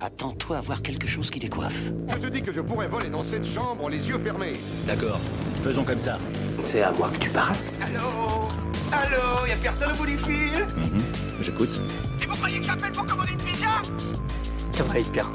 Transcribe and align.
Attends-toi 0.00 0.56
à 0.58 0.60
voir 0.62 0.80
quelque 0.82 1.06
chose 1.06 1.30
qui 1.30 1.38
décoiffe. 1.38 1.78
Je 2.08 2.16
te 2.16 2.26
dis 2.28 2.42
que 2.42 2.52
je 2.52 2.60
pourrais 2.62 2.86
voler 2.88 3.10
dans 3.10 3.22
cette 3.22 3.44
chambre 3.46 3.90
les 3.90 4.08
yeux 4.08 4.18
fermés. 4.18 4.58
D'accord, 4.86 5.20
faisons 5.62 5.84
comme 5.84 5.98
ça. 5.98 6.18
C'est 6.64 6.80
à 6.82 6.90
moi 6.92 7.10
que 7.10 7.18
tu 7.18 7.28
parles 7.30 7.54
Allô 7.82 8.48
Allô 8.92 9.46
Y'a 9.46 9.56
personne 9.56 9.92
au 9.92 9.96
bout 9.96 10.06
du 10.06 10.16
fil 10.16 10.66
Mhm, 10.76 11.02
J'écoute. 11.42 11.80
Et 12.22 12.26
vous 12.26 12.32
croyez 12.32 12.60
que 12.60 12.64
j'appelle 12.66 12.92
pour 12.92 13.06
commander 13.06 13.30
une 13.32 13.36
pizza? 13.42 13.66
Ça 14.72 14.82
va 14.84 14.92
aller 14.94 15.04
bien. 15.12 15.30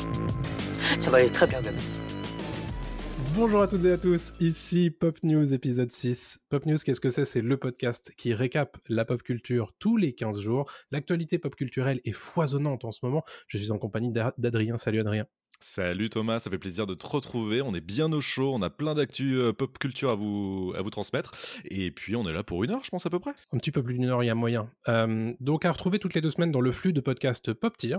Ça 1.00 1.10
va 1.12 1.18
aller 1.18 1.30
très 1.30 1.46
bien 1.48 1.62
même. 1.62 1.78
Bonjour 3.36 3.62
à 3.62 3.68
toutes 3.68 3.84
et 3.86 3.92
à 3.92 3.98
tous, 3.98 4.32
ici 4.40 4.90
Pop 4.92 5.18
News 5.24 5.54
épisode 5.54 5.92
6. 5.92 6.40
Pop 6.50 6.66
News, 6.66 6.78
qu'est-ce 6.84 7.02
que 7.02 7.10
c'est? 7.10 7.26
C'est 7.26 7.42
le 7.42 7.58
podcast 7.58 8.14
qui 8.18 8.34
récap 8.34 8.78
la 8.88 9.04
pop 9.06 9.22
culture 9.24 9.74
tous 9.80 9.98
les 9.98 10.14
15 10.14 10.40
jours. 10.40 10.70
L'actualité 10.92 11.38
pop 11.38 11.54
culturelle 11.56 12.00
est 12.06 12.14
foisonnante 12.14 12.86
en 12.86 12.92
ce 12.92 13.00
moment. 13.04 13.24
Je 13.48 13.58
suis 13.58 13.72
en 13.72 13.78
compagnie 13.78 14.12
d'A- 14.12 14.34
d'Adrien. 14.38 14.78
Salut 14.78 15.00
Adrien. 15.02 15.26
Salut 15.60 16.10
Thomas, 16.10 16.40
ça 16.40 16.50
fait 16.50 16.58
plaisir 16.58 16.86
de 16.88 16.94
te 16.94 17.08
retrouver. 17.08 17.62
On 17.62 17.74
est 17.74 17.82
bien 17.82 18.12
au 18.12 18.22
chaud, 18.22 18.54
on 18.54 18.62
a 18.62 18.70
plein 18.70 18.94
d'actu 18.94 19.36
euh, 19.38 19.54
pop 19.54 19.78
culture 19.80 20.12
à 20.12 20.16
vous, 20.16 20.74
à 20.78 20.82
vous 20.82 20.90
transmettre. 20.90 21.34
Et 21.66 21.92
puis 21.92 22.16
on 22.16 22.28
est 22.28 22.34
là 22.34 22.44
pour 22.44 22.64
une 22.64 22.72
heure, 22.72 22.84
je 22.84 22.90
pense 22.90 23.06
à 23.06 23.10
peu 23.10 23.20
près. 23.20 23.34
Un 23.52 23.58
petit 23.58 23.72
peu 23.72 23.84
plus 23.84 23.96
d'une 23.96 24.06
heure, 24.10 24.24
il 24.24 24.28
y 24.28 24.30
a 24.30 24.36
moyen. 24.36 24.70
Euh, 24.88 25.34
donc 25.40 25.66
à 25.66 25.72
retrouver 25.72 26.00
toutes 26.00 26.14
les 26.14 26.22
deux 26.22 26.30
semaines 26.30 26.52
dans 26.52 26.62
le 26.62 26.72
flux 26.72 26.94
de 26.94 27.02
podcast 27.02 27.52
Pop 27.54 27.76
Tier. 27.78 27.98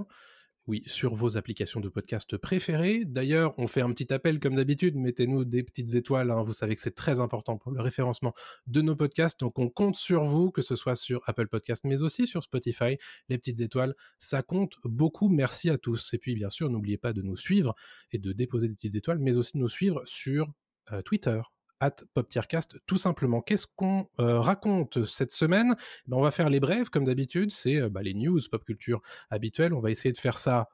Oui, 0.69 0.83
sur 0.85 1.15
vos 1.15 1.37
applications 1.37 1.79
de 1.79 1.89
podcast 1.89 2.37
préférées. 2.37 3.05
D'ailleurs, 3.05 3.57
on 3.57 3.69
fait 3.69 3.83
un 3.83 3.91
petit 3.93 4.13
appel 4.13 4.41
comme 4.41 4.57
d'habitude. 4.57 4.97
Mettez-nous 4.97 5.45
des 5.45 5.63
petites 5.63 5.95
étoiles. 5.95 6.33
hein. 6.33 6.43
Vous 6.43 6.53
savez 6.53 6.75
que 6.75 6.81
c'est 6.81 6.97
très 6.97 7.21
important 7.21 7.57
pour 7.57 7.71
le 7.71 7.81
référencement 7.81 8.35
de 8.67 8.81
nos 8.81 8.97
podcasts. 8.97 9.39
Donc, 9.39 9.61
on 9.61 9.69
compte 9.69 9.95
sur 9.95 10.25
vous, 10.25 10.51
que 10.51 10.63
ce 10.63 10.75
soit 10.75 10.97
sur 10.97 11.23
Apple 11.27 11.47
Podcast, 11.47 11.85
mais 11.85 12.03
aussi 12.03 12.27
sur 12.27 12.43
Spotify. 12.43 12.99
Les 13.29 13.39
petites 13.39 13.61
étoiles, 13.61 13.95
ça 14.19 14.43
compte 14.43 14.75
beaucoup. 14.83 15.29
Merci 15.29 15.71
à 15.71 15.79
tous. 15.79 16.13
Et 16.15 16.19
puis, 16.19 16.35
bien 16.35 16.51
sûr, 16.51 16.69
n'oubliez 16.69 16.99
pas 16.99 17.13
de 17.13 17.23
nous 17.23 17.37
suivre 17.37 17.77
et 18.11 18.19
de 18.19 18.33
déposer 18.33 18.67
des 18.67 18.75
petites 18.75 18.97
étoiles, 18.97 19.21
mais 19.21 19.37
aussi 19.37 19.53
de 19.55 19.59
nous 19.59 19.69
suivre 19.69 20.03
sur 20.05 20.49
euh, 20.91 21.01
Twitter 21.03 21.41
at 21.81 21.97
PopTiercast, 22.15 22.79
tout 22.87 22.99
simplement. 22.99 23.41
Qu'est-ce 23.43 23.67
qu'on 23.77 24.09
euh, 24.21 24.41
raconte 24.41 25.05
cette 25.05 25.33
semaine? 25.33 25.75
Ben, 26.07 26.17
On 26.17 26.23
va 26.23 26.31
faire 26.31 26.51
les 26.51 26.61
brèves, 26.61 26.91
comme 26.91 27.05
d'habitude, 27.05 27.51
c'est 27.51 27.77
euh, 27.81 27.89
bah, 27.89 28.03
les 28.03 28.15
news 28.15 28.41
pop 28.51 28.65
culture 28.65 29.01
habituelles. 29.31 29.75
On 29.75 29.81
va 29.81 29.91
essayer 29.91 30.13
de 30.13 30.19
faire 30.19 30.39
ça 30.39 30.69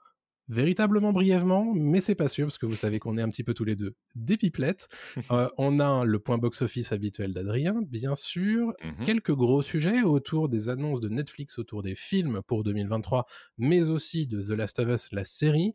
véritablement 0.49 1.13
brièvement, 1.13 1.73
mais 1.73 2.01
c'est 2.01 2.17
pas 2.17 2.29
sûr, 2.29 2.47
parce 2.47 2.59
que 2.59 2.67
vous 2.67 2.75
savez 2.77 2.99
qu'on 2.99 3.17
est 3.17 3.23
un 3.23 3.29
petit 3.31 3.45
peu 3.45 3.55
tous 3.55 3.65
les 3.65 3.77
deux 3.77 3.95
des 4.17 4.37
pipelettes. 4.37 4.89
Euh, 5.31 5.49
on 5.57 5.79
a 5.79 6.05
le 6.05 6.19
point 6.19 6.37
box-office 6.37 6.93
habituel 6.93 7.33
d'Adrien, 7.33 7.81
bien 7.89 8.15
sûr, 8.17 8.73
Mhm. 8.83 9.05
quelques 9.07 9.33
gros 9.35 9.63
sujets 9.63 10.03
autour 10.03 10.49
des 10.49 10.69
annonces 10.69 11.01
de 11.01 11.09
Netflix 11.09 11.59
autour 11.59 11.83
des 11.83 11.95
films 11.95 12.43
pour 12.47 12.65
2023, 12.65 13.25
mais 13.57 13.83
aussi 13.85 14.27
de 14.27 14.43
The 14.43 14.51
Last 14.51 14.79
of 14.81 14.89
Us, 14.89 15.09
la 15.13 15.25
série. 15.25 15.75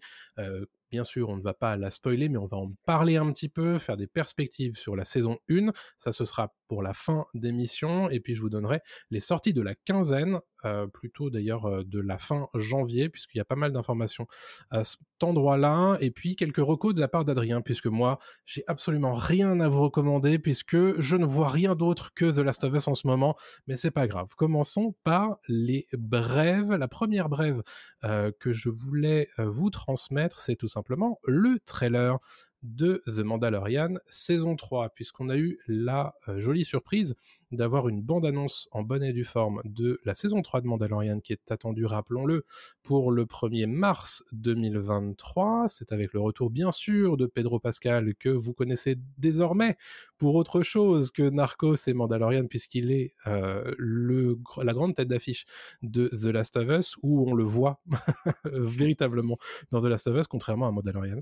Bien 0.90 1.04
sûr, 1.04 1.28
on 1.28 1.36
ne 1.36 1.42
va 1.42 1.54
pas 1.54 1.76
la 1.76 1.92
spoiler, 1.92 2.30
mais 2.30 2.38
on 2.38 2.48
va 2.48 2.58
en 2.58 2.72
parler 2.86 3.18
un 3.18 3.30
petit 3.34 3.50
peu, 3.50 3.78
faire 3.78 3.98
des 3.98 4.08
perspectives 4.08 4.78
sur 4.78 4.96
la 4.96 5.04
saison 5.04 5.38
1. 5.50 5.72
Ça, 5.98 6.14
ce 6.14 6.24
sera 6.24 6.54
pour 6.70 6.82
la 6.82 6.94
fin 6.94 7.26
d'émission. 7.34 8.10
Et 8.10 8.22
puis, 8.22 8.36
je 8.36 8.42
vous 8.42 8.50
donnerai 8.50 8.80
les 9.10 9.20
sorties 9.20 9.54
de 9.54 9.62
la 9.62 9.76
quinzaine, 9.76 10.40
euh, 10.66 10.88
plutôt 10.88 11.30
d'ailleurs 11.30 11.66
euh, 11.66 11.84
de 11.84 12.00
la 12.00 12.18
fin 12.18 12.50
janvier, 12.54 13.10
puisqu'il 13.10 13.38
y 13.38 13.42
a 13.42 13.46
pas 13.46 13.56
mal 13.56 13.72
d'informations 13.72 14.28
à 14.72 14.84
cet 14.84 15.00
endroit-là. 15.22 15.98
Et 16.02 16.12
puis, 16.12 16.36
quelques 16.36 16.58
recos 16.58 16.94
de 16.94 17.00
la 17.00 17.08
part 17.08 17.26
d'Adrien, 17.26 17.62
puisque 17.62 17.88
moi, 17.88 18.20
j'ai 18.46 18.64
absolument 18.68 19.14
rien 19.14 19.60
à 19.60 19.70
vous 19.70 19.82
recommander, 19.82 20.40
puisque 20.40 21.00
je 21.00 21.16
ne 21.16 21.26
vois 21.26 21.50
rien 21.50 21.76
d'autre 21.76 22.14
que 22.14 22.26
The 22.32 22.40
Last 22.40 22.64
of 22.64 22.74
Us 22.74 22.88
en 22.88 22.96
ce 22.96 23.08
moment. 23.08 23.36
Mais 23.68 23.76
c'est 23.76 23.92
pas 23.92 24.08
grave. 24.08 24.30
Commençons 24.36 24.96
par 25.04 25.38
les 25.48 25.88
brèves. 25.94 26.74
La 26.74 26.88
première 26.88 27.30
brève 27.30 27.62
euh, 28.04 28.32
que 28.40 28.52
je 28.52 28.70
voulais 28.70 29.30
vous 29.38 29.70
transmettre, 29.70 30.40
c'est 30.40 30.56
tout 30.56 30.68
simplement 30.68 31.20
le 31.26 31.60
trailer 31.60 32.20
de 32.68 33.02
The 33.06 33.20
Mandalorian 33.20 33.96
saison 34.08 34.56
3, 34.56 34.90
puisqu'on 34.90 35.30
a 35.30 35.38
eu 35.38 35.58
la 35.68 36.14
euh, 36.28 36.40
jolie 36.40 36.66
surprise 36.66 37.16
d'avoir 37.52 37.88
une 37.88 38.02
bande-annonce 38.02 38.68
en 38.72 38.84
bonne 38.84 39.04
et 39.04 39.14
due 39.14 39.24
forme 39.24 39.62
de 39.64 40.00
la 40.04 40.14
saison 40.14 40.42
3 40.42 40.62
de 40.62 40.68
Mandalorian 40.68 41.22
qui 41.22 41.32
est 41.32 41.52
attendue, 41.52 41.86
rappelons-le, 41.86 42.46
pour 42.84 43.12
le 43.12 43.26
1er 43.26 43.68
mars 43.68 44.24
2023. 44.34 45.68
C'est 45.70 45.94
avec 45.94 46.14
le 46.14 46.20
retour, 46.20 46.50
bien 46.50 46.72
sûr, 46.72 47.16
de 47.16 47.26
Pedro 47.26 47.60
Pascal, 47.60 48.16
que 48.16 48.30
vous 48.30 48.54
connaissez 48.54 48.98
désormais 49.18 49.78
pour 50.18 50.36
autre 50.36 50.62
chose 50.62 51.10
que 51.12 51.30
Narcos 51.30 51.88
et 51.88 51.94
Mandalorian, 51.94 52.48
puisqu'il 52.48 52.92
est 52.92 53.14
euh, 53.28 53.74
le, 53.78 54.38
la 54.62 54.74
grande 54.74 54.96
tête 54.96 55.08
d'affiche 55.08 55.46
de 55.84 56.10
The 56.10 56.26
Last 56.26 56.58
of 56.58 56.68
Us, 56.70 56.98
où 57.02 57.30
on 57.30 57.34
le 57.34 57.46
voit 57.46 57.82
véritablement 58.44 59.38
dans 59.72 59.82
The 59.82 59.86
Last 59.86 60.08
of 60.08 60.18
Us, 60.18 60.28
contrairement 60.28 60.68
à 60.68 60.72
Mandalorian. 60.72 61.22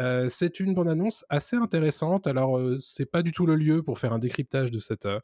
Euh, 0.00 0.28
c'est 0.28 0.60
une 0.60 0.74
bande-annonce 0.74 1.24
assez 1.28 1.56
intéressante. 1.56 2.26
Alors, 2.26 2.58
euh, 2.58 2.78
c'est 2.78 3.06
pas 3.06 3.22
du 3.22 3.32
tout 3.32 3.46
le 3.46 3.56
lieu 3.56 3.82
pour 3.82 3.98
faire 3.98 4.12
un 4.12 4.18
décryptage 4.18 4.70
de 4.70 4.78
cette, 4.78 5.06
euh, 5.06 5.20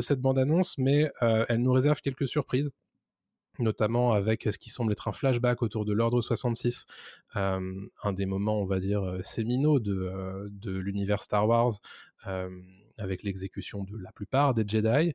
cette 0.00 0.20
bande-annonce, 0.20 0.76
mais 0.78 1.10
euh, 1.22 1.44
elle 1.48 1.62
nous 1.62 1.72
réserve 1.72 2.00
quelques 2.00 2.28
surprises 2.28 2.70
notamment 3.58 4.12
avec 4.14 4.44
ce 4.50 4.56
qui 4.56 4.70
semble 4.70 4.92
être 4.92 5.08
un 5.08 5.12
flashback 5.12 5.60
autour 5.60 5.84
de 5.84 5.92
l'Ordre 5.92 6.22
66, 6.22 6.86
euh, 7.36 7.88
un 8.02 8.12
des 8.14 8.24
moments, 8.24 8.58
on 8.58 8.64
va 8.64 8.80
dire, 8.80 9.18
séminaux 9.22 9.80
de, 9.80 10.48
de 10.50 10.72
l'univers 10.72 11.22
Star 11.22 11.46
Wars, 11.46 11.72
avec 12.96 13.22
l'exécution 13.22 13.84
de 13.84 13.98
la 13.98 14.12
plupart 14.12 14.54
des 14.54 14.64
Jedi. 14.66 15.12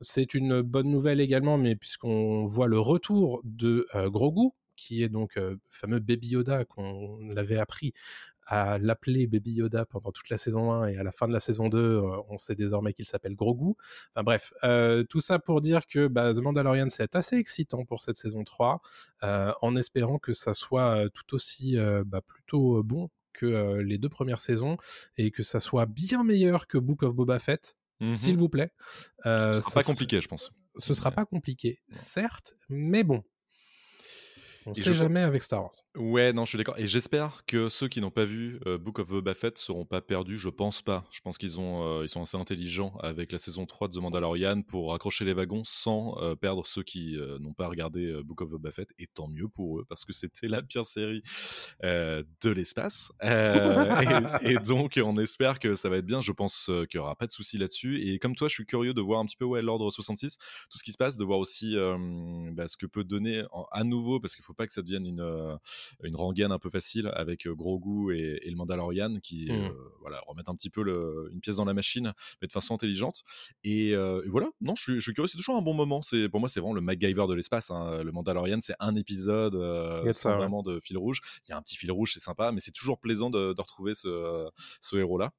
C'est 0.00 0.32
une 0.32 0.62
bonne 0.62 0.88
nouvelle 0.88 1.20
également, 1.20 1.58
mais 1.58 1.76
puisqu'on 1.76 2.46
voit 2.46 2.68
le 2.68 2.78
retour 2.78 3.42
de 3.44 3.86
euh, 3.94 4.08
Grogu, 4.08 4.50
qui 4.76 5.02
est 5.02 5.08
donc 5.08 5.36
le 5.36 5.58
fameux 5.70 5.98
Baby 5.98 6.28
Yoda 6.28 6.64
qu'on 6.64 7.34
avait 7.36 7.58
appris 7.58 7.92
à 8.46 8.78
l'appeler 8.78 9.26
Baby 9.26 9.52
Yoda 9.52 9.86
pendant 9.86 10.12
toute 10.12 10.28
la 10.28 10.36
saison 10.36 10.70
1 10.72 10.88
et 10.88 10.96
à 10.98 11.02
la 11.02 11.12
fin 11.12 11.26
de 11.26 11.32
la 11.32 11.40
saison 11.40 11.68
2, 11.68 11.78
euh, 11.78 12.16
on 12.28 12.36
sait 12.36 12.54
désormais 12.54 12.92
qu'il 12.92 13.06
s'appelle 13.06 13.34
Grogu. 13.34 13.72
Enfin 14.14 14.22
bref, 14.22 14.52
euh, 14.64 15.02
tout 15.04 15.20
ça 15.20 15.38
pour 15.38 15.62
dire 15.62 15.86
que 15.86 16.08
bah, 16.08 16.34
The 16.34 16.38
Mandalorian 16.38 16.88
c'est 16.90 17.16
assez 17.16 17.36
excitant 17.36 17.84
pour 17.86 18.02
cette 18.02 18.16
saison 18.16 18.44
3, 18.44 18.80
euh, 19.22 19.52
en 19.62 19.76
espérant 19.76 20.18
que 20.18 20.34
ça 20.34 20.52
soit 20.52 21.08
tout 21.14 21.34
aussi 21.34 21.78
euh, 21.78 22.04
bah, 22.04 22.20
plutôt 22.20 22.82
bon 22.82 23.08
que 23.32 23.78
les 23.78 23.98
deux 23.98 24.08
premières 24.10 24.38
saisons 24.38 24.76
et 25.16 25.30
que 25.32 25.42
ça 25.42 25.58
soit 25.58 25.86
bien 25.86 26.22
meilleur 26.22 26.66
que 26.68 26.78
Book 26.78 27.02
of 27.02 27.14
Boba 27.14 27.38
Fett, 27.38 27.76
Mhm. 28.00 28.14
s'il 28.14 28.36
vous 28.36 28.48
plaît. 28.48 28.72
Ce 29.24 29.24
ça 29.24 29.60
sera 29.62 29.74
pas 29.80 29.82
compliqué, 29.84 30.20
je 30.20 30.28
pense. 30.28 30.52
Ce 30.76 30.92
sera 30.94 31.10
pas 31.12 31.24
compliqué, 31.24 31.80
certes, 31.90 32.54
mais 32.68 33.04
bon. 33.04 33.22
On 34.66 34.72
Et 34.72 34.80
sait 34.80 34.94
je- 34.94 34.98
jamais 34.98 35.20
avec 35.20 35.42
Star 35.42 35.62
Wars. 35.62 35.72
Ouais, 35.96 36.32
non, 36.32 36.44
je 36.44 36.50
suis 36.50 36.58
d'accord. 36.58 36.78
Et 36.78 36.86
j'espère 36.86 37.44
que 37.46 37.68
ceux 37.68 37.88
qui 37.88 38.00
n'ont 38.00 38.10
pas 38.10 38.24
vu 38.24 38.58
euh, 38.66 38.78
Book 38.78 38.98
of 38.98 39.08
Boba 39.08 39.34
Fett 39.34 39.58
seront 39.58 39.84
pas 39.84 40.00
perdus. 40.00 40.38
Je 40.38 40.48
pense 40.48 40.80
pas. 40.82 41.04
Je 41.10 41.20
pense 41.20 41.36
qu'ils 41.38 41.60
ont, 41.60 41.84
euh, 42.00 42.04
ils 42.04 42.08
sont 42.08 42.22
assez 42.22 42.36
intelligents 42.36 42.96
avec 43.00 43.30
la 43.32 43.38
saison 43.38 43.66
3 43.66 43.88
de 43.88 43.94
The 43.94 43.98
Mandalorian 43.98 44.62
pour 44.62 44.94
accrocher 44.94 45.24
les 45.24 45.34
wagons 45.34 45.62
sans 45.64 46.16
euh, 46.22 46.34
perdre 46.34 46.66
ceux 46.66 46.82
qui 46.82 47.16
n'ont 47.40 47.52
pas 47.52 47.68
regardé 47.68 48.20
Book 48.24 48.40
of 48.40 48.48
Boba 48.50 48.70
Fett. 48.70 48.90
Et 48.98 49.06
tant 49.06 49.28
mieux 49.28 49.48
pour 49.48 49.78
eux 49.80 49.84
parce 49.88 50.04
que 50.04 50.12
c'était 50.12 50.48
la 50.48 50.62
pire 50.62 50.84
série 50.84 51.22
de 51.82 52.50
l'espace. 52.50 53.12
Et, 53.22 53.26
et 54.52 54.56
donc, 54.58 54.98
on 55.02 55.18
espère 55.18 55.58
que 55.58 55.74
ça 55.74 55.88
va 55.88 55.98
être 55.98 56.06
bien. 56.06 56.20
Je 56.20 56.32
pense 56.32 56.70
qu'il 56.90 56.98
y 56.98 56.98
aura 56.98 57.16
pas 57.16 57.26
de 57.26 57.32
souci 57.32 57.58
là-dessus. 57.58 58.00
Et 58.08 58.18
comme 58.18 58.34
toi, 58.34 58.48
je 58.48 58.54
suis 58.54 58.66
curieux 58.66 58.94
de 58.94 59.00
voir 59.00 59.20
un 59.20 59.26
petit 59.26 59.36
peu 59.36 59.44
ouais, 59.44 59.62
l'ordre 59.62 59.90
66, 59.90 60.36
tout 60.70 60.78
ce 60.78 60.82
qui 60.84 60.92
se 60.92 60.96
passe, 60.98 61.16
de 61.16 61.24
voir 61.24 61.38
aussi 61.38 61.74
bah, 62.52 62.68
ce 62.68 62.76
que 62.76 62.86
peut 62.86 63.04
donner 63.04 63.42
en- 63.52 63.66
à 63.72 63.84
nouveau, 63.84 64.20
parce 64.20 64.34
qu'il 64.36 64.44
faut 64.44 64.53
pas 64.54 64.66
que 64.66 64.72
ça 64.72 64.82
devienne 64.82 65.06
une, 65.06 65.20
euh, 65.20 65.56
une 66.02 66.16
rengaine 66.16 66.52
un 66.52 66.58
peu 66.58 66.70
facile 66.70 67.10
avec 67.14 67.46
euh, 67.46 67.54
Grogu 67.54 68.16
et, 68.16 68.46
et 68.46 68.50
le 68.50 68.56
Mandalorian 68.56 69.18
qui 69.22 69.50
euh, 69.50 69.68
voilà, 70.00 70.20
remettent 70.26 70.48
un 70.48 70.54
petit 70.54 70.70
peu 70.70 70.82
le- 70.82 71.28
une 71.32 71.40
pièce 71.40 71.56
dans 71.56 71.64
la 71.64 71.74
machine, 71.74 72.12
mais 72.40 72.46
de 72.48 72.52
façon 72.52 72.74
intelligente. 72.74 73.22
Et, 73.62 73.90
et 73.90 74.28
voilà, 74.28 74.48
non, 74.60 74.74
je 74.74 74.82
suis, 74.82 74.94
je 74.94 75.00
suis 75.00 75.12
curieux, 75.12 75.26
c'est 75.28 75.36
toujours 75.38 75.56
un 75.56 75.62
bon 75.62 75.74
moment. 75.74 76.02
C'est 76.02 76.28
Pour 76.28 76.40
moi, 76.40 76.48
c'est 76.48 76.60
vraiment 76.60 76.74
le 76.74 76.80
MacGyver 76.80 77.26
de 77.28 77.34
l'espace. 77.34 77.70
hein. 77.70 78.02
Le 78.02 78.12
Mandalorian, 78.12 78.58
c'est 78.60 78.74
un 78.80 78.94
épisode 78.96 79.54
Yes, 80.04 80.16
sans 80.16 80.22
ça, 80.30 80.30
ouais. 80.30 80.36
vraiment 80.38 80.62
de 80.62 80.80
fil 80.80 80.96
rouge. 80.98 81.20
Il 81.46 81.50
y 81.50 81.52
a 81.52 81.56
un 81.56 81.62
petit 81.62 81.76
fil 81.76 81.90
rouge, 81.92 82.12
c'est 82.14 82.20
sympa, 82.20 82.52
mais 82.52 82.60
c'est 82.60 82.72
toujours 82.72 82.98
plaisant 82.98 83.30
de, 83.30 83.52
de 83.52 83.60
retrouver 83.60 83.94
ce, 83.94 84.48
ce 84.80 84.96
héros-là. 84.96 85.32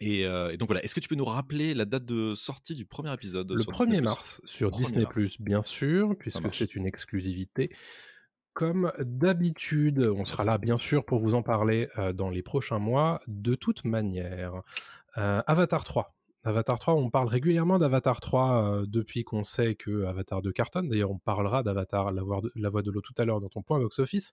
Et, 0.00 0.26
euh, 0.26 0.50
et 0.50 0.56
donc 0.56 0.68
voilà, 0.68 0.82
est-ce 0.82 0.94
que 0.94 1.00
tu 1.00 1.06
peux 1.08 1.14
nous 1.14 1.24
rappeler 1.24 1.72
la 1.72 1.84
date 1.84 2.04
de 2.04 2.34
sortie 2.34 2.74
du 2.74 2.84
premier 2.84 3.12
épisode 3.14 3.52
Le 3.52 3.58
sur 3.58 3.70
1er 3.72 3.86
Disney+? 3.86 4.00
mars 4.00 4.40
sur 4.44 4.70
1er 4.70 4.76
Disney+, 4.76 5.02
mars. 5.04 5.40
bien 5.40 5.62
sûr, 5.62 6.16
puisque 6.18 6.52
c'est 6.52 6.74
une 6.74 6.84
exclusivité. 6.86 7.70
Comme 8.54 8.92
d'habitude, 9.00 10.06
on 10.16 10.24
sera 10.24 10.44
là 10.44 10.58
bien 10.58 10.78
sûr 10.78 11.04
pour 11.04 11.18
vous 11.20 11.34
en 11.34 11.42
parler 11.42 11.88
euh, 11.98 12.12
dans 12.12 12.30
les 12.30 12.42
prochains 12.42 12.78
mois, 12.78 13.20
de 13.26 13.54
toute 13.56 13.84
manière. 13.84 14.62
Euh, 15.18 15.42
Avatar 15.46 15.82
3. 15.84 16.14
Avatar 16.44 16.78
3, 16.78 16.94
on 16.94 17.10
parle 17.10 17.26
régulièrement 17.26 17.78
d'Avatar 17.78 18.20
3 18.20 18.64
euh, 18.82 18.86
depuis 18.86 19.24
qu'on 19.24 19.44
sait 19.44 19.74
que 19.74 20.04
Avatar 20.04 20.40
2 20.42 20.52
cartonne. 20.52 20.88
D'ailleurs, 20.88 21.10
on 21.10 21.18
parlera 21.18 21.62
d'Avatar, 21.62 22.12
la, 22.12 22.22
voix 22.22 22.42
de- 22.42 22.52
la 22.54 22.68
voix 22.70 22.82
de 22.82 22.90
l'eau 22.90 23.00
tout 23.00 23.14
à 23.18 23.24
l'heure 23.24 23.40
dans 23.40 23.48
ton 23.48 23.62
point 23.62 23.80
box-office. 23.80 24.32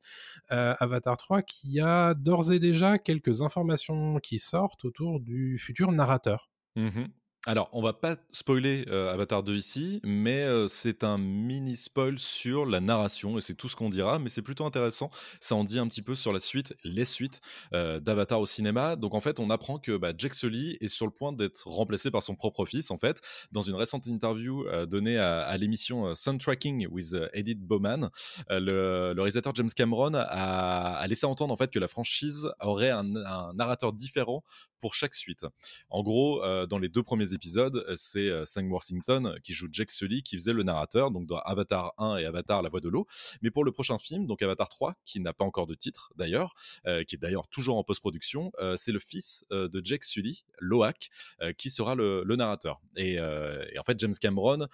Avatar 0.49 1.17
3 1.17 1.41
qui 1.41 1.79
a 1.79 2.13
d'ores 2.13 2.51
et 2.51 2.59
déjà 2.59 2.97
quelques 2.99 3.41
informations 3.41 4.19
qui 4.19 4.39
sortent 4.39 4.85
autour 4.85 5.19
du 5.19 5.57
futur 5.57 5.91
narrateur. 5.93 6.49
Mhm. 6.75 7.07
Alors, 7.47 7.69
on 7.73 7.81
va 7.81 7.93
pas 7.93 8.17
spoiler 8.31 8.85
euh, 8.89 9.11
Avatar 9.11 9.41
2 9.41 9.55
ici, 9.55 9.99
mais 10.03 10.43
euh, 10.43 10.67
c'est 10.67 11.03
un 11.03 11.17
mini 11.17 11.75
spoil 11.75 12.19
sur 12.19 12.67
la 12.67 12.79
narration 12.81 13.39
et 13.39 13.41
c'est 13.41 13.55
tout 13.55 13.67
ce 13.67 13.75
qu'on 13.75 13.89
dira, 13.89 14.19
mais 14.19 14.29
c'est 14.29 14.43
plutôt 14.43 14.63
intéressant. 14.63 15.09
Ça 15.39 15.55
en 15.55 15.63
dit 15.63 15.79
un 15.79 15.87
petit 15.87 16.03
peu 16.03 16.13
sur 16.13 16.33
la 16.33 16.39
suite, 16.39 16.75
les 16.83 17.03
suites 17.03 17.41
euh, 17.73 17.99
d'Avatar 17.99 18.39
au 18.39 18.45
cinéma. 18.45 18.95
Donc 18.95 19.15
en 19.15 19.21
fait, 19.21 19.39
on 19.39 19.49
apprend 19.49 19.79
que 19.79 19.97
bah, 19.97 20.13
Jack 20.15 20.35
Sully 20.35 20.77
est 20.81 20.87
sur 20.87 21.07
le 21.07 21.11
point 21.11 21.33
d'être 21.33 21.67
remplacé 21.67 22.11
par 22.11 22.21
son 22.21 22.35
propre 22.35 22.63
fils. 22.65 22.91
En 22.91 22.99
fait, 22.99 23.21
dans 23.51 23.63
une 23.63 23.73
récente 23.73 24.05
interview 24.05 24.63
donnée 24.85 25.17
à, 25.17 25.57
l'émission 25.57 26.13
Soundtracking 26.13 26.87
with 26.89 27.15
Edith 27.33 27.59
Bowman, 27.59 28.11
le, 28.49 29.13
réalisateur 29.17 29.55
James 29.55 29.69
Cameron 29.75 30.13
a, 30.13 31.03
laissé 31.07 31.25
entendre 31.25 31.51
en 31.51 31.57
fait 31.57 31.71
que 31.71 31.79
la 31.79 31.87
franchise 31.87 32.47
aurait 32.59 32.91
un, 32.91 33.15
un 33.15 33.53
narrateur 33.53 33.93
différent 33.93 34.43
pour 34.79 34.93
chaque 34.93 35.15
suite. 35.15 35.45
En 35.89 36.03
gros, 36.03 36.41
dans 36.67 36.77
les 36.77 36.89
deux 36.89 37.03
premiers 37.03 37.30
épisodes, 37.33 37.83
euh, 37.87 37.93
c'est 37.95 38.29
euh, 38.29 38.45
Sam 38.45 38.71
Worthington 38.71 39.25
euh, 39.25 39.35
qui 39.43 39.53
joue 39.53 39.67
Jack 39.71 39.91
Sully 39.91 40.23
qui 40.23 40.37
faisait 40.37 40.53
le 40.53 40.63
narrateur, 40.63 41.11
donc 41.11 41.27
dans 41.27 41.39
Avatar 41.39 41.93
1 41.97 42.17
et 42.17 42.25
Avatar 42.25 42.61
La 42.61 42.69
Voix 42.69 42.79
de 42.79 42.89
l'eau. 42.89 43.07
Mais 43.41 43.51
pour 43.51 43.63
le 43.63 43.71
prochain 43.71 43.97
film, 43.97 44.27
donc 44.27 44.41
Avatar 44.41 44.69
3, 44.69 44.95
qui 45.05 45.19
n'a 45.19 45.33
pas 45.33 45.45
encore 45.45 45.67
de 45.67 45.75
titre 45.75 46.13
d'ailleurs, 46.15 46.53
qui 46.85 47.15
est 47.15 47.19
d'ailleurs 47.19 47.47
toujours 47.47 47.77
en 47.77 47.83
post-production, 47.83 48.51
c'est 48.75 48.91
le 48.91 48.99
fils 48.99 49.45
de 49.49 49.81
Jack 49.83 50.03
Sully, 50.03 50.43
Loak, 50.59 51.09
qui 51.57 51.69
sera 51.69 51.95
le, 51.95 52.23
narrateur. 52.35 52.81
Et, 52.95 53.19
en 53.19 53.83
fait, 53.83 53.99
James 53.99 54.13
Cameron 54.19 54.67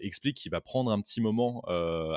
explique 0.00 0.36
qu'il 0.36 0.50
va 0.50 0.60
prendre 0.60 0.90
un 0.90 1.00
petit 1.00 1.20
moment 1.20 1.62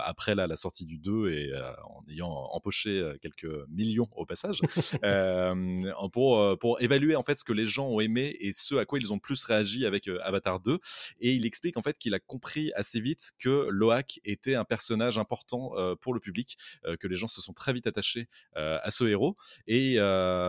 après 0.04 0.36
la 0.36 0.56
sortie 0.56 0.86
du 0.86 0.98
2 0.98 1.30
et 1.30 1.54
en 1.84 2.04
ayant 2.10 2.30
empoché 2.30 3.14
quelques 3.22 3.68
millions 3.70 4.10
au 4.16 4.26
passage, 4.26 4.62
pour, 6.12 6.60
pour 6.60 6.82
évaluer 6.82 7.16
en 7.16 7.24
fait 7.24 7.38
ce 7.38 7.44
que 7.44 7.54
les 7.54 7.68
gens 7.68 7.88
ont 7.88 8.00
aimé 8.00 8.36
et 8.40 8.52
ce 8.54 8.76
à 8.76 8.86
quoi 8.86 9.00
ils 9.00 9.14
ont 9.14 9.20
plus 9.20 9.44
réagi 9.44 9.85
avec 9.86 10.08
euh, 10.08 10.20
Avatar 10.24 10.60
2 10.60 10.80
et 11.20 11.34
il 11.34 11.46
explique 11.46 11.78
en 11.78 11.82
fait 11.82 11.98
qu'il 11.98 12.14
a 12.14 12.20
compris 12.20 12.72
assez 12.76 13.00
vite 13.00 13.32
que 13.40 13.68
Loak 13.70 14.20
était 14.24 14.56
un 14.56 14.66
personnage 14.66 15.18
important 15.18 15.72
euh, 15.78 15.96
pour 15.96 16.14
le 16.14 16.20
public, 16.20 16.58
euh, 16.86 16.96
que 16.98 17.08
les 17.08 17.16
gens 17.16 17.28
se 17.28 17.42
sont 17.42 17.54
très 17.54 17.74
vite 17.74 17.88
attachés 17.88 18.28
à 18.56 18.90
ce 18.92 19.04
héros 19.04 19.36
et 19.68 19.98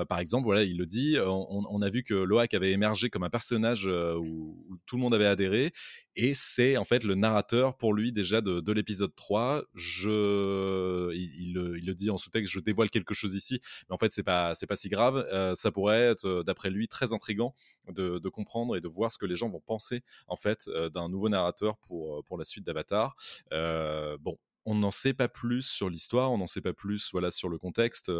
par 0.09 0.19
exemple 0.19 0.45
voilà 0.45 0.63
il 0.63 0.79
le 0.79 0.87
dit, 0.87 1.17
on, 1.21 1.83
a 1.83 1.91
vu 1.91 2.03
que 2.03 2.15
Loak 2.15 2.55
avait 2.55 2.71
émergé 2.71 3.11
comme 3.11 3.25
un 3.25 3.31
personnage 3.31 3.87
où, 3.87 4.79
tout 4.87 4.97
le 4.97 5.03
monde 5.03 5.15
avait 5.15 5.27
adhéré 5.27 5.73
et 6.15 6.33
c'est 6.35 6.77
en 6.77 6.85
fait 6.85 7.05
le 7.05 7.15
narrateur 7.15 7.77
pour 7.77 7.93
lui 7.93 8.13
déjà 8.13 8.41
de, 8.41 8.73
l'épisode 8.73 9.15
3. 9.15 9.65
Je, 9.75 11.13
il, 11.15 11.55
le 11.55 11.95
dit 11.95 12.11
en 12.11 12.19
sous-texte, 12.19 12.53
je 12.53 12.61
dévoile 12.61 12.91
quelque 12.91 13.15
chose 13.15 13.35
ici, 13.35 13.61
mais 13.89 13.95
en 13.95 13.99
fait 13.99 14.13
c'est 14.13 14.23
pas 14.23 14.55
c'est 14.55 14.67
pas 14.67 14.77
si 14.77 14.89
grave. 14.89 15.27
ça 15.55 15.71
pourrait 15.73 16.11
être 16.11 16.43
d'après 16.45 16.71
lui 16.71 16.89
très 16.89 17.13
intrigant 17.13 17.55
de, 17.89 18.19
de, 18.19 18.29
comprendre 18.29 18.77
et 18.77 18.81
de 18.81 18.89
voir 18.89 19.13
ce 19.13 19.19
que 19.19 19.26
les 19.27 19.37
gens 19.37 19.49
vont 19.49 19.61
penser 19.61 20.03
en 20.29 20.37
fait 20.37 20.69
euh, 20.69 20.89
d'un 20.89 21.09
nouveau 21.09 21.29
narrateur 21.29 21.77
pour, 21.79 22.19
euh, 22.19 22.23
pour 22.23 22.39
la 22.39 22.45
suite 22.45 22.65
d'Avatar. 22.65 23.17
Euh, 23.53 24.17
bon, 24.21 24.39
on 24.65 24.75
n'en 24.75 24.91
sait 24.91 25.15
pas 25.15 25.29
plus 25.29 25.63
sur 25.63 25.89
l'histoire, 25.89 26.33
on 26.33 26.39
n'en 26.39 26.47
sait 26.47 26.61
pas 26.61 26.73
plus 26.73 27.11
voilà, 27.13 27.31
sur 27.31 27.49
le 27.49 27.59
contexte 27.59 28.11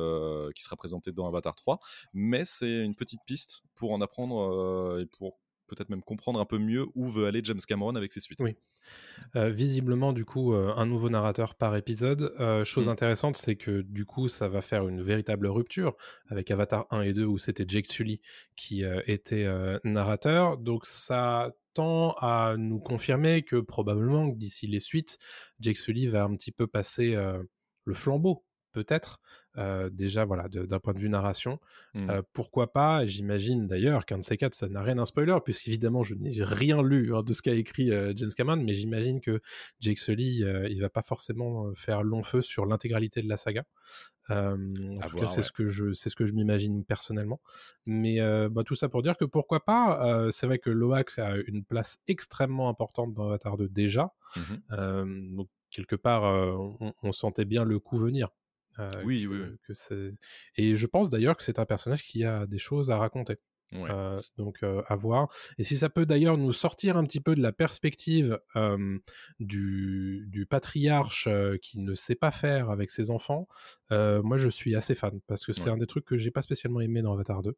qui 0.55 0.63
sera 0.63 0.77
présenté 0.77 1.11
dans 1.11 1.27
Avatar 1.27 1.57
3, 1.57 1.81
mais 2.13 2.45
c'est 2.45 2.85
une 2.85 2.95
petite 2.95 3.21
piste 3.27 3.63
pour 3.75 3.93
en 3.93 4.01
apprendre 4.01 5.01
et 5.01 5.07
pour 5.07 5.41
peut-être 5.67 5.91
même 5.91 6.03
comprendre 6.03 6.41
un 6.41 6.45
peu 6.45 6.59
mieux 6.59 6.87
où 6.95 7.09
veut 7.09 7.27
aller 7.27 7.41
James 7.45 7.61
Cameron 7.67 7.95
avec 7.97 8.13
ses 8.13 8.21
suites. 8.21 8.41
Oui. 8.41 8.57
Euh, 9.35 9.51
visiblement, 9.51 10.13
du 10.13 10.25
coup, 10.25 10.55
euh, 10.55 10.73
un 10.77 10.87
nouveau 10.87 11.11
narrateur 11.11 11.55
par 11.55 11.77
épisode. 11.77 12.35
Euh, 12.41 12.65
chose 12.65 12.89
mm. 12.89 12.93
intéressante, 12.93 13.37
c'est 13.37 13.57
que 13.57 13.83
du 13.83 14.05
coup, 14.05 14.29
ça 14.29 14.49
va 14.49 14.63
faire 14.63 14.89
une 14.89 15.03
véritable 15.03 15.47
rupture 15.47 15.97
avec 16.29 16.51
Avatar 16.51 16.87
1 16.91 17.03
et 17.03 17.13
2 17.13 17.25
où 17.25 17.39
c'était 17.39 17.65
Jake 17.67 17.87
Sully 17.87 18.21
qui 18.55 18.85
était 19.07 19.47
narrateur. 19.85 20.57
Donc 20.59 20.87
ça 20.87 21.53
tend 21.75 22.13
à 22.21 22.55
nous 22.57 22.79
confirmer 22.79 23.43
que 23.43 23.57
probablement 23.57 24.29
d'ici 24.29 24.67
les 24.67 24.81
suites, 24.81 25.19
Jake 25.61 25.77
Sully 25.77 26.07
va 26.07 26.25
un 26.25 26.35
petit 26.35 26.53
peu 26.53 26.67
passer 26.67 27.17
le 27.85 27.95
flambeau 27.95 28.45
peut-être, 28.73 29.21
déjà 29.91 30.25
voilà, 30.25 30.49
d'un 30.49 30.79
point 30.81 30.93
de 30.93 30.99
vue 30.99 31.09
narration. 31.09 31.59
Mmh. 31.95 32.09
pourquoi 32.33 32.73
pas 32.73 33.07
J'imagine 33.07 33.67
d'ailleurs 33.67 34.05
qu'un 34.05 34.19
de 34.19 34.23
ces 34.23 34.37
quatre, 34.37 34.55
ça 34.55 34.69
n'a 34.69 34.83
rien 34.83 34.97
d'un 34.97 35.05
spoiler, 35.05 35.37
puisqu'évidemment, 35.45 36.03
je 36.03 36.15
n'ai 36.15 36.43
rien 36.43 36.83
lu 36.83 37.15
hein, 37.15 37.23
de 37.23 37.33
ce 37.33 37.43
qu'a 37.43 37.55
écrit 37.55 37.91
James 38.17 38.31
Cameron, 38.37 38.63
mais 38.63 38.75
j'imagine 38.75 39.21
que 39.21 39.41
Jake 39.81 39.99
Sully, 39.99 40.45
il 40.71 40.81
va 40.81 40.89
pas 40.89 41.03
forcément 41.03 41.73
faire 41.75 42.03
long 42.03 42.23
feu 42.23 42.43
sur 42.43 42.67
l'intégralité 42.67 43.23
de 43.23 43.29
la 43.29 43.37
saga. 43.37 43.65
en 44.29 44.57
tout 45.09 45.17
cas, 45.17 45.27
c'est 45.27 45.43
ce 45.43 45.53
que 45.53 45.67
je, 45.67 45.93
c'est 45.93 46.11
ce 46.11 46.17
que 46.17 46.27
je 46.27 46.33
m'imagine 46.33 46.85
personnellement. 46.85 47.41
Mais 47.87 48.19
bah, 48.51 48.63
tout 48.65 48.77
ça 48.77 48.89
pour 48.89 49.03
dire 49.03 49.17
que 49.17 49.25
pourquoi 49.25 49.65
pas 49.65 50.29
C'est 50.31 50.47
vrai 50.47 50.59
que 50.59 50.71
Loax 50.71 51.19
a 51.19 51.37
une 51.47 51.65
place 51.65 51.99
extrêmement 52.09 52.69
importante 52.69 53.15
dans 53.15 53.29
Avatar 53.29 53.57
2 53.57 53.69
déjà. 53.69 54.13
Mmh 54.37 55.37
donc 55.37 55.49
quelque 55.71 55.97
part, 55.97 56.23
on, 56.23 56.95
on, 57.03 57.13
sentait 57.13 57.45
bien 57.45 57.65
le 57.65 57.79
coup 57.79 57.99
venir. 57.99 58.31
Euh, 58.79 59.03
oui, 59.05 59.27
oui, 59.27 59.39
Que 59.67 60.13
Et 60.57 60.75
je 60.75 60.87
pense 60.87 61.09
d'ailleurs 61.09 61.37
que 61.37 61.43
c'est 61.43 61.59
un 61.59 61.67
personnage 61.67 62.03
qui 62.03 62.25
a 62.25 62.47
des 62.47 62.59
choses 62.59 62.91
à 62.91 62.99
raconter. 62.99 63.37
Euh, 63.73 64.17
donc 64.39 64.63
euh, 64.63 64.83
à 64.87 64.95
voir. 64.95 65.29
Et 65.59 65.65
si 65.65 65.77
ça 65.77 65.89
peut 65.89 66.07
d'ailleurs 66.07 66.39
nous 66.39 66.53
sortir 66.53 66.97
un 66.97 67.05
petit 67.05 67.21
peu 67.21 67.35
de 67.35 67.43
la 67.43 67.53
perspective 67.53 68.39
du, 69.41 70.25
du, 70.29 70.47
patriarche 70.47 71.29
qui 71.61 71.81
ne 71.81 71.95
sait 71.97 72.15
pas 72.15 72.31
faire 72.31 72.71
avec 72.71 72.91
ses 72.91 73.11
enfants, 73.11 73.49
moi 73.91 74.37
je 74.37 74.49
suis 74.49 74.77
assez 74.77 74.95
fan 74.95 75.21
parce 75.27 75.45
que 75.45 75.53
c'est 75.53 75.69
un 75.69 75.77
des 75.77 75.87
trucs 75.87 76.05
que 76.05 76.17
j'ai 76.17 76.31
pas 76.31 76.43
spécialement 76.43 76.81
aimé 76.81 77.03
dans 77.03 77.13
Avatar 77.13 77.43
2. 77.43 77.57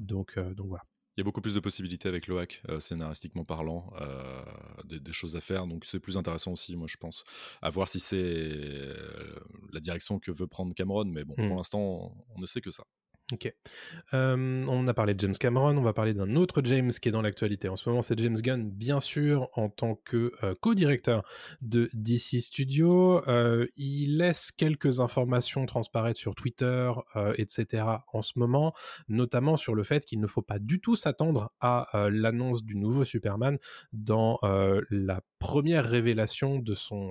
Donc, 0.00 0.38
donc 0.38 0.66
voilà 0.66 0.82
il 1.16 1.20
y 1.20 1.22
a 1.22 1.24
beaucoup 1.24 1.40
plus 1.40 1.54
de 1.54 1.60
possibilités 1.60 2.08
avec 2.08 2.26
Loak, 2.26 2.60
euh, 2.68 2.78
scénaristiquement 2.78 3.44
parlant, 3.44 3.90
euh, 4.00 4.42
des, 4.84 5.12
choses 5.12 5.34
à 5.34 5.40
faire. 5.40 5.66
Donc 5.66 5.86
c'est 5.86 5.98
plus 5.98 6.18
intéressant 6.18 6.52
aussi, 6.52 6.76
moi 6.76 6.86
je 6.90 6.98
pense, 6.98 7.24
à 7.62 7.70
voir 7.70 7.88
si 7.88 8.00
c'est 8.00 8.16
euh, 8.18 9.38
la 9.72 9.80
direction 9.80 10.18
que 10.18 10.30
veut 10.30 10.46
prendre 10.46 10.74
Cameron. 10.74 11.06
Mais 11.06 11.24
bon, 11.24 11.34
pour 11.34 11.44
mmh. 11.44 11.56
l'instant, 11.56 12.12
on 12.34 12.38
ne 12.38 12.44
sait 12.44 12.60
que 12.60 12.70
ça. 12.70 12.84
Ok. 13.32 13.52
on 14.12 14.86
a 14.86 14.94
parlé 14.94 15.14
de 15.14 15.18
James 15.18 15.34
Cameron, 15.34 15.76
on 15.76 15.82
va 15.82 15.92
parler 15.92 16.14
d'un 16.14 16.36
autre 16.36 16.62
James 16.64 16.92
qui 16.92 17.08
est 17.08 17.12
dans 17.12 17.22
l'actualité. 17.22 17.68
En 17.68 17.74
ce 17.74 17.88
moment, 17.88 18.00
c'est 18.00 18.16
James 18.20 18.36
Gunn, 18.36 18.70
bien 18.70 19.00
sûr, 19.00 19.48
en 19.54 19.68
tant 19.68 19.96
que 19.96 20.32
co-directeur 20.60 21.24
de 21.60 21.88
DC 21.92 22.40
Studio. 22.40 23.22
il 23.76 24.18
laisse 24.18 24.52
quelques 24.52 25.00
informations 25.00 25.66
transparaître 25.66 26.20
sur 26.20 26.36
Twitter, 26.36 26.92
etc. 27.36 27.84
en 28.12 28.22
ce 28.22 28.38
moment, 28.38 28.72
notamment 29.08 29.56
sur 29.56 29.74
le 29.74 29.82
fait 29.82 30.04
qu'il 30.04 30.20
ne 30.20 30.28
faut 30.28 30.42
pas 30.42 30.60
du 30.60 30.80
tout 30.80 30.94
s'attendre 30.94 31.50
à 31.60 31.88
l'annonce 32.12 32.62
du 32.62 32.76
nouveau 32.76 33.04
Superman 33.04 33.58
dans 33.92 34.38
la 34.90 35.20
première 35.40 35.84
révélation 35.84 36.60
de 36.60 36.74
son, 36.74 37.10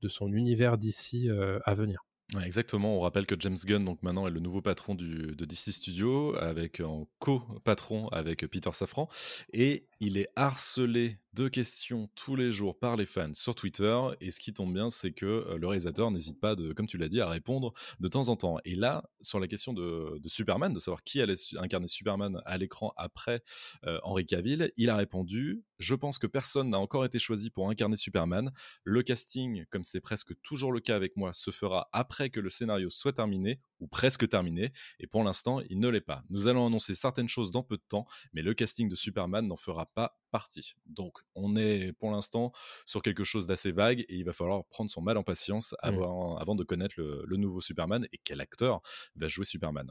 de 0.00 0.08
son 0.08 0.32
univers 0.32 0.78
DC 0.78 1.28
à 1.64 1.74
venir 1.74 2.04
exactement. 2.44 2.96
On 2.96 3.00
rappelle 3.00 3.26
que 3.26 3.34
James 3.38 3.56
Gunn, 3.64 3.84
donc 3.84 4.02
maintenant, 4.02 4.26
est 4.26 4.30
le 4.30 4.40
nouveau 4.40 4.60
patron 4.60 4.94
du, 4.94 5.34
de 5.34 5.44
DC 5.44 5.72
Studio, 5.72 6.34
avec 6.36 6.80
en 6.80 7.08
co-patron 7.18 8.08
avec 8.08 8.46
Peter 8.46 8.70
Safran, 8.72 9.08
et 9.52 9.86
il 10.04 10.18
est 10.18 10.28
harcelé 10.36 11.16
de 11.34 11.48
questions 11.48 12.08
tous 12.14 12.36
les 12.36 12.52
jours 12.52 12.78
par 12.78 12.96
les 12.96 13.06
fans 13.06 13.34
sur 13.34 13.54
Twitter. 13.54 13.98
Et 14.20 14.30
ce 14.30 14.38
qui 14.38 14.52
tombe 14.52 14.72
bien, 14.72 14.88
c'est 14.90 15.12
que 15.12 15.26
euh, 15.26 15.58
le 15.58 15.66
réalisateur 15.66 16.10
n'hésite 16.10 16.40
pas, 16.40 16.54
comme 16.76 16.86
tu 16.86 16.96
l'as 16.96 17.08
dit, 17.08 17.20
à 17.20 17.28
répondre 17.28 17.72
de 17.98 18.08
temps 18.08 18.28
en 18.28 18.36
temps. 18.36 18.58
Et 18.64 18.76
là, 18.76 19.02
sur 19.20 19.40
la 19.40 19.48
question 19.48 19.72
de, 19.72 20.20
Superman, 20.26 20.72
de 20.72 20.78
savoir 20.78 21.02
qui 21.02 21.20
allait 21.20 21.34
incarner 21.58 21.88
Superman 21.88 22.40
à 22.44 22.56
l'écran 22.56 22.92
après 22.96 23.42
euh, 23.84 23.98
Henry 24.04 24.26
Cavill, 24.26 24.72
il 24.76 24.90
a 24.90 24.96
répondu 24.96 25.64
Je 25.78 25.94
pense 25.94 26.18
que 26.18 26.26
personne 26.26 26.70
n'a 26.70 26.78
encore 26.78 27.04
été 27.04 27.18
choisi 27.18 27.50
pour 27.50 27.68
incarner 27.68 27.96
Superman. 27.96 28.52
Le 28.84 29.02
casting, 29.02 29.64
comme 29.70 29.82
c'est 29.82 30.00
presque 30.00 30.40
toujours 30.42 30.70
le 30.70 30.80
cas 30.80 30.94
avec 30.94 31.16
moi, 31.16 31.32
se 31.32 31.50
fera 31.50 31.88
après 31.92 32.30
que 32.30 32.40
le 32.40 32.50
scénario 32.50 32.90
soit 32.90 33.12
terminé 33.12 33.60
ou 33.80 33.88
presque 33.88 34.28
terminé. 34.28 34.72
Et 35.00 35.08
pour 35.08 35.24
l'instant, 35.24 35.60
il 35.68 35.80
ne 35.80 35.88
l'est 35.88 36.00
pas. 36.00 36.22
Nous 36.30 36.46
allons 36.46 36.66
annoncer 36.66 36.94
certaines 36.94 37.28
choses 37.28 37.50
dans 37.50 37.64
peu 37.64 37.76
de 37.76 37.82
temps, 37.88 38.06
mais 38.32 38.42
le 38.42 38.54
casting 38.54 38.88
de 38.88 38.94
Superman 38.94 39.48
n'en 39.48 39.56
fera 39.56 39.86
pas 39.94 40.18
partie. 40.30 40.74
Donc, 40.86 41.18
on 41.34 41.56
est 41.56 41.92
pour 41.92 42.10
l'instant 42.10 42.52
sur 42.86 43.02
quelque 43.02 43.24
chose 43.24 43.46
d'assez 43.46 43.72
vague 43.72 44.00
et 44.00 44.16
il 44.16 44.24
va 44.24 44.32
falloir 44.32 44.64
prendre 44.66 44.90
son 44.90 45.00
mal 45.00 45.16
en 45.16 45.22
patience 45.22 45.72
mmh. 45.82 45.86
avant, 45.86 46.54
de 46.54 46.64
connaître 46.64 46.94
le, 46.98 47.36
nouveau 47.36 47.60
Superman 47.60 48.06
et 48.12 48.18
quel 48.22 48.40
acteur 48.40 48.80
va 49.16 49.28
jouer 49.28 49.44
Superman. 49.44 49.90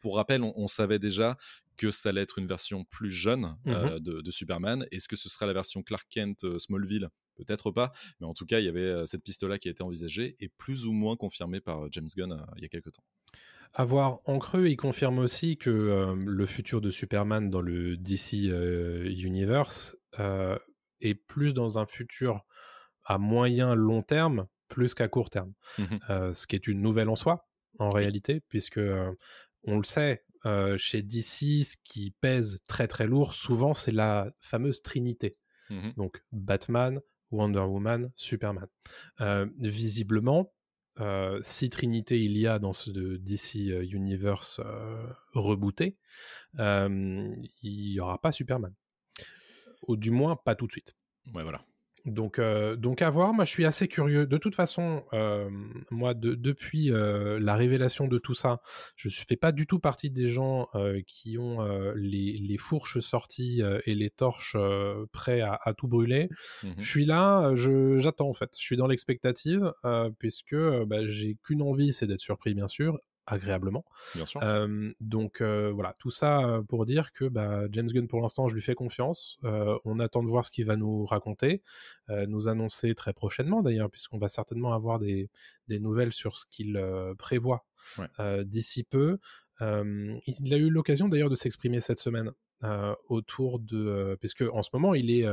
pour 0.00 0.16
rappel, 0.16 0.42
on, 0.42 0.66
savait 0.66 0.98
déjà 0.98 1.36
que 1.76 1.90
ça 1.90 2.08
allait 2.08 2.22
être 2.22 2.38
une 2.38 2.46
version 2.46 2.84
plus 2.84 3.10
jeune 3.10 3.56
mmh 3.64 3.70
euh, 3.70 3.98
de, 4.00 4.30
Superman. 4.30 4.86
Est-ce 4.90 5.08
que 5.08 5.16
ce 5.16 5.28
sera 5.28 5.46
la 5.46 5.52
version 5.52 5.82
Clark 5.82 6.06
Kent 6.08 6.44
euh, 6.44 6.58
Smallville? 6.58 7.08
Peut-être 7.36 7.72
pas, 7.72 7.90
mais 8.20 8.26
en 8.28 8.34
tout 8.34 8.46
cas, 8.46 8.60
il 8.60 8.64
y 8.64 8.68
avait 8.68 8.80
euh, 8.80 9.06
cette 9.06 9.24
piste-là 9.24 9.58
qui 9.58 9.66
a 9.66 9.72
été 9.72 9.82
envisagée 9.82 10.36
et 10.38 10.48
plus 10.48 10.86
ou 10.86 10.92
moins 10.92 11.16
confirmée 11.16 11.60
par 11.60 11.90
James 11.90 12.08
Gunn 12.16 12.46
il 12.56 12.62
y 12.62 12.64
a 12.64 12.68
quelques 12.68 12.92
temps. 12.92 13.04
Avoir 13.76 14.20
en 14.26 14.38
creux, 14.38 14.68
il 14.68 14.76
confirme 14.76 15.18
aussi 15.18 15.56
que 15.56 15.68
euh, 15.68 16.14
le 16.16 16.46
futur 16.46 16.80
de 16.80 16.92
Superman 16.92 17.50
dans 17.50 17.60
le 17.60 17.96
DC 17.96 18.46
euh, 18.46 19.04
Universe 19.10 19.96
euh, 20.20 20.56
est 21.00 21.16
plus 21.16 21.54
dans 21.54 21.76
un 21.80 21.84
futur 21.84 22.44
à 23.04 23.18
moyen 23.18 23.74
long 23.74 24.02
terme 24.02 24.46
plus 24.68 24.94
qu'à 24.94 25.08
court 25.08 25.28
terme. 25.28 25.52
Mmh 25.78 26.32
ce 26.32 26.46
qui 26.46 26.54
est 26.54 26.68
une 26.68 26.80
nouvelle 26.82 27.08
en 27.08 27.16
soi, 27.16 27.48
en 27.80 27.90
réalité, 27.90 28.40
puisque 28.48 28.80
on 29.64 29.76
le 29.76 29.84
sait, 29.84 30.24
chez 30.76 31.02
DC, 31.02 31.64
ce 31.64 31.76
qui 31.82 32.12
pèse 32.20 32.60
très 32.68 32.86
très 32.86 33.08
lourd, 33.08 33.34
souvent, 33.34 33.74
c'est 33.74 33.92
la 33.92 34.30
fameuse 34.38 34.82
trinité. 34.82 35.36
Mhm. 35.70 35.94
Donc 35.96 36.22
Batman, 36.32 37.00
Wonder 37.30 37.60
Woman, 37.60 38.10
Superman. 38.14 38.68
Visiblement, 39.58 40.53
euh, 41.00 41.40
si 41.42 41.70
Trinité 41.70 42.22
il 42.22 42.38
y 42.38 42.46
a 42.46 42.58
dans 42.58 42.72
ce 42.72 42.90
DC 42.90 43.70
euh, 43.70 43.84
Universe 43.84 44.60
euh, 44.64 45.06
rebooté, 45.34 45.96
il 46.58 47.40
n'y 47.62 48.00
aura 48.00 48.20
pas 48.20 48.32
Superman. 48.32 48.72
Ou 49.86 49.96
du 49.96 50.10
moins 50.10 50.36
pas 50.36 50.54
tout 50.54 50.66
de 50.66 50.72
suite. 50.72 50.96
Ouais, 51.34 51.42
voilà. 51.42 51.64
Donc, 52.04 52.38
euh, 52.38 52.76
donc 52.76 53.00
à 53.00 53.08
voir, 53.08 53.32
moi 53.32 53.46
je 53.46 53.50
suis 53.50 53.64
assez 53.64 53.88
curieux. 53.88 54.26
De 54.26 54.36
toute 54.36 54.54
façon, 54.54 55.04
euh, 55.14 55.48
moi 55.90 56.12
de- 56.12 56.34
depuis 56.34 56.92
euh, 56.92 57.38
la 57.40 57.54
révélation 57.54 58.06
de 58.08 58.18
tout 58.18 58.34
ça, 58.34 58.60
je 58.96 59.08
ne 59.08 59.12
fais 59.12 59.36
pas 59.36 59.52
du 59.52 59.66
tout 59.66 59.78
partie 59.78 60.10
des 60.10 60.28
gens 60.28 60.68
euh, 60.74 61.00
qui 61.06 61.38
ont 61.38 61.62
euh, 61.62 61.94
les, 61.96 62.38
les 62.38 62.58
fourches 62.58 62.98
sorties 62.98 63.62
euh, 63.62 63.80
et 63.86 63.94
les 63.94 64.10
torches 64.10 64.54
euh, 64.54 65.06
prêts 65.12 65.40
à, 65.40 65.58
à 65.62 65.72
tout 65.72 65.88
brûler. 65.88 66.28
Mhm. 66.62 66.74
Je 66.78 66.88
suis 66.90 67.06
là, 67.06 67.54
je- 67.54 67.96
j'attends 67.98 68.28
en 68.28 68.34
fait. 68.34 68.50
Je 68.58 68.62
suis 68.62 68.76
dans 68.76 68.86
l'expectative 68.86 69.72
euh, 69.86 70.10
puisque 70.18 70.54
bah, 70.86 71.06
j'ai 71.06 71.36
qu'une 71.42 71.62
envie, 71.62 71.94
c'est 71.94 72.06
d'être 72.06 72.20
surpris 72.20 72.52
bien 72.54 72.68
sûr, 72.68 72.98
agréablement. 73.26 73.84
Bien 74.14 74.26
sûr. 74.26 74.42
Euh, 74.42 74.92
donc 75.00 75.40
euh, 75.40 75.70
voilà, 75.72 75.94
tout 75.98 76.10
ça 76.10 76.62
pour 76.68 76.86
dire 76.86 77.12
que 77.12 77.24
bah, 77.24 77.62
James 77.70 77.88
Gunn, 77.88 78.08
pour 78.08 78.20
l'instant, 78.20 78.48
je 78.48 78.54
lui 78.54 78.62
fais 78.62 78.74
confiance. 78.74 79.38
Euh, 79.44 79.78
on 79.84 79.98
attend 80.00 80.22
de 80.22 80.28
voir 80.28 80.44
ce 80.44 80.50
qu'il 80.50 80.66
va 80.66 80.76
nous 80.76 81.04
raconter, 81.04 81.62
nous 82.08 82.48
annoncer 82.48 82.94
très 82.94 83.12
prochainement 83.12 83.62
d'ailleurs, 83.62 83.90
puisqu'on 83.90 84.18
va 84.18 84.28
certainement 84.28 84.72
avoir 84.72 84.98
des, 84.98 85.30
des 85.68 85.78
nouvelles 85.78 86.12
sur 86.12 86.36
ce 86.36 86.44
qu'il 86.50 86.80
prévoit 87.18 87.64
Ouais. 87.98 88.44
d'ici 88.44 88.82
peu. 88.82 89.18
Il 89.60 90.54
a 90.54 90.56
eu 90.56 90.70
l'occasion 90.70 91.08
d'ailleurs 91.08 91.30
de 91.30 91.34
s'exprimer 91.34 91.80
cette 91.80 91.98
semaine 91.98 92.32
autour 93.08 93.58
de... 93.58 94.16
puisque 94.20 94.42
en 94.42 94.62
ce 94.62 94.70
moment, 94.72 94.94
il 94.94 95.10
est 95.10 95.26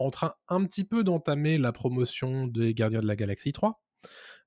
en 0.00 0.10
train 0.10 0.32
un 0.48 0.64
petit 0.64 0.84
peu 0.84 1.04
d'entamer 1.04 1.58
la 1.58 1.72
promotion 1.72 2.46
des 2.46 2.74
Gardiens 2.74 3.00
de 3.00 3.06
la 3.06 3.16
Galaxie 3.16 3.52
3, 3.52 3.82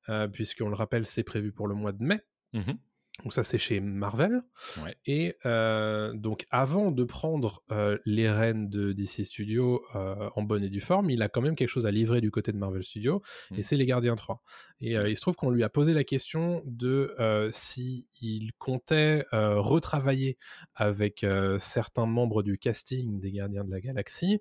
euh, 0.10 0.27
puisqu'on 0.27 0.67
le 0.67 0.75
rappelle, 0.75 1.05
c'est 1.05 1.24
prévu 1.24 1.51
pour 1.51 1.67
le 1.67 1.75
mois 1.75 1.91
de 1.91 2.03
mai. 2.03 2.22
Mm-hmm. 2.53 2.93
Donc 3.22 3.32
ça 3.32 3.43
c'est 3.43 3.60
chez 3.60 3.79
Marvel. 3.79 4.41
Ouais. 4.84 4.96
Et 5.05 5.38
euh, 5.46 6.13
donc 6.13 6.48
avant 6.50 6.91
de 6.91 7.03
prendre 7.03 7.63
euh, 7.72 7.98
les 8.05 8.29
rênes 8.29 8.70
de 8.70 8.91
DC 8.91 9.25
Studios 9.25 9.84
euh, 9.96 10.29
en 10.36 10.41
bonne 10.41 10.63
et 10.63 10.70
due 10.70 10.82
forme, 10.82 11.12
il 11.12 11.22
a 11.22 11.29
quand 11.29 11.41
même 11.41 11.55
quelque 11.55 11.70
chose 11.70 11.86
à 11.86 11.91
livrer 11.91 12.22
du 12.22 12.32
côté 12.32 12.51
de 12.51 12.58
Marvel 12.58 12.84
Studios, 12.84 13.22
et 13.55 13.62
c'est 13.62 13.77
les 13.77 13.86
Gardiens 13.86 14.15
3. 14.15 14.41
Et 14.82 14.98
euh, 14.98 15.10
il 15.10 15.15
se 15.15 15.22
trouve 15.22 15.36
qu'on 15.36 15.51
lui 15.51 15.63
a 15.63 15.70
posé 15.70 15.93
la 15.93 16.03
question 16.03 16.63
de 16.65 17.15
si 17.51 18.08
il 18.22 18.51
comptait 18.58 19.25
retravailler 19.32 20.38
avec 20.75 21.25
certains 21.58 22.05
membres 22.05 22.41
du 22.41 22.58
casting 22.58 23.20
des 23.20 23.32
Gardiens 23.32 23.63
de 23.63 23.72
la 23.72 23.79
Galaxie. 23.79 24.39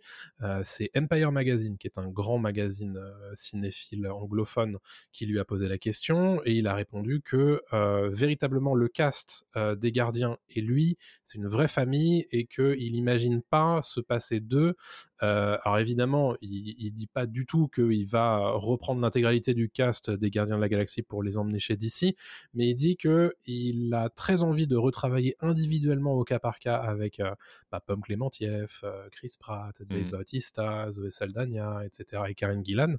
C'est 0.62 0.90
Empire 0.96 1.32
Magazine, 1.32 1.76
qui 1.76 1.86
est 1.86 1.98
un 1.98 2.08
grand 2.08 2.38
magazine 2.38 2.98
cinéphile 3.34 4.08
anglophone, 4.08 4.78
qui 5.12 5.26
lui 5.26 5.38
a 5.38 5.44
posé 5.44 5.68
la 5.68 5.78
question, 5.78 6.40
et 6.44 6.54
il 6.54 6.66
a 6.66 6.74
répondu 6.74 7.20
que 7.20 7.60
euh, 7.72 8.08
le 8.74 8.88
cast 8.88 9.44
euh, 9.56 9.74
des 9.74 9.92
gardiens 9.92 10.36
et 10.48 10.60
lui, 10.60 10.96
c'est 11.24 11.38
une 11.38 11.48
vraie 11.48 11.68
famille 11.68 12.26
et 12.30 12.46
qu'il 12.46 12.92
n'imagine 12.92 13.42
pas 13.42 13.82
se 13.82 14.00
passer 14.00 14.40
d'eux. 14.40 14.74
Euh, 15.22 15.56
alors 15.64 15.78
évidemment, 15.78 16.34
il, 16.40 16.74
il 16.78 16.92
dit 16.92 17.06
pas 17.06 17.26
du 17.26 17.46
tout 17.46 17.68
qu'il 17.68 18.06
va 18.08 18.50
reprendre 18.52 19.02
l'intégralité 19.02 19.54
du 19.54 19.68
cast 19.68 20.10
des 20.10 20.30
gardiens 20.30 20.56
de 20.56 20.60
la 20.60 20.68
galaxie 20.68 21.02
pour 21.02 21.22
les 21.22 21.38
emmener 21.38 21.58
chez 21.58 21.76
DC, 21.76 22.14
mais 22.54 22.68
il 22.68 22.74
dit 22.74 22.96
que 22.96 23.34
il 23.46 23.92
a 23.94 24.08
très 24.08 24.42
envie 24.42 24.66
de 24.66 24.76
retravailler 24.76 25.36
individuellement 25.40 26.14
au 26.14 26.24
cas 26.24 26.38
par 26.38 26.58
cas 26.58 26.76
avec 26.76 27.20
euh, 27.20 27.34
bah, 27.70 27.80
Pomme 27.84 28.02
Clémentieff, 28.02 28.80
euh, 28.84 29.08
Chris 29.10 29.34
Pratt, 29.38 29.80
Dave 29.82 30.02
Mhm. 30.02 30.10
Bautista, 30.10 30.90
Zoé 30.90 31.10
Saldana, 31.10 31.84
etc. 31.84 32.22
et 32.28 32.34
Karen 32.34 32.64
Gillan, 32.64 32.96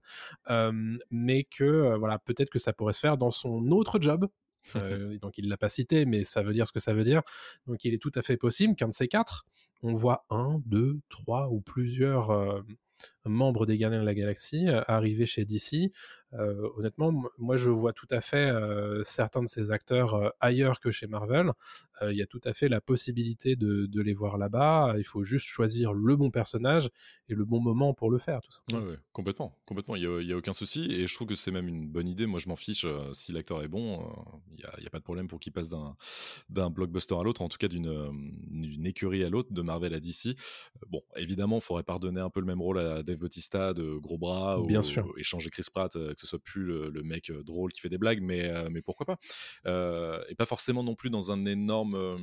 mais 1.11 1.43
que 1.43 1.95
voilà, 1.97 2.19
peut-être 2.19 2.49
que 2.49 2.59
ça 2.59 2.73
pourrait 2.73 2.93
se 2.93 2.99
faire 2.99 3.17
dans 3.17 3.31
son 3.31 3.67
autre 3.71 3.99
job. 4.01 4.27
Euh, 4.75 5.17
donc 5.19 5.37
il 5.37 5.49
l'a 5.49 5.57
pas 5.57 5.69
cité, 5.69 6.05
mais 6.05 6.23
ça 6.23 6.41
veut 6.41 6.53
dire 6.53 6.67
ce 6.67 6.71
que 6.71 6.79
ça 6.79 6.93
veut 6.93 7.03
dire. 7.03 7.21
Donc 7.67 7.83
il 7.85 7.93
est 7.93 8.01
tout 8.01 8.11
à 8.15 8.21
fait 8.21 8.37
possible 8.37 8.75
qu'un 8.75 8.87
de 8.87 8.93
ces 8.93 9.07
quatre, 9.07 9.45
on 9.81 9.93
voit 9.93 10.25
un, 10.29 10.61
deux, 10.65 10.99
trois 11.09 11.49
ou 11.49 11.61
plusieurs 11.61 12.31
euh, 12.31 12.61
membres 13.25 13.65
des 13.65 13.77
Gardiens 13.77 13.99
de 13.99 14.05
la 14.05 14.13
Galaxie 14.13 14.67
euh, 14.67 14.81
arriver 14.87 15.25
chez 15.25 15.45
DC. 15.45 15.91
Euh, 16.39 16.69
honnêtement, 16.77 17.13
moi 17.37 17.57
je 17.57 17.69
vois 17.69 17.93
tout 17.93 18.07
à 18.09 18.21
fait 18.21 18.49
euh, 18.49 19.03
certains 19.03 19.43
de 19.43 19.47
ces 19.47 19.71
acteurs 19.71 20.15
euh, 20.15 20.29
ailleurs 20.39 20.79
que 20.79 20.91
chez 20.91 21.07
Marvel. 21.07 21.51
Il 22.01 22.17
y 22.17 22.21
a 22.21 22.25
tout 22.25 22.41
à 22.43 22.53
fait 22.53 22.67
la 22.67 22.81
possibilité 22.81 23.55
de, 23.55 23.85
de 23.85 24.01
les 24.01 24.13
voir 24.13 24.37
là-bas. 24.37 24.95
Il 24.97 25.05
faut 25.05 25.23
juste 25.23 25.45
choisir 25.45 25.93
le 25.93 26.17
bon 26.17 26.31
personnage 26.31 26.89
et 27.29 27.35
le 27.35 27.45
bon 27.45 27.61
moment 27.61 27.93
pour 27.93 28.11
le 28.11 28.17
faire, 28.17 28.41
tout 28.41 28.51
simplement. 28.51 28.89
ouais, 28.89 28.97
complètement, 29.13 29.57
complètement. 29.65 29.95
Il 29.95 30.25
n'y 30.25 30.33
a, 30.33 30.35
aucun 30.35 30.51
souci 30.51 30.91
et 30.91 31.07
je 31.07 31.15
trouve 31.15 31.29
que 31.29 31.35
c'est 31.35 31.51
même 31.51 31.69
une 31.69 31.87
bonne 31.87 32.09
idée. 32.09 32.25
Moi, 32.25 32.39
je 32.39 32.49
m'en 32.49 32.57
fiche 32.57 32.85
si 33.13 33.31
l'acteur 33.31 33.63
est 33.63 33.69
bon. 33.69 34.11
Il 34.57 34.65
n'y 34.81 34.87
a, 34.87 34.89
pas 34.89 34.99
de 34.99 35.03
problème 35.03 35.29
pour 35.29 35.39
qu'il 35.39 35.53
passe 35.53 35.69
d'un 36.49 36.69
blockbuster 36.69 37.15
à 37.15 37.23
l'autre, 37.23 37.41
en 37.41 37.47
tout 37.47 37.57
cas 37.57 37.69
d'une 37.69 38.85
écurie 38.85 39.23
à 39.23 39.29
l'autre, 39.29 39.53
de 39.53 39.61
Marvel 39.61 39.93
à 39.93 40.01
DC. 40.01 40.35
Bon, 40.89 41.03
évidemment, 41.15 41.57
il 41.57 41.61
faudrait 41.61 41.83
pas 41.83 41.93
redonner 41.93 42.19
un 42.19 42.29
peu 42.29 42.41
le 42.41 42.47
même 42.47 42.61
rôle 42.61 42.79
à 42.79 43.01
Dave 43.03 43.19
Bautista 43.19 43.73
de 43.73 43.95
gros 43.95 44.17
bras 44.17 44.59
Bien 44.67 44.79
ou, 44.79 44.83
sûr. 44.83 45.13
échanger 45.17 45.49
Chris 45.51 45.67
Pratt, 45.71 45.93
que 45.93 46.22
ce 46.23 46.27
soit 46.27 46.39
plus 46.43 46.63
le, 46.63 46.89
le 46.89 47.03
mec 47.03 47.29
euh, 47.29 47.43
drôle 47.43 47.71
qui 47.71 47.81
fait 47.81 47.89
des 47.89 47.97
blagues, 47.99 48.21
mais, 48.21 48.49
euh, 48.49 48.69
mais 48.71 48.81
pourquoi 48.81 49.05
pas 49.05 49.17
Euh, 49.67 50.23
Et 50.29 50.35
pas 50.35 50.45
forcément 50.45 50.83
non 50.83 50.95
plus 50.95 51.09
dans 51.09 51.31
un 51.31 51.45
énorme. 51.45 52.17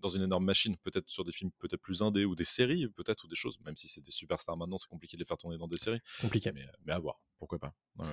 dans 0.00 0.08
une 0.08 0.22
énorme 0.22 0.46
machine, 0.46 0.76
peut-être 0.78 1.10
sur 1.10 1.24
des 1.24 1.32
films 1.32 1.50
peut-être 1.58 1.82
plus 1.82 2.00
indés 2.00 2.24
ou 2.24 2.34
des 2.34 2.44
séries, 2.44 2.88
peut-être, 2.88 3.24
ou 3.24 3.28
des 3.28 3.34
choses, 3.36 3.58
même 3.66 3.76
si 3.76 3.86
c'est 3.86 4.00
des 4.00 4.10
superstars 4.10 4.56
maintenant, 4.56 4.78
c'est 4.78 4.88
compliqué 4.88 5.16
de 5.18 5.20
les 5.22 5.26
faire 5.26 5.36
tourner 5.36 5.58
dans 5.58 5.66
des 5.68 5.76
séries. 5.76 6.00
Compliqué. 6.22 6.52
Mais, 6.52 6.64
mais 6.86 6.92
à 6.94 6.98
voir, 6.98 7.20
pourquoi 7.38 7.58
pas. 7.58 7.72
Ouais, 7.98 8.06
ouais. 8.06 8.12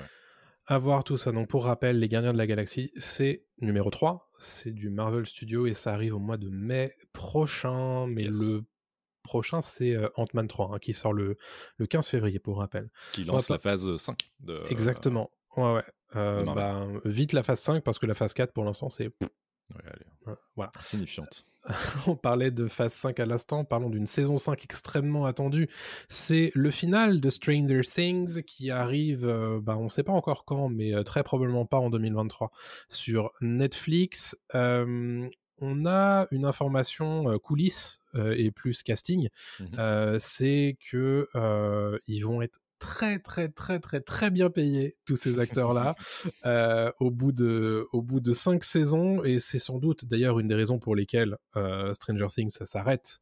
À 0.66 0.78
voir 0.80 1.06
tout 1.06 1.16
ça. 1.16 1.32
Donc, 1.32 1.48
pour 1.48 1.64
rappel, 1.64 1.98
Les 1.98 2.10
Gardiens 2.10 2.34
de 2.34 2.38
la 2.38 2.46
Galaxie, 2.46 2.92
c'est 2.98 3.46
numéro 3.62 3.90
3. 3.90 4.30
C'est 4.38 4.74
du 4.74 4.90
Marvel 4.90 5.26
Studio 5.26 5.66
et 5.66 5.74
ça 5.74 5.94
arrive 5.94 6.14
au 6.14 6.20
mois 6.20 6.36
de 6.36 6.50
mai 6.50 6.94
prochain. 7.14 8.06
Mais 8.08 8.24
Yes. 8.26 8.38
le 8.54 8.66
prochain, 9.28 9.62
c'est 9.62 9.94
euh, 9.94 10.10
Ant-Man 10.16 10.48
3 10.48 10.72
hein, 10.74 10.80
qui 10.80 10.94
sort 10.94 11.14
le, 11.14 11.38
le 11.78 11.86
15 11.86 12.08
février, 12.08 12.40
pour 12.40 12.58
rappel. 12.58 12.90
Qui 13.14 13.24
lance 13.24 13.48
pas- 13.48 13.54
la 13.56 13.60
phase 13.60 13.96
5 13.98 14.18
de. 14.40 14.62
Exactement. 14.70 15.30
Ouais, 15.56 15.74
ouais. 15.74 15.84
Euh, 16.16 16.44
bah, 16.46 16.88
vite 17.06 17.34
la 17.34 17.44
phase 17.44 17.60
5 17.60 17.84
parce 17.84 18.00
que 18.00 18.06
la 18.06 18.14
phase 18.16 18.34
4, 18.34 18.54
pour 18.54 18.64
l'instant, 18.64 18.90
c'est. 18.90 19.08
Ouais, 19.22 19.84
allez, 19.86 20.06
euh, 20.30 20.36
Voilà. 20.56 20.72
signifiante. 20.80 21.46
On 22.08 22.16
parlait 22.16 22.52
de 22.52 22.68
phase 22.68 22.94
5 22.94 23.20
à 23.20 23.26
l'instant, 23.26 23.66
parlons 23.66 23.90
d'une 23.90 24.08
saison 24.08 24.38
5 24.38 24.64
extrêmement 24.64 25.26
attendue. 25.26 25.68
C'est 26.08 26.52
le 26.56 26.72
final 26.72 27.20
de 27.20 27.30
Stranger 27.30 27.82
Things 27.82 28.44
qui 28.44 28.72
arrive, 28.72 29.28
euh, 29.28 29.60
bah, 29.62 29.76
on 29.78 29.84
ne 29.86 29.90
sait 29.90 30.04
pas 30.04 30.14
encore 30.14 30.46
quand, 30.46 30.70
mais 30.70 30.94
euh, 30.96 31.04
très 31.04 31.24
probablement 31.24 31.66
pas 31.66 31.80
en 31.80 31.90
2023 31.90 32.52
sur 32.88 33.32
Netflix. 33.42 34.38
Euh, 34.56 35.28
on 35.60 35.86
a 35.86 36.28
une 36.32 36.46
information 36.46 37.40
coulisses 37.40 38.02
euh, 38.16 38.36
et 38.38 38.52
plus 38.52 38.84
casting, 38.84 39.30
euh, 39.78 40.18
c'est 40.20 40.78
que 40.90 41.28
ils 42.08 42.22
vont 42.22 42.42
être 42.42 42.60
très 42.80 43.20
très 43.20 43.50
très 43.50 43.80
très 43.80 44.02
très 44.02 44.32
bien 44.32 44.50
payés 44.50 44.96
tous 45.06 45.16
ces 45.16 45.40
acteurs 45.40 45.74
là 45.74 45.96
euh, 46.46 46.92
au 47.00 47.12
bout 47.12 47.32
de 47.32 47.88
au 47.92 48.02
bout 48.02 48.20
de 48.20 48.34
cinq 48.34 48.64
saisons 48.64 49.24
et 49.24 49.40
c'est 49.40 49.60
sans 49.60 49.80
doute 49.80 50.06
d'ailleurs 50.06 50.40
une 50.40 50.48
des 50.48 50.56
raisons 50.56 50.80
pour 50.80 50.96
lesquelles 50.96 51.38
euh, 51.56 51.94
Stranger 51.94 52.28
Things 52.28 52.50
ça 52.50 52.66
s'arrête 52.66 53.20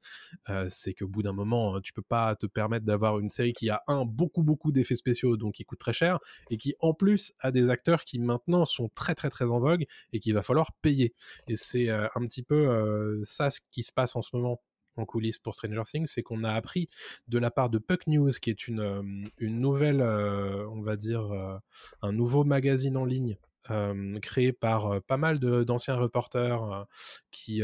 Euh, 0.50 0.66
c'est 0.68 0.94
qu'au 0.94 1.08
bout 1.08 1.24
d'un 1.24 1.34
moment 1.34 1.80
tu 1.82 1.94
peux 1.94 2.02
pas 2.02 2.36
te 2.36 2.46
permettre 2.46 2.86
d'avoir 2.86 3.20
une 3.20 3.30
série 3.30 3.54
qui 3.54 3.70
a 3.70 3.82
un 3.88 4.06
beaucoup 4.06 4.44
beaucoup 4.44 4.72
d'effets 4.72 4.96
spéciaux 4.96 5.38
donc 5.38 5.56
qui 5.56 5.64
coûte 5.64 5.80
très 5.80 5.94
cher 5.94 6.20
et 6.50 6.58
qui 6.58 6.76
en 6.80 6.94
plus 6.94 7.34
a 7.40 7.52
des 7.52 7.70
acteurs 7.70 8.04
qui 8.04 8.20
maintenant 8.20 8.66
sont 8.66 8.90
très 8.96 9.16
très 9.16 9.30
très 9.30 9.52
en 9.52 9.60
vogue 9.60 9.86
et 10.14 10.20
qu'il 10.20 10.34
va 10.34 10.44
falloir 10.44 10.72
payer. 10.82 11.14
Et 11.48 11.56
c'est 11.56 11.90
un 11.90 12.22
petit 12.28 12.44
peu 12.44 13.22
ça 13.24 13.50
ce 13.52 13.60
qui 13.72 13.84
se 13.84 13.92
passe 13.94 14.16
en 14.16 14.22
ce 14.22 14.30
moment 14.34 14.62
en 14.98 15.06
coulisses 15.06 15.38
pour 15.38 15.56
Stranger 15.56 15.84
Things, 15.86 16.06
c'est 16.08 16.24
qu'on 16.24 16.44
a 16.44 16.54
appris 16.54 16.88
de 17.28 17.38
la 17.38 17.52
part 17.52 17.70
de 17.70 17.78
Puck 17.78 18.08
News, 18.08 18.32
qui 18.42 18.50
est 18.50 18.68
une, 18.68 18.80
euh, 18.80 19.02
une 19.38 19.60
nouvelle, 19.60 20.02
euh, 20.02 20.68
on 20.70 20.82
va 20.82 20.96
dire, 20.96 21.32
euh, 21.32 21.58
un 22.02 22.12
nouveau 22.12 22.44
magazine 22.44 22.98
en 22.98 23.06
ligne 23.06 23.38
euh, 23.72 24.20
créé 24.20 24.54
par 24.54 25.02
pas 25.08 25.18
mal 25.18 25.40
de- 25.40 25.64
d'anciens 25.64 25.96
reporters 25.96 26.86
qui, 27.32 27.64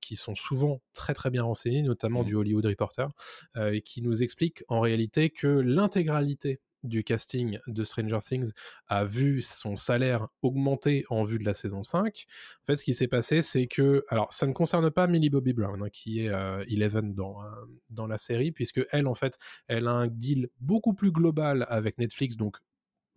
qui 0.00 0.14
sont 0.16 0.36
souvent 0.36 0.80
très 0.92 1.14
très 1.14 1.30
bien 1.30 1.42
renseignés, 1.42 1.82
notamment 1.82 2.20
Mhm. 2.20 2.26
du 2.26 2.34
Hollywood 2.36 2.66
Reporter, 2.66 3.08
et 3.56 3.82
qui 3.82 4.02
nous 4.02 4.22
explique 4.22 4.62
en 4.68 4.78
réalité 4.80 5.30
que 5.30 5.48
l'intégralité 5.48 6.60
du 6.86 7.04
casting 7.04 7.58
de 7.66 7.84
Stranger 7.84 8.18
Things 8.18 8.52
a 8.88 9.04
vu 9.04 9.42
son 9.42 9.76
salaire 9.76 10.28
augmenter 10.42 11.04
en 11.10 11.24
vue 11.24 11.38
de 11.38 11.44
la 11.44 11.54
saison 11.54 11.82
5. 11.82 12.26
En 12.62 12.66
fait, 12.66 12.76
ce 12.76 12.84
qui 12.84 12.94
s'est 12.94 13.08
passé, 13.08 13.42
c'est 13.42 13.66
que, 13.66 14.04
alors, 14.08 14.32
ça 14.32 14.46
ne 14.46 14.52
concerne 14.52 14.90
pas 14.90 15.06
Millie 15.06 15.30
Bobby 15.30 15.52
Brown, 15.52 15.82
hein, 15.82 15.88
qui 15.92 16.20
est 16.20 16.28
euh, 16.28 16.64
Eleven 16.68 17.14
dans, 17.14 17.42
euh, 17.42 17.46
dans 17.90 18.06
la 18.06 18.18
série, 18.18 18.52
puisque 18.52 18.80
elle, 18.90 19.06
en 19.06 19.14
fait, 19.14 19.38
elle 19.68 19.88
a 19.88 19.92
un 19.92 20.06
deal 20.06 20.48
beaucoup 20.60 20.94
plus 20.94 21.12
global 21.12 21.66
avec 21.68 21.98
Netflix, 21.98 22.36
donc 22.36 22.56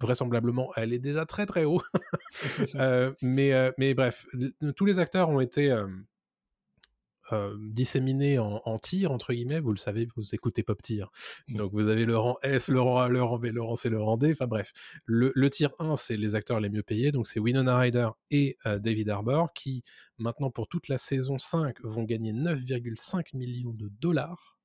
vraisemblablement, 0.02 0.72
elle 0.76 0.94
est 0.94 1.00
déjà 1.00 1.26
très 1.26 1.46
très 1.46 1.66
haut. 1.66 1.82
Euh, 2.76 3.12
mais, 3.22 3.54
euh, 3.54 3.72
mais 3.78 3.94
bref, 3.94 4.26
tous 4.76 4.86
les 4.86 5.00
acteurs 5.00 5.30
ont 5.30 5.40
été 5.40 5.76
euh, 7.34 7.56
disséminés 7.60 8.40
en, 8.40 8.62
en 8.66 8.78
tiers, 8.80 9.12
entre 9.12 9.34
guillemets. 9.34 9.60
Vous 9.60 9.72
le 9.72 9.78
savez, 9.78 10.08
vous 10.16 10.36
écoutez 10.36 10.64
Pop 10.64 10.82
Tier. 10.82 11.06
Donc 11.50 11.72
vous 11.74 11.88
avez 11.88 12.06
le 12.06 12.18
rang 12.18 12.38
S, 12.44 12.68
le 12.68 12.82
rang 12.82 13.00
A, 13.00 13.10
le 13.10 13.22
rang 13.22 13.40
B, 13.40 13.46
le 13.46 13.62
rang 13.62 13.76
C, 13.76 13.90
le 13.90 14.02
rang 14.02 14.18
D. 14.18 14.32
Enfin 14.32 14.48
bref, 14.48 14.72
le, 15.06 15.32
le 15.36 15.50
tier 15.50 15.68
1, 15.80 15.96
c'est 15.96 16.18
les 16.18 16.36
acteurs 16.36 16.60
les 16.60 16.70
mieux 16.70 16.84
payés. 16.84 17.12
Donc 17.12 17.28
c'est 17.28 17.40
Winona 17.40 17.78
Ryder 17.78 18.10
et 18.32 18.58
euh, 18.66 18.80
David 18.80 19.10
Harbour 19.10 19.54
qui, 19.54 19.84
maintenant 20.18 20.52
pour 20.52 20.68
toute 20.68 20.88
la 20.88 20.98
saison 20.98 21.38
5, 21.38 21.78
vont 21.84 22.04
gagner 22.04 22.34
9,5 22.34 23.36
millions 23.38 23.74
de 23.74 23.90
dollars. 24.00 24.58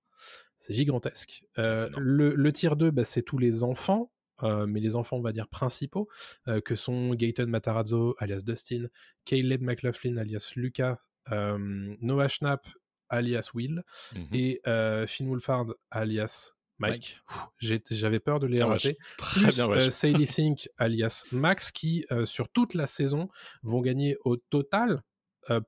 C'est 0.57 0.75
gigantesque. 0.75 1.45
Euh, 1.59 1.89
énorme. 1.89 2.03
le, 2.03 2.35
le 2.35 2.53
tier 2.53 2.71
2, 2.77 2.91
bah, 2.91 3.05
c'est 3.05 3.23
tous 3.23 3.39
les 3.39 3.63
enfants. 3.63 4.11
euh, 4.43 4.67
mais 4.67 4.81
les 4.81 4.97
enfants, 4.97 5.17
on 5.19 5.23
va 5.23 5.33
dire, 5.33 5.49
principaux, 5.49 6.09
euh, 6.49 6.61
que 6.61 6.75
sont 6.75 7.15
Gaten 7.15 7.49
Matarazzo, 7.49 8.15
alias 8.19 8.41
Dustin, 8.45 8.87
Caleb 9.25 9.63
McLaughlin, 9.63 10.17
alias 10.17 10.53
Lucas, 10.57 10.93
euh, 10.93 10.97
Noah 11.31 12.29
Schnapp, 12.29 12.67
alias 13.09 13.51
Will, 13.55 13.83
Mhm. 14.15 14.29
et 14.33 14.61
euh, 14.67 15.07
Finn 15.07 15.29
Wolfhard, 15.29 15.75
alias 15.91 16.53
Mike. 16.79 17.21
J'avais 17.61 18.19
peur 18.19 18.41
de 18.41 18.47
les 18.49 18.63
rater. 18.63 18.99
Très 19.17 19.41
Plus 19.43 19.55
bien, 19.57 19.69
euh, 19.71 19.75
wesh. 19.77 19.89
Sadie 19.91 20.27
Sink, 20.27 20.69
alias 20.77 21.25
Max, 21.31 21.71
qui, 21.71 22.05
euh, 22.11 22.25
sur 22.25 22.49
toute 22.49 22.75
la 22.75 22.87
saison, 22.87 23.29
vont 23.63 23.81
gagner 23.81 24.17
au 24.25 24.37
total 24.37 25.03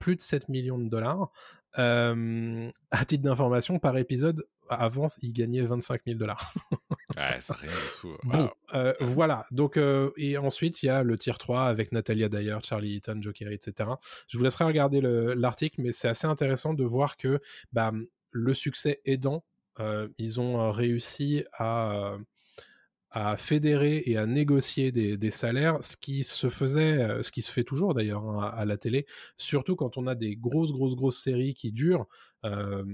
plus 0.01 0.17
de 0.17 0.21
7 0.23 0.49
millions 0.49 0.79
de 0.79 0.89
dollars. 0.89 1.31
À 1.75 3.05
titre 3.07 3.23
d'information, 3.23 3.79
par 3.79 3.97
épisode, 3.99 4.43
avant, 4.69 5.07
ils 5.23 5.33
gagnaient 5.33 5.61
25 5.65 6.01
000 6.07 6.19
dollars. 6.19 6.53
Ouais, 7.17 7.37
c'est 7.41 7.55
rien 7.55 7.71
du 7.71 7.93
tout. 8.01 8.17
Bon, 8.25 8.51
euh, 8.75 8.93
voilà. 9.01 9.47
Donc, 9.53 9.77
euh, 9.77 10.11
et 10.17 10.39
ensuite, 10.39 10.83
il 10.83 10.87
y 10.87 10.89
a 10.89 11.05
le 11.05 11.17
tier 11.17 11.33
3 11.39 11.67
avec 11.67 11.93
Natalia 11.93 12.29
Dyer, 12.29 12.59
Charlie 12.65 12.97
Eaton, 12.97 13.19
Joe 13.23 13.33
Kerry, 13.33 13.55
etc. 13.55 14.01
Je 14.27 14.37
vous 14.37 14.43
laisserai 14.43 14.65
regarder 14.65 15.01
le- 15.01 15.35
l'article, 15.35 15.83
mais 15.83 15.93
c'est 15.93 16.09
assez 16.09 16.27
intéressant 16.27 16.75
de 16.75 16.83
voir 16.85 17.17
que 17.17 17.39
bah, 17.73 17.93
le 18.33 18.55
succès 18.55 19.01
aidant, 19.05 19.45
euh, 19.79 20.09
ils 20.19 20.41
ont 20.41 20.73
réussi 20.73 21.45
à, 21.57 22.17
à 23.11 23.37
fédérer 23.37 24.03
et 24.07 24.17
à 24.19 24.27
négocier 24.27 24.91
des, 24.93 25.17
des 25.17 25.31
salaires, 25.31 25.83
ce 25.83 25.97
qui 25.97 26.25
se 26.25 26.49
faisait, 26.51 27.23
ce 27.23 27.31
qui 27.31 27.41
se 27.41 27.51
fait 27.53 27.65
toujours 27.65 27.95
d'ailleurs 27.95 28.25
hein, 28.29 28.41
à, 28.43 28.49
à 28.49 28.65
la 28.65 28.77
télé, 28.77 29.07
surtout 29.39 29.77
quand 29.77 29.97
on 29.97 30.07
a 30.07 30.15
des 30.15 30.37
grosses, 30.37 30.73
grosses, 30.73 30.97
grosses 30.97 31.23
séries 31.23 31.55
qui 31.55 31.73
durent. 31.73 32.07
Euh, 32.47 32.85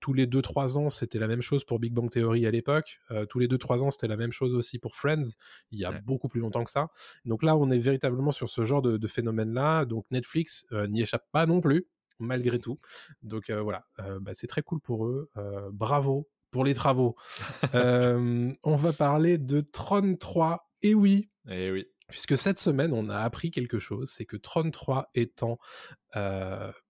tous 0.00 0.12
les 0.12 0.26
2-3 0.26 0.76
ans, 0.78 0.90
c'était 0.90 1.18
la 1.18 1.28
même 1.28 1.42
chose 1.42 1.64
pour 1.64 1.78
Big 1.78 1.92
Bang 1.92 2.10
Theory 2.10 2.46
à 2.46 2.50
l'époque. 2.50 2.98
Euh, 3.10 3.24
tous 3.26 3.38
les 3.38 3.46
2-3 3.48 3.82
ans, 3.82 3.90
c'était 3.90 4.08
la 4.08 4.16
même 4.16 4.32
chose 4.32 4.54
aussi 4.54 4.78
pour 4.78 4.96
Friends, 4.96 5.36
il 5.70 5.78
y 5.78 5.84
a 5.84 5.90
Ouais. 5.90 6.00
beaucoup 6.04 6.28
plus 6.28 6.40
longtemps 6.40 6.64
que 6.64 6.70
ça. 6.70 6.88
Donc 7.24 7.42
là, 7.42 7.56
on 7.56 7.70
est 7.70 7.78
véritablement 7.78 8.32
sur 8.32 8.48
ce 8.50 8.64
genre 8.64 8.82
de, 8.82 8.96
de 8.96 9.06
phénomène-là. 9.06 9.84
Donc 9.84 10.06
Netflix 10.10 10.66
euh, 10.72 10.86
n'y 10.88 11.02
échappe 11.02 11.24
pas 11.32 11.46
non 11.46 11.60
plus, 11.60 11.86
malgré 12.18 12.58
tout. 12.66 12.78
Donc 13.22 13.50
voilà, 13.50 13.84
bah, 14.20 14.32
c'est 14.34 14.46
très 14.48 14.62
cool 14.62 14.80
pour 14.80 15.06
eux. 15.06 15.30
Bravo 15.72 16.28
pour 16.50 16.64
les 16.64 16.74
travaux. 16.74 17.14
On 17.74 18.76
va 18.76 18.92
parler 18.92 19.38
de 19.38 19.60
Tron 19.60 20.16
3. 20.16 20.68
Et 20.82 20.94
oui, 20.94 21.30
Eh 21.48 21.70
oui. 21.70 21.86
puisque 22.08 22.36
cette 22.38 22.58
semaine, 22.58 22.92
on 22.92 23.08
a 23.10 23.18
appris 23.18 23.50
quelque 23.52 23.78
chose, 23.78 24.10
c'est 24.10 24.24
que 24.24 24.36
Tron 24.36 24.70
3 24.70 25.10
est 25.14 25.42
en 25.44 25.58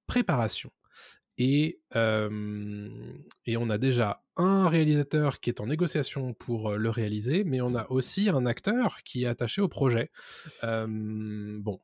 préparation. 0.06 0.70
Et, 1.42 1.80
on 1.96 3.70
a 3.70 3.78
déjà 3.78 4.22
un 4.36 4.68
réalisateur 4.68 5.40
qui 5.40 5.48
est 5.48 5.60
en 5.60 5.66
négociation 5.66 6.34
pour 6.34 6.72
le 6.72 6.90
réaliser, 6.90 7.44
mais 7.44 7.62
on 7.62 7.74
a 7.74 7.90
aussi 7.90 8.28
un 8.28 8.44
acteur 8.44 8.98
qui 9.04 9.24
est 9.24 9.26
attaché 9.26 9.62
au 9.62 9.68
projet. 9.68 10.10
Bon, 10.62 11.80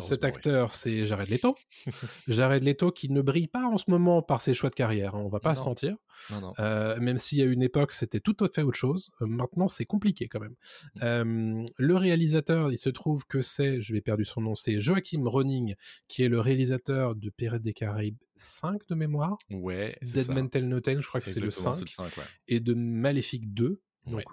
Cet 0.00 0.22
oui. 0.22 0.28
acteur, 0.28 0.72
c'est 0.72 1.04
Jared 1.04 1.28
Leto. 1.28 1.54
Jared 2.28 2.62
Leto 2.64 2.90
qui 2.90 3.10
ne 3.10 3.20
brille 3.20 3.46
pas 3.48 3.64
en 3.64 3.76
ce 3.76 3.84
moment 3.88 4.22
par 4.22 4.40
ses 4.40 4.54
choix 4.54 4.70
de 4.70 4.74
carrière, 4.74 5.14
hein, 5.14 5.22
on 5.24 5.28
va 5.28 5.38
pas 5.40 5.54
se 5.54 5.62
mentir. 5.62 5.96
Non, 6.30 6.40
non. 6.40 6.52
Euh, 6.60 6.98
même 6.98 7.18
s'il 7.18 7.38
y 7.38 7.42
a 7.42 7.44
une 7.44 7.62
époque, 7.62 7.92
c'était 7.92 8.20
tout 8.20 8.36
à 8.40 8.48
fait 8.48 8.62
autre 8.62 8.78
chose. 8.78 9.10
Euh, 9.20 9.26
maintenant, 9.26 9.68
c'est 9.68 9.84
compliqué 9.84 10.28
quand 10.28 10.40
même. 10.40 10.54
Mmh. 10.94 11.00
Euh, 11.02 11.66
le 11.76 11.96
réalisateur, 11.96 12.72
il 12.72 12.78
se 12.78 12.88
trouve 12.88 13.26
que 13.26 13.42
c'est, 13.42 13.80
je 13.82 13.92
vais 13.92 14.00
perdu 14.00 14.24
son 14.24 14.40
nom, 14.40 14.54
c'est 14.54 14.80
Joachim 14.80 15.22
Ronning, 15.26 15.74
qui 16.08 16.22
est 16.22 16.28
le 16.28 16.40
réalisateur 16.40 17.14
de 17.14 17.28
Pirates 17.30 17.62
des 17.62 17.74
Caraïbes 17.74 18.16
5 18.36 18.86
de 18.88 18.94
mémoire, 18.94 19.36
Ouais, 19.50 19.98
Dead. 20.02 20.30
Man 20.30 20.48
Tell 20.48 20.68
No 20.68 20.80
Tale, 20.80 21.00
je 21.02 21.06
crois 21.08 21.20
que 21.20 21.26
c'est 21.26 21.40
le 21.40 21.46
Exactement, 21.46 21.74
5, 21.74 21.88
C'est 21.88 22.02
le 22.02 22.10
5, 22.10 22.16
ouais. 22.16 22.28
et 22.48 22.60
de 22.60 22.72
Maléfique 22.74 23.52
2. 23.52 23.80
Donc, 24.06 24.16
Ouais. 24.18 24.24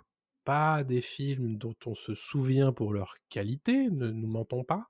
pas 0.45 0.83
des 0.83 0.99
films 1.01 1.57
dont 1.57 1.73
on 1.85 1.95
se 1.95 2.13
souvient 2.15 2.73
pour 2.73 2.93
leur 2.93 3.15
qualité, 3.29 3.89
ne 3.89 4.09
nous 4.11 4.27
mentons 4.27 4.63
pas, 4.65 4.87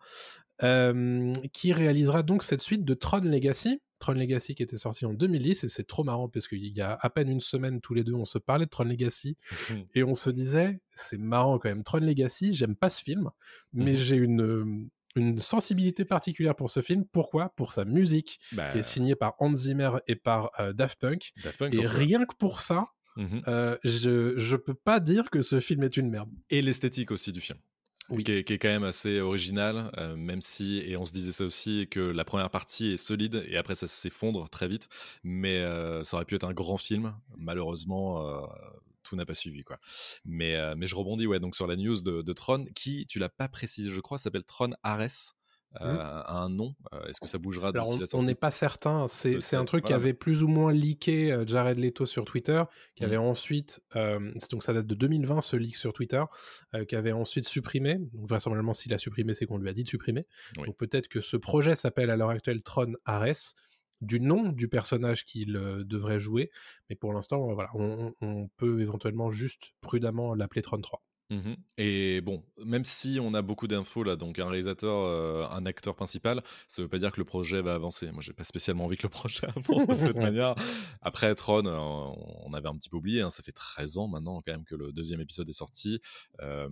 qui 1.53 1.73
réalisera 1.73 2.23
donc 2.23 2.43
cette 2.43 2.61
suite 2.61 2.85
de 2.85 2.93
Tron 2.93 3.19
Legacy. 3.21 3.81
Tron 3.99 4.13
Legacy 4.13 4.53
qui 4.55 4.63
était 4.63 4.75
sorti 4.77 5.05
en 5.05 5.13
2010 5.13 5.63
et 5.63 5.69
c'est 5.69 5.85
trop 5.87 6.03
marrant 6.03 6.27
parce 6.27 6.47
qu'il 6.47 6.65
y 6.77 6.81
a 6.81 6.97
à 6.99 7.09
peine 7.09 7.29
une 7.29 7.39
semaine 7.39 7.79
tous 7.79 7.93
les 7.93 8.03
deux 8.03 8.13
on 8.13 8.25
se 8.25 8.37
parlait 8.37 8.65
de 8.65 8.69
Tron 8.69 8.83
Legacy 8.83 9.37
et 9.95 10.03
on 10.03 10.13
se 10.13 10.29
disait 10.29 10.81
c'est 10.91 11.17
marrant 11.17 11.57
quand 11.57 11.69
même 11.69 11.83
Tron 11.83 11.99
Legacy 11.99 12.51
j'aime 12.53 12.75
pas 12.75 12.89
ce 12.89 13.01
film 13.01 13.29
mais 13.71 13.93
Mhm. 13.93 13.97
j'ai 13.97 14.15
une 14.17 14.41
euh, 14.41 14.65
une 15.15 15.39
sensibilité 15.39 16.03
particulière 16.05 16.55
pour 16.55 16.69
ce 16.69 16.81
film 16.81 17.05
pourquoi? 17.05 17.49
Pour 17.55 17.71
sa 17.71 17.85
musique 17.85 18.39
Bah, 18.51 18.71
qui 18.71 18.79
est 18.79 18.81
signée 18.81 19.15
par 19.15 19.35
Hans 19.39 19.53
Zimmer 19.55 19.91
et 20.07 20.15
par 20.15 20.49
euh, 20.59 20.73
Daft 20.73 20.99
Punk 20.99 21.31
Daft 21.37 21.59
Punk, 21.59 21.73
et 21.75 21.85
rien 21.85 22.25
que 22.25 22.35
pour 22.35 22.59
ça 22.61 22.87
Mhm. 23.15 23.41
euh, 23.47 23.77
je 23.83 24.33
je 24.37 24.55
peux 24.57 24.73
pas 24.73 24.99
dire 24.99 25.29
que 25.29 25.41
ce 25.41 25.59
film 25.59 25.83
est 25.83 25.95
une 25.97 26.09
merde 26.09 26.31
Et 26.49 26.61
l'esthétique 26.63 27.11
aussi 27.11 27.31
du 27.31 27.41
film. 27.41 27.59
Oui. 28.09 28.23
Qui 28.23 28.31
est, 28.31 28.57
quand 28.57 28.67
même 28.67 28.83
assez 28.83 29.19
original, 29.19 29.91
euh, 29.97 30.15
même 30.15 30.41
si, 30.41 30.79
et 30.79 30.97
on 30.97 31.05
se 31.05 31.13
disait 31.13 31.31
ça 31.31 31.45
aussi, 31.45 31.87
que 31.89 31.99
la 31.99 32.25
première 32.25 32.49
partie 32.49 32.91
est 32.91 32.97
solide 32.97 33.45
et 33.47 33.57
après 33.57 33.75
ça 33.75 33.87
s'effondre 33.87 34.49
très 34.49 34.67
vite, 34.67 34.89
mais 35.23 35.57
euh, 35.59 36.03
ça 36.03 36.17
aurait 36.17 36.25
pu 36.25 36.35
être 36.35 36.43
un 36.43 36.53
grand 36.53 36.77
film. 36.77 37.15
Malheureusement, 37.37 38.27
euh, 38.27 38.41
tout 39.03 39.15
n'a 39.15 39.25
pas 39.25 39.35
suivi. 39.35 39.63
quoi. 39.63 39.79
Mais, 40.25 40.75
mais 40.75 40.87
je 40.87 40.95
rebondis 40.95 41.27
ouais, 41.27 41.39
donc 41.39 41.55
sur 41.55 41.67
la 41.67 41.75
news 41.75 42.01
de, 42.01 42.21
de 42.21 42.33
Tron, 42.33 42.65
qui, 42.75 43.05
tu 43.07 43.19
l'as 43.19 43.29
pas 43.29 43.47
précisé, 43.47 43.89
je 43.89 44.01
crois, 44.01 44.17
s'appelle 44.17 44.45
Tron 44.45 44.71
Ares. 44.83 45.35
Euh, 45.81 45.97
a 45.99 46.37
un 46.37 46.49
nom. 46.49 46.75
Euh, 46.93 47.03
Est-ce 47.07 47.19
que 47.19 47.27
ça 47.27 47.37
bougera 47.37 47.71
d'ici 47.71 47.85
on- 47.87 47.99
la 47.99 48.05
on 48.13 48.21
n'est 48.21 48.35
pas 48.35 48.51
certain. 48.51 49.07
C'est 49.07 49.39
c'est 49.41 49.55
un 49.55 49.65
truc 49.65 49.83
qui 49.85 49.91
voilà. 49.93 50.03
avait 50.03 50.13
plus 50.13 50.43
ou 50.43 50.47
moins 50.47 50.71
leaké 50.71 51.31
euh, 51.31 51.45
Jared 51.47 51.79
Leto 51.79 52.05
sur 52.05 52.25
Twitter, 52.25 52.63
qui 52.95 53.03
Mhm. 53.03 53.09
avait 53.09 53.17
ensuite, 53.17 53.81
euh, 53.95 54.31
donc 54.51 54.63
ça 54.63 54.73
date 54.73 54.85
de 54.87 54.95
2020 54.95 55.41
ce 55.41 55.55
leak 55.55 55.75
sur 55.75 55.93
Twitter, 55.93 56.23
euh, 56.75 56.85
qui 56.85 56.95
avait 56.95 57.11
ensuite 57.11 57.45
supprimé. 57.47 57.95
Donc 58.13 58.27
vraisemblablement, 58.27 58.73
s'il 58.73 58.93
a 58.93 58.97
supprimé, 58.97 59.33
c'est 59.33 59.45
qu'on 59.45 59.57
lui 59.57 59.69
a 59.69 59.73
dit 59.73 59.83
de 59.83 59.89
supprimer. 59.89 60.25
Oui. 60.57 60.67
Donc 60.67 60.77
peut-être 60.77 61.07
que 61.07 61.21
ce 61.21 61.37
projet 61.37 61.75
s'appelle 61.75 62.09
à 62.09 62.17
l'heure 62.17 62.29
actuelle 62.29 62.61
Tron 62.63 62.93
Ares 63.05 63.53
du 64.01 64.19
nom 64.19 64.49
du 64.49 64.67
personnage 64.67 65.23
qu'il 65.23 65.55
euh, 65.55 65.83
devrait 65.85 66.19
jouer, 66.19 66.51
mais 66.89 66.95
pour 66.97 67.13
l'instant, 67.13 67.53
voilà, 67.53 67.69
on, 67.73 68.13
on- 68.21 68.27
on 68.27 68.47
peut 68.57 68.81
éventuellement 68.81 69.31
juste 69.31 69.71
prudemment 69.79 70.35
l'appeler 70.35 70.61
Tron 70.61 70.81
3. 70.81 71.01
Mhm. 71.29 71.55
Et 71.77 72.21
bon, 72.21 72.43
même 72.63 72.85
si 72.85 73.17
on 73.21 73.33
a 73.33 73.41
beaucoup 73.41 73.67
d'infos 73.67 74.03
là, 74.03 74.15
donc 74.15 74.39
un 74.39 74.47
réalisateur, 74.47 75.05
euh, 75.05 75.47
un 75.49 75.65
acteur 75.65 75.95
principal, 75.95 76.43
ça 76.67 76.81
veut 76.81 76.87
pas 76.89 76.99
dire 76.99 77.11
que 77.11 77.19
le 77.19 77.25
projet 77.25 77.61
va 77.61 77.73
avancer. 77.73 78.11
Moi, 78.11 78.21
j'ai 78.21 78.33
pas 78.33 78.43
spécialement 78.43 78.85
envie 78.85 78.97
que 78.97 79.03
le 79.03 79.09
projet 79.09 79.47
avance 79.55 79.87
de 79.87 79.95
cette 79.95 80.17
manière. 80.17 80.53
Après, 81.01 81.33
Tron, 81.35 81.65
euh, 81.65 81.77
on 82.45 82.53
avait 82.53 82.67
un 82.67 82.75
petit 82.75 82.89
peu 82.89 82.97
oublié, 82.97 83.21
hein, 83.21 83.29
ça 83.29 83.41
fait 83.41 83.51
13 83.51 83.97
ans 83.97 84.07
maintenant 84.07 84.41
quand 84.45 84.51
même 84.51 84.65
que 84.65 84.75
le 84.75 84.91
deuxième 84.91 85.21
épisode 85.21 85.49
est 85.49 85.53
sorti, 85.53 85.99
euh, 86.41 86.69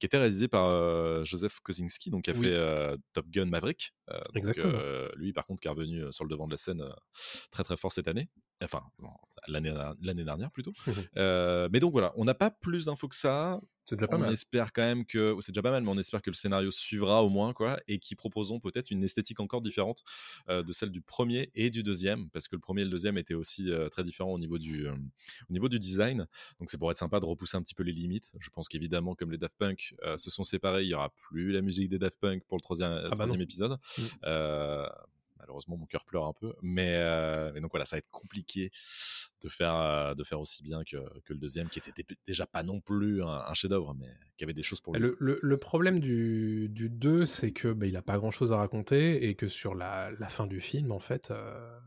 qui 0.00 0.06
était 0.06 0.18
réalisé 0.18 0.48
par 0.48 1.24
Joseph 1.24 1.60
Kosinski, 1.60 2.10
donc 2.10 2.22
qui 2.22 2.30
a 2.30 2.34
Oui. 2.34 2.46
fait 2.46 2.96
Top 3.12 3.26
Gun 3.28 3.46
Maverick. 3.46 3.92
Donc, 4.08 4.18
Exactement. 4.34 4.78
lui, 5.16 5.32
par 5.32 5.46
contre, 5.46 5.60
qui 5.60 5.68
est 5.68 5.70
revenu 5.70 6.04
sur 6.10 6.24
le 6.24 6.30
devant 6.30 6.46
de 6.46 6.52
la 6.52 6.56
scène 6.56 6.84
très 7.50 7.62
très 7.62 7.76
fort 7.76 7.92
cette 7.92 8.08
année. 8.08 8.28
Enfin, 8.62 8.82
l'année 9.48 10.24
dernière 10.24 10.50
plutôt. 10.50 10.72
Euh, 11.16 11.68
mais 11.72 11.80
donc 11.80 11.92
voilà, 11.92 12.12
on 12.16 12.24
n'a 12.24 12.34
pas 12.34 12.50
plus 12.50 12.84
d'infos 12.84 13.08
que 13.08 13.16
ça. 13.16 13.60
C'est 13.84 13.96
déjà 13.96 14.06
pas 14.06 14.16
on 14.16 14.20
mal. 14.20 14.32
espère 14.32 14.72
quand 14.72 14.82
même 14.82 15.04
que 15.04 15.36
c'est 15.40 15.50
déjà 15.50 15.62
pas 15.62 15.72
mal, 15.72 15.82
mais 15.82 15.90
on 15.90 15.98
espère 15.98 16.22
que 16.22 16.30
le 16.30 16.34
scénario 16.34 16.70
suivra 16.70 17.24
au 17.24 17.28
moins 17.28 17.52
quoi, 17.52 17.80
et 17.88 17.98
qui 17.98 18.14
proposeront 18.14 18.60
peut-être 18.60 18.92
une 18.92 19.02
esthétique 19.02 19.40
encore 19.40 19.62
différente 19.62 20.04
euh, 20.48 20.62
de 20.62 20.72
celle 20.72 20.90
du 20.90 21.00
premier 21.00 21.50
et 21.56 21.70
du 21.70 21.82
deuxième, 21.82 22.30
parce 22.30 22.46
que 22.46 22.54
le 22.54 22.60
premier 22.60 22.82
et 22.82 22.84
le 22.84 22.90
deuxième 22.90 23.18
étaient 23.18 23.34
aussi 23.34 23.68
euh, 23.70 23.88
très 23.88 24.04
différents 24.04 24.32
au 24.32 24.38
niveau 24.38 24.58
du 24.58 24.86
euh, 24.86 24.94
au 25.48 25.52
niveau 25.52 25.68
du 25.68 25.80
design. 25.80 26.26
Donc 26.60 26.70
c'est 26.70 26.78
pour 26.78 26.90
être 26.90 26.98
sympa 26.98 27.18
de 27.18 27.24
repousser 27.24 27.56
un 27.56 27.62
petit 27.62 27.74
peu 27.74 27.82
les 27.82 27.92
limites. 27.92 28.32
Je 28.38 28.50
pense 28.50 28.68
qu'évidemment, 28.68 29.16
comme 29.16 29.32
les 29.32 29.38
Daft 29.38 29.56
Punk 29.58 29.94
se 30.16 30.30
sont 30.30 30.44
séparés, 30.44 30.84
il 30.84 30.88
y 30.88 30.94
aura 30.94 31.10
plus 31.10 31.50
la 31.50 31.62
musique 31.62 31.88
des 31.88 31.98
Daft 31.98 32.20
Punk 32.20 32.44
pour 32.44 32.58
le 32.58 32.62
troisième, 32.62 32.92
bah 32.92 33.10
troisième 33.10 33.40
épisode. 33.40 33.76
Mm. 33.98 34.02
Malheureusement, 35.40 35.76
mon 35.76 35.86
cœur 35.86 36.04
pleure 36.04 36.26
un 36.26 36.32
peu, 36.32 36.54
mais, 36.62 36.94
euh, 36.96 37.50
mais 37.54 37.60
donc 37.60 37.70
voilà, 37.72 37.84
ça 37.86 37.96
va 37.96 37.98
être 37.98 38.10
compliqué 38.10 38.70
de 39.42 39.48
faire 39.48 39.74
euh, 39.74 40.14
de 40.14 40.22
faire 40.22 40.38
aussi 40.40 40.62
bien 40.62 40.84
que, 40.84 40.96
que 41.24 41.32
le 41.32 41.38
deuxième, 41.38 41.68
qui 41.68 41.78
était 41.78 41.92
dé- 42.02 42.16
déjà 42.26 42.46
pas 42.46 42.62
non 42.62 42.80
plus 42.80 43.22
un, 43.22 43.28
un 43.28 43.54
chef-d'œuvre, 43.54 43.94
mais 43.98 44.08
qui 44.36 44.44
avait 44.44 44.52
des 44.52 44.62
choses 44.62 44.80
pour 44.80 44.94
lui. 44.94 45.00
Le, 45.00 45.16
le- 45.18 45.38
le 45.42 45.56
problème 45.56 45.98
du, 46.00 46.68
du 46.70 46.88
2, 46.90 47.24
c'est 47.26 47.52
que 47.52 47.72
bah, 47.72 47.86
il 47.86 47.96
a 47.96 48.02
pas 48.02 48.18
grand 48.18 48.30
chose 48.30 48.52
à 48.52 48.56
raconter 48.58 49.28
et 49.28 49.34
que 49.34 49.48
sur 49.48 49.74
la, 49.74 50.10
la 50.18 50.28
fin 50.28 50.46
du 50.46 50.60
film, 50.60 50.92
en 50.92 50.98
fait, 50.98 51.30
euh, 51.30 51.78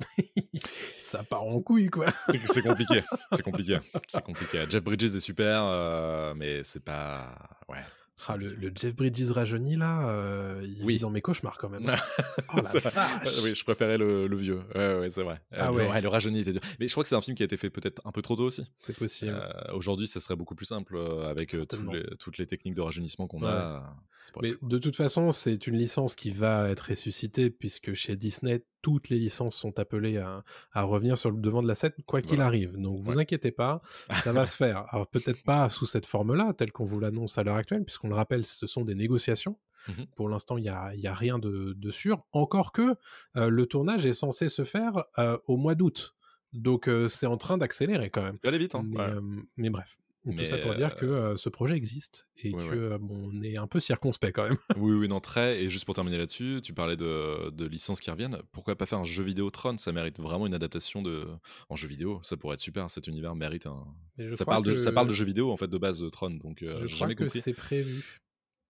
ça 0.98 1.24
part 1.24 1.42
en 1.44 1.60
couille, 1.60 1.88
quoi. 1.88 2.06
C'est- 2.46 2.62
compliqué, 2.62 3.02
c'est 3.32 3.42
compliqué, 3.42 3.78
c'est 4.08 4.22
compliqué. 4.22 4.64
Jeff 4.68 4.82
Bridges 4.84 5.14
est 5.16 5.20
super, 5.20 6.34
mais 6.36 6.62
c'est 6.64 6.84
pas, 6.84 7.36
ouais, 7.68 7.82
Ah, 8.28 8.36
le, 8.36 8.54
le 8.54 8.70
Jeff 8.74 8.94
Bridges 8.94 9.30
rajeuni 9.30 9.76
là, 9.76 10.08
euh, 10.08 10.60
il 10.62 10.84
Oui. 10.84 10.94
vit 10.94 11.00
dans 11.00 11.10
mes 11.10 11.20
cauchemars 11.22 11.56
quand 11.58 11.68
même. 11.68 11.84
oh 12.54 12.56
la 12.56 12.62
vache 12.62 13.40
oui, 13.42 13.54
je 13.54 13.64
préférais 13.64 13.98
le, 13.98 14.26
le 14.26 14.36
vieux. 14.36 14.60
Ouais, 14.74 14.98
ouais, 14.98 15.10
c'est 15.10 15.22
vrai. 15.22 15.40
Ah 15.52 15.68
Euh, 15.68 15.78
le- 15.78 15.88
ouais. 15.88 16.00
le 16.00 16.08
rajeuni 16.08 16.40
était 16.40 16.52
dur. 16.52 16.60
Mais 16.78 16.86
je 16.88 16.92
crois 16.92 17.02
que 17.04 17.08
c'est 17.08 17.14
un 17.16 17.20
film 17.20 17.36
qui 17.36 17.42
a 17.42 17.46
été 17.46 17.56
fait 17.56 17.70
peut-être 17.70 18.02
un 18.04 18.12
peu 18.12 18.22
trop 18.22 18.36
tôt 18.36 18.44
aussi. 18.44 18.64
C'est 18.76 18.96
possible. 18.96 19.32
Euh, 19.34 19.72
Aujourd'hui, 19.74 20.06
ça 20.06 20.20
serait 20.20 20.36
beaucoup 20.36 20.54
plus 20.54 20.66
simple 20.66 20.98
avec 21.24 21.50
tous 21.50 21.56
Certainement. 21.56 21.92
les- 21.92 22.16
toutes 22.18 22.38
les 22.38 22.46
techniques 22.46 22.74
de 22.74 22.80
rajeunissement 22.82 23.26
qu'on 23.26 23.42
Ouais. 23.42 23.48
a. 23.48 23.94
Mais 24.42 24.52
de 24.62 24.78
toute 24.78 24.96
façon, 24.96 25.32
c'est 25.32 25.66
une 25.66 25.76
licence 25.76 26.14
qui 26.14 26.30
va 26.30 26.68
être 26.70 26.88
ressuscitée 26.90 27.50
puisque 27.50 27.94
chez 27.94 28.16
Disney, 28.16 28.64
toutes 28.82 29.08
les 29.08 29.18
licences 29.18 29.56
sont 29.56 29.78
appelées 29.78 30.18
à, 30.18 30.44
à 30.72 30.82
revenir 30.82 31.18
sur 31.18 31.30
le 31.30 31.38
devant 31.40 31.62
de 31.62 31.68
la 31.68 31.74
scène, 31.74 31.92
quoi 32.06 32.20
qu'il 32.22 32.36
Voilà. 32.36 32.46
arrive. 32.46 32.76
Donc 32.76 33.00
vous 33.00 33.12
Ouais. 33.12 33.22
inquiétez 33.22 33.50
pas, 33.50 33.82
ça 34.22 34.32
va 34.32 34.46
se 34.46 34.54
faire. 34.54 34.84
Alors 34.90 35.06
peut-être 35.08 35.42
pas 35.42 35.68
sous 35.68 35.86
cette 35.86 36.06
forme-là, 36.06 36.52
telle 36.54 36.70
qu'on 36.72 36.84
vous 36.84 37.00
l'annonce 37.00 37.38
à 37.38 37.42
l'heure 37.42 37.56
actuelle, 37.56 37.84
puisqu'on 37.84 38.08
le 38.08 38.14
rappelle, 38.14 38.44
ce 38.44 38.66
sont 38.66 38.84
des 38.84 38.94
négociations. 38.94 39.58
Mhm. 39.88 40.06
Pour 40.14 40.28
l'instant, 40.28 40.58
il 40.58 40.62
n'y 40.62 40.68
a, 40.68 40.94
y 40.94 41.06
a 41.06 41.14
rien 41.14 41.38
de, 41.38 41.72
de 41.76 41.90
sûr. 41.90 42.22
Encore 42.32 42.72
que 42.72 42.94
euh, 43.36 43.48
le 43.48 43.66
tournage 43.66 44.04
est 44.06 44.12
censé 44.12 44.48
se 44.48 44.62
faire 44.64 45.04
euh, 45.18 45.38
au 45.46 45.56
mois 45.56 45.74
d'août. 45.74 46.14
Donc 46.52 46.88
euh, 46.88 47.08
c'est 47.08 47.26
en 47.26 47.36
train 47.36 47.56
d'accélérer 47.58 48.10
quand 48.10 48.22
même. 48.22 48.38
Aller 48.44 48.58
vite. 48.58 48.74
Hein. 48.74 48.82
Mais, 48.84 48.98
ouais. 48.98 49.42
mais 49.56 49.70
bref. 49.70 49.96
Tout 50.22 50.32
Mais, 50.32 50.44
ça 50.44 50.58
pour 50.58 50.74
dire 50.74 50.96
que 50.96 51.06
euh, 51.06 51.32
euh, 51.32 51.36
ce 51.36 51.48
projet 51.48 51.76
existe 51.76 52.28
et 52.44 52.54
ouais, 52.54 52.68
que 52.68 52.74
euh, 52.74 52.98
bon, 52.98 53.30
on 53.32 53.42
est 53.42 53.56
un 53.56 53.66
peu 53.66 53.80
circonspect 53.80 54.36
quand 54.36 54.48
même. 54.48 54.58
Oui, 54.76 54.92
oui, 54.92 55.08
non, 55.08 55.18
très. 55.18 55.62
Et 55.62 55.70
juste 55.70 55.86
pour 55.86 55.94
terminer 55.94 56.18
là-dessus, 56.18 56.60
tu 56.62 56.74
parlais 56.74 56.96
de, 56.96 57.48
de 57.48 57.66
licences 57.66 58.00
qui 58.00 58.10
reviennent. 58.10 58.38
Pourquoi 58.52 58.76
pas 58.76 58.84
faire 58.84 58.98
un 58.98 59.04
jeu 59.04 59.24
vidéo 59.24 59.50
Tron? 59.50 59.78
Ça 59.78 59.92
mérite 59.92 60.20
vraiment 60.20 60.46
une 60.46 60.52
adaptation 60.52 61.00
de... 61.00 61.26
en 61.70 61.76
jeu 61.76 61.88
vidéo. 61.88 62.20
Ça 62.22 62.36
pourrait 62.36 62.54
être 62.54 62.60
super. 62.60 62.90
Cet 62.90 63.06
univers 63.06 63.34
mérite 63.34 63.66
un. 63.66 63.86
Ça 64.34 64.44
parle, 64.44 64.62
de, 64.62 64.76
ça 64.76 64.92
parle 64.92 65.08
de 65.08 65.14
jeux 65.14 65.24
vidéo 65.24 65.50
en 65.50 65.56
fait 65.56 65.68
de 65.68 65.78
base 65.78 66.00
de 66.00 66.08
Tron. 66.10 66.30
Donc 66.30 66.62
euh, 66.62 66.86
Je 66.86 66.94
crois 66.94 67.08
jamais 67.08 67.14
que 67.14 67.28
c'est 67.30 67.54
prévu. 67.54 68.20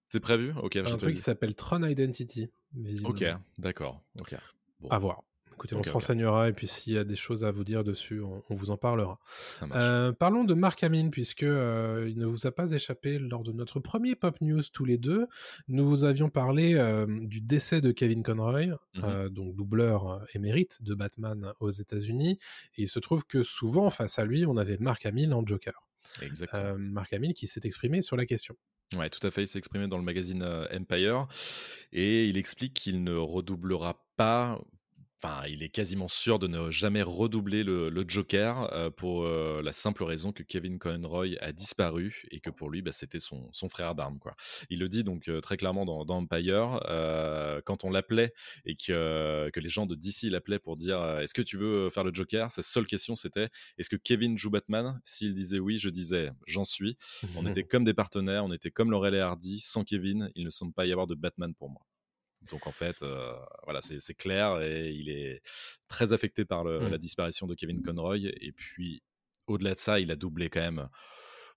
C'est 0.09 0.21
prévu? 0.21 0.53
Ok, 0.63 0.77
Un 0.77 0.97
truc 0.97 1.17
qui 1.17 1.23
s'appelle 1.23 1.55
Tron 1.57 1.83
Identity, 1.83 2.49
visiblement. 2.75 3.11
Ok, 3.11 3.25
d'accord. 3.59 4.03
Ok. 4.21 4.35
Bon, 4.81 4.89
À 4.89 4.99
voir. 4.99 5.23
Écoutez, 5.61 5.77
on 5.77 5.83
se 5.85 5.92
renseignera 5.92 6.49
et 6.49 6.55
puis 6.55 6.66
s'il 6.66 6.94
y 6.94 6.99
a 6.99 7.05
des 7.05 7.16
choses 7.16 7.44
à 7.44 7.51
vous 7.51 7.64
dire 7.64 7.85
dessus, 7.85 8.23
on, 8.23 8.42
on 8.49 8.55
vous 8.55 8.70
en 8.70 8.79
parlera. 8.79 9.18
ça. 9.29 9.66
Euh, 9.75 10.11
parlons 10.11 10.44
de 10.44 10.55
Mark 10.55 10.83
Hamill, 10.83 11.11
puisque 11.11 11.42
euh, 11.42 12.07
il 12.09 12.18
ne 12.18 12.25
vous 12.25 12.46
a 12.46 12.51
pas 12.51 12.73
échappé 12.73 13.18
lors 13.18 13.42
de 13.42 13.53
notre 13.53 13.79
premier 13.79 14.14
Pop 14.14 14.40
News 14.40 14.62
tous 14.73 14.87
les 14.87 14.96
deux. 14.96 15.27
Nous 15.68 15.87
vous 15.87 16.05
avions 16.05 16.31
parlé 16.31 16.77
euh, 16.77 17.05
du 17.27 17.42
décès 17.42 17.83
de 17.83 17.92
Kevin 17.92 18.23
Conroy, 18.23 18.68
Mhm. 18.94 19.29
donc 19.29 19.55
doubleur 19.55 20.25
émérite 20.35 20.83
de 20.83 20.94
Batman 20.94 21.53
aux 21.61 21.68
États-Unis. 21.70 22.38
Et 22.77 22.83
il 22.83 22.88
se 22.88 22.99
trouve 22.99 23.25
que 23.27 23.42
souvent, 23.42 23.90
face 23.90 24.18
à 24.18 24.25
lui, 24.25 24.46
on 24.46 24.57
avait 24.57 24.79
Mark 24.79 25.05
Hamill 25.05 25.35
en 25.35 25.46
Joker. 25.46 25.75
Exactement. 26.23 26.77
Mark 26.79 27.12
Hamill 27.12 27.35
qui 27.35 27.46
s'est 27.46 27.61
exprimé 27.64 28.01
sur 28.01 28.16
la 28.16 28.25
question. 28.25 28.57
Ouais, 28.96 29.11
tout 29.11 29.25
à 29.27 29.31
fait. 29.31 29.42
Il 29.42 29.49
s'est 29.49 29.59
exprimé 29.59 29.87
dans 29.88 29.99
le 29.99 30.05
magazine 30.05 30.42
Empire 30.73 31.29
et 31.92 32.27
il 32.29 32.37
explique 32.38 32.73
qu'il 32.75 33.05
ne 33.05 33.14
redoublera 33.14 34.03
pas. 34.16 34.59
Enfin, 35.22 35.46
il 35.48 35.62
est 35.62 35.68
quasiment 35.68 36.09
sûr 36.09 36.38
de 36.38 36.46
ne 36.46 36.70
jamais 36.70 37.02
redoubler 37.02 37.62
le, 37.62 37.90
le 37.90 38.04
Joker 38.09 38.72
euh, 38.72 38.88
pour 38.90 39.24
euh, 39.24 39.61
la 39.62 39.72
simple 39.72 40.02
raison 40.02 40.33
que 40.33 40.42
Kevin 40.42 40.78
Conroy 40.78 41.37
a 41.40 41.52
disparu 41.52 42.22
et 42.30 42.40
que 42.40 42.48
pour 42.48 42.70
lui, 42.70 42.80
bah, 42.80 42.92
c'était 42.92 43.20
son, 43.20 43.46
son 43.52 43.68
frère 43.68 43.94
d'armes. 43.94 44.18
Quoi. 44.18 44.35
Il 44.70 44.78
le 44.80 44.88
dit 44.88 45.04
donc 45.04 45.28
euh, 45.28 45.42
très 45.42 45.59
clairement 45.59 45.85
dans, 45.85 46.06
dans 46.06 46.16
Empire. 46.16 46.80
euh, 46.88 47.61
quand 47.66 47.85
on 47.85 47.90
l'appelait 47.90 48.33
et 48.64 48.76
que, 48.76 49.50
que 49.52 49.61
les 49.61 49.68
gens 49.68 49.85
de 49.85 49.94
DC 49.94 50.22
l'appelaient 50.30 50.59
pour 50.59 50.78
dire 50.78 50.98
euh, 51.02 51.20
Est-ce 51.20 51.35
que 51.35 51.42
tu 51.42 51.59
veux 51.59 51.90
faire 51.90 52.04
le 52.04 52.14
Joker 52.14 52.50
Sa 52.50 52.62
seule 52.62 52.87
question 52.87 53.14
c'était 53.14 53.50
Est-ce 53.76 53.90
que 53.90 53.96
Kevin 53.96 54.38
joue 54.38 54.50
Batman? 54.50 55.00
S'il 55.04 55.35
disait 55.35 55.59
oui, 55.59 55.76
je 55.76 55.90
disais 55.90 56.30
J'en 56.46 56.64
suis. 56.64 56.96
On 57.37 57.44
était 57.46 57.64
comme 57.64 57.85
des 57.85 57.94
partenaires, 57.94 58.46
on 58.46 58.52
était 58.52 58.70
comme 58.70 58.90
Laurel 58.90 59.14
et 59.14 59.20
Hardy. 59.20 59.61
Sans 59.61 59.85
Kevin, 59.85 60.30
il 60.35 60.44
ne 60.46 60.50
semble 60.50 60.72
pas 60.72 60.87
y 60.87 60.92
avoir 60.92 61.06
de 61.06 61.14
Batman 61.14 61.54
pour 61.54 61.68
moi. 61.68 61.83
Donc 62.50 62.66
en 62.66 62.72
fait, 62.72 63.03
euh, 63.03 63.35
voilà, 63.64 63.81
c'est 63.83 64.14
clair 64.14 64.61
et 64.62 64.90
il 64.90 65.09
est 65.11 65.40
très 65.88 66.12
affecté 66.12 66.44
par 66.44 66.64
le- 66.64 66.81
Mm. 66.81 66.88
la 66.90 66.98
disparition 66.98 67.46
de 67.46 67.55
Kevin 67.55 67.83
Conroy. 67.83 68.18
Et 68.40 68.53
puis, 68.53 69.03
au-delà 69.46 69.74
de 69.74 69.79
ça, 69.79 70.00
il 70.00 70.11
a 70.11 70.16
doublé 70.16 70.48
quand 70.48 70.61
même 70.61 70.88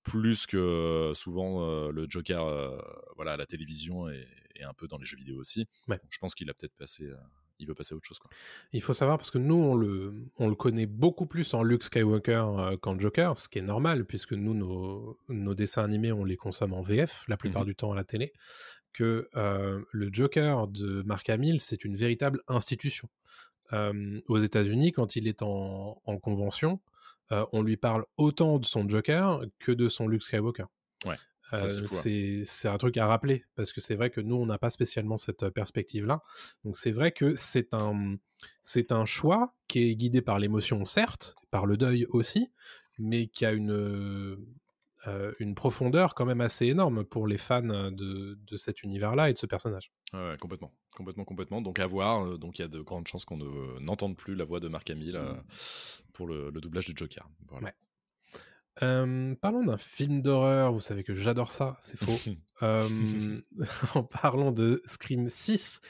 plus 0.03 0.45
que 0.45 1.13
souvent 1.15 1.63
euh, 1.69 1.91
le 1.91 2.05
Joker 2.09 2.45
euh, 2.45 2.77
voilà, 3.15 3.33
à 3.33 3.37
la 3.37 3.45
télévision 3.45 4.09
et, 4.09 4.27
et 4.55 4.63
un 4.63 4.73
peu 4.73 4.87
dans 4.87 4.97
les 4.97 5.05
jeux 5.05 5.15
vidéo 5.17 5.37
aussi. 5.39 5.65
Ouais. 5.87 5.95
Donc, 5.97 6.09
je 6.09 6.19
pense 6.19 6.35
qu'il 6.35 6.49
a 6.49 6.53
peut-être 6.53 6.75
passé... 6.75 7.05
euh, 7.05 7.15
il 7.59 7.67
veut 7.67 7.75
passer 7.75 7.93
à 7.93 7.95
autre 7.97 8.07
chose. 8.07 8.19
Quoi. 8.19 8.29
Il 8.73 8.81
faut 8.81 8.91
savoir 8.93 9.17
parce 9.17 9.31
que 9.31 9.37
nous, 9.37 9.55
on 9.55 9.75
le, 9.75 10.11
on 10.37 10.49
le 10.49 10.55
connaît 10.55 10.87
beaucoup 10.87 11.27
plus 11.27 11.53
en 11.53 11.63
Luke 11.63 11.83
Skywalker 11.83 12.75
qu'en 12.81 12.99
Joker, 12.99 13.37
ce 13.37 13.47
qui 13.47 13.59
est 13.59 13.61
normal 13.61 14.05
puisque 14.05 14.33
nous, 14.33 14.53
nos, 14.55 15.17
nos 15.29 15.53
dessins 15.53 15.83
animés, 15.85 16.11
on 16.11 16.25
les 16.25 16.35
consomme 16.35 16.73
en 16.73 16.81
VF 16.81 17.23
la 17.29 17.37
plupart 17.37 17.61
Mhm. 17.61 17.67
du 17.67 17.75
temps 17.75 17.91
à 17.93 17.95
la 17.95 18.03
télé. 18.03 18.33
Que 18.93 19.27
euh, 19.35 19.81
le 19.91 20.09
Joker 20.13 20.67
de 20.67 21.01
Mark 21.03 21.29
Hamill, 21.29 21.59
c'est 21.59 21.83
une 21.83 21.95
véritable 21.95 22.41
institution. 22.47 23.09
Euh, 23.71 24.21
aux 24.27 24.37
États-Unis, 24.39 24.91
quand 24.91 25.15
il 25.15 25.27
est 25.27 25.41
en, 25.41 25.99
en 26.05 26.17
convention, 26.19 26.79
euh, 27.31 27.45
on 27.53 27.61
lui 27.61 27.77
parle 27.77 28.05
autant 28.17 28.59
de 28.59 28.65
son 28.65 28.87
Joker 28.87 29.41
que 29.59 29.71
de 29.71 29.87
son 29.89 30.07
Luke 30.07 30.23
Skywalker. 30.23 30.65
Ouais, 31.05 31.15
Euh, 31.53 31.57
hein. 31.57 32.41
c'est 32.45 32.67
un 32.67 32.77
truc 32.77 32.97
à 32.97 33.05
rappeler 33.07 33.45
parce 33.55 33.73
que 33.73 33.81
c'est 33.81 33.95
vrai 33.95 34.09
que 34.09 34.21
nous 34.21 34.35
on 34.35 34.45
n'a 34.45 34.57
pas 34.57 34.69
spécialement 34.69 35.17
cette 35.17 35.43
euh, 35.43 35.51
perspective-là. 35.51 36.21
Donc 36.63 36.77
c'est 36.77 36.91
vrai 36.91 37.11
que 37.11 37.35
c'est 37.35 37.73
un 37.73 38.15
c'est 38.61 38.91
un 38.91 39.05
choix 39.05 39.53
qui 39.67 39.89
est 39.89 39.95
guidé 39.95 40.21
par 40.21 40.39
l'émotion 40.39 40.83
certes, 40.85 41.35
par 41.51 41.65
le 41.65 41.77
deuil 41.77 42.05
aussi, 42.09 42.51
mais 42.97 43.27
qui 43.27 43.45
a 43.45 43.51
une 43.51 44.37
euh, 45.07 45.33
une 45.39 45.55
profondeur 45.55 46.15
quand 46.15 46.25
même 46.25 46.41
assez 46.41 46.65
énorme 46.67 47.03
pour 47.03 47.27
les 47.27 47.37
fans 47.37 47.61
de, 47.61 48.37
de 48.39 48.57
cet 48.57 48.83
univers-là 48.83 49.29
et 49.29 49.33
de 49.33 49.37
ce 49.37 49.45
personnage. 49.45 49.91
Ouais, 50.13 50.35
complètement, 50.39 50.73
complètement, 50.95 51.25
complètement. 51.25 51.61
Donc 51.61 51.79
à 51.79 51.87
voir. 51.87 52.25
euh, 52.25 52.37
Donc 52.37 52.59
il 52.59 52.61
y 52.61 52.65
a 52.65 52.67
de 52.69 52.79
grandes 52.81 53.07
chances 53.07 53.25
qu'on 53.25 53.37
ne- 53.37 53.79
n'entende 53.79 54.15
plus 54.15 54.35
la 54.35 54.45
voix 54.45 54.59
de 54.59 54.67
Mark 54.67 54.89
Hamill 54.89 55.15
euh, 55.15 55.33
pour 56.13 56.27
le, 56.27 56.49
le 56.51 56.61
doublage 56.61 56.85
du 56.85 56.93
Joker. 56.95 57.27
Voilà. 57.47 57.67
Ouais. 57.67 57.73
Euh, 58.81 59.35
parlons 59.39 59.63
d'un 59.63 59.77
film 59.77 60.23
d'horreur, 60.23 60.73
vous 60.73 60.79
savez 60.79 61.03
que 61.03 61.13
j'adore 61.13 61.51
ça, 61.51 61.77
c'est 61.81 61.97
faux. 61.97 62.17
Euh, 62.61 63.41
en 63.95 64.03
parlant 64.03 64.51
de 64.53 64.79
Scream 64.85 65.27
6, 65.29 65.81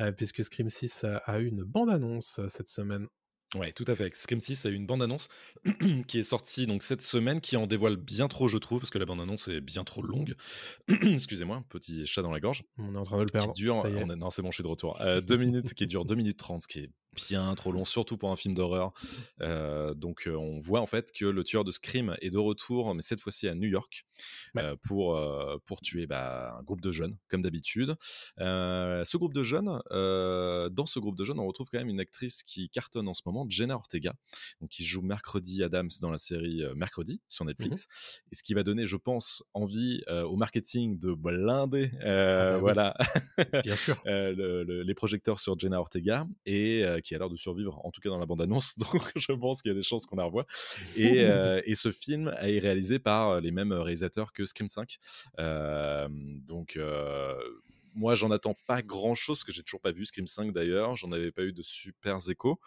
euh, 0.00 0.12
puisque 0.12 0.42
Scream 0.42 0.70
6 0.70 1.04
a, 1.04 1.16
a 1.18 1.40
eu 1.40 1.46
une 1.48 1.62
bande-annonce 1.62 2.38
euh, 2.38 2.48
cette 2.48 2.68
semaine. 2.68 3.06
Ouais, 3.54 3.72
tout 3.72 3.84
à 3.86 3.94
fait. 3.94 4.14
Scream 4.16 4.40
6 4.40 4.64
a 4.64 4.70
eu 4.70 4.74
une 4.74 4.86
bande-annonce 4.86 5.28
qui 6.08 6.18
est 6.18 6.22
sortie 6.22 6.66
donc 6.66 6.82
cette 6.82 7.02
semaine, 7.02 7.40
qui 7.40 7.56
en 7.56 7.66
dévoile 7.66 7.96
bien 7.96 8.26
trop, 8.28 8.48
je 8.48 8.56
trouve, 8.56 8.78
parce 8.80 8.90
que 8.90 8.98
la 8.98 9.04
bande-annonce 9.04 9.48
est 9.48 9.60
bien 9.60 9.84
trop 9.84 10.02
longue. 10.02 10.34
Excusez-moi, 10.88 11.62
petit 11.68 12.06
chat 12.06 12.22
dans 12.22 12.32
la 12.32 12.40
gorge. 12.40 12.62
On 12.78 12.94
est 12.94 12.98
en 12.98 13.02
train 13.04 13.16
de 13.18 13.22
le 13.22 13.28
perdre. 13.28 13.52
dure, 13.52 13.76
ça 13.76 13.90
y 13.90 13.94
est. 13.94 14.02
on 14.02 14.08
est- 14.10 14.16
non, 14.16 14.30
c'est 14.30 14.40
bon, 14.42 14.50
je 14.50 14.54
suis 14.56 14.62
de 14.64 14.68
retour. 14.68 14.98
Euh, 15.02 15.20
deux 15.20 15.36
minutes, 15.36 15.74
qui 15.74 15.86
dure 15.86 16.04
2 16.04 16.14
minutes 16.14 16.38
30, 16.38 16.62
ce 16.62 16.68
qui 16.68 16.78
est 16.80 16.90
bien 17.14 17.54
trop 17.54 17.72
long, 17.72 17.84
surtout 17.84 18.16
pour 18.16 18.30
un 18.30 18.36
film 18.36 18.54
d'horreur. 18.54 18.92
Euh, 19.40 19.94
donc, 19.94 20.26
euh, 20.26 20.34
on 20.34 20.60
voit 20.60 20.80
en 20.80 20.86
fait 20.86 21.12
que 21.12 21.24
le 21.26 21.44
tueur 21.44 21.64
de 21.64 21.70
Scream 21.70 22.16
est 22.20 22.30
de 22.30 22.38
retour, 22.38 22.94
mais 22.94 23.02
cette 23.02 23.20
fois-ci 23.20 23.48
à 23.48 23.54
New 23.54 23.68
York, 23.68 24.04
Ouais. 24.54 24.62
euh, 24.62 24.76
pour, 24.86 25.18
pour 25.64 25.80
tuer 25.80 26.06
bah, 26.06 26.56
un 26.58 26.62
groupe 26.62 26.80
de 26.80 26.90
jeunes, 26.92 27.16
comme 27.28 27.42
d'habitude. 27.42 27.96
Ce 28.38 29.16
groupe 29.16 29.34
de 29.34 29.42
jeunes, 29.42 29.66
dans 29.90 30.86
ce 30.86 30.98
groupe 30.98 31.16
de 31.16 31.24
jeunes, 31.24 31.38
on 31.40 31.46
retrouve 31.46 31.68
quand 31.70 31.78
même 31.78 31.88
une 31.88 32.00
actrice 32.00 32.42
qui 32.42 32.68
cartonne 32.68 33.08
en 33.08 33.14
ce 33.14 33.22
moment, 33.26 33.46
Jenna 33.48 33.74
Ortega, 33.74 34.14
donc 34.60 34.70
qui 34.70 34.84
joue 34.84 35.02
Mercredi 35.02 35.62
Adams 35.62 35.90
dans 36.00 36.10
la 36.10 36.18
série 36.18 36.62
Mercredi 36.76 37.20
sur 37.28 37.44
Netflix, 37.44 37.86
et 38.30 38.34
ce 38.34 38.42
qui 38.42 38.54
va 38.54 38.62
donner, 38.62 38.86
je 38.86 38.96
pense, 38.96 39.42
envie 39.54 40.02
au 40.08 40.36
marketing 40.36 40.98
de 40.98 41.12
blinder, 41.14 41.90
Ah 42.00 42.04
bah 42.06 42.54
oui. 42.54 42.60
voilà, 42.60 42.94
Bien 43.62 43.76
sûr. 43.76 44.00
le- 44.04 44.62
le- 44.64 44.82
les 44.82 44.94
projecteurs 44.94 45.40
sur 45.40 45.58
Jenna 45.58 45.78
Ortega 45.80 46.26
et 46.46 46.84
qui 47.02 47.14
a 47.14 47.18
l'air 47.18 47.28
de 47.30 47.36
survivre, 47.36 47.84
en 47.84 47.90
tout 47.90 48.00
cas 48.00 48.08
dans 48.08 48.18
la 48.18 48.26
bande-annonce. 48.26 48.78
Donc, 48.78 49.12
je 49.16 49.32
pense 49.32 49.62
qu'il 49.62 49.70
y 49.70 49.74
a 49.74 49.76
des 49.76 49.82
chances 49.82 50.06
qu'on 50.06 50.16
la 50.16 50.24
revoie. 50.24 50.46
Et, 50.96 51.24
euh, 51.24 51.60
et 51.64 51.74
ce 51.74 51.90
film 51.90 52.34
est 52.40 52.58
réalisé 52.58 52.98
par 52.98 53.40
les 53.40 53.50
mêmes 53.50 53.72
réalisateurs 53.72 54.32
que 54.32 54.44
Scream 54.46 54.68
5. 54.68 54.98
Euh, 55.38 56.08
donc, 56.10 56.76
euh, 56.76 57.34
moi, 57.94 58.14
j'en 58.14 58.30
attends 58.30 58.56
pas 58.66 58.82
grand 58.82 59.14
chose 59.14 59.38
parce 59.38 59.44
que 59.44 59.52
j'ai 59.52 59.62
toujours 59.62 59.80
pas 59.80 59.92
vu 59.92 60.04
Scream 60.04 60.26
5 60.26 60.52
d'ailleurs. 60.52 60.96
J'en 60.96 61.12
avais 61.12 61.32
pas 61.32 61.42
eu 61.42 61.52
de 61.52 61.62
super 61.62 62.18
échos. 62.28 62.58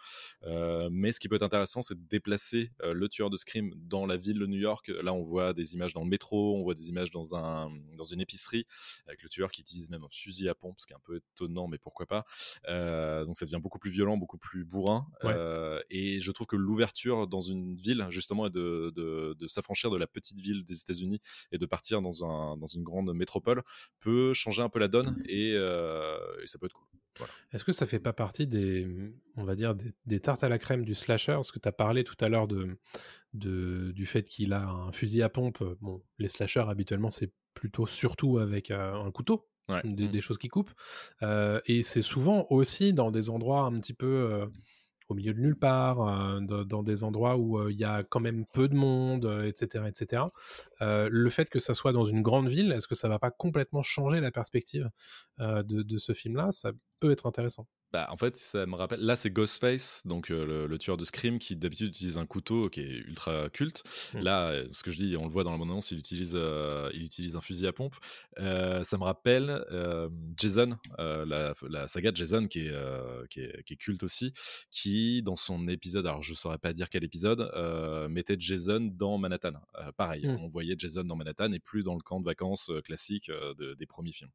Euh, 0.44 0.88
mais 0.90 1.12
ce 1.12 1.20
qui 1.20 1.28
peut 1.28 1.36
être 1.36 1.42
intéressant, 1.42 1.82
c'est 1.82 1.94
de 1.94 2.06
déplacer 2.08 2.70
euh, 2.82 2.92
le 2.92 3.08
tueur 3.08 3.30
de 3.30 3.36
Scream 3.36 3.72
dans 3.76 4.06
la 4.06 4.16
ville 4.16 4.38
de 4.38 4.46
New 4.46 4.58
York. 4.58 4.88
Là, 4.88 5.12
on 5.12 5.22
voit 5.22 5.52
des 5.52 5.74
images 5.74 5.94
dans 5.94 6.02
le 6.02 6.08
métro, 6.08 6.56
on 6.56 6.62
voit 6.62 6.74
des 6.74 6.88
images 6.88 7.10
dans, 7.10 7.34
un, 7.34 7.70
dans 7.96 8.04
une 8.04 8.20
épicerie 8.20 8.66
avec 9.06 9.22
le 9.22 9.28
tueur 9.28 9.50
qui 9.50 9.60
utilise 9.60 9.90
même 9.90 10.04
un 10.04 10.08
fusil 10.08 10.48
à 10.48 10.54
pompe, 10.54 10.80
ce 10.80 10.86
qui 10.86 10.92
est 10.92 10.96
un 10.96 11.02
peu 11.04 11.16
étonnant, 11.16 11.68
mais 11.68 11.78
pourquoi 11.78 12.06
pas. 12.06 12.24
Euh, 12.68 13.24
donc 13.24 13.36
ça 13.36 13.46
devient 13.46 13.60
beaucoup 13.60 13.78
plus 13.78 13.90
violent, 13.90 14.16
beaucoup 14.16 14.38
plus 14.38 14.64
bourrin. 14.64 15.06
Ouais. 15.22 15.34
Et 15.90 16.20
je 16.20 16.32
trouve 16.32 16.46
que 16.46 16.56
l'ouverture 16.56 17.26
dans 17.26 17.40
une 17.40 17.74
ville, 17.74 18.06
justement, 18.10 18.46
est 18.46 18.50
de, 18.50 18.92
de, 18.94 19.34
de 19.38 19.48
s'affranchir 19.48 19.90
de 19.90 19.96
la 19.96 20.06
petite 20.06 20.38
ville 20.38 20.64
des 20.64 20.80
États-Unis 20.80 21.20
et 21.52 21.58
de 21.58 21.66
partir 21.66 22.00
dans, 22.02 22.24
un, 22.24 22.56
dans 22.56 22.66
une 22.66 22.82
grande 22.82 23.12
métropole 23.14 23.62
peut 24.00 24.32
changer 24.32 24.62
un 24.62 24.68
peu 24.68 24.78
la 24.78 24.88
donne 24.88 25.15
et, 25.24 25.52
euh, 25.54 26.18
et 26.42 26.46
ça 26.46 26.58
peut 26.58 26.66
être 26.66 26.72
cool. 26.74 26.86
Voilà. 27.18 27.32
Est-ce 27.52 27.64
que 27.64 27.72
ça 27.72 27.86
fait 27.86 27.98
pas 27.98 28.12
partie 28.12 28.46
des, 28.46 28.86
on 29.36 29.44
va 29.44 29.56
dire, 29.56 29.74
des, 29.74 29.90
des 30.04 30.20
tartes 30.20 30.44
à 30.44 30.48
la 30.50 30.58
crème 30.58 30.84
du 30.84 30.94
slasher? 30.94 31.32
Parce 31.32 31.50
que 31.50 31.58
tu 31.58 31.68
as 31.68 31.72
parlé 31.72 32.04
tout 32.04 32.16
à 32.20 32.28
l'heure 32.28 32.46
de, 32.46 32.78
de, 33.32 33.92
du 33.92 34.04
fait 34.04 34.24
qu'il 34.24 34.52
a 34.52 34.68
un 34.68 34.92
fusil 34.92 35.22
à 35.22 35.28
pompe. 35.30 35.64
Bon, 35.80 36.02
les 36.18 36.28
slashers, 36.28 36.66
habituellement, 36.68 37.08
c'est 37.10 37.32
plutôt 37.54 37.86
surtout 37.86 38.38
avec 38.38 38.70
euh, 38.70 38.94
un 38.94 39.10
couteau, 39.10 39.48
Ouais. 39.68 39.80
des, 39.82 40.06
des 40.06 40.20
choses 40.20 40.38
qui 40.38 40.46
coupent. 40.46 40.70
Euh, 41.22 41.60
et 41.66 41.82
c'est 41.82 42.02
souvent 42.02 42.46
aussi 42.50 42.92
dans 42.92 43.10
des 43.10 43.30
endroits 43.30 43.62
un 43.62 43.80
petit 43.80 43.94
peu 43.94 44.06
euh, 44.06 44.46
au 45.08 45.14
milieu 45.14 45.34
de 45.34 45.40
nulle 45.40 45.56
part, 45.56 46.00
euh, 46.00 46.40
dans, 46.40 46.82
des 46.82 47.04
endroits 47.04 47.36
où 47.36 47.58
euh, 47.58 47.72
il 47.72 47.78
y 47.78 47.84
a 47.84 48.02
quand 48.02 48.20
même 48.20 48.44
peu 48.52 48.68
de 48.68 48.74
monde, 48.74 49.44
etc. 49.46 49.84
etc. 49.88 50.24
Euh, 50.82 51.08
le 51.10 51.30
fait 51.30 51.48
que 51.48 51.58
ça 51.58 51.74
soit 51.74 51.92
dans 51.92 52.04
une 52.04 52.22
grande 52.22 52.48
ville, 52.48 52.72
est-ce 52.72 52.88
que 52.88 52.94
ça 52.94 53.08
va 53.08 53.18
pas 53.18 53.30
complètement 53.30 53.82
changer 53.82 54.20
la 54.20 54.30
perspective 54.30 54.90
de 55.38 55.98
ce 55.98 56.12
film-là? 56.12 56.50
Ça 56.52 56.72
peut 57.00 57.10
être 57.10 57.26
intéressant. 57.26 57.66
Bah, 57.96 58.08
en 58.10 58.18
fait, 58.18 58.36
ça 58.36 58.66
me 58.66 58.74
rappelle. 58.74 59.00
Là, 59.00 59.16
c'est 59.16 59.30
Ghostface, 59.30 60.02
donc 60.04 60.30
euh, 60.30 60.44
le, 60.44 60.66
le 60.66 60.76
tueur 60.78 60.98
de 60.98 61.04
Scream, 61.06 61.38
qui 61.38 61.56
d'habitude 61.56 61.88
utilise 61.88 62.18
un 62.18 62.26
couteau 62.26 62.68
qui 62.68 62.82
est 62.82 62.90
ultra 63.08 63.48
culte. 63.48 63.84
Mm. 64.12 64.18
Là, 64.20 64.48
euh, 64.50 64.68
ce 64.72 64.82
que 64.82 64.90
je 64.90 64.98
dis, 64.98 65.16
on 65.16 65.24
le 65.24 65.30
voit 65.30 65.44
dans 65.44 65.50
la 65.52 65.56
bande-annonce, 65.56 65.92
il 65.92 65.98
utilise, 65.98 66.32
euh, 66.34 66.90
il 66.92 67.02
utilise 67.04 67.36
un 67.36 67.40
fusil 67.40 67.66
à 67.66 67.72
pompe. 67.72 67.94
Ça 68.36 68.98
me 68.98 69.02
rappelle 69.02 69.64
Jason, 70.36 70.76
la, 70.98 71.54
la 71.70 71.88
saga 71.88 72.10
de 72.12 72.16
Jason, 72.16 72.46
qui 72.48 72.66
est, 72.66 72.74
qui, 73.30 73.40
est, 73.40 73.62
qui 73.64 73.72
est 73.72 73.76
culte 73.78 74.02
aussi, 74.02 74.34
qui, 74.70 75.22
dans 75.22 75.36
son 75.36 75.66
épisode, 75.68 76.06
alors 76.06 76.22
je 76.22 76.34
saurais 76.34 76.58
pas 76.58 76.74
dire 76.74 76.90
quel 76.90 77.02
épisode, 77.02 77.50
mettait 78.10 78.36
Jason 78.38 78.90
dans 78.92 79.16
Manhattan. 79.16 79.54
Pareil, 79.96 80.26
Mm. 80.26 80.38
on 80.42 80.48
voyait 80.48 80.74
Jason 80.76 81.04
dans 81.04 81.16
Manhattan 81.16 81.50
et 81.52 81.60
plus 81.60 81.82
dans 81.82 81.94
le 81.94 82.00
camp 82.02 82.20
de 82.20 82.26
vacances 82.26 82.70
classique 82.84 83.30
de- 83.30 83.72
des 83.72 83.86
premiers 83.86 84.12
films 84.12 84.30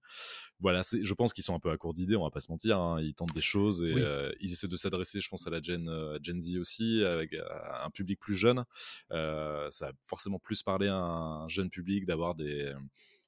voilà, 0.59 0.81
je 0.91 1.13
pense 1.13 1.33
qu'ils 1.33 1.43
sont 1.43 1.53
un 1.55 1.59
peu 1.59 1.69
à 1.71 1.77
court 1.77 1.93
d'idées, 1.93 2.15
on 2.15 2.23
va 2.23 2.29
pas 2.31 2.39
se 2.41 2.51
mentir. 2.51 2.79
hein, 2.79 3.01
Ils 3.01 3.13
tentent 3.13 3.33
des 3.33 3.41
choses 3.41 3.50
et 3.59 3.93
Oui. 3.93 4.01
euh, 4.01 4.31
ils 4.39 4.51
essaient 4.53 4.67
de 4.67 4.75
s'adresser, 4.77 5.19
je 5.19 5.29
pense, 5.29 5.45
à 5.47 5.49
la 5.49 5.61
Gen, 5.61 5.87
euh, 5.89 6.17
Gen 6.21 6.39
Z 6.41 6.57
aussi, 6.57 7.03
avec 7.03 7.33
euh, 7.33 7.43
un 7.83 7.89
public 7.89 8.19
plus 8.19 8.35
jeune. 8.35 8.63
Euh, 9.11 9.67
ça 9.71 9.87
a 9.89 9.91
forcément 10.07 10.39
plus 10.39 10.63
parlé 10.63 10.87
à 10.87 10.95
un 10.95 11.47
jeune 11.47 11.69
public 11.69 12.05
d'avoir 12.05 12.35
des, 12.35 12.73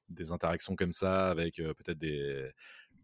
des 0.08 0.32
interactions 0.32 0.76
comme 0.76 0.92
ça, 0.92 1.30
avec 1.30 1.58
euh, 1.58 1.74
peut-être 1.74 1.98
des, 1.98 2.50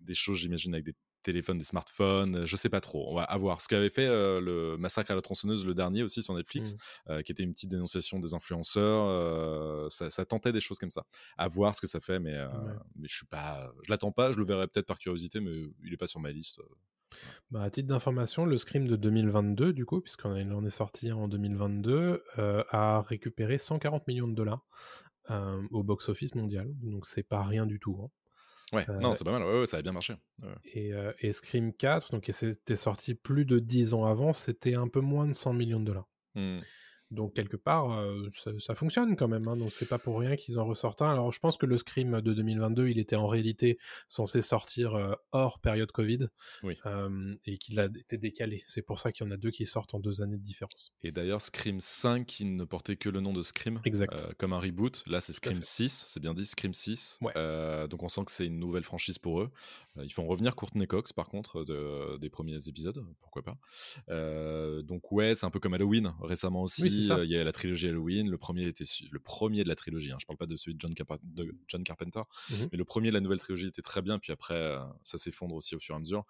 des 0.00 0.14
choses, 0.14 0.38
j'imagine, 0.38 0.74
avec 0.74 0.85
des 0.87 0.94
téléphones, 1.22 1.59
des 1.59 1.64
smartphones, 1.64 2.46
je 2.46 2.56
sais 2.56 2.70
pas 2.70 2.80
trop. 2.80 3.11
On 3.11 3.14
va 3.14 3.24
avoir 3.24 3.61
ce 3.61 3.68
qu'avait 3.68 3.90
fait 3.90 4.06
euh, 4.06 4.40
le 4.40 4.78
massacre 4.78 5.11
à 5.11 5.14
la 5.14 5.20
tronçonneuse 5.20 5.66
le 5.66 5.74
dernier 5.74 6.02
aussi 6.02 6.22
sur 6.22 6.33
Netflix, 6.35 6.72
Mm. 6.72 7.11
euh, 7.12 7.20
qui 7.22 7.33
était 7.33 7.42
une 7.42 7.52
petite 7.52 7.68
dénonciation 7.68 8.18
des 8.20 8.33
influenceurs. 8.33 9.04
euh, 9.06 9.87
ça, 9.90 10.09
ça 10.09 10.24
tentait 10.24 10.50
des 10.52 10.61
choses 10.62 10.78
comme 10.78 10.88
ça. 10.88 11.02
À 11.37 11.46
voir 11.46 11.74
ce 11.74 11.83
que 11.83 11.87
ça 11.87 12.00
fait, 12.00 12.18
mais, 12.20 12.38
Ouais. 12.38 12.72
mais 12.96 13.06
je 13.06 13.14
suis 13.16 13.26
pas, 13.26 13.70
je 13.85 13.90
l'attends 13.90 14.12
pas. 14.12 14.33
Je 14.33 14.38
le 14.38 14.44
verrai 14.46 14.66
peut-être 14.66 14.87
par 14.87 14.98
curiosité, 14.98 15.40
mais 15.40 15.52
il 15.85 15.92
est 15.92 15.98
pas 15.98 16.06
sur 16.06 16.20
ma 16.20 16.30
liste. 16.30 16.59
Bah, 17.51 17.62
à 17.62 17.70
titre 17.70 17.88
d'information, 17.88 18.46
le 18.46 18.57
Scream 18.59 18.87
de 18.87 18.96
2022, 18.96 19.73
du 19.73 19.85
coup, 19.85 20.01
puisqu'on 20.01 20.31
en 20.53 20.64
est 20.64 20.70
sorti 20.70 21.12
en 21.12 21.29
2022, 21.29 22.23
euh, 22.38 22.64
a 22.70 23.03
récupéré 23.03 23.59
140 23.59 24.07
millions 24.07 24.29
de 24.29 24.35
dollars 24.35 24.64
euh, 25.31 25.61
au 25.70 25.83
box-office 25.83 26.35
mondial. 26.35 26.68
Donc 26.83 27.07
c'est 27.07 27.23
pas 27.23 27.42
rien 27.42 27.66
du 27.66 27.79
tout. 27.81 27.99
hein. 28.03 28.09
Ouais, 28.73 28.88
Euh, 28.88 28.99
non, 29.01 29.14
c'est 29.14 29.25
pas 29.25 29.33
mal. 29.33 29.42
Ouais, 29.42 29.61
ouais, 29.61 29.66
ça 29.66 29.79
a 29.79 29.83
bien 29.83 29.92
marché. 29.92 30.14
Ouais. 30.42 30.55
Et, 30.75 30.92
et 31.20 31.33
Scream 31.33 31.73
4, 31.73 32.12
donc 32.12 32.23
qui 32.23 32.33
c'était 32.33 32.77
sorti 32.77 33.14
plus 33.14 33.44
de 33.44 33.59
10 33.59 33.94
ans 33.94 34.05
avant, 34.05 34.33
c'était 34.33 34.75
un 34.77 34.87
peu 34.87 35.01
moins 35.01 35.27
de 35.27 35.33
100 35.33 35.53
millions 35.53 35.81
de 35.81 35.87
dollars. 35.87 36.09
Hmm. 36.37 36.61
Donc 37.11 37.35
quelque 37.35 37.57
part, 37.57 37.90
euh, 37.99 38.29
ça, 38.33 38.53
ça 38.59 38.75
fonctionne 38.75 39.16
quand 39.16 39.27
même. 39.27 39.49
hein, 39.49 39.57
donc 39.57 39.73
c'est 39.73 39.88
pas 39.88 39.99
pour 39.99 40.18
rien 40.20 40.37
qu'ils 40.37 40.59
en 40.61 40.64
ressortent 40.64 41.03
un. 41.03 41.11
Alors 41.11 41.33
je 41.33 41.40
pense 41.40 41.57
que 41.57 41.66
le 41.66 41.77
Scream 41.77 42.20
de 42.20 42.33
2022, 42.33 42.88
il 42.88 42.99
était 42.99 43.16
en 43.16 43.27
réalité 43.27 43.79
censé 44.09 44.40
sortir 44.42 44.94
euh, 44.94 45.14
hors 45.33 45.59
période 45.59 45.90
Covid 45.90 46.29
Oui. 46.62 46.77
euh, 46.87 47.35
et 47.46 47.59
qu'il 47.59 47.81
a 47.81 47.87
été 47.87 48.16
décalé. 48.16 48.62
C'est 48.66 48.83
pour 48.83 48.99
ça 49.01 49.11
qu'il 49.11 49.27
y 49.27 49.29
en 49.29 49.33
a 49.33 49.37
deux 49.37 49.51
qui 49.51 49.66
sortent 49.66 49.94
en 49.94 49.99
deux 49.99 50.23
années 50.23 50.37
de 50.38 50.42
différence. 50.44 50.92
Et 51.03 51.11
d'ailleurs, 51.11 51.42
Scream 51.42 51.81
5, 51.81 52.25
qui 52.27 52.44
ne 52.44 52.64
portait 52.64 52.96
que 52.96 53.09
le 53.09 53.20
nom 53.20 53.33
de 53.33 53.42
Scream, 53.42 53.81
Exact. 53.85 54.33
comme 54.38 54.53
un 54.53 54.61
reboot. 54.61 55.03
Là, 55.07 55.20
c'est 55.20 55.33
Scream 55.33 55.57
fait. 55.57 55.64
6, 55.64 56.05
c'est 56.09 56.20
bien 56.20 56.33
dit, 56.35 56.46
Scream 56.46 56.73
6. 56.75 57.18
Ouais. 57.23 57.33
Donc 57.88 58.03
on 58.05 58.09
sent 58.09 58.25
que 58.25 58.31
c'est 58.31 58.46
une 58.46 58.59
nouvelle 58.61 58.85
franchise 58.85 59.18
pour 59.18 59.40
eux. 59.40 59.51
Ils 60.01 60.12
font 60.12 60.27
revenir 60.27 60.55
Courtney 60.55 60.87
Cox, 60.87 61.12
par 61.12 61.29
contre, 61.29 61.64
de- 61.64 62.18
des 62.18 62.31
premiers 62.31 62.68
épisodes, 62.68 63.05
pourquoi 63.20 63.42
pas. 63.42 63.57
Donc 64.83 65.11
ouais, 65.12 65.35
c'est 65.35 65.46
un 65.46 65.51
peu 65.51 65.61
comme 65.61 65.75
Halloween, 65.75 66.12
récemment 66.20 66.62
aussi. 66.62 66.83
Oui, 66.83 66.90
Euh, 67.10 67.24
Il 67.24 67.30
y 67.30 67.36
a 67.36 67.44
la 67.44 67.52
trilogie 67.52 67.88
Halloween, 67.88 68.28
le 68.28 68.38
premier 68.38 68.66
était 68.66 68.84
le 69.10 69.18
premier 69.20 69.62
de 69.64 69.68
la 69.68 69.74
trilogie. 69.76 70.10
Hein, 70.12 70.16
je 70.20 70.26
parle 70.26 70.38
pas 70.38 70.46
de 70.46 70.56
celui 70.56 70.74
de 70.74 70.80
John, 70.80 70.92
Carpa- 70.94 71.20
de 71.22 71.54
John 71.68 71.82
Carpenter, 71.84 72.22
Mhm. 72.50 72.68
mais 72.72 72.78
le 72.78 72.84
premier 72.84 73.08
de 73.08 73.14
la 73.14 73.20
nouvelle 73.20 73.38
trilogie 73.40 73.66
était 73.68 73.82
très 73.82 74.02
bien. 74.02 74.18
Puis 74.18 74.32
après, 74.32 74.54
euh, 74.54 74.78
ça 75.04 75.18
s'effondre 75.18 75.54
aussi 75.54 75.74
au 75.76 75.80
fur 75.80 75.94
et 75.94 75.96
à 75.96 76.00
mesure. 76.00 76.24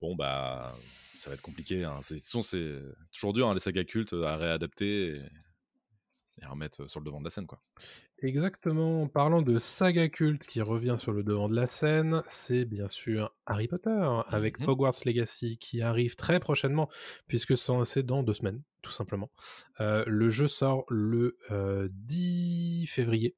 Bon 0.00 0.14
bah, 0.16 0.76
ça 1.16 1.30
va 1.30 1.34
être 1.34 1.42
compliqué. 1.42 1.84
Hein. 1.84 1.98
C'est, 2.02 2.14
de 2.14 2.18
toute 2.20 2.26
façon, 2.26 2.42
c'est 2.42 2.80
toujours 3.12 3.32
dur 3.32 3.48
hein, 3.48 3.54
les 3.54 3.60
sagas 3.60 3.84
cultes 3.84 4.12
à 4.12 4.36
réadapter 4.36 5.14
et, 5.14 5.22
et 6.40 6.44
à 6.44 6.48
remettre 6.50 6.88
sur 6.90 7.00
le 7.00 7.06
devant 7.06 7.20
de 7.20 7.24
la 7.24 7.30
scène, 7.30 7.46
quoi. 7.46 7.58
Exactement. 8.22 9.02
En 9.02 9.08
parlant 9.08 9.42
de 9.42 9.58
saga 9.58 10.08
culte 10.08 10.46
qui 10.46 10.60
revient 10.62 10.96
sur 10.98 11.12
le 11.12 11.22
devant 11.22 11.48
de 11.48 11.54
la 11.54 11.68
scène, 11.68 12.22
c'est 12.28 12.64
bien 12.64 12.88
sûr 12.88 13.34
Harry 13.46 13.68
Potter 13.68 14.08
avec 14.28 14.60
Mhm. 14.60 14.68
Hogwarts 14.68 14.94
Legacy 15.04 15.58
qui 15.58 15.82
arrive 15.82 16.16
très 16.16 16.40
prochainement 16.40 16.88
puisque 17.28 17.54
c'est 17.56 18.02
dans 18.02 18.22
deux 18.22 18.34
semaines, 18.34 18.62
tout 18.84 18.92
simplement. 18.92 19.30
Euh, 19.80 20.04
le 20.06 20.28
jeu 20.28 20.46
sort 20.46 20.84
le 20.88 21.36
euh, 21.50 21.88
10 21.90 22.86
février 22.86 23.34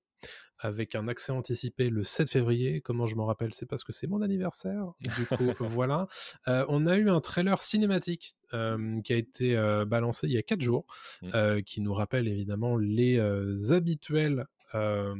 avec 0.59 0.95
un 0.95 1.07
accès 1.07 1.33
anticipé 1.33 1.91
le 1.91 2.03
7 2.03 2.31
février. 2.31 2.81
Comment 2.81 3.07
je 3.07 3.15
m'en 3.15 3.27
rappelle 3.27 3.53
C'est 3.53 3.67
parce 3.67 3.85
que 3.85 3.93
c'est 3.93 4.07
mon 4.07 4.23
anniversaire. 4.23 4.93
Du 5.01 5.27
coup, 5.27 5.37
voilà. 5.61 6.09
Euh, 6.49 6.65
on 6.69 6.87
a 6.87 6.97
eu 6.97 7.11
un 7.11 7.21
trailer 7.21 7.61
cinématique 7.61 8.35
euh, 8.55 9.01
qui 9.03 9.13
a 9.13 9.17
été 9.17 9.55
euh, 9.55 9.85
balancé 9.85 10.27
il 10.29 10.33
y 10.33 10.39
a 10.39 10.43
4 10.43 10.63
jours, 10.63 10.87
Mm. 11.23 11.29
euh, 11.35 11.61
qui 11.63 11.81
nous 11.83 11.93
rappelle 11.93 12.27
évidemment 12.27 12.77
les 12.79 13.19
euh, 13.19 13.55
habituels, 13.73 14.47
euh, 14.75 15.15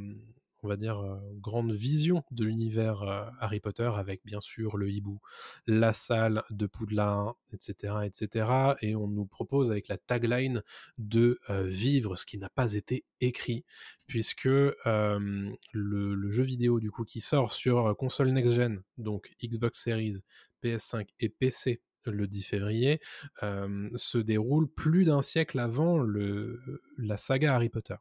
on 0.67 0.69
va 0.69 0.77
dire, 0.77 1.01
grandes 1.37 1.73
visions 1.73 2.25
de 2.33 2.45
l'univers 2.45 3.03
Harry 3.39 3.61
Potter, 3.61 3.91
avec 3.95 4.21
bien 4.25 4.41
sûr 4.41 4.77
le 4.77 4.91
hibou, 4.91 5.21
la 5.69 5.93
salle 5.93 6.43
de 6.51 6.67
Poudlard, 6.67 7.37
etc., 7.53 7.95
etc. 8.05 8.49
Et 8.83 8.97
on 8.97 9.07
nous 9.07 9.27
propose 9.27 9.71
avec 9.71 9.87
la 9.87 9.97
tagline 9.97 10.63
de 10.99 11.39
vivre 11.65 12.17
ce 12.17 12.27
qui 12.27 12.39
n'a 12.39 12.51
pas 12.51 12.75
été 12.75 13.05
écrit, 13.21 13.65
puisque 14.09 14.45
le, 14.45 16.31
jeu 16.31 16.43
vidéo 16.43 16.81
du 16.81 16.91
coup 16.91 17.05
qui 17.05 17.21
sort 17.21 17.53
sur 17.53 17.97
console 17.97 18.31
next-gen, 18.31 18.83
donc 18.99 19.31
Xbox 19.43 19.81
Series, 19.81 20.23
PS5 20.63 21.07
et 21.21 21.29
PC 21.29 21.81
le 22.07 22.27
10 22.27 22.43
février, 22.43 23.01
euh, 23.43 23.89
se 23.95 24.19
déroule 24.19 24.69
plus 24.69 25.05
d'un 25.05 25.23
siècle 25.23 25.59
avant 25.59 25.99
le, 25.99 26.61
la 26.99 27.17
saga 27.17 27.55
Harry 27.55 27.69
Potter. 27.69 27.97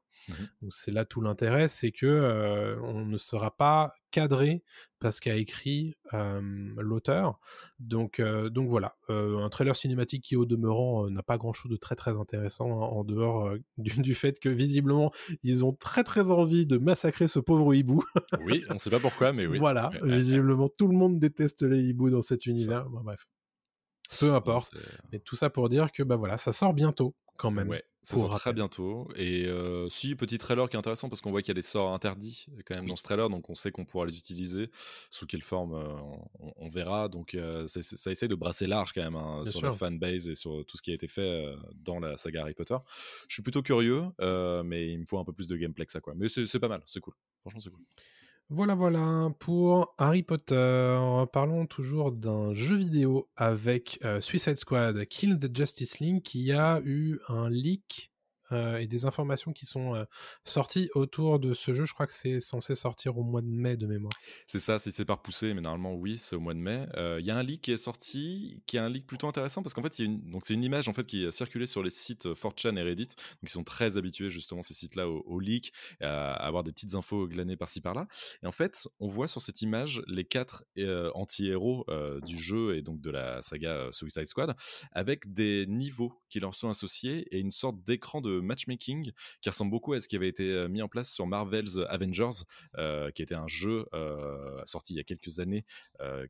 Donc 0.62 0.74
c'est 0.74 0.92
là 0.92 1.06
tout 1.06 1.22
l'intérêt, 1.22 1.68
c'est 1.68 1.92
que 1.92 2.06
euh, 2.06 2.80
on 2.82 3.06
ne 3.06 3.18
sera 3.18 3.56
pas 3.56 3.94
cadré 4.16 4.64
parce 5.00 5.20
qu'a 5.20 5.36
écrit 5.36 5.96
euh, 6.14 6.42
l'auteur. 6.78 7.40
Donc, 7.80 8.20
euh, 8.20 8.50
donc 8.50 8.70
voilà, 8.70 8.96
euh, 9.10 9.44
un 9.44 9.50
trailer 9.50 9.76
cinématique 9.76 10.24
qui 10.24 10.36
au 10.38 10.46
demeurant 10.46 11.10
n'a 11.10 11.22
pas 11.22 11.38
grand-chose 11.38 11.70
de 11.70 11.76
très 11.76 11.96
très 11.96 12.12
intéressant 12.12 12.72
hein, 12.72 12.88
en 12.88 13.04
dehors 13.04 13.52
du, 13.78 14.02
du 14.02 14.16
fait 14.16 14.40
que 14.40 14.50
visiblement 14.50 15.12
ils 15.44 15.66
ont 15.66 15.74
très 15.74 16.04
très 16.04 16.32
envie 16.32 16.66
de 16.66 16.78
massacrer 16.78 17.28
ce 17.28 17.40
pauvre 17.40 17.74
hibou. 17.74 18.04
Oui, 18.42 18.64
on 18.70 18.80
sait 18.80 18.90
pas 18.90 19.00
pourquoi, 19.00 19.34
mais 19.34 19.46
oui. 19.48 19.60
voilà, 19.60 19.90
visiblement 20.04 20.70
tout 20.70 20.88
le 20.88 20.96
monde 20.96 21.20
déteste 21.20 21.64
les 21.64 21.84
hiboux 21.84 22.10
dans 22.10 22.22
cet 22.22 22.46
univers. 22.46 22.90
Bon, 22.90 23.02
bref, 23.02 23.28
peu 24.20 24.30
ouais, 24.30 24.36
importe. 24.36 24.72
c'est- 24.74 24.98
Mais 25.12 25.20
tout 25.20 25.36
ça 25.36 25.50
pour 25.50 25.70
dire 25.70 25.92
que 25.92 26.04
bah 26.04 26.16
voilà, 26.16 26.38
ça 26.38 26.52
sort 26.52 26.74
bientôt 26.74 27.16
quand 27.38 27.52
même. 27.52 27.68
Ouais, 27.68 27.84
ça 28.02 28.16
sort 28.16 28.40
très 28.40 28.54
bientôt. 28.54 29.10
Et 29.18 29.46
euh, 29.46 29.90
si, 29.90 30.16
petit 30.16 30.38
trailer 30.38 30.70
qui 30.70 30.78
est 30.78 30.80
intéressant 30.80 31.10
parce 31.10 31.20
qu'on 31.20 31.32
voit 31.32 31.42
qu'il 31.42 31.50
y 31.50 31.52
a 31.52 31.56
des 31.56 31.62
sorts 31.62 31.94
interdits 31.94 32.46
quand 32.66 32.76
même 32.76 32.88
dans 32.88 32.96
ce 32.96 33.04
trailer, 33.04 33.30
donc 33.30 33.50
on 33.50 33.56
sait 33.56 33.72
qu'on 33.72 33.84
pourra 33.84 34.06
les 34.06 34.18
utiliser. 34.18 34.70
Sous 35.10 35.26
quelle 35.26 35.42
forme, 35.44 35.74
euh, 35.74 35.84
on, 36.40 36.54
on 36.56 36.70
verra. 36.70 37.10
Donc 37.10 37.36
euh, 37.36 37.68
ça, 37.68 37.82
ça 37.82 38.10
essaie 38.12 38.30
de 38.30 38.36
brasser 38.36 38.68
large 38.68 38.94
quand 38.94 39.04
même 39.04 39.18
hein, 39.18 39.44
sur 39.46 39.60
sûr. 39.60 39.70
la 39.70 39.76
fanbase 39.76 40.30
et 40.30 40.36
sur 40.36 40.66
tout 40.66 40.78
ce 40.78 40.82
qui 40.82 40.92
a 40.92 40.94
été 40.94 41.08
fait 41.10 41.54
dans 41.76 42.00
la 42.00 42.16
saga 42.16 42.44
Harry 42.44 42.54
Potter. 42.54 42.78
Je 43.28 43.34
suis 43.34 43.44
plutôt 43.44 43.62
curieux, 43.62 44.04
mais 44.64 44.88
il 44.94 45.00
me 45.00 45.06
faut 45.06 45.20
un 45.20 45.26
peu 45.26 45.34
plus 45.34 45.48
de 45.48 45.58
gameplay 45.58 45.86
que 45.86 45.92
ça. 45.92 46.00
Quoi. 46.00 46.14
Mais 46.16 46.30
c'est 46.30 46.60
pas 46.60 46.70
mal, 46.70 46.84
c'est 46.86 47.02
cool. 47.02 47.16
Franchement, 47.42 47.60
c'est 47.60 47.70
cool. 47.70 47.84
Voilà, 48.50 48.76
voilà, 48.76 49.30
pour 49.40 49.96
Harry 49.98 50.22
Potter, 50.22 50.56
parlons 51.34 51.66
toujours 51.66 52.12
d'un 52.12 52.54
jeu 52.54 52.76
vidéo 52.76 53.28
avec 53.36 53.98
euh, 54.06 54.22
Suicide 54.22 54.58
Squad 54.58 55.04
Kill 55.06 55.40
the 55.40 55.56
Justice 55.56 56.00
League 56.00 56.22
qui 56.22 56.52
a 56.52 56.80
eu 56.86 57.20
un 57.28 57.50
leak 57.50 58.12
euh, 58.52 58.78
et 58.78 58.88
des 58.88 59.06
informations 59.06 59.54
qui 59.54 59.66
sont 59.66 59.96
euh, 59.96 60.06
sorties 60.44 60.90
autour 60.94 61.40
de 61.40 61.54
ce 61.54 61.74
jeu. 61.74 61.86
Je 61.86 61.94
crois 61.94 62.06
que 62.06 62.14
c'est 62.14 62.40
censé 62.40 62.76
sortir 62.76 63.18
au 63.18 63.24
mois 63.24 63.42
de 63.42 63.48
mai 63.48 63.76
de 63.76 63.88
mémoire. 63.88 64.14
C'est 64.46 64.60
ça, 64.60 64.78
si 64.78 64.92
c'est 64.92 65.06
par 65.06 65.22
poussé, 65.22 65.54
mais 65.54 65.62
normalement 65.62 65.96
oui, 65.96 66.18
c'est 66.18 66.36
au 66.36 66.40
mois 66.40 66.54
de 66.54 66.60
mai. 66.60 66.86
Euh, 66.96 67.18
Il 67.20 67.26
y 67.26 67.32
a 67.32 67.38
un 67.38 67.44
leak 67.44 67.62
qui 67.62 67.72
est 67.72 67.78
sorti, 67.78 68.62
qui 68.68 68.78
est 68.78 68.80
un 68.80 68.90
leak 68.90 69.08
plutôt 69.08 69.28
intéressant 69.28 69.64
parce 69.64 69.74
qu'en 69.74 69.82
fait, 69.82 69.96
c'est 69.96 70.54
une 70.54 70.64
image 70.64 70.88
en 70.88 70.94
fait 70.94 71.06
qui 71.06 71.26
a 71.26 71.32
circulé 71.32 71.66
sur 71.66 71.82
les 71.82 71.90
sites 71.90 72.28
4chan 72.28 72.78
et 72.78 72.84
Reddit, 72.84 73.08
donc 73.08 73.44
ils 73.44 73.50
sont 73.50 73.64
très 73.64 73.98
habitués 73.98 74.30
justement 74.30 74.62
ces 74.62 74.74
sites-là 74.74 75.10
au, 75.10 75.24
au 75.26 75.40
leak, 75.40 75.74
à 76.02 76.34
avoir 76.34 76.64
des 76.64 76.72
petites 76.72 76.94
infos 76.96 77.28
glanées 77.28 77.58
par-ci 77.58 77.82
par-là. 77.82 78.08
Et 78.44 78.48
en 78.48 78.52
fait, 78.52 78.88
on 79.00 79.08
voit 79.08 79.28
sur 79.28 79.42
cette 79.42 79.62
image 79.62 80.04
les 80.08 80.26
quatre 80.26 80.66
anti-héros 81.14 81.86
du 82.26 82.38
jeu 82.38 82.76
et 82.78 82.82
donc 82.82 83.02
de 83.02 83.10
la 83.10 83.42
saga 83.42 83.90
Suicide 83.92 84.28
Squad, 84.28 84.56
avec 84.92 85.34
des 85.34 85.66
niveaux 85.68 86.14
qui 86.30 86.40
leur 86.40 86.54
sont 86.54 86.70
associés 86.70 87.28
et 87.32 87.40
une 87.40 87.52
sorte 87.52 87.84
d'écran 87.84 88.22
de 88.22 88.35
matchmaking 88.42 89.12
qui 89.42 89.50
ressemble 89.50 89.72
beaucoup 89.72 89.94
à 89.94 90.00
ce 90.00 90.08
qui 90.08 90.16
avait 90.16 90.28
été 90.28 90.50
euh, 90.52 90.68
mis 90.68 90.82
en 90.82 90.88
place 90.88 91.12
sur 91.12 91.28
Marvel's 91.28 91.80
Avengers, 91.90 92.44
euh, 92.78 93.12
qui 93.12 93.22
était 93.22 93.36
un 93.36 93.48
jeu 93.48 93.86
euh, 93.94 94.62
sorti 94.66 94.94
il 94.94 94.98
y 94.98 95.00
a 95.00 95.04
quelques 95.04 95.40
années 95.40 95.66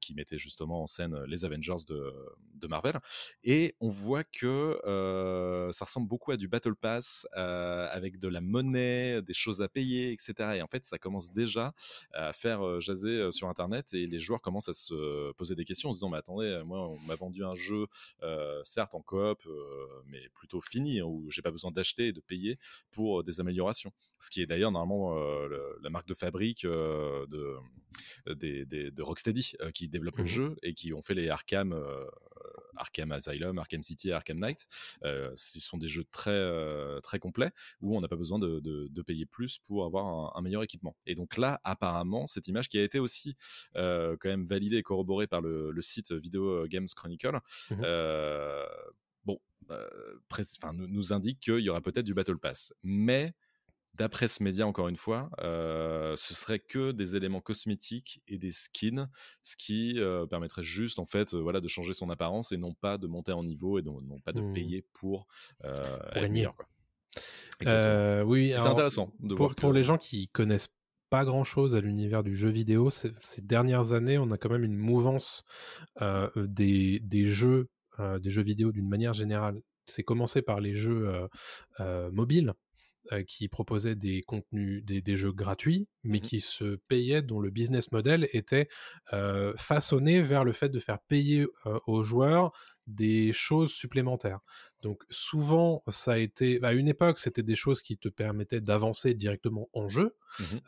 qui 0.01 0.13
mettait 0.13 0.37
justement 0.37 0.83
en 0.83 0.87
scène 0.87 1.23
les 1.27 1.43
Avengers 1.45 1.85
de, 1.87 2.67
Marvel. 2.67 2.99
Et 3.43 3.75
on 3.79 3.89
voit 3.89 4.23
que 4.23 4.79
ça 5.73 5.85
ressemble 5.85 6.07
beaucoup 6.07 6.31
à 6.31 6.37
du 6.37 6.47
Battle 6.47 6.75
Pass 6.75 7.27
avec 7.33 8.17
de 8.19 8.27
la 8.27 8.41
monnaie, 8.41 9.21
des 9.21 9.33
choses 9.33 9.61
à 9.61 9.67
payer, 9.67 10.11
etc. 10.11 10.33
Et 10.55 10.61
en 10.61 10.67
fait, 10.67 10.83
ça 10.85 10.97
commence 10.97 11.31
déjà 11.31 11.73
à 12.13 12.33
faire 12.33 12.79
jaser 12.79 13.31
sur 13.31 13.49
Internet 13.49 13.93
et 13.93 14.07
les 14.07 14.19
joueurs 14.19 14.41
commencent 14.41 14.69
à 14.69 14.73
se 14.73 15.31
poser 15.33 15.55
des 15.55 15.65
questions 15.65 15.89
en 15.89 15.93
se 15.93 15.97
disant 15.97 16.09
Mais 16.09 16.17
attendez, 16.17 16.61
moi, 16.65 16.89
on 16.89 16.99
m'a 16.99 17.15
vendu 17.15 17.43
un 17.43 17.55
jeu, 17.55 17.87
certes 18.63 18.95
en 18.95 19.01
coop, 19.01 19.47
mais 20.07 20.29
plutôt 20.33 20.61
fini, 20.61 20.99
hein, 20.99 21.05
où 21.05 21.29
j'ai 21.29 21.41
pas 21.41 21.51
besoin 21.51 21.71
d'acheter 21.71 21.94
et 21.99 22.11
de 22.13 22.21
payer 22.21 22.57
pour 22.91 23.19
euh, 23.19 23.23
des 23.23 23.39
améliorations. 23.39 23.91
Ce 24.19 24.29
qui 24.29 24.41
est 24.41 24.45
d'ailleurs 24.47 24.71
normalement 24.71 25.17
euh, 25.17 25.47
le- 25.47 25.79
la 25.81 25.89
marque 25.89 26.07
de 26.07 26.13
fabrique 26.13 26.65
euh, 26.65 27.25
de, 27.27 27.55
des, 28.35 28.65
des- 28.65 28.91
de 28.91 29.01
Rocksteady 29.01 29.53
qui 29.73 29.87
développe 29.87 30.17
le 30.17 30.23
Mhm. 30.23 30.29
jeu 30.29 30.55
et 30.63 30.73
qui 30.73 30.93
ont 30.93 31.01
fait 31.01 31.13
les 31.13 31.29
Arkham, 31.29 31.73
Arkham 32.77 33.11
Asylum, 33.11 33.57
Arkham 33.57 33.81
City 33.83 34.09
et 34.09 34.11
Arkham 34.11 34.37
Knight. 34.39 34.67
Euh, 35.03 35.31
ce 35.35 35.59
sont 35.59 35.77
des 35.77 35.87
jeux 35.87 36.03
très, 36.11 36.31
euh, 36.31 36.99
très 36.99 37.19
complets 37.19 37.51
où 37.81 37.95
on 37.95 38.01
n'a 38.01 38.07
pas 38.07 38.15
besoin 38.17 38.37
de, 38.39 38.59
de- 38.59 38.87
de 38.89 39.01
payer 39.01 39.25
plus 39.25 39.59
pour 39.59 39.85
avoir 39.85 40.05
un, 40.05 40.31
un 40.37 40.41
meilleur 40.41 40.63
équipement. 40.63 40.95
Et 41.05 41.15
donc 41.15 41.37
là, 41.37 41.61
apparemment, 41.63 42.27
cette 42.27 42.47
image 42.49 42.67
qui 42.67 42.77
a 42.77 42.83
été 42.83 42.99
aussi 42.99 43.35
euh, 43.77 44.17
quand 44.19 44.29
même 44.29 44.45
validée 44.45 44.77
et 44.77 44.83
corroborée 44.83 45.27
par 45.27 45.39
le, 45.41 45.71
le 45.71 45.81
site 45.81 46.11
Video 46.11 46.67
Games 46.67 46.87
Chronicle, 46.95 47.39
Mhm. 47.71 47.81
Bon, 49.25 49.39
euh, 49.71 49.87
enfin, 50.31 50.73
nous, 50.73 50.87
nous 50.87 51.13
indique 51.13 51.39
qu'il 51.39 51.59
y 51.59 51.69
aura 51.69 51.81
peut-être 51.81 52.05
du 52.05 52.13
Battle 52.13 52.37
Pass. 52.37 52.73
Mais 52.83 53.33
d'après 53.93 54.27
ce 54.27 54.43
média, 54.43 54.67
encore 54.67 54.87
une 54.89 54.97
fois, 54.97 55.29
euh, 55.39 56.15
ce 56.17 56.33
serait 56.33 56.59
que 56.59 56.91
des 56.91 57.15
éléments 57.15 57.41
cosmétiques 57.41 58.21
et 58.27 58.37
des 58.37 58.51
skins, 58.51 59.09
ce 59.41 59.55
qui 59.55 59.99
euh, 59.99 60.25
permettrait 60.25 60.63
juste 60.63 60.99
en 60.99 61.05
fait, 61.05 61.33
euh, 61.33 61.39
voilà, 61.41 61.61
de 61.61 61.67
changer 61.67 61.93
son 61.93 62.09
apparence 62.09 62.51
et 62.51 62.57
non 62.57 62.73
pas 62.73 62.97
de 62.97 63.07
monter 63.07 63.31
en 63.31 63.43
niveau 63.43 63.79
et 63.79 63.81
non, 63.81 64.01
non 64.01 64.19
pas 64.19 64.33
de 64.33 64.41
Mhm. 64.41 64.53
payer 64.53 64.85
pour, 64.93 65.27
être 65.63 66.13
gagner. 66.13 66.29
meilleur, 66.29 66.55
quoi. 66.55 66.67
Exactement. 67.61 68.29
Oui, 68.29 68.53
c'est 68.57 68.67
intéressant 68.67 69.13
de 69.19 69.33
pour, 69.33 69.45
voir 69.47 69.55
pour 69.55 69.71
les 69.71 69.83
gens 69.83 69.97
qui 69.97 70.27
connaissent 70.27 70.69
pas 71.09 71.23
grand 71.23 71.43
chose 71.43 71.75
à 71.75 71.79
l'univers 71.81 72.23
du 72.23 72.35
jeu 72.35 72.49
vidéo, 72.49 72.89
ces, 72.89 73.11
ces 73.19 73.41
dernières 73.41 73.93
années, 73.93 74.17
on 74.17 74.31
a 74.31 74.37
quand 74.37 74.49
même 74.49 74.63
une 74.63 74.75
mouvance 74.75 75.43
euh, 76.01 76.29
des, 76.35 76.99
des 76.99 77.25
jeux, 77.25 77.69
euh, 77.99 78.19
des 78.19 78.31
jeux 78.31 78.43
vidéo 78.43 78.71
d'une 78.71 78.87
manière 78.87 79.13
générale. 79.13 79.61
C'est 79.87 80.03
commencé 80.03 80.41
par 80.41 80.59
les 80.59 80.73
jeux 80.73 81.07
euh, 81.07 81.27
euh, 81.79 82.11
mobiles 82.11 82.53
qui 83.27 83.47
proposaient 83.49 83.93
des 83.93 84.23
contenus, 84.23 84.83
des, 84.83 84.99
des 84.99 85.15
jeux 85.15 85.31
gratuits, 85.31 85.87
mais 86.03 86.17
Mhm. 86.17 86.23
qui 86.23 86.41
se 86.41 86.77
payaient, 86.87 87.21
dont 87.21 87.39
le 87.39 87.51
business 87.51 87.91
model 87.91 88.27
était 88.33 88.67
façonné 89.57 90.23
vers 90.23 90.43
le 90.43 90.51
fait 90.51 90.69
de 90.69 90.79
faire 90.79 90.97
payer 91.07 91.45
aux 91.85 92.01
joueurs 92.01 92.51
des 92.87 93.31
choses 93.31 93.71
supplémentaires. 93.71 94.39
Donc 94.81 95.03
souvent, 95.11 95.83
ça 95.87 96.13
a 96.13 96.17
été, 96.17 96.59
à 96.63 96.73
une 96.73 96.87
époque, 96.87 97.19
c'était 97.19 97.43
des 97.43 97.55
choses 97.55 97.83
qui 97.83 97.97
te 97.97 98.09
permettaient 98.09 98.61
d'avancer 98.61 99.13
directement 99.13 99.69
en 99.73 99.87
jeu. 99.87 100.15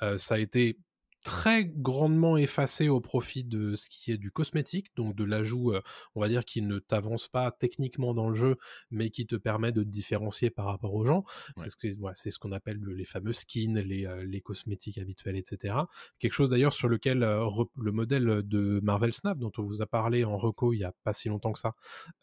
Euh, 0.02 0.18
ça 0.18 0.36
a 0.36 0.38
été 0.40 0.78
très 1.24 1.66
grandement 1.66 2.38
effacé 2.38 2.88
au 2.88 3.02
profit 3.02 3.44
de 3.44 3.76
ce 3.76 3.90
qui 3.90 4.12
est 4.12 4.18
du 4.18 4.32
cosmétique, 4.32 4.88
donc 4.96 5.14
de 5.16 5.24
l'ajout, 5.26 5.74
euh, 5.74 5.82
on 6.16 6.22
va 6.22 6.30
dire, 6.30 6.46
qui 6.46 6.62
ne 6.62 6.80
t'avance 6.80 7.28
pas 7.28 7.52
techniquement 7.52 8.14
dans 8.14 8.30
le 8.30 8.36
jeu, 8.36 8.56
mais 8.92 9.10
qui 9.10 9.26
te 9.28 9.36
permet 9.36 9.72
de 9.74 9.84
te 9.84 9.90
différencier 9.90 10.50
par 10.50 10.66
rapport 10.68 10.94
aux 10.94 11.04
gens. 11.04 11.24
Ouais. 11.58 11.64
C'est 11.64 11.70
ce 11.70 11.76
que- 11.76 11.98
voilà, 12.00 12.16
ce 12.16 12.38
qu'on 12.40 12.52
appelle 12.54 12.78
le- 12.78 12.94
les 12.94 13.06
fameux 13.06 13.34
skins, 13.34 13.80
les, 13.80 14.06
euh, 14.06 14.24
les 14.26 14.40
cosmétiques 14.42 14.98
habituels, 15.00 15.36
etc. 15.36 15.76
Quelque 16.20 16.34
chose 16.34 16.52
d'ailleurs 16.52 16.74
sur 16.74 16.88
lequel 16.88 17.24
euh, 17.24 17.46
le 17.76 17.92
modèle 17.92 18.42
de 18.46 18.80
Marvel 18.84 19.12
Snap, 19.14 19.38
dont 19.38 19.52
on 19.58 19.64
vous 19.64 19.82
a 19.82 19.86
parlé 19.86 20.24
en 20.24 20.38
reco 20.38 20.72
il 20.74 20.80
y 20.80 20.84
a 20.86 20.94
pas 21.04 21.14
si 21.14 21.28
longtemps 21.30 21.52
que 21.52 21.60
ça, 21.60 21.76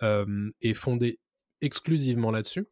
euh, 0.03 0.51
est 0.63 0.75
fondé 0.75 1.21
exclusivement 1.61 2.31
là-dessus. 2.31 2.67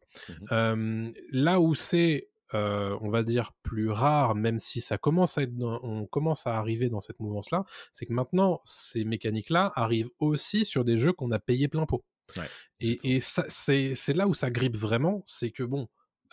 Euh, 0.51 1.11
là 1.31 1.59
où 1.59 1.73
c'est, 1.75 2.29
euh, 2.53 2.97
on 3.01 3.09
va 3.09 3.23
dire, 3.23 3.51
plus 3.63 3.89
rare, 3.89 4.35
même 4.35 4.57
si 4.57 4.81
ça 4.81 4.97
commence 4.97 5.37
à 5.37 5.43
être, 5.43 5.55
dans- 5.55 5.79
on 5.83 6.05
commence 6.05 6.47
à 6.47 6.57
arriver 6.57 6.89
dans 6.89 7.01
cette 7.01 7.19
mouvance-là, 7.19 7.65
c'est 7.91 8.05
que 8.05 8.13
maintenant 8.13 8.61
ces 8.65 9.03
mécaniques-là 9.03 9.71
arrivent 9.75 10.09
aussi 10.19 10.65
sur 10.65 10.83
des 10.83 10.97
jeux 10.97 11.13
qu'on 11.13 11.31
a 11.31 11.39
payé 11.39 11.67
plein 11.67 11.85
pot. 11.85 12.03
Ouais, 12.37 12.45
et 12.79 13.19
c'est 13.19 14.13
là 14.13 14.27
où 14.27 14.33
ça 14.33 14.49
grippe 14.49 14.77
vraiment, 14.77 15.21
c'est 15.25 15.51
que 15.51 15.63
bon, 15.63 15.87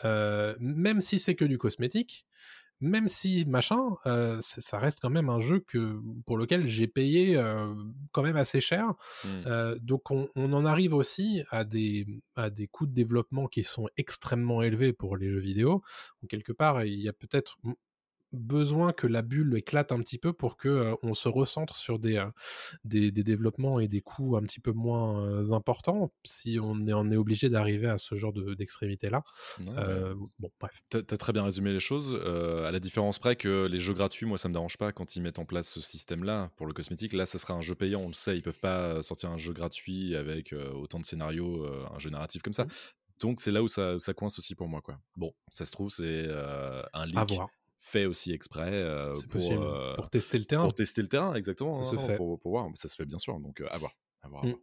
euh, 0.04 0.54
même 0.60 1.00
si 1.00 1.18
c'est 1.18 1.34
que 1.34 1.44
du 1.44 1.58
cosmétique, 1.58 2.26
même 2.80 3.08
si 3.08 3.44
machin, 3.46 3.96
euh, 4.06 4.38
ça 4.40 4.78
reste 4.78 5.00
quand 5.00 5.10
même 5.10 5.28
un 5.28 5.40
jeu 5.40 5.60
que 5.60 6.00
pour 6.26 6.38
lequel 6.38 6.66
j'ai 6.66 6.86
payé 6.86 7.36
euh, 7.36 7.74
quand 8.12 8.22
même 8.22 8.36
assez 8.36 8.60
cher. 8.60 8.94
Mhm. 9.24 9.42
Euh, 9.46 9.78
donc 9.80 10.10
on, 10.10 10.28
on 10.34 10.52
en 10.52 10.64
arrive 10.64 10.94
aussi 10.94 11.42
à 11.50 11.64
des, 11.64 12.06
à 12.36 12.50
des 12.50 12.66
coûts 12.66 12.86
de 12.86 12.94
développement 12.94 13.46
qui 13.46 13.64
sont 13.64 13.88
extrêmement 13.96 14.62
élevés 14.62 14.92
pour 14.92 15.16
les 15.16 15.28
jeux 15.30 15.40
vidéo. 15.40 15.82
Donc 16.22 16.30
quelque 16.30 16.52
part, 16.52 16.84
il 16.84 17.00
y 17.00 17.08
a 17.08 17.12
peut-être 17.12 17.58
besoin 18.32 18.92
que 18.92 19.06
la 19.06 19.22
bulle 19.22 19.56
éclate 19.56 19.92
un 19.92 19.98
petit 20.00 20.18
peu 20.18 20.32
pour 20.32 20.56
que 20.56 20.68
euh, 20.68 20.94
on 21.02 21.14
se 21.14 21.28
recentre 21.28 21.76
sur 21.76 21.98
des, 21.98 22.16
euh, 22.16 22.26
des, 22.84 23.10
des 23.10 23.24
développements 23.24 23.80
et 23.80 23.88
des 23.88 24.00
coûts 24.00 24.36
un 24.36 24.42
petit 24.42 24.60
peu 24.60 24.72
moins 24.72 25.24
euh, 25.26 25.52
importants 25.52 26.12
si 26.24 26.58
on 26.62 26.86
est, 26.86 26.92
on 26.92 27.10
est 27.10 27.16
obligé 27.16 27.48
d'arriver 27.48 27.88
à 27.88 27.98
ce 27.98 28.14
genre 28.14 28.32
de- 28.32 28.54
d'extrémité-là. 28.54 29.22
Non, 29.64 29.72
Euh, 29.76 30.14
bon, 30.38 30.50
bref. 30.60 30.80
T'as 30.90 30.98
as 30.98 31.16
très 31.16 31.32
bien 31.32 31.42
résumé 31.44 31.72
les 31.72 31.80
choses, 31.80 32.14
à 32.14 32.70
la 32.70 32.80
différence 32.80 33.18
près 33.18 33.36
que 33.36 33.66
les 33.66 33.80
jeux 33.80 33.94
gratuits, 33.94 34.26
moi 34.26 34.38
ça 34.38 34.48
me 34.48 34.54
dérange 34.54 34.76
pas 34.76 34.92
quand 34.92 35.16
ils 35.16 35.20
mettent 35.22 35.38
en 35.38 35.44
place 35.44 35.68
ce 35.68 35.80
système-là 35.80 36.50
pour 36.56 36.66
le 36.66 36.72
cosmétique. 36.72 37.12
Là, 37.12 37.26
ça 37.26 37.38
sera 37.38 37.54
un 37.54 37.62
jeu 37.62 37.74
payant, 37.74 38.00
on 38.02 38.08
le 38.08 38.12
sait, 38.12 38.36
ils 38.36 38.42
peuvent 38.42 38.60
pas 38.60 39.02
sortir 39.02 39.30
un 39.30 39.38
jeu 39.38 39.52
gratuit 39.52 40.14
avec 40.16 40.52
autant 40.74 40.98
de 41.00 41.04
scénarios, 41.04 41.66
un 41.66 41.98
jeu 41.98 42.10
narratif 42.10 42.42
comme 42.42 42.52
ça. 42.54 42.66
Donc 43.20 43.40
c'est 43.40 43.50
là 43.50 43.62
où 43.62 43.68
ça, 43.68 43.98
ça 43.98 44.14
coince 44.14 44.38
aussi 44.38 44.54
pour 44.54 44.68
moi, 44.68 44.80
quoi. 44.80 44.98
Bon, 45.16 45.32
ça 45.50 45.66
se 45.66 45.72
trouve 45.72 45.90
c'est 45.90 46.24
euh, 46.26 46.82
un 46.94 47.02
À 47.02 47.06
leak 47.06 47.28
voir. 47.28 47.48
Fait 47.80 48.06
aussi 48.06 48.32
exprès 48.32 48.70
euh, 48.72 49.14
pour, 49.30 49.50
euh, 49.52 49.94
pour 49.96 50.10
tester 50.10 50.38
le 50.38 50.44
terrain. 50.44 50.62
pour 50.64 50.74
tester 50.74 51.02
le 51.02 51.08
terrain, 51.08 51.34
exactement. 51.34 51.72
Ça 51.72 51.80
hein, 51.80 51.84
se 51.84 51.94
non, 51.96 52.06
fait. 52.06 52.14
Pour, 52.14 52.38
pour 52.38 52.52
voir, 52.52 52.68
ça 52.74 52.88
se 52.88 52.94
fait 52.96 53.06
bien 53.06 53.18
sûr. 53.18 53.38
Donc 53.40 53.60
euh, 53.60 53.66
à 53.70 53.78
voir. 53.78 53.92
À 54.22 54.28
voir, 54.28 54.44
à 54.44 54.46
Mm. 54.46 54.50
voir. 54.50 54.60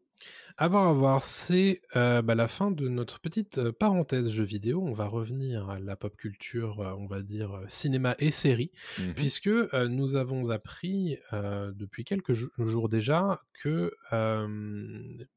À 0.59 0.67
voir, 0.67 0.87
à 0.87 0.93
voir. 0.93 1.23
C'est 1.23 1.81
euh, 1.95 2.23
bah, 2.23 2.33
la 2.33 2.47
fin 2.47 2.71
de 2.71 2.87
notre 2.89 3.19
petite 3.19 3.69
parenthèse 3.71 4.29
jeux 4.29 4.43
vidéo. 4.43 4.83
On 4.83 4.93
va 4.93 5.05
revenir 5.07 5.69
à 5.69 5.79
la 5.79 5.95
pop 5.95 6.15
culture, 6.17 6.79
on 6.97 7.05
va 7.05 7.21
dire 7.21 7.61
cinéma 7.67 8.15
et 8.17 8.31
séries, 8.31 8.71
Mhm. 8.97 9.13
puisque 9.13 9.47
nous 9.73 10.15
avons 10.15 10.49
appris 10.49 11.17
depuis 11.31 12.03
quelques 12.03 12.33
jou- 12.33 12.49
jours 12.57 12.89
déjà 12.89 13.41
que 13.61 13.91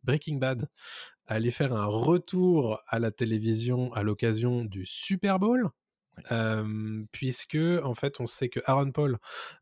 Breaking 0.04 0.38
Bad 0.38 0.68
allait 1.26 1.50
faire 1.50 1.74
un 1.74 1.86
retour 1.86 2.80
à 2.86 2.98
la 2.98 3.10
télévision 3.10 3.92
à 3.92 4.02
l'occasion 4.02 4.64
du 4.64 4.86
Super 4.86 5.38
Bowl. 5.38 5.68
Euh, 6.32 7.02
puisque 7.12 7.56
en 7.82 7.94
fait 7.94 8.20
on 8.20 8.26
sait 8.26 8.48
que 8.50 8.60
Aaron 8.66 8.92
Paul 8.92 9.18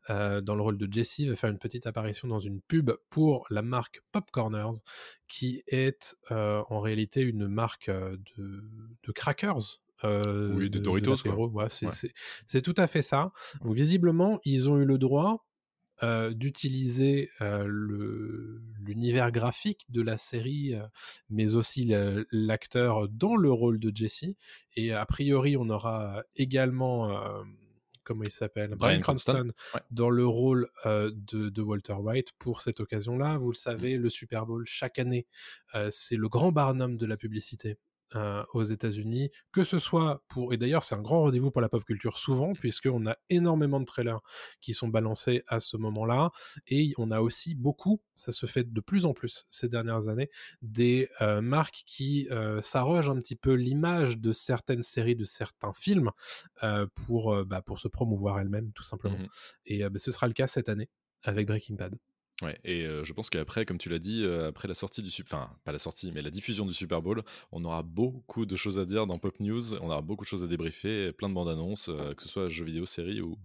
euh, 0.09 0.41
dans 0.41 0.55
le 0.55 0.61
rôle 0.61 0.77
de 0.77 0.91
Jesse 0.91 1.21
va 1.21 1.35
faire 1.37 1.49
une 1.49 1.57
petite 1.59 1.87
apparition 1.87 2.27
dans 2.27 2.39
une 2.39 2.59
pub 2.59 2.91
pour 3.09 3.45
la 3.49 3.61
marque 3.61 4.01
Popcorners 4.11 4.81
qui 5.27 5.63
est 5.67 6.17
euh, 6.31 6.61
en 6.69 6.79
réalité 6.79 7.21
une 7.21 7.47
marque 7.47 7.89
de, 7.89 8.63
de 9.03 9.11
crackers 9.13 9.79
Oui, 10.03 10.69
des 10.69 10.79
Doritos. 10.79 11.15
Ouais, 11.25 11.67
Ouais. 11.67 11.91
c'est 12.45 12.61
tout 12.61 12.75
à 12.77 12.87
fait 12.87 13.01
ça 13.03 13.31
donc 13.63 13.73
visiblement 13.75 14.39
ils 14.43 14.67
ont 14.69 14.77
eu 14.79 14.85
le 14.85 14.97
droit 14.97 15.45
euh, 16.03 16.33
d'utiliser 16.33 17.29
euh, 17.41 17.67
l'univers 18.79 19.31
graphique 19.31 19.85
de 19.89 20.01
la 20.01 20.17
série, 20.17 20.75
euh, 20.75 20.83
mais 21.29 21.55
aussi 21.55 21.91
l'acteur 22.31 23.09
dans 23.09 23.35
le 23.35 23.51
rôle 23.51 23.79
de 23.79 23.91
Jesse. 23.95 24.25
Et 24.75 24.93
a 24.93 25.05
priori, 25.05 25.57
on 25.57 25.69
aura 25.69 26.23
également, 26.35 27.11
comment 28.03 28.23
il 28.23 28.31
s'appelle, 28.31 28.69
Brian, 28.69 28.77
Bryan 28.77 29.01
Cranston. 29.01 29.31
Cranston, 29.33 29.53
Ouais. 29.75 29.81
dans 29.91 30.09
le 30.09 30.25
rôle 30.25 30.69
euh, 30.85 31.11
de, 31.13 31.49
de 31.49 31.61
Walter 31.61 31.93
White 31.93 32.31
pour 32.39 32.61
cette 32.61 32.79
occasion-là. 32.79 33.37
Vous 33.37 33.51
le 33.51 33.55
savez, 33.55 33.97
le 33.97 34.09
Super 34.09 34.45
Bowl 34.45 34.63
chaque 34.65 34.99
année, 34.99 35.27
euh, 35.75 35.89
c'est 35.91 36.15
le 36.15 36.27
grand 36.29 36.51
Barnum 36.51 36.97
de 36.97 37.05
la 37.05 37.17
publicité. 37.17 37.77
Euh, 38.15 38.43
aux 38.53 38.63
États-Unis, 38.63 39.29
que 39.51 39.63
ce 39.63 39.79
soit 39.79 40.23
pour 40.29 40.53
et 40.53 40.57
d'ailleurs 40.57 40.83
c'est 40.83 40.95
un 40.95 41.01
grand 41.01 41.21
rendez-vous 41.21 41.51
pour 41.51 41.61
la 41.61 41.69
pop 41.69 41.83
culture 41.83 42.17
souvent 42.17 42.53
puisqu'on 42.53 43.05
a 43.05 43.17
énormément 43.29 43.79
de 43.79 43.85
trailers 43.85 44.19
qui 44.61 44.73
sont 44.73 44.87
balancés 44.87 45.43
à 45.47 45.59
ce 45.59 45.77
moment-là 45.77 46.31
et 46.67 46.93
on 46.97 47.11
a 47.11 47.21
aussi 47.21 47.55
beaucoup, 47.55 48.01
ça 48.15 48.31
se 48.31 48.45
fait 48.45 48.71
de 48.71 48.81
plus 48.81 49.05
en 49.05 49.13
plus 49.13 49.45
ces 49.49 49.67
dernières 49.67 50.09
années, 50.09 50.29
des 50.61 51.09
euh, 51.21 51.41
marques 51.41 51.83
qui 51.85 52.27
euh, 52.31 52.61
s'arrogent 52.61 53.09
un 53.09 53.19
petit 53.19 53.35
peu 53.35 53.53
l'image 53.53 54.17
de 54.17 54.31
certaines 54.31 54.83
séries, 54.83 55.15
de 55.15 55.25
certains 55.25 55.73
films 55.73 56.11
pour 56.95 57.45
bah, 57.45 57.61
pour 57.61 57.79
se 57.79 57.87
promouvoir 57.87 58.39
elles-mêmes 58.39 58.71
tout 58.73 58.83
simplement. 58.83 59.17
Mhm. 59.17 59.27
Et 59.67 59.89
bah, 59.89 59.99
ce 59.99 60.11
sera 60.11 60.27
le 60.27 60.33
cas 60.33 60.47
cette 60.47 60.69
année 60.69 60.89
avec 61.23 61.47
Breaking 61.47 61.75
Bad. 61.75 61.95
Ouais, 62.41 62.57
et 62.63 62.85
euh, 62.85 63.03
je 63.03 63.11
pense 63.11 63.29
qu'après, 63.29 63.65
comme 63.65 63.77
tu 63.77 63.89
l'as 63.89 63.99
dit, 63.99 64.23
euh, 64.23 64.47
après 64.47 64.69
la 64.69 64.73
sortie 64.73 65.01
du 65.01 65.09
Super, 65.09 65.37
enfin 65.39 65.57
pas 65.65 65.73
la 65.73 65.77
sortie, 65.77 66.11
mais 66.13 66.21
la 66.21 66.29
diffusion 66.29 66.65
du 66.65 66.73
Super 66.73 67.01
Bowl, 67.01 67.21
on 67.51 67.65
aura 67.65 67.83
beaucoup 67.83 68.45
de 68.45 68.55
choses 68.55 68.79
à 68.79 68.85
dire 68.85 69.05
dans 69.07 69.19
Pop 69.19 69.37
News, 69.41 69.73
on 69.75 69.87
aura 69.89 70.01
beaucoup 70.01 70.23
de 70.23 70.29
choses 70.29 70.43
à 70.43 70.47
débriefer, 70.47 71.11
plein 71.11 71.27
de 71.27 71.33
bandes 71.33 71.49
annonces, 71.49 71.89
euh, 71.89 72.13
que 72.13 72.23
ce 72.23 72.29
soit 72.29 72.47
jeux 72.47 72.63
vidéo, 72.63 72.85
séries 72.85 73.19
ou, 73.21 73.37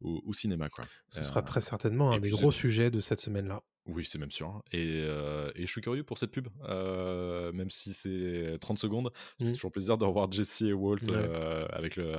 ou, 0.00 0.20
ou 0.24 0.32
cinéma, 0.32 0.68
quoi. 0.68 0.84
Ce 1.08 1.22
sera 1.22 1.42
très 1.42 1.60
certainement 1.60 2.12
un 2.12 2.18
des 2.18 2.30
c'est- 2.30 2.36
gros 2.40 2.50
sujets 2.50 2.90
de 2.90 3.00
cette 3.00 3.20
semaine-là. 3.20 3.62
Oui, 3.86 4.04
c'est 4.04 4.18
même 4.18 4.30
sûr. 4.30 4.48
hein. 4.48 4.62
Et, 4.72 5.00
euh, 5.04 5.50
et 5.54 5.64
je 5.64 5.70
suis 5.70 5.80
curieux 5.80 6.04
pour 6.04 6.18
cette 6.18 6.30
pub, 6.32 6.48
euh, 6.68 7.50
même 7.52 7.70
si 7.70 7.92
c'est 7.94 8.58
30 8.60 8.78
secondes. 8.78 9.10
Fait 9.38 9.44
Mhm. 9.46 9.52
toujours 9.52 9.72
plaisir 9.72 9.96
de 9.96 10.04
revoir 10.04 10.30
Jesse 10.30 10.60
et 10.62 10.72
Walt 10.72 10.98
Ouais. 11.02 11.12
euh, 11.14 11.66
avec 11.70 11.96
le 11.96 12.16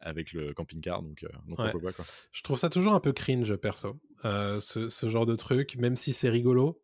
avec 0.00 0.32
le 0.32 0.52
camping-car, 0.54 1.02
donc, 1.02 1.24
euh, 1.24 1.28
donc 1.48 1.58
Ouais. 1.58 1.70
pourquoi 1.70 1.90
pas, 1.90 1.96
quoi. 1.96 2.04
Je 2.32 2.42
trouve 2.42 2.58
ça 2.58 2.68
toujours 2.70 2.92
un 2.94 3.00
peu 3.00 3.12
cringe 3.12 3.54
perso, 3.56 3.98
euh, 4.24 4.60
ce, 4.60 4.88
ce 4.88 5.08
genre 5.08 5.26
de 5.26 5.34
truc, 5.36 5.76
même 5.76 5.96
si 5.96 6.12
c'est 6.12 6.28
rigolo. 6.28 6.80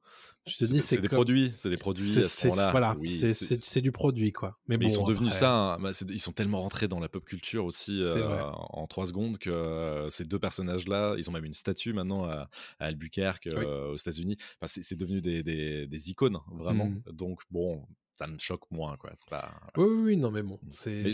Je 0.47 0.57
te 0.57 0.65
dis, 0.65 0.81
C'est 0.81 1.01
des 1.01 1.09
comme- 1.09 1.17
produits, 1.17 1.53
c'est 1.55 1.71
des 1.71 1.77
produits 1.77 2.05
c'est- 2.15 2.21
à 2.21 2.29
ce 2.29 2.47
point-là. 2.49 2.71
Voilà, 2.73 2.97
oui, 2.99 3.09
c'est- 3.09 3.33
c'est- 3.33 3.57
c'est 3.57 3.65
c'est 3.65 3.81
du 3.81 3.93
produit 3.93 4.33
quoi. 4.33 4.59
Mais, 4.67 4.77
Mais 4.77 4.85
bon, 4.87 4.91
ils 4.91 4.95
sont 4.95 5.05
devenus 5.05 5.29
après, 5.29 5.41
ça, 5.41 5.53
hein. 5.75 5.79
Bah, 5.79 5.93
ils 6.11 6.19
sont 6.21 6.33
tellement 6.33 6.61
rentrés 6.61 6.89
dans 6.89 6.99
la 7.01 7.09
pop 7.09 7.25
culture 7.25 7.65
aussi 7.65 8.03
euh, 8.05 8.43
en 8.51 8.87
trois 8.87 9.07
secondes 9.07 9.39
que 9.39 9.51
euh, 9.51 10.11
ces 10.11 10.25
deux 10.25 10.39
personnages-là, 10.39 11.15
ils 11.17 11.31
ont 11.31 11.33
même 11.33 11.45
une 11.45 11.55
statue 11.55 11.93
maintenant 11.93 12.25
à, 12.25 12.49
à 12.81 12.87
Albuquerque 12.87 13.49
Oui. 13.51 13.65
euh, 13.65 13.93
aux 13.93 13.97
États-Unis. 13.97 14.37
Enfin, 14.61 14.67
c'est 14.67 14.83
c'est 14.83 14.97
devenu 14.97 15.21
des, 15.23 15.43
des- 15.43 15.87
des 15.87 16.11
icônes 16.11 16.39
vraiment. 16.51 16.87
Mhm. 16.87 17.03
Donc 17.13 17.41
bon, 17.51 17.87
ça 18.17 18.27
me 18.27 18.39
choque 18.39 18.71
moins 18.71 18.97
quoi. 18.97 19.11
C'est 19.15 19.31
pas. 19.31 19.55
Oui, 19.77 19.85
oui, 19.89 20.03
oui, 20.05 20.17
non, 20.17 20.31
mais 20.31 20.43
bon, 20.43 20.59
c'est. 20.71 21.11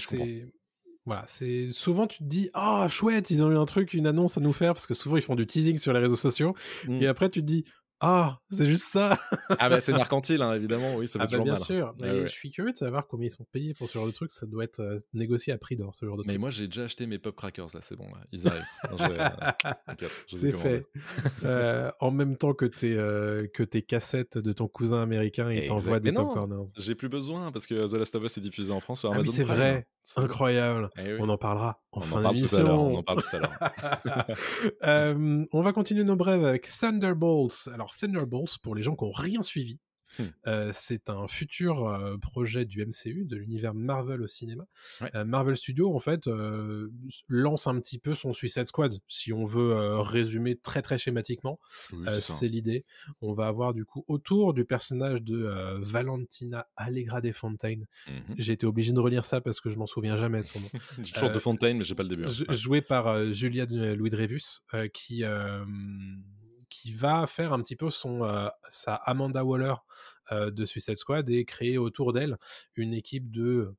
Voilà, 1.08 1.24
c'est 1.26 1.68
souvent 1.72 2.06
tu 2.06 2.18
te 2.18 2.24
dis 2.24 2.50
ah 2.54 2.86
chouette 2.88 3.30
ils 3.30 3.42
ont 3.42 3.50
eu 3.50 3.56
un 3.56 3.64
truc 3.64 3.94
une 3.94 4.06
annonce 4.06 4.36
à 4.36 4.40
nous 4.42 4.52
faire 4.52 4.74
parce 4.74 4.86
que 4.86 4.92
souvent 4.94 5.16
ils 5.16 5.22
font 5.22 5.34
du 5.36 5.46
teasing 5.46 5.78
sur 5.78 5.92
les 5.94 6.00
réseaux 6.00 6.16
sociaux 6.16 6.54
Mm. 6.86 7.02
et 7.02 7.06
après 7.06 7.30
tu 7.30 7.40
te 7.40 7.46
dis 7.46 7.64
ah 8.00 8.38
c'est 8.48 8.66
juste 8.66 8.84
ça 8.86 9.18
Ah 9.58 9.68
bah 9.68 9.80
c'est 9.80 9.92
mercantile 10.04 10.42
hein, 10.42 10.52
évidemment, 10.52 10.94
oui, 10.96 11.06
ça 11.08 11.18
fait 11.20 11.34
ah 11.34 11.38
bah 11.38 11.42
bien 11.44 11.52
mal. 11.54 11.62
sûr 11.62 11.94
mais 12.00 12.06
Ouais, 12.10 12.20
ouais. 12.20 12.28
je 12.28 12.32
suis 12.32 12.50
curieux 12.50 12.72
de 12.72 12.76
savoir 12.76 13.06
combien 13.08 13.26
ils 13.26 13.30
sont 13.32 13.46
payés 13.52 13.74
pour 13.74 13.88
ce 13.88 13.94
genre 13.98 14.06
de 14.06 14.12
truc 14.12 14.30
ça 14.32 14.46
doit 14.46 14.64
être 14.64 14.80
euh, 14.80 14.96
négocié 15.14 15.52
à 15.52 15.58
prix 15.58 15.76
d'or 15.76 15.94
ce 15.94 16.06
genre 16.06 16.16
de 16.16 16.22
Mais 16.26 16.34
truc 16.34 16.40
moi 16.40 16.50
j'ai 16.50 16.66
déjà 16.66 16.84
acheté 16.84 17.06
mes 17.06 17.18
pop 17.18 17.34
crackers 17.36 17.68
là, 17.74 17.80
c'est 17.82 17.96
bon 17.96 18.06
là, 18.06 18.20
ils 18.32 18.46
arrivent. 18.46 18.64
Ai 19.98 20.06
c'est 20.36 20.52
fait 20.52 20.86
Euh, 21.44 21.90
en 22.00 22.10
même 22.10 22.36
temps 22.36 22.54
que 22.54 22.64
tes 22.66 22.94
euh, 22.96 23.46
que 23.52 23.62
tes 23.62 23.82
cassettes 23.82 24.38
de 24.38 24.52
ton 24.52 24.68
cousin 24.68 25.02
américain 25.02 25.50
il 25.52 25.66
t'envoie 25.66 26.00
des 26.00 26.10
Mais 26.12 26.16
popcorners 26.16 26.70
J'ai 26.76 26.94
plus 26.94 27.08
besoin 27.08 27.50
parce 27.52 27.66
que 27.66 27.86
The 27.88 27.94
Last 27.94 28.14
of 28.14 28.24
Us 28.24 28.38
est 28.38 28.40
diffusé 28.40 28.72
en 28.72 28.80
France 28.80 29.00
sur 29.00 29.10
ah 29.10 29.14
Amazon 29.14 29.32
c'est 29.32 29.44
vrai 29.44 29.86
C'est 30.04 30.20
bon. 30.20 30.26
incroyable 30.26 30.90
Eh 30.98 31.12
oui. 31.14 31.18
on 31.20 31.28
en 31.28 31.38
parlera 31.38 31.80
en 31.92 32.00
On 32.00 32.02
fin 32.02 32.20
l'heure. 32.20 32.26
On 32.26 32.28
en 32.28 32.32
d'émission 32.34 33.02
parle 33.02 33.22
tout 33.22 33.36
à 33.36 33.38
l'heure. 33.40 34.26
Euh, 34.84 35.44
on 35.52 35.62
va 35.62 35.72
continuer 35.72 36.04
nos 36.04 36.16
brèves 36.16 36.44
avec 36.44 36.68
Thunderbolts. 36.68 37.68
Alors 37.72 37.87
Thunderbolts, 37.96 38.58
pour 38.62 38.74
les 38.74 38.82
gens 38.82 38.96
qui 38.96 39.04
n'ont 39.04 39.10
rien 39.12 39.42
suivi, 39.42 39.78
Hmm. 40.18 40.22
euh, 40.46 40.70
c'est 40.72 41.10
un 41.10 41.28
futur 41.28 41.86
euh, 41.86 42.16
projet 42.16 42.64
du 42.64 42.80
MCU, 42.82 43.26
de 43.26 43.36
l'univers 43.36 43.74
Marvel 43.74 44.22
au 44.22 44.26
cinéma. 44.26 44.64
Ouais. 45.02 45.10
Euh, 45.14 45.26
Marvel 45.26 45.54
Studios, 45.54 45.94
en 45.94 46.00
fait, 46.00 46.26
lance 47.28 47.66
un 47.66 47.78
petit 47.78 47.98
peu 47.98 48.14
son 48.14 48.32
Suicide 48.32 48.66
Squad, 48.66 48.94
si 49.06 49.34
on 49.34 49.44
veut 49.44 49.98
résumer 50.00 50.56
très 50.56 50.80
très 50.80 50.96
schématiquement. 50.96 51.60
Oui, 51.92 52.06
c'est 52.20 52.48
l'idée. 52.48 52.86
On 53.20 53.34
va 53.34 53.48
avoir 53.48 53.74
du 53.74 53.84
coup 53.84 54.06
autour 54.08 54.54
du 54.54 54.64
personnage 54.64 55.22
de 55.22 55.46
Valentina 55.82 56.66
Allegra 56.76 57.20
de 57.20 57.30
Fontaine. 57.30 57.86
Mhm. 58.08 58.34
J'ai 58.38 58.54
été 58.54 58.64
obligé 58.64 58.92
de 58.92 59.00
relire 59.00 59.26
ça 59.26 59.42
parce 59.42 59.60
que 59.60 59.68
je 59.68 59.76
m'en 59.76 59.86
souviens 59.86 60.16
jamais 60.16 60.40
de 60.40 60.46
son 60.46 60.60
nom. 60.60 60.68
Toujours 61.14 61.30
de 61.30 61.38
Fontaine, 61.38 61.76
mais 61.76 61.84
j'ai 61.84 61.94
pas 61.94 62.02
le 62.02 62.08
début. 62.08 62.24
hein. 62.24 62.52
Joué 62.54 62.80
par 62.80 63.30
Julia 63.34 63.66
Louis 63.66 64.08
Dreyfus, 64.08 64.60
qui, 64.94 65.22
qui 66.88 66.94
va 66.94 67.26
faire 67.26 67.52
un 67.52 67.60
petit 67.60 67.76
peu 67.76 67.90
son, 67.90 68.22
euh, 68.24 68.48
sa 68.70 68.94
Amanda 68.94 69.44
Waller 69.44 69.74
euh, 70.32 70.50
de 70.50 70.64
Suicide 70.64 70.96
Squad 70.96 71.28
et 71.28 71.44
créer 71.44 71.76
autour 71.76 72.12
d'elle 72.14 72.38
une 72.76 72.94
équipe 72.94 73.30
de. 73.30 73.74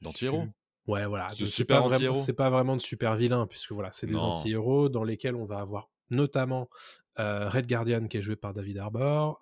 D'anti-héros. 0.00 0.46
Ouais, 0.86 1.04
voilà. 1.06 1.30
C'est 1.36 1.44
super 1.46 1.82
pas, 1.82 1.88
vraiment, 1.88 1.96
anti-héros. 1.96 2.14
c'est 2.24 2.32
pas 2.32 2.48
vraiment 2.50 2.76
de 2.76 2.80
super 2.80 3.16
vilains, 3.16 3.46
puisque 3.46 3.72
voilà, 3.72 3.92
c'est 3.92 4.06
des 4.06 4.14
anti-héros 4.16 4.88
dans 4.88 5.04
lesquels 5.04 5.34
on 5.34 5.44
va 5.44 5.58
avoir 5.58 5.90
notamment 6.10 6.70
euh, 7.18 7.50
Red 7.50 7.66
Guardian 7.66 8.06
qui 8.06 8.16
est 8.16 8.22
joué 8.22 8.36
par 8.36 8.54
David 8.54 8.78
Harbour, 8.78 9.38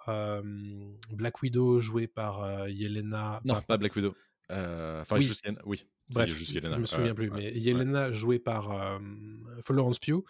Black 1.12 1.40
Widow 1.42 1.78
joué 1.78 2.08
par 2.08 2.68
Yelena. 2.68 3.40
Non, 3.44 3.54
pas- 3.54 3.62
pas 3.62 3.76
Black 3.76 3.94
Widow. 3.94 4.14
Enfin, 4.50 5.16
Oui. 5.18 5.30
Oui. 5.64 5.86
Bref, 6.10 6.30
est, 6.30 6.32
juste 6.34 6.52
Yelena. 6.52 6.76
je 6.76 6.80
me 6.80 6.86
souviens 6.86 7.14
plus, 7.14 7.30
mais. 7.30 7.52
Yelena 7.52 8.12
jouée 8.12 8.38
par 8.38 8.70
euh, 8.70 8.98
Florence 9.64 9.98
Pugh, 9.98 10.22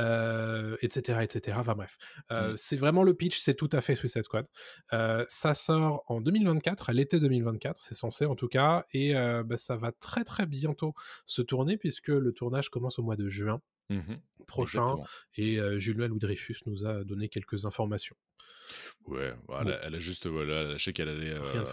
euh, 0.00 0.76
etc., 0.80 1.20
etc. 1.22 1.56
Enfin 1.60 1.74
bref, 1.74 1.96
Euh, 2.30 2.52
Mm. 2.52 2.56
c'est 2.56 2.76
vraiment 2.76 3.02
le 3.02 3.14
pitch, 3.14 3.38
c'est 3.38 3.54
tout 3.54 3.68
à 3.72 3.80
fait 3.80 3.94
Suicide 3.94 4.24
Squad. 4.24 4.46
Ça 5.28 5.54
sort 5.54 6.04
en 6.06 6.20
2024, 6.20 6.90
à 6.90 6.92
l'été 6.92 7.18
2024, 7.20 7.80
c'est 7.80 7.94
censé 7.94 8.24
en 8.26 8.34
tout 8.36 8.48
cas, 8.48 8.86
et 8.92 9.14
bah, 9.14 9.56
ça 9.56 9.76
va 9.76 9.92
très 9.92 10.24
très 10.24 10.46
bientôt 10.46 10.94
se 11.26 11.42
tourner 11.42 11.76
puisque 11.76 12.08
le 12.08 12.32
tournage 12.32 12.68
commence 12.70 12.98
au 12.98 13.02
mois 13.02 13.16
de 13.16 13.28
juin 13.28 13.60
Mhm, 13.90 14.20
prochain, 14.46 14.80
exactement. 14.82 15.06
et 15.36 15.58
euh, 15.60 15.78
Julia 15.78 16.08
Louis 16.08 16.18
Dreyfus 16.18 16.58
nous 16.66 16.84
a 16.86 17.04
donné 17.04 17.28
quelques 17.28 17.64
informations. 17.66 18.16
Ouais, 19.06 19.34
voilà, 19.46 19.78
elle 19.82 19.94
a 19.94 19.98
juste 19.98 20.26
voilà, 20.26 20.64
lâché 20.64 20.92
qu'elle 20.92 21.08
allait 21.08 21.32
euh, 21.32 21.64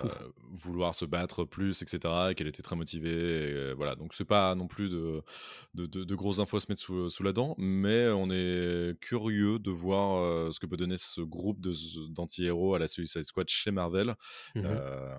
vouloir 0.52 0.96
se 0.96 1.04
battre 1.04 1.44
plus, 1.44 1.82
etc. 1.82 2.32
Et 2.32 2.36
qu'elle 2.36 2.48
était 2.48 2.64
très 2.64 2.78
motivée. 2.78 3.10
et, 3.12 3.52
euh, 3.54 3.74
voilà, 3.76 3.96
donc 3.96 4.14
c'est 4.14 4.24
pas 4.26 4.56
non 4.56 4.68
plus 4.68 4.92
de, 4.92 5.22
de, 5.74 5.86
de- 5.86 6.04
de 6.06 6.16
grosses 6.16 6.40
infos 6.40 6.56
à 6.58 6.60
se 6.62 6.68
mettre 6.70 6.80
sous, 6.82 7.10
sous 7.10 7.24
la 7.24 7.34
dent, 7.34 7.56
mais 7.58 8.08
on 8.08 8.30
est 8.32 8.98
curieux 9.02 9.60
de 9.60 9.72
voir 9.72 10.22
euh, 10.24 10.52
ce 10.52 10.60
que 10.62 10.66
peut 10.66 10.78
donner 10.78 10.98
ce 10.98 11.20
groupe 11.22 11.60
d'anti-héros 11.60 12.76
à 12.76 12.80
la 12.80 12.88
Suicide 12.88 13.24
Squad 13.24 13.50
chez 13.50 13.72
Marvel. 13.72 14.16
Mhm. 14.56 14.64
Euh, 14.66 15.18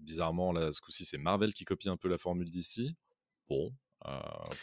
bizarrement, 0.00 0.52
là, 0.52 0.72
ce 0.72 0.80
coup-ci, 0.82 1.06
c'est 1.06 1.18
Marvel 1.18 1.54
qui 1.54 1.64
copie 1.64 1.88
un 1.88 1.96
peu 1.96 2.08
la 2.08 2.18
formule 2.18 2.50
d'ici. 2.50 2.94
Bon, 3.48 3.72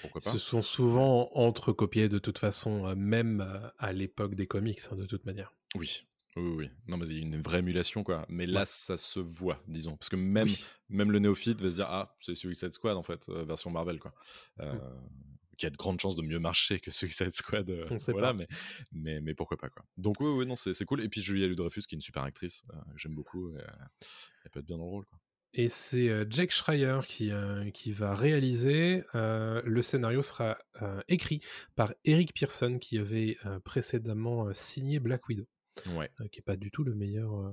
pourquoi 0.02 0.22
pas. 0.22 0.32
Ce 0.32 0.38
sont 0.38 0.62
souvent 0.62 1.30
entrecopiés 1.34 2.10
de 2.10 2.20
toute 2.20 2.38
façon, 2.40 2.86
euh, 2.88 2.96
même 2.96 3.42
euh, 3.42 3.68
à 3.78 3.94
l'époque 3.94 4.36
des 4.36 4.48
comics, 4.48 4.80
hein, 4.92 4.96
de 4.96 5.06
toute 5.06 5.26
manière. 5.26 5.54
Oui. 5.76 6.02
Oui, 6.36 6.50
oui. 6.58 6.70
Non, 6.88 6.98
mais 6.98 7.08
il 7.08 7.16
y 7.18 7.20
a 7.20 7.22
une 7.22 7.40
vraie 7.42 7.60
émulation, 7.60 8.04
quoi. 8.04 8.26
Mais 8.28 8.48
là, 8.48 8.62
Ouais. 8.62 8.66
ça 8.66 8.98
se 8.98 9.20
voit, 9.20 9.62
disons. 9.68 9.96
Parce 9.98 10.10
que 10.10 10.16
même, 10.16 10.48
Oui. 10.48 10.66
même 10.90 11.12
le 11.12 11.20
néophyte 11.20 11.62
va 11.62 11.70
se 11.70 11.76
dire 11.76 11.86
Ah, 11.88 12.16
c'est 12.22 12.34
Suicide 12.34 12.72
Squad, 12.72 12.98
en 12.98 13.04
fait, 13.04 13.30
euh, 13.30 13.44
version 13.46 13.70
Marvel, 13.70 14.00
quoi. 14.00 14.14
Euh, 14.60 14.74
Qui 15.56 15.68
a 15.68 15.70
de 15.70 15.78
grandes 15.78 16.00
chances 16.00 16.16
de 16.16 16.24
mieux 16.24 16.40
marcher 16.40 16.80
que 16.80 16.90
Suicide 16.90 17.30
Squad. 17.32 17.70
euh, 17.70 17.86
On 17.92 18.00
sait 18.00 18.12
voilà, 18.12 18.30
pas. 18.30 18.34
Mais, 18.34 18.48
mais, 18.92 19.22
mais 19.22 19.36
pourquoi 19.36 19.58
pas, 19.58 19.70
quoi. 19.70 19.86
Donc, 19.98 20.16
oui, 20.22 20.28
oui, 20.32 20.46
non, 20.48 20.56
c'est 20.56 20.86
cool. 20.86 21.02
Et 21.04 21.10
puis, 21.10 21.22
Julia 21.22 21.46
Louis-Dreyfus, 21.46 21.82
qui 21.82 21.94
est 21.94 21.98
une 21.98 22.02
super 22.02 22.24
actrice, 22.24 22.64
euh, 22.74 22.78
j'aime 22.96 23.14
beaucoup. 23.14 23.50
euh, 23.50 23.60
elle 24.44 24.50
peut 24.50 24.60
être 24.62 24.66
bien 24.66 24.78
dans 24.80 24.86
le 24.86 24.90
rôle, 24.90 25.06
quoi. 25.06 25.20
Et 25.56 25.70
c'est 25.70 26.10
euh, 26.10 26.26
Jake 26.30 26.52
Schreier 26.52 27.00
qui, 27.08 27.32
euh, 27.32 27.70
qui 27.72 27.92
va 27.92 28.16
réaliser. 28.16 29.04
euh, 29.16 29.62
le 29.66 29.82
scénario 29.82 30.22
sera 30.24 30.58
écrit 31.08 31.42
par 31.76 31.94
Eric 32.06 32.34
Pearson 32.34 32.80
qui 32.80 32.98
avait 32.98 33.38
précédemment 33.64 34.52
signé 34.54 35.00
Black 35.00 35.28
Widow, 35.30 35.46
Ouais. 35.96 36.10
euh, 36.22 36.28
qui 36.32 36.40
est 36.40 36.44
pas 36.44 36.56
du 36.56 36.70
tout 36.72 36.84
le 36.84 36.94
meilleur 36.94 37.34
euh, 37.34 37.52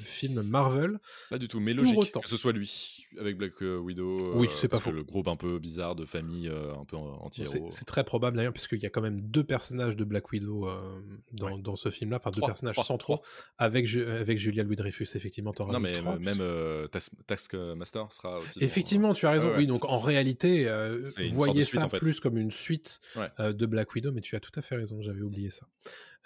film 0.00 0.42
Marvel. 0.42 0.98
Pas 1.28 1.38
du 1.38 1.46
tout, 1.46 1.60
mais 1.60 1.74
logique 1.74 1.98
autant. 1.98 2.20
que 2.20 2.28
ce 2.28 2.36
soit 2.36 2.52
lui, 2.52 3.06
avec 3.18 3.36
Black 3.36 3.52
euh, 3.62 3.76
Widow. 3.78 4.32
Oui, 4.34 4.48
c'est 4.54 4.68
pas 4.68 4.80
faux. 4.80 4.90
le 4.92 5.02
groupe 5.02 5.28
un 5.28 5.36
peu 5.36 5.58
bizarre 5.58 5.94
de 5.94 6.04
famille, 6.06 6.48
un 6.48 6.84
peu 6.84 6.96
anti-héros. 6.96 7.68
C'est 7.70 7.84
très 7.84 8.02
probable 8.04 8.36
d'ailleurs, 8.38 8.52
puisqu'il 8.52 8.82
y 8.82 8.86
a 8.86 8.90
quand 8.90 9.02
même 9.02 9.20
deux 9.20 9.44
personnages 9.44 9.96
de 9.96 10.04
Black 10.04 10.30
Widow 10.32 10.68
dans, 11.32 11.46
Ouais. 11.56 11.60
dans 11.62 11.76
ce 11.76 11.90
film-là, 11.90 12.16
enfin 12.16 12.30
deux 12.30 12.40
personnages 12.40 12.76
centraux, 12.76 13.16
trois. 13.16 13.22
avec, 13.58 13.86
Ju- 13.86 14.06
avec 14.06 14.38
Julia 14.38 14.62
Louis-Dreyfus, 14.62 15.08
effectivement. 15.14 15.52
t'en 15.52 15.66
Non, 15.70 15.80
mais 15.80 15.92
même 16.18 16.42
Tas- 16.90 17.10
Taskmaster 17.26 18.12
sera 18.12 18.38
aussi. 18.38 18.58
dans- 18.58 18.64
Effectivement, 18.66 19.12
tu 19.14 19.26
as 19.26 19.30
raison. 19.32 19.48
Ouais. 19.50 19.58
Oui, 19.58 19.66
donc 19.66 19.84
en 19.84 19.98
réalité, 19.98 20.64
voyez 21.32 21.64
suite, 21.64 21.80
ça 21.80 21.86
en 21.86 21.90
fait. 21.90 21.98
plus 21.98 22.20
comme 22.20 22.38
une 22.38 22.50
suite 22.50 23.00
Ouais. 23.16 23.52
de 23.52 23.66
Black 23.66 23.94
Widow, 23.94 24.12
mais 24.12 24.20
tu 24.22 24.34
as 24.36 24.40
tout 24.40 24.52
à 24.56 24.62
fait 24.62 24.76
raison, 24.76 25.02
j'avais 25.02 25.22
oublié 25.22 25.50
ça. 25.50 25.66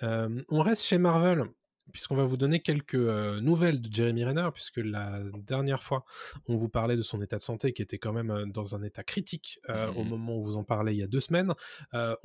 On 0.03 0.61
reste 0.63 0.83
chez 0.83 0.99
Marvel, 0.99 1.45
puisqu'on 1.93 2.17
va 2.17 2.25
vous 2.25 2.37
donner 2.37 2.61
quelques 2.61 2.95
euh, 2.95 3.41
nouvelles 3.41 3.81
de 3.81 3.93
Jeremy 3.93 4.25
Renner, 4.25 4.49
puisque 4.55 4.79
la 4.79 5.21
dernière 5.35 5.83
fois, 5.83 6.05
on 6.49 6.57
vous 6.57 6.69
parlait 6.69 6.97
de 6.97 7.03
son 7.03 7.21
état 7.23 7.37
de 7.37 7.43
santé 7.43 7.73
qui 7.73 7.83
était 7.83 7.99
quand 7.99 8.13
même 8.13 8.31
euh, 8.31 8.47
dans 8.47 8.75
un 8.75 8.83
état 8.83 9.03
critique 9.05 9.61
euh, 9.69 9.89
au 9.93 10.03
Mhm. 10.03 10.09
moment 10.09 10.37
où 10.39 10.43
vous 10.43 10.57
en 10.57 10.65
parlait 10.65 10.95
il 10.95 10.99
y 10.99 11.03
a 11.03 11.07
deux 11.07 11.21
semaines. 11.21 11.53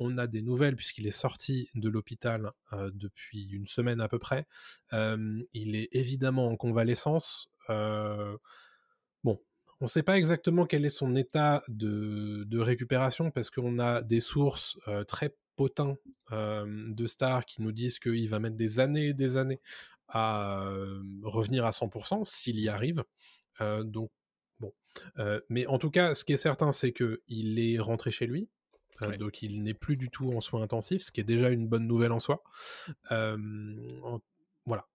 On 0.00 0.18
a 0.18 0.26
des 0.26 0.42
nouvelles 0.42 0.76
puisqu'il 0.76 1.06
est 1.06 1.10
sorti 1.10 1.68
de 1.74 1.88
l'hôpital 1.88 2.52
depuis 2.72 3.44
une 3.50 3.66
semaine 3.66 4.00
à 4.00 4.08
peu 4.08 4.18
près. 4.18 4.46
Il 4.92 5.76
est 5.76 5.88
évidemment 5.92 6.48
en 6.48 6.56
convalescence. 6.56 7.50
Bon, 9.24 9.38
on 9.80 9.84
ne 9.84 9.88
sait 9.88 10.02
pas 10.02 10.16
exactement 10.18 10.66
quel 10.66 10.84
est 10.84 10.88
son 10.90 11.14
état 11.16 11.62
de, 11.68 12.44
de 12.46 12.58
récupération 12.58 13.30
parce 13.30 13.50
qu'on 13.50 13.78
a 13.78 14.02
des 14.02 14.20
sources 14.20 14.78
euh, 14.88 15.04
très 15.04 15.36
potins 15.56 15.96
euh, 16.32 16.66
de 16.92 17.06
stars 17.06 17.44
qui 17.44 17.62
nous 17.62 17.72
disent 17.72 17.98
qu'il 17.98 18.28
va 18.28 18.38
mettre 18.38 18.56
des 18.56 18.80
années 18.80 19.08
et 19.08 19.14
des 19.14 19.36
années 19.36 19.60
à 20.08 20.62
euh, 20.66 21.02
revenir 21.22 21.64
à 21.64 21.70
100% 21.70 22.24
s'il 22.24 22.58
y 22.58 22.68
arrive. 22.68 23.04
Euh, 23.60 23.82
donc, 23.84 24.10
bon. 24.58 24.72
Mais 25.48 25.66
en 25.66 25.78
tout 25.78 25.90
cas, 25.90 26.14
ce 26.14 26.24
qui 26.24 26.32
est 26.32 26.36
certain, 26.38 26.72
c'est 26.72 26.92
qu'il 26.92 27.58
est 27.58 27.78
rentré 27.78 28.10
chez 28.10 28.26
lui. 28.26 28.48
Ouais. 29.00 29.16
Donc, 29.16 29.40
il 29.42 29.62
n'est 29.62 29.72
plus 29.74 29.96
du 29.96 30.10
tout 30.10 30.30
en 30.32 30.40
soins 30.40 30.62
intensifs, 30.62 31.02
ce 31.02 31.10
qui 31.10 31.20
est 31.20 31.24
déjà 31.24 31.48
une 31.48 31.66
bonne 31.66 31.86
nouvelle 31.86 32.12
en 32.12 32.20
soi. 32.20 32.42
Euh, 33.12 33.38
en- 34.02 34.20
Voilà. 34.66 34.86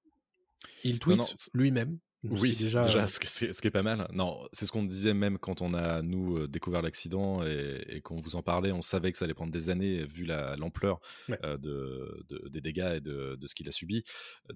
Il 0.83 0.99
tweet 0.99 1.17
lui-même. 1.53 1.97
Ce 2.35 2.41
Oui, 2.41 2.55
déjà, 2.55 2.81
déjà, 2.81 3.03
euh, 3.03 3.07
ce, 3.07 3.19
qui, 3.19 3.27
ce 3.27 3.59
qui 3.61 3.67
est 3.67 3.71
pas 3.71 3.83
mal. 3.83 4.07
Non, 4.13 4.47
c'est 4.53 4.65
ce 4.65 4.71
qu'on 4.71 4.83
disait 4.83 5.13
même 5.13 5.37
quand 5.37 5.61
on 5.61 5.73
a, 5.73 6.01
nous, 6.01 6.37
euh, 6.37 6.47
découvert 6.47 6.81
l'accident 6.81 7.43
et, 7.43 7.83
et 7.89 8.01
qu'on 8.01 8.19
vous 8.21 8.35
en 8.35 8.41
parlait. 8.41 8.71
On 8.71 8.81
savait 8.81 9.11
que 9.11 9.17
ça 9.17 9.25
allait 9.25 9.33
prendre 9.33 9.51
des 9.51 9.69
années 9.69 10.05
vu 10.05 10.25
la- 10.25 10.55
l'ampleur 10.55 10.99
Ouais. 11.29 11.37
euh, 11.43 11.57
de, 11.57 12.25
de- 12.29 12.47
des 12.49 12.61
dégâts 12.61 12.93
et 12.97 13.01
de, 13.01 13.35
de 13.35 13.47
ce 13.47 13.55
qu'il 13.55 13.67
a 13.67 13.71
subi. 13.71 14.03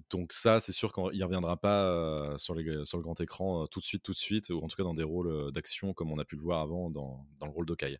Donc 0.09 0.33
ça, 0.33 0.59
c'est 0.59 0.71
sûr 0.71 0.93
qu'il 0.93 1.17
ne 1.19 1.23
reviendra 1.23 1.57
pas 1.57 2.37
sur, 2.37 2.55
les, 2.55 2.85
sur 2.85 2.97
le 2.97 3.03
grand 3.03 3.19
écran 3.21 3.67
tout 3.67 3.79
de 3.79 3.85
suite, 3.85 4.03
tout 4.03 4.13
de 4.13 4.17
suite, 4.17 4.49
ou 4.49 4.59
en 4.59 4.67
tout 4.67 4.75
cas 4.75 4.83
dans 4.83 4.93
des 4.93 5.03
rôles 5.03 5.51
d'action 5.51 5.93
comme 5.93 6.11
on 6.11 6.19
a 6.19 6.25
pu 6.25 6.35
le 6.35 6.41
voir 6.41 6.61
avant 6.61 6.89
dans, 6.89 7.25
dans 7.39 7.45
le 7.45 7.51
rôle 7.51 7.65
d'Okai. 7.65 7.97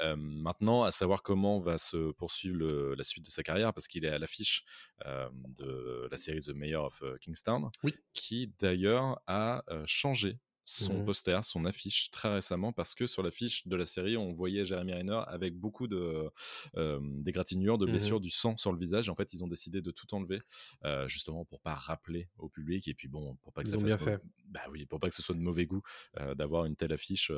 Euh, 0.00 0.16
maintenant, 0.16 0.82
à 0.84 0.90
savoir 0.90 1.22
comment 1.22 1.60
va 1.60 1.78
se 1.78 2.12
poursuivre 2.12 2.56
le- 2.58 2.94
la 2.94 3.04
suite 3.04 3.24
de 3.24 3.30
sa 3.30 3.42
carrière, 3.42 3.72
parce 3.72 3.88
qu'il 3.88 4.04
est 4.04 4.08
à 4.08 4.18
l'affiche 4.18 4.64
euh, 5.06 5.28
de 5.58 6.08
la 6.10 6.16
série 6.16 6.40
The 6.40 6.50
Mayor 6.50 6.86
of 6.86 7.02
Kingstown, 7.20 7.70
Oui. 7.82 7.94
qui 8.12 8.52
d'ailleurs 8.60 9.09
a 9.26 9.62
euh, 9.70 9.84
changé 9.86 10.38
son 10.64 11.00
Mhm. 11.00 11.02
poster, 11.02 11.40
son 11.42 11.64
affiche 11.64 12.10
très 12.12 12.32
récemment, 12.32 12.72
parce 12.72 12.94
que 12.94 13.06
sur 13.08 13.24
l'affiche 13.24 13.66
de 13.66 13.74
la 13.74 13.84
série, 13.84 14.16
on 14.16 14.32
voyait 14.32 14.64
Jeremy 14.64 14.92
Renner 14.92 15.20
avec 15.26 15.56
beaucoup 15.56 15.88
de 15.88 16.30
euh, 16.76 17.00
d'égratignures, 17.02 17.76
de 17.78 17.86
Mhm. 17.86 17.86
blessures, 17.86 18.20
du 18.20 18.30
sang 18.30 18.56
sur 18.56 18.72
le 18.72 18.78
visage. 18.78 19.08
En 19.08 19.16
fait, 19.16 19.32
ils 19.32 19.42
ont 19.42 19.48
décidé 19.48 19.80
de 19.80 19.90
tout 19.90 20.12
enlever, 20.14 20.40
euh, 20.84 21.08
justement 21.08 21.44
pour 21.44 21.60
pas 21.60 21.74
rappeler 21.74 22.28
au 22.38 22.48
public 22.48 22.86
et 22.86 22.94
puis 22.94 23.08
bon, 23.08 23.34
pour 23.36 23.52
pas 23.52 23.64
que 23.64 23.68
Ils 23.68 23.70
ça 23.70 23.78
fasse 23.78 23.96
bien 23.96 23.98
fait. 23.98 24.20
bah 24.44 24.60
oui, 24.70 24.86
pour 24.86 25.00
pas 25.00 25.08
que 25.08 25.14
ce 25.14 25.22
soit 25.22 25.34
de 25.34 25.40
mauvais 25.40 25.66
goût 25.66 25.82
euh, 26.20 26.34
d'avoir 26.34 26.64
une 26.66 26.76
telle 26.76 26.92
affiche 26.92 27.32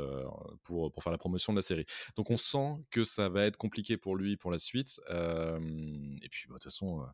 pour, 0.62 0.92
pour 0.92 1.02
faire 1.02 1.12
la 1.12 1.18
promotion 1.18 1.52
de 1.52 1.58
la 1.58 1.62
série. 1.62 1.84
Donc 2.16 2.30
on 2.30 2.36
sent 2.36 2.76
que 2.90 3.04
ça 3.04 3.28
va 3.28 3.44
être 3.44 3.56
compliqué 3.56 3.96
pour 3.96 4.16
lui 4.16 4.36
pour 4.36 4.50
la 4.50 4.58
suite. 4.58 5.00
et 5.10 6.28
puis 6.30 6.46
bah, 6.48 6.54
de 6.54 6.58
toute 6.58 6.64
façon, 6.64 7.06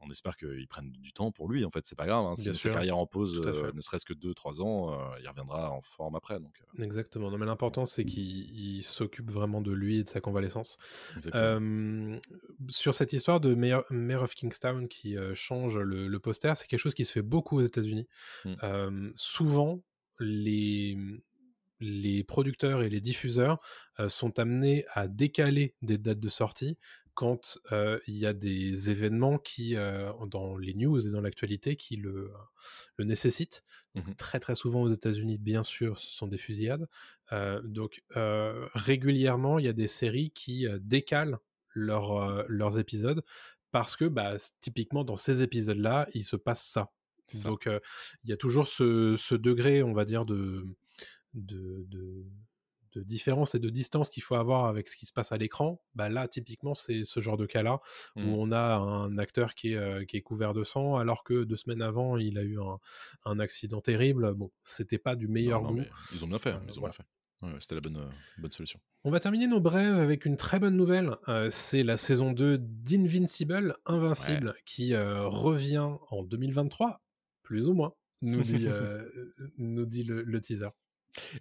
on 0.00 0.10
espère 0.10 0.36
qu'il 0.36 0.66
prenne 0.68 0.92
du 0.92 1.12
temps 1.12 1.32
pour 1.32 1.48
lui. 1.48 1.64
En 1.64 1.70
fait, 1.70 1.84
c'est 1.86 1.96
pas 1.96 2.06
grave. 2.06 2.24
hein, 2.24 2.36
si 2.36 2.54
sa 2.54 2.70
carrière 2.70 2.98
en 2.98 3.06
pause, 3.06 3.40
euh, 3.44 3.72
ne 3.72 3.80
serait-ce 3.80 4.04
que 4.06 4.14
2-3 4.14 4.62
ans, 4.62 4.92
euh, 4.92 5.18
il 5.20 5.28
reviendra 5.28 5.70
en 5.72 5.82
forme 5.82 6.14
après. 6.16 6.40
Donc, 6.40 6.62
euh, 6.78 6.82
Exactement. 6.82 7.30
Non, 7.30 7.38
mais 7.38 7.46
l'important, 7.46 7.86
c'est 7.86 8.04
qu'il 8.04 8.50
il 8.78 8.82
s'occupe 8.82 9.30
vraiment 9.30 9.60
de 9.60 9.72
lui 9.72 9.98
et 9.98 10.02
de 10.04 10.08
sa 10.08 10.20
convalescence. 10.20 10.78
sur 12.68 12.94
cette 12.94 13.12
histoire 13.12 13.40
de 13.40 13.54
Mayor, 13.54 13.84
Mayor 13.90 14.22
of 14.22 14.34
Kingstown 14.34 14.88
qui 14.88 15.16
change 15.34 15.78
le, 15.78 16.08
le 16.08 16.18
poster, 16.20 16.52
c'est 16.56 16.66
quelque 16.66 16.80
chose 16.80 16.94
qui 16.94 17.04
se 17.04 17.12
fait 17.12 17.22
beaucoup 17.22 17.58
aux 17.58 17.62
États-Unis. 17.62 18.06
Mm. 18.44 18.54
Euh, 18.62 19.10
souvent, 19.14 19.82
les, 20.18 20.96
les 21.80 22.24
producteurs 22.24 22.82
et 22.82 22.90
les 22.90 23.00
diffuseurs 23.00 23.58
euh, 23.98 24.08
sont 24.08 24.38
amenés 24.38 24.84
à 24.92 25.08
décaler 25.08 25.74
des 25.82 25.98
dates 25.98 26.20
de 26.20 26.28
sortie 26.28 26.76
quand 27.14 27.58
euh, 27.72 27.98
il 28.06 28.16
y 28.16 28.26
a 28.26 28.32
des 28.32 28.90
événements 28.90 29.38
qui, 29.38 29.76
euh, 29.76 30.12
dans 30.26 30.56
les 30.56 30.74
news 30.74 31.06
et 31.06 31.10
dans 31.10 31.20
l'actualité, 31.20 31.76
qui 31.76 31.96
le, 31.96 32.32
le 32.96 33.04
nécessitent. 33.04 33.62
Mhm. 33.94 34.14
Très 34.16 34.40
très 34.40 34.54
souvent 34.54 34.82
aux 34.82 34.88
États-Unis, 34.88 35.38
bien 35.38 35.62
sûr, 35.64 35.98
ce 35.98 36.10
sont 36.10 36.26
des 36.26 36.38
fusillades. 36.38 36.88
Euh, 37.32 37.60
donc 37.64 38.02
régulièrement, 38.74 39.58
il 39.58 39.64
y 39.64 39.68
a 39.68 39.72
des 39.72 39.86
séries 39.86 40.30
qui 40.30 40.66
décalent 40.80 41.38
leurs, 41.74 42.44
leurs 42.48 42.78
épisodes 42.78 43.22
parce 43.70 43.96
que 43.96 44.04
bah, 44.04 44.34
typiquement 44.60 45.04
dans 45.04 45.16
ces 45.16 45.42
épisodes-là, 45.42 46.08
il 46.14 46.24
se 46.24 46.36
passe 46.36 46.64
ça. 46.66 46.90
Donc 47.44 47.68
il 48.24 48.30
y 48.30 48.32
a 48.32 48.36
toujours 48.36 48.66
ce, 48.66 49.14
ce 49.16 49.36
degré, 49.36 49.82
on 49.84 49.92
va 49.92 50.04
dire, 50.04 50.24
de, 50.24 50.66
de, 51.34 51.84
de, 51.88 52.24
de 52.92 53.02
différence 53.02 53.54
et 53.54 53.58
de 53.58 53.70
distance 53.70 54.10
qu'il 54.10 54.22
faut 54.22 54.34
avoir 54.34 54.66
avec 54.66 54.88
ce 54.88 54.96
qui 54.96 55.06
se 55.06 55.12
passe 55.12 55.32
à 55.32 55.36
l'écran. 55.36 55.80
Bah, 55.94 56.08
là, 56.08 56.28
typiquement, 56.28 56.74
c'est 56.74 57.04
ce 57.04 57.20
genre 57.20 57.36
de 57.36 57.46
cas-là 57.46 57.80
où 58.16 58.20
on 58.22 58.52
a 58.52 58.76
un 58.76 59.18
acteur 59.18 59.54
qui 59.54 59.72
est, 59.72 59.76
euh, 59.76 60.04
qui 60.04 60.16
est 60.16 60.22
couvert 60.22 60.54
de 60.54 60.64
sang 60.64 60.96
alors 60.96 61.24
que 61.24 61.44
deux 61.44 61.56
semaines 61.56 61.82
avant, 61.82 62.16
il 62.16 62.38
a 62.38 62.42
eu 62.42 62.58
un, 62.60 62.78
un 63.24 63.38
accident 63.38 63.80
terrible. 63.80 64.34
Bon, 64.34 64.50
c'était 64.64 64.98
pas 64.98 65.16
du 65.16 65.28
meilleur 65.28 65.62
Non, 65.62 65.70
non, 65.72 65.82
goût. 65.82 65.88
ils 66.14 66.24
ont 66.24 66.28
bien 66.28 66.38
fait. 66.38 66.50
Euh, 66.52 66.58
ils 66.68 66.76
ont 66.78 66.80
voilà. 66.80 66.94
bien 66.96 67.04
fait. 67.04 67.06
Ouais, 67.42 67.54
C'était 67.58 67.76
la 67.76 67.80
bonne, 67.80 67.96
euh, 67.96 68.10
bonne 68.38 68.50
solution. 68.50 68.78
On 69.04 69.10
va 69.10 69.18
terminer 69.18 69.46
nos 69.46 69.60
brèves 69.60 69.98
avec 69.98 70.26
une 70.26 70.36
très 70.36 70.58
bonne 70.58 70.76
nouvelle. 70.76 71.16
Euh, 71.28 71.48
c'est 71.48 71.82
la 71.82 71.96
saison 71.96 72.32
2 72.32 72.58
d'Invincible, 72.58 73.76
Invincible, 73.86 74.54
qui 74.66 74.92
euh, 74.92 75.26
revient 75.26 75.88
en 76.10 76.22
2023, 76.22 77.02
plus 77.42 77.66
ou 77.66 77.72
moins, 77.72 77.94
nous 78.20 78.42
dit, 78.42 78.68
nous 79.58 79.86
dit 79.86 80.04
le, 80.04 80.22
le 80.22 80.40
teaser. 80.42 80.68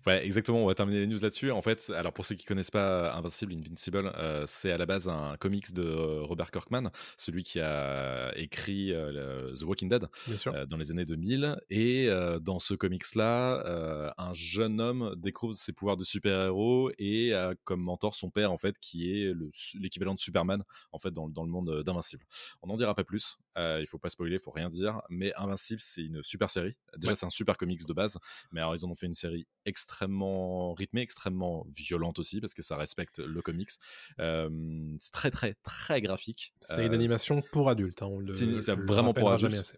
Ouais, 0.08 0.26
exactement. 0.26 0.64
On 0.64 0.66
va 0.68 0.76
terminer 0.76 1.00
les 1.02 1.08
news 1.08 1.20
là-dessus. 1.22 1.52
En 1.52 1.62
fait, 1.62 1.92
alors 1.96 2.12
pour 2.14 2.26
ceux 2.26 2.36
qui 2.36 2.46
connaissent 2.46 2.72
pas 2.72 3.14
Invincible, 3.14 3.54
Invincible, 3.54 4.12
euh, 4.16 4.44
c'est 4.48 4.72
à 4.72 4.78
la 4.78 4.86
base 4.86 5.08
un 5.08 5.38
comics 5.38 5.74
de 5.74 5.84
euh, 5.84 6.22
Robert 6.24 6.52
Kirkman, 6.52 6.90
celui 7.18 7.44
qui 7.44 7.60
a 7.60 8.32
écrit 8.36 8.92
euh, 8.94 9.54
The 9.56 9.64
Walking 9.64 9.90
Dead 9.90 10.08
euh, 10.48 10.66
dans 10.66 10.78
les 10.78 10.92
années 10.92 11.06
2000. 11.06 11.56
Et 11.70 12.08
euh, 12.10 12.40
dans 12.40 12.60
ce 12.60 12.74
comics-là, 12.74 13.64
euh, 13.66 14.10
un 14.18 14.34
jeune 14.34 14.82
homme 14.82 15.14
découvre 15.18 15.54
ses 15.54 15.72
pouvoirs 15.74 15.98
de 15.98 16.04
super-héros 16.04 16.92
et 16.98 17.34
a 17.34 17.54
comme 17.64 17.82
mentor 17.82 18.16
son 18.16 18.30
père, 18.32 18.52
en 18.52 18.58
fait, 18.58 18.78
qui 18.80 19.12
est 19.12 19.34
l'équivalent 19.76 20.16
de 20.16 20.20
Superman, 20.20 20.64
en 20.92 21.00
fait, 21.00 21.12
dans, 21.12 21.30
dans 21.30 21.44
le 21.44 21.50
monde 21.52 21.84
d'Invincible. 21.84 22.26
On 22.62 22.68
n'en 22.68 22.76
dira 22.76 22.96
pas 22.96 23.04
plus. 23.04 23.38
Euh, 23.58 23.80
il 23.82 23.88
faut 23.88 23.98
pas 24.00 24.10
spoiler, 24.10 24.36
il 24.36 24.40
faut 24.42 24.52
rien 24.52 24.70
dire. 24.70 25.02
Mais 25.10 25.34
Invincible, 25.36 25.82
c'est 25.84 26.02
une 26.04 26.24
super 26.24 26.50
série. 26.50 26.76
Déjà, 26.98 27.10
Ouais. 27.12 27.16
c'est 27.16 27.26
un 27.26 27.30
super 27.32 27.58
comics 27.58 27.86
de 27.88 27.94
base. 27.94 28.18
Mais 28.52 28.62
alors, 28.62 28.76
ils 28.76 28.86
en 28.86 28.90
ont 28.90 28.96
fait 28.96 29.06
une 29.08 29.14
série 29.14 29.48
extrêmement 29.66 30.74
rythmée, 30.74 31.02
extrêmement 31.02 31.66
violente 31.70 32.20
aussi, 32.20 32.42
parce 32.42 32.54
que 32.54 32.62
ça 32.62 32.78
respecte 32.78 33.20
le 33.20 33.42
comics. 33.42 33.72
Euh, 34.20 34.96
c'est 35.00 35.12
très, 35.12 35.32
très, 35.32 35.56
très 35.64 36.02
graphique. 36.02 36.54
C'est 36.62 36.82
Euh, 36.82 36.88
une 36.88 36.94
animation 36.94 37.42
pour 37.42 37.70
adultes. 37.70 38.02
hein, 38.02 38.08
on 38.08 38.20
le, 38.20 38.62
c'est- 38.62 38.76
vraiment 38.76 39.14
pour 39.14 39.32
adultes. 39.32 39.78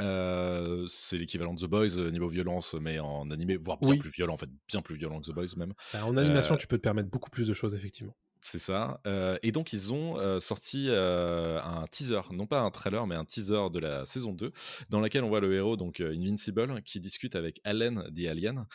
Euh, 0.00 0.86
c'est 0.88 1.18
l'équivalent 1.18 1.54
de 1.54 1.60
The 1.60 1.70
Boys 1.70 1.98
euh, 1.98 2.10
niveau 2.10 2.28
violence, 2.28 2.74
mais 2.74 2.98
en 2.98 3.30
animé, 3.30 3.56
voire 3.56 3.78
bien 3.78 3.94
Oui. 3.94 3.96
plus 3.96 4.10
violent, 4.10 4.34
en 4.34 4.36
fait, 4.36 4.50
bien 4.68 4.82
plus 4.82 4.96
violent 4.96 5.20
que 5.20 5.26
The 5.30 5.34
Boys 5.34 5.54
même. 5.56 5.72
Bah, 5.94 6.04
en 6.04 6.18
animation, 6.18 6.56
Euh, 6.56 6.58
tu 6.58 6.66
peux 6.66 6.76
te 6.76 6.82
permettre 6.82 7.08
beaucoup 7.08 7.30
plus 7.30 7.48
de 7.48 7.54
choses, 7.54 7.74
effectivement. 7.74 8.14
C'est 8.46 8.58
ça. 8.58 9.00
Et 9.42 9.52
donc, 9.52 9.72
ils 9.72 9.94
ont 9.94 10.38
sorti 10.38 10.90
un 10.90 11.86
teaser, 11.90 12.20
non 12.30 12.46
pas 12.46 12.60
un 12.60 12.70
trailer, 12.70 13.06
mais 13.06 13.14
un 13.14 13.24
teaser 13.24 13.70
de 13.72 13.78
la 13.78 14.04
saison 14.04 14.34
2, 14.34 14.52
dans 14.90 15.00
laquelle 15.00 15.24
on 15.24 15.28
voit 15.30 15.40
le 15.40 15.54
héros, 15.54 15.78
donc 15.78 16.00
Invincible, 16.02 16.82
qui 16.82 17.00
discute 17.00 17.36
avec 17.36 17.62
Allen 17.64 18.04
the 18.14 18.26
Alien 18.26 18.66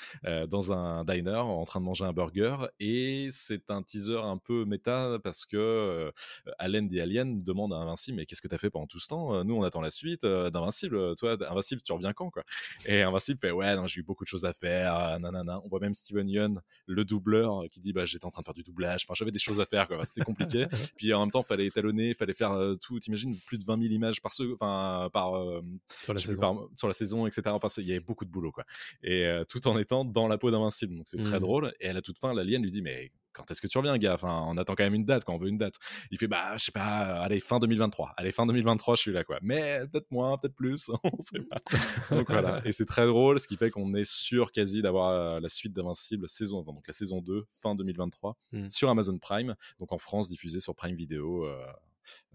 dans 0.48 0.74
un 0.74 1.06
diner 1.06 1.36
en 1.38 1.64
train 1.66 1.80
de 1.82 1.86
manger 1.86 2.04
un 2.06 2.14
burger. 2.14 2.58
Et 2.80 3.30
c'est 3.32 3.70
un 3.70 3.84
teaser 3.84 4.18
un 4.18 4.40
peu 4.40 4.66
méta 4.66 5.20
parce 5.24 5.46
que 5.46 6.12
Allen 6.58 6.90
the 6.90 6.96
Alien 6.98 7.44
demande 7.44 7.72
à 7.72 7.76
Invincible 7.78 8.18
Mais 8.18 8.26
qu'est-ce 8.26 8.42
que 8.42 8.48
tu 8.48 8.56
as 8.56 8.58
fait 8.58 8.72
pendant 8.72 8.88
tout 8.88 8.98
ce 9.00 9.08
temps 9.08 9.44
Nous, 9.44 9.54
on 9.54 9.62
attend 9.62 9.82
la 9.82 9.92
suite 9.92 10.26
d'Invincible. 10.26 11.14
Toi, 11.16 11.38
Invincible, 11.48 11.84
tu 11.84 11.92
reviens 11.94 12.14
quand 12.14 12.32
quoi? 12.32 12.44
Et 12.88 13.04
Invincible 13.04 13.38
fait 13.40 13.52
Ouais, 13.52 13.76
j'ai 13.86 14.00
eu 14.00 14.04
beaucoup 14.04 14.24
de 14.24 14.30
choses 14.30 14.46
à 14.46 14.54
faire. 14.54 14.96
euh, 14.98 15.20
nanana. 15.20 15.62
On 15.64 15.68
voit 15.68 15.80
même 15.80 15.94
Steven 15.94 16.28
Yeun, 16.28 16.60
le 16.88 17.06
doubleur, 17.06 17.66
qui 17.72 17.80
dit 17.82 17.94
Bah, 17.94 18.06
j'étais 18.06 18.26
en 18.26 18.32
train 18.32 18.42
de 18.42 18.46
faire 18.46 18.56
du 18.56 18.64
doublage. 18.64 19.06
Enfin, 19.06 19.14
j'avais 19.16 19.32
des 19.32 19.38
choses 19.40 19.59
à 19.60 19.66
faire, 19.66 19.88
C'était 20.06 20.22
compliqué. 20.22 20.66
Puis 20.98 21.14
en 21.14 21.20
même 21.22 21.32
temps, 21.32 21.44
fallait 21.44 21.66
étalonner, 21.68 22.14
fallait 22.14 22.34
faire 22.34 22.52
euh, 22.54 22.76
tout. 22.76 23.00
T'imagines, 23.00 23.38
plus 23.46 23.58
de 23.58 23.64
20 23.66 23.82
000 23.82 23.94
images 23.94 24.22
par, 24.22 24.32
enfin, 24.54 25.10
par, 25.14 25.36
euh, 25.36 25.62
Sur 26.02 26.14
la 26.14 26.20
saison. 26.20 26.42
par- 26.42 26.68
sur 26.76 26.88
la 26.88 26.94
saison, 26.94 27.26
etc. 27.28 27.44
Enfin, 27.48 27.68
il 27.78 27.88
y 27.88 27.92
avait 27.92 28.00
beaucoup 28.00 28.26
de 28.26 28.30
boulot, 28.32 28.52
quoi. 28.52 28.66
Et 29.04 29.26
euh, 29.26 29.44
tout 29.46 29.68
en 29.68 29.78
étant 29.78 30.06
dans 30.06 30.28
la 30.28 30.38
peau 30.38 30.52
d'Invincible. 30.52 30.96
Donc 30.96 31.08
c'est 31.08 31.22
très 31.22 31.36
Mhm. 31.38 31.42
drôle. 31.42 31.74
Et 31.80 31.88
à 31.90 31.94
la 31.94 32.02
toute 32.02 32.18
fin, 32.18 32.34
l'alien 32.34 32.62
lui 32.62 32.72
dit 32.72 32.82
Mais 32.82 33.12
quand 33.40 33.50
est-ce 33.52 33.62
que 33.62 33.68
tu 33.68 33.78
reviens, 33.78 33.98
gars? 33.98 34.14
Enfin, 34.16 34.44
on 34.48 34.58
attend 34.58 34.76
quand 34.76 34.84
même 34.84 34.94
une 34.94 35.06
date, 35.06 35.24
quand 35.24 35.34
on 35.34 35.38
veut 35.38 35.48
une 35.48 35.58
date. 35.58 35.76
Il 36.12 36.18
fait 36.18 36.28
Bah, 36.28 36.58
je 36.58 36.66
sais 36.66 36.72
pas, 36.72 37.22
allez, 37.22 37.40
fin 37.40 37.58
2023. 37.60 38.14
Allez, 38.18 38.32
fin 38.32 38.46
2023, 38.46 38.96
je 38.98 39.02
suis 39.02 39.12
là, 39.12 39.24
quoi. 39.24 39.40
Mais 39.42 39.80
peut-être 39.92 40.12
moins, 40.12 40.38
peut-être 40.38 40.56
plus, 40.56 40.90
on 41.04 41.18
sait 41.20 41.40
pas. 41.50 41.58
Donc 42.12 42.30
voilà. 42.30 42.62
Et 42.66 42.72
c'est 42.74 42.86
très 42.86 43.06
drôle, 43.08 43.40
ce 43.40 43.48
qui 43.48 43.56
fait 43.58 43.72
qu'on 43.72 43.94
est 43.96 44.08
sûr 44.10 44.52
quasi 44.52 44.82
d'avoir 44.82 45.10
euh, 45.10 45.40
la 45.40 45.50
suite 45.50 45.74
d'Invincible 45.74 46.28
saison, 46.28 46.62
donc 46.64 46.86
la 46.88 46.94
saison 46.94 47.22
2, 47.22 47.46
fin 47.62 47.76
2023, 47.76 48.36
Mhm. 48.52 48.70
sur 48.70 48.90
Amazon 48.90 49.18
Prime, 49.18 49.56
donc 49.80 49.92
en 49.94 49.98
France, 49.98 50.28
diffusée 50.30 50.60
sur 50.60 50.76
Prime 50.76 50.96
Video. 50.96 51.46
euh, 51.46 51.66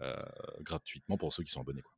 euh, 0.01 0.15
gratuitement 0.61 1.17
pour 1.17 1.33
ceux 1.33 1.43
qui 1.43 1.51
sont 1.51 1.59
abonnés. 1.59 1.81
Quoi. 1.81 1.91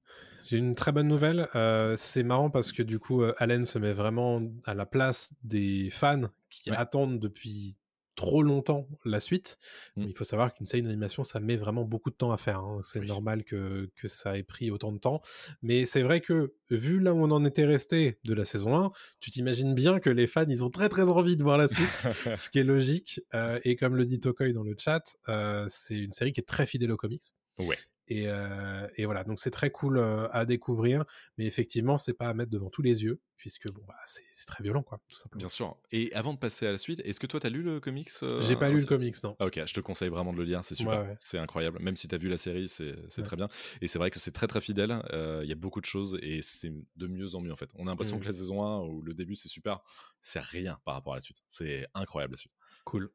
J'ai 0.45 0.57
une 0.57 0.73
très 0.73 0.91
bonne 0.91 1.07
nouvelle. 1.07 1.47
euh, 1.55 1.95
c'est 1.95 2.23
marrant 2.23 2.49
parce 2.49 2.71
que 2.71 2.81
du 2.81 2.97
coup, 2.97 3.21
euh, 3.21 3.35
Allen 3.37 3.65
se 3.65 3.77
met 3.77 3.93
vraiment 3.93 4.41
à 4.65 4.73
la 4.73 4.87
place 4.87 5.33
des 5.43 5.89
fans 5.91 6.23
qui 6.49 6.71
Ouais. 6.71 6.77
attendent 6.77 7.19
depuis 7.19 7.75
trop 8.17 8.43
longtemps 8.43 8.85
la 9.05 9.21
suite. 9.21 9.57
Mmh. 9.95 10.03
Il 10.09 10.13
faut 10.17 10.25
savoir 10.25 10.53
qu'une 10.53 10.65
série 10.65 10.83
d'animation, 10.83 11.23
ça 11.23 11.39
met 11.39 11.55
vraiment 11.55 11.85
beaucoup 11.85 12.09
de 12.09 12.15
temps 12.15 12.33
à 12.33 12.37
faire. 12.37 12.59
hein. 12.59 12.79
C'est 12.83 12.99
Oui. 12.99 13.07
normal 13.07 13.45
que, 13.45 13.89
que 13.95 14.09
ça 14.09 14.37
ait 14.37 14.43
pris 14.43 14.69
autant 14.71 14.91
de 14.91 14.97
temps. 14.97 15.21
Mais 15.61 15.85
c'est 15.85 16.01
vrai 16.01 16.19
que, 16.19 16.53
vu 16.69 16.99
là 16.99 17.13
où 17.13 17.19
on 17.23 17.31
en 17.31 17.45
était 17.45 17.63
resté 17.63 18.19
de 18.25 18.33
la 18.33 18.43
saison 18.43 18.75
1, 18.75 18.91
tu 19.21 19.31
t'imagines 19.31 19.73
bien 19.73 19.99
que 20.01 20.09
les 20.09 20.27
fans, 20.27 20.45
ils 20.49 20.63
ont 20.65 20.69
très 20.69 20.89
très 20.89 21.07
envie 21.07 21.37
de 21.37 21.43
voir 21.43 21.57
la 21.57 21.67
suite, 21.69 21.87
ce 22.35 22.49
qui 22.49 22.59
est 22.59 22.63
logique. 22.65 23.21
Euh, 23.35 23.59
et 23.63 23.75
comme 23.77 23.95
le 23.95 24.05
dit 24.05 24.19
Tokoi 24.19 24.51
dans 24.51 24.63
le 24.63 24.75
chat, 24.77 25.15
euh, 25.29 25.65
c'est 25.69 25.95
une 25.97 26.11
série 26.11 26.33
qui 26.33 26.41
est 26.41 26.47
très 26.47 26.65
fidèle 26.65 26.91
aux 26.91 26.97
comics. 26.97 27.23
Ouais. 27.59 27.77
Et, 28.09 28.27
euh, 28.27 28.87
et 28.95 29.05
voilà, 29.05 29.23
donc 29.23 29.39
c'est 29.39 29.51
très 29.51 29.69
cool 29.69 29.97
euh, 29.97 30.27
à 30.31 30.45
découvrir, 30.45 31.03
mais 31.37 31.45
effectivement, 31.45 31.97
c'est 31.97 32.13
pas 32.13 32.29
à 32.29 32.33
mettre 32.33 32.49
devant 32.51 32.69
tous 32.69 32.81
les 32.81 33.03
yeux, 33.03 33.19
puisque 33.35 33.69
bon, 33.71 33.81
bah, 33.85 33.95
c'est 34.05 34.23
c'est 34.31 34.45
très 34.45 34.63
violent, 34.63 34.81
quoi, 34.81 35.01
tout 35.09 35.17
simplement. 35.17 35.39
Bien 35.39 35.49
sûr. 35.49 35.75
Et 35.91 36.13
avant 36.13 36.33
de 36.33 36.39
passer 36.39 36.65
à 36.67 36.71
la 36.71 36.77
suite, 36.77 37.01
est-ce 37.03 37.19
que 37.19 37.27
toi, 37.27 37.39
t'as 37.41 37.49
lu 37.49 37.61
le 37.63 37.79
comics 37.81 38.09
euh, 38.23 38.39
J'ai 38.41 38.55
pas 38.55 38.69
lu 38.69 38.75
le 38.75 38.81
c'est- 38.81 38.87
comics, 38.87 39.15
non. 39.23 39.35
Ah, 39.39 39.47
ok, 39.47 39.61
je 39.65 39.73
te 39.73 39.79
conseille 39.81 40.07
vraiment 40.09 40.31
de 40.31 40.37
le 40.37 40.45
lire, 40.45 40.63
c'est 40.63 40.73
super, 40.75 41.01
Ouais, 41.01 41.07
ouais. 41.09 41.15
c'est 41.19 41.37
incroyable. 41.37 41.79
Même 41.81 41.97
si 41.97 42.07
tu 42.07 42.15
as 42.15 42.17
vu 42.17 42.29
la 42.29 42.37
série, 42.37 42.69
c'est 42.69 42.95
c'est 43.09 43.21
Ouais. 43.21 43.27
très 43.27 43.35
bien. 43.35 43.49
Et 43.81 43.87
c'est 43.87 43.99
vrai 43.99 44.09
que 44.09 44.19
c'est 44.19 44.31
très 44.31 44.47
très 44.47 44.61
fidèle, 44.61 45.01
euh, 45.11 45.41
il 45.43 45.49
y 45.49 45.51
a 45.51 45.55
beaucoup 45.55 45.81
de 45.81 45.85
choses 45.85 46.17
et 46.21 46.41
c'est 46.41 46.71
de 46.95 47.07
mieux 47.07 47.35
en 47.35 47.41
mieux 47.41 47.51
en 47.51 47.57
fait. 47.57 47.71
On 47.75 47.87
a 47.87 47.89
l'impression 47.89 48.15
Mhm. 48.15 48.21
que 48.21 48.27
la 48.27 48.33
saison 48.33 48.63
1, 48.63 48.79
où 48.85 49.01
le 49.01 49.13
début 49.13 49.35
c'est 49.35 49.49
super, 49.49 49.81
c'est 50.21 50.39
rien 50.39 50.79
par 50.85 50.93
rapport 50.93 51.11
à 51.13 51.17
la 51.17 51.21
suite. 51.21 51.43
C'est 51.49 51.87
incroyable 51.93 52.33
la 52.33 52.37
suite. 52.37 52.53
Cool. 52.85 53.11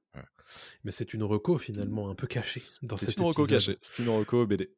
Mais 0.85 0.91
c'est 0.93 1.15
une 1.15 1.23
reco 1.23 1.57
finalement 1.57 2.11
un 2.11 2.15
peu 2.15 2.27
cachée 2.27 2.61
dans 2.83 2.97
C'est 2.99 3.07
cet 3.07 3.17
une 3.19 3.25
reco 3.25 3.47
cachée, 3.47 3.79
c'est 3.81 4.03
une 4.03 4.09
reco 4.11 4.47
BD. 4.47 4.75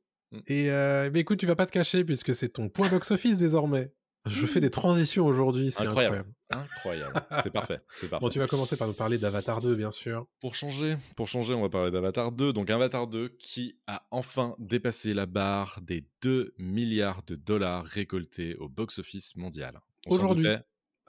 Et 0.47 0.71
euh, 0.71 1.11
mais 1.13 1.21
écoute, 1.21 1.39
tu 1.39 1.47
vas 1.47 1.57
pas 1.57 1.67
te 1.67 1.73
cacher 1.73 2.05
puisque 2.05 2.35
c'est 2.35 2.51
ton 2.51 2.69
point 2.69 2.89
box-office 2.89 3.39
désormais. 3.39 3.93
Je 4.27 4.47
fais 4.47 4.61
des 4.61 4.71
transitions 4.71 5.27
aujourd'hui, 5.27 5.71
c'est 5.71 5.83
Incroyable. 5.83 6.25
incroyable. 6.51 7.11
Incroyable, 7.11 7.27
c'est 7.43 7.53
parfait. 7.53 7.81
Bon, 8.21 8.31
tu 8.31 8.39
vas 8.39 8.47
commencer 8.47 8.77
par 8.79 8.89
nous 8.89 8.95
parler 8.95 9.19
d'Avatar 9.19 9.61
2, 9.61 9.75
bien 9.75 9.91
sûr. 9.91 10.27
Pour 10.41 10.55
changer, 10.55 10.97
pour 11.15 11.29
changer, 11.29 11.53
on 11.53 11.61
va 11.61 11.69
parler 11.69 11.91
d'Avatar 11.91 12.33
2. 12.33 12.55
Donc 12.55 12.71
Avatar 12.71 13.07
2 13.07 13.29
qui 13.39 13.77
a 13.87 14.07
enfin 14.11 14.55
dépassé 14.59 15.13
la 15.13 15.27
barre 15.27 15.81
des 15.83 16.07
2 16.23 16.55
milliards 16.59 17.23
de 17.27 17.37
dollars 17.37 17.85
récoltés 17.85 18.57
au 18.57 18.71
box-office 18.71 19.37
mondial. 19.37 19.79
Aujourd'hui, 20.07 20.49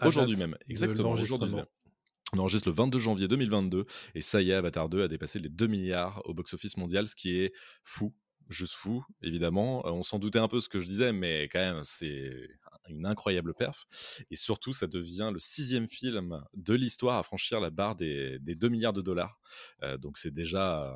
Aujourd'hui 0.03 0.35
même, 0.35 0.57
exactement. 0.67 1.11
Aujourd'hui 1.11 1.55
même. 1.55 1.65
On 2.33 2.39
enregistre 2.39 2.67
le 2.67 2.75
22 2.75 2.97
janvier 2.99 3.27
2022 3.27 3.85
et 4.13 4.21
ça 4.21 4.41
y 4.41 4.51
est, 4.51 4.53
Avatar 4.53 4.89
2 4.89 5.03
a 5.03 5.07
dépassé 5.07 5.39
les 5.39 5.47
2 5.47 5.67
milliards 5.67 6.21
au 6.25 6.33
box-office 6.33 6.75
mondial, 6.75 7.07
ce 7.07 7.15
qui 7.15 7.37
est 7.37 7.53
fou. 7.83 8.13
Juste 8.49 8.73
fou, 8.73 9.03
évidemment. 9.21 9.81
On 9.85 10.03
s'en 10.03 10.19
doutait 10.19 10.39
un 10.39 10.47
peu 10.47 10.59
ce 10.59 10.69
que 10.69 10.79
je 10.79 10.85
disais, 10.85 11.11
mais 11.11 11.43
quand 11.43 11.59
même, 11.59 11.81
c'est 11.83 12.49
une 12.89 13.05
incroyable 13.05 13.53
perf. 13.53 13.87
Et 14.29 14.35
surtout, 14.35 14.71
ça 14.73 14.87
devient 14.87 15.31
le 15.33 15.39
sixième 15.39 15.87
film 15.87 16.43
de 16.53 16.73
l'histoire 16.75 17.17
à 17.17 17.23
franchir 17.23 17.59
la 17.59 17.71
barre 17.71 17.95
des, 17.95 18.37
des 18.39 18.53
2 18.53 18.69
milliards 18.69 18.93
de 18.93 19.01
dollars. 19.01 19.39
Donc 19.99 20.17
c'est 20.17 20.33
déjà 20.33 20.95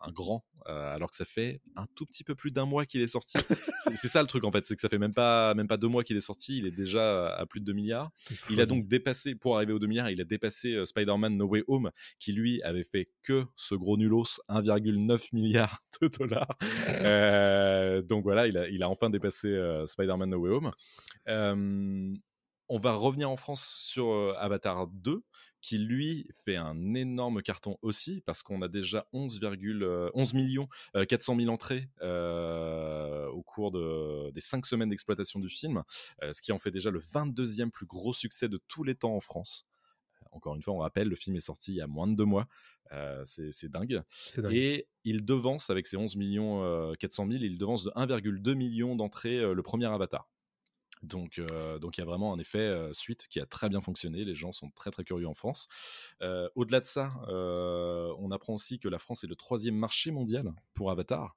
un 0.00 0.12
grand, 0.12 0.44
euh, 0.68 0.94
alors 0.94 1.10
que 1.10 1.16
ça 1.16 1.24
fait 1.24 1.60
un 1.76 1.86
tout 1.94 2.06
petit 2.06 2.24
peu 2.24 2.34
plus 2.34 2.50
d'un 2.50 2.66
mois 2.66 2.86
qu'il 2.86 3.00
est 3.00 3.08
sorti. 3.08 3.38
c'est 3.94 4.08
ça 4.08 4.20
le 4.22 4.28
truc 4.28 4.44
en 4.44 4.52
fait, 4.52 4.64
c'est 4.64 4.74
que 4.74 4.80
ça 4.80 4.88
fait 4.88 4.98
même 4.98 5.14
pas, 5.14 5.54
même 5.54 5.68
pas 5.68 5.76
deux 5.76 5.88
mois 5.88 6.04
qu'il 6.04 6.16
est 6.16 6.22
sorti, 6.22 6.58
il 6.58 6.66
est 6.66 6.72
déjà 6.72 7.34
à 7.34 7.46
plus 7.46 7.60
de 7.60 7.66
2 7.66 7.72
milliards. 7.72 8.10
Il 8.50 8.60
a 8.60 8.66
donc 8.66 8.86
dépassé, 8.86 9.34
pour 9.34 9.56
arriver 9.56 9.72
aux 9.72 9.78
2 9.78 9.86
milliards, 9.86 10.10
il 10.10 10.20
a 10.20 10.24
dépassé 10.24 10.74
euh, 10.74 10.84
Spider-Man 10.84 11.36
No 11.36 11.46
Way 11.46 11.64
Home, 11.68 11.90
qui 12.18 12.32
lui 12.32 12.62
avait 12.62 12.84
fait 12.84 13.08
que 13.22 13.44
ce 13.56 13.74
gros 13.74 13.96
nulos 13.96 14.40
1,9 14.48 15.28
milliard 15.32 15.82
de 16.00 16.08
dollars. 16.08 16.56
Euh, 16.88 18.02
donc 18.02 18.22
voilà, 18.22 18.46
il 18.46 18.56
a, 18.56 18.68
il 18.68 18.82
a 18.82 18.88
enfin 18.88 19.10
dépassé 19.10 19.56
Spider-Man 19.86 20.30
No 20.30 20.38
Way 20.38 20.50
Home. 20.50 20.72
On 22.68 22.78
va 22.78 22.92
revenir 22.92 23.30
en 23.30 23.36
France 23.36 23.64
sur 23.66 24.34
Avatar 24.38 24.86
2, 24.88 25.22
qui 25.60 25.78
lui 25.78 26.28
fait 26.44 26.56
un 26.56 26.94
énorme 26.94 27.42
carton 27.42 27.78
aussi, 27.82 28.22
parce 28.24 28.42
qu'on 28.42 28.62
a 28.62 28.68
déjà 28.68 29.06
11, 29.12 29.40
euh, 29.42 30.10
11 30.14 30.34
millions 30.34 30.68
euh, 30.96 31.04
400 31.04 31.36
000 31.36 31.48
entrées 31.48 31.88
euh, 32.02 33.26
au 33.28 33.42
cours 33.42 33.70
de, 33.70 34.30
des 34.30 34.40
5 34.40 34.66
semaines 34.66 34.90
d'exploitation 34.90 35.40
du 35.40 35.48
film, 35.48 35.82
euh, 36.22 36.32
ce 36.32 36.42
qui 36.42 36.52
en 36.52 36.58
fait 36.58 36.70
déjà 36.70 36.90
le 36.90 37.00
22e 37.00 37.70
plus 37.70 37.86
gros 37.86 38.12
succès 38.12 38.48
de 38.48 38.60
tous 38.68 38.84
les 38.84 38.94
temps 38.94 39.14
en 39.14 39.20
France. 39.20 39.66
Encore 40.30 40.54
une 40.54 40.62
fois, 40.62 40.74
on 40.74 40.78
rappelle, 40.78 41.08
le 41.08 41.16
film 41.16 41.36
est 41.36 41.40
sorti 41.40 41.72
il 41.72 41.76
y 41.76 41.80
a 41.80 41.86
moins 41.86 42.06
de 42.06 42.14
deux 42.14 42.26
mois. 42.26 42.46
Euh, 42.92 43.22
c'est 43.24 43.70
dingue. 43.70 44.02
Dingue. 44.36 44.52
Et 44.52 44.86
il 45.04 45.24
devance, 45.24 45.70
avec 45.70 45.86
ses 45.86 45.96
11 45.96 46.16
millions 46.16 46.62
euh, 46.62 46.92
400 46.98 47.28
000, 47.30 47.42
il 47.42 47.56
devance 47.56 47.84
de 47.84 47.90
1,2 47.90 48.54
million 48.54 48.94
d'entrées 48.94 49.40
le 49.54 49.62
premier 49.62 49.86
Avatar. 49.86 50.28
Donc, 51.02 51.38
euh, 51.38 51.78
donc 51.78 51.96
il 51.96 52.00
y 52.00 52.02
a 52.02 52.06
vraiment 52.06 52.32
un 52.32 52.38
effet 52.38 52.58
euh, 52.58 52.92
suite 52.92 53.26
qui 53.28 53.40
a 53.40 53.46
très 53.46 53.68
bien 53.68 53.80
fonctionné. 53.80 54.24
Les 54.24 54.34
gens 54.34 54.52
sont 54.52 54.70
très 54.70 54.90
très 54.90 55.04
curieux 55.04 55.28
en 55.28 55.34
France. 55.34 55.68
Euh, 56.22 56.48
Au-delà 56.54 56.80
de 56.80 56.86
ça, 56.86 57.12
on 57.28 58.30
apprend 58.30 58.54
aussi 58.54 58.78
que 58.78 58.88
la 58.88 58.98
France 58.98 59.24
est 59.24 59.26
le 59.26 59.36
troisième 59.36 59.76
marché 59.76 60.10
mondial 60.10 60.52
pour 60.74 60.90
Avatar, 60.90 61.36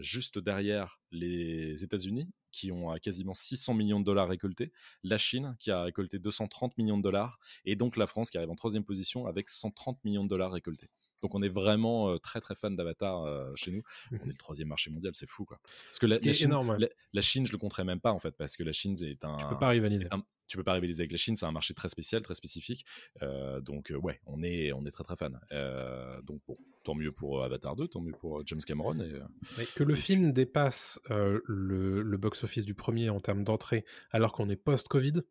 juste 0.00 0.38
derrière 0.38 1.00
les 1.10 1.84
États-Unis 1.84 2.28
qui 2.50 2.70
ont 2.70 2.94
quasiment 2.98 3.34
600 3.34 3.74
millions 3.74 4.00
de 4.00 4.04
dollars 4.04 4.28
récoltés, 4.28 4.72
la 5.02 5.16
Chine 5.16 5.56
qui 5.58 5.70
a 5.70 5.82
récolté 5.82 6.18
230 6.18 6.76
millions 6.76 6.98
de 6.98 7.02
dollars, 7.02 7.38
et 7.64 7.76
donc 7.76 7.96
la 7.96 8.06
France 8.06 8.30
qui 8.30 8.36
arrive 8.36 8.50
en 8.50 8.56
troisième 8.56 8.84
position 8.84 9.26
avec 9.26 9.48
130 9.48 10.04
millions 10.04 10.24
de 10.24 10.28
dollars 10.28 10.52
récoltés. 10.52 10.90
Donc 11.22 11.34
on 11.34 11.42
est 11.42 11.48
vraiment 11.48 12.18
très 12.18 12.40
très 12.40 12.54
fan 12.54 12.76
d'Avatar 12.76 13.24
chez 13.56 13.70
nous. 13.70 13.82
On 14.12 14.16
est 14.16 14.26
le 14.26 14.32
troisième 14.34 14.68
marché 14.68 14.90
mondial, 14.90 15.12
c'est 15.14 15.28
fou 15.28 15.44
quoi. 15.44 15.58
Parce 15.86 15.98
que 15.98 16.06
la, 16.06 16.16
Chine, 16.32 16.48
énorme, 16.48 16.70
ouais. 16.70 16.78
la, 16.78 16.88
la 17.12 17.20
Chine, 17.22 17.46
je 17.46 17.52
le 17.52 17.58
compterais 17.58 17.84
même 17.84 18.00
pas 18.00 18.12
en 18.12 18.18
fait, 18.18 18.32
parce 18.36 18.56
que 18.56 18.62
la 18.64 18.72
Chine 18.72 18.96
est 19.02 19.24
un. 19.24 19.36
Tu 19.38 19.46
peux 19.46 19.58
pas 19.58 19.68
rivaliser. 19.68 20.06
un- 20.10 20.22
tu 20.48 20.58
peux 20.58 20.64
pas 20.64 20.74
rivaliser 20.74 21.00
avec 21.02 21.12
la 21.12 21.16
Chine, 21.16 21.34
c'est 21.34 21.46
un 21.46 21.52
marché 21.52 21.72
très 21.72 21.88
spécial, 21.88 22.20
très 22.20 22.34
spécifique. 22.34 22.84
Euh, 23.22 23.60
donc 23.62 23.90
ouais, 24.02 24.20
on 24.26 24.42
est, 24.42 24.72
on 24.72 24.84
est 24.84 24.90
très 24.90 25.02
très 25.04 25.16
fan. 25.16 25.40
Euh, 25.52 26.20
donc 26.22 26.42
bon, 26.46 26.58
tant 26.84 26.94
mieux 26.94 27.10
pour 27.10 27.42
Avatar 27.42 27.74
2, 27.74 27.88
tant 27.88 28.02
mieux 28.02 28.12
pour 28.12 28.46
James 28.46 28.60
Cameron. 28.60 28.98
Et, 29.00 29.18
Mais 29.56 29.64
que 29.64 29.82
le 29.82 29.94
film 29.94 30.32
dépasse 30.32 31.00
euh, 31.10 31.40
le, 31.46 32.02
le 32.02 32.16
box-office 32.18 32.66
du 32.66 32.74
premier 32.74 33.08
en 33.08 33.18
termes 33.18 33.44
d'entrée, 33.44 33.86
alors 34.10 34.32
qu'on 34.32 34.50
est 34.50 34.56
post-Covid, 34.56 35.22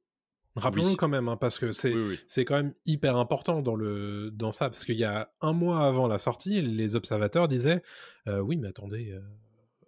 rappelons-le 0.55 0.89
Oui. 0.89 0.97
quand 0.97 1.07
même, 1.07 1.27
hein, 1.29 1.37
parce 1.37 1.57
que 1.59 1.71
c'est 1.71 1.93
oui, 1.93 2.19
quand 2.45 2.55
même 2.55 2.73
hyper 2.85 3.17
important 3.17 3.61
dans, 3.61 3.75
le, 3.75 4.31
dans 4.31 4.51
ça, 4.51 4.69
parce 4.69 4.85
qu'il 4.85 4.97
y 4.97 5.03
a 5.03 5.31
un 5.41 5.53
mois 5.53 5.85
avant 5.87 6.07
la 6.07 6.17
sortie, 6.17 6.61
les 6.61 6.95
observateurs 6.95 7.47
disaient 7.47 7.81
euh, 8.27 8.39
Oui, 8.39 8.57
mais 8.57 8.67
attendez, 8.69 9.11
euh, 9.11 9.21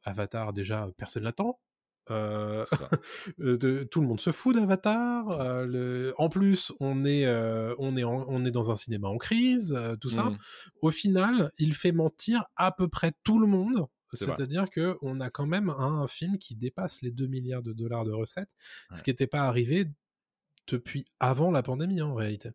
Avatar, 0.03 0.53
déjà, 0.53 0.89
personne 0.97 1.23
l'attend. 1.23 1.59
Euh, 2.11 2.65
de- 3.37 3.83
tout 3.89 4.01
le 4.01 4.07
monde 4.07 4.19
se 4.19 4.31
fout 4.31 4.55
d'Avatar. 4.55 5.65
le- 5.65 6.13
en 6.17 6.27
plus, 6.29 6.73
on 6.79 7.05
est, 7.05 7.25
on, 7.79 7.95
est 7.95 8.03
en- 8.03 8.25
on 8.27 8.43
est 8.45 8.51
dans 8.51 8.71
un 8.71 8.75
cinéma 8.75 9.07
en 9.07 9.17
crise, 9.17 9.77
tout 10.01 10.09
ça. 10.09 10.25
Mhm. 10.25 10.37
Au 10.81 10.89
final, 10.89 11.51
il 11.57 11.73
fait 11.73 11.91
mentir 11.93 12.45
à 12.55 12.71
peu 12.71 12.87
près 12.87 13.13
tout 13.23 13.39
le 13.39 13.47
monde. 13.47 13.87
C'est-à-dire 14.15 14.69
que 14.69 14.97
on 15.01 15.19
a 15.21 15.29
quand 15.31 15.47
même 15.47 15.69
un, 15.71 16.05
film 16.07 16.37
qui 16.37 16.55
dépasse 16.55 17.01
les 17.01 17.09
2 17.09 17.25
milliards 17.25 17.63
de 17.63 17.73
dollars 17.73 18.05
de 18.05 18.11
recettes, 18.11 18.51
Ouais. 18.91 18.97
ce 18.97 19.01
qui 19.03 19.09
n'était 19.09 19.25
pas 19.25 19.47
arrivé 19.47 19.87
depuis 20.67 21.05
avant 21.19 21.51
la 21.51 21.63
pandémie 21.63 21.99
hein, 21.99 22.07
en 22.07 22.15
réalité. 22.15 22.49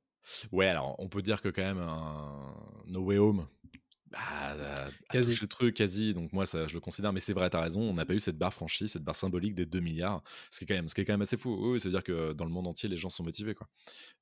Ouais, 0.53 0.67
alors 0.67 0.95
on 0.99 1.09
peut 1.09 1.23
dire 1.23 1.41
que 1.41 1.49
quand 1.49 1.63
même 1.63 1.79
un 1.79 2.55
No 2.87 3.01
Way 3.01 3.19
Home. 3.19 3.49
Bah, 4.11 4.57
Quasi. 5.11 5.39
le 5.41 5.47
truc 5.49 5.77
quasi, 5.77 6.15
donc 6.15 6.33
moi 6.33 6.47
ça, 6.47 6.67
je 6.67 6.73
le 6.73 6.81
considère, 6.81 7.13
mais 7.13 7.21
c'est 7.21 7.35
vrai, 7.35 7.51
t'as 7.51 7.61
raison, 7.61 7.83
on 7.83 7.93
n'a 7.93 8.07
pas 8.07 8.15
eu 8.15 8.21
cette 8.21 8.39
barre 8.39 8.55
franchie, 8.55 8.89
cette 8.89 9.05
barre 9.05 9.17
symbolique 9.17 9.55
des 9.55 9.67
2 9.67 9.81
milliards, 9.81 10.23
ce 10.51 10.59
qui 10.59 10.65
est 10.65 10.67
quand 10.67 10.75
même, 10.75 10.89
ce 10.89 10.95
qui 10.95 11.03
est 11.03 11.05
quand 11.05 11.13
même 11.13 11.23
assez 11.23 11.37
fou. 11.37 11.73
Oui, 11.73 11.79
c'est-à-dire 11.79 12.03
que 12.03 12.33
dans 12.33 12.47
le 12.47 12.51
monde 12.51 12.67
entier, 12.67 12.89
les 12.89 12.97
gens 12.97 13.11
sont 13.11 13.23
motivés, 13.23 13.55
quoi. 13.55 13.69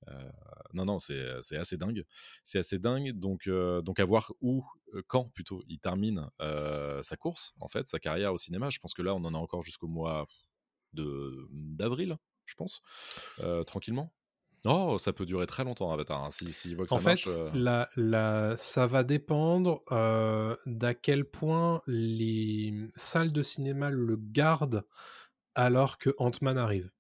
Euh, 0.09 0.31
non, 0.73 0.85
non, 0.85 0.99
c'est 0.99 1.57
assez 1.57 1.77
dingue, 1.77 2.05
c'est 2.43 2.59
assez 2.59 2.79
dingue, 2.81 3.13
donc, 3.13 3.47
euh, 3.47 3.81
donc 3.81 4.01
à 4.01 4.05
voir 4.05 4.33
où, 4.41 4.65
euh, 4.95 5.03
quand 5.07 5.31
plutôt, 5.33 5.63
il 5.69 5.79
termine 5.79 6.31
euh, 6.41 7.01
sa 7.03 7.17
course, 7.17 7.55
en 7.61 7.69
fait, 7.69 7.87
sa 7.87 8.01
carrière 8.01 8.33
au 8.33 8.39
cinéma. 8.39 8.71
Je 8.71 8.79
pense 8.81 8.93
que 8.95 9.03
là, 9.03 9.15
on 9.15 9.25
en 9.25 9.35
a 9.35 9.39
encore 9.39 9.63
jusqu'au 9.63 9.89
mois 9.89 10.27
de 10.95 11.49
d'avril, 11.53 12.17
je 12.47 12.55
pense, 12.55 12.81
euh, 13.41 13.63
tranquillement. 13.63 14.13
Oh, 14.65 14.97
ça 14.99 15.13
peut 15.13 15.27
durer 15.27 15.47
très 15.47 15.63
longtemps, 15.65 15.93
Avatar. 15.93 16.25
hein, 16.25 16.31
Si, 16.33 16.53
si 16.53 16.75
voit 16.75 16.87
que 16.87 16.95
En 16.95 16.99
ça 16.99 17.03
fait, 17.17 17.27
marche. 17.27 17.29
euh, 17.29 17.49
la, 17.55 17.89
la- 17.97 18.57
ça 18.57 18.87
va 18.87 19.05
dépendre 19.05 19.83
euh, 19.93 20.57
d'à 20.67 20.95
quel 20.95 21.25
point 21.25 21.83
les 21.87 22.73
salles 22.97 23.33
de 23.33 23.43
cinéma 23.43 23.91
le 23.91 24.17
gardent 24.17 24.85
alors 25.55 25.99
que 25.99 26.11
Ant-Man 26.19 26.59
arrive. 26.59 26.91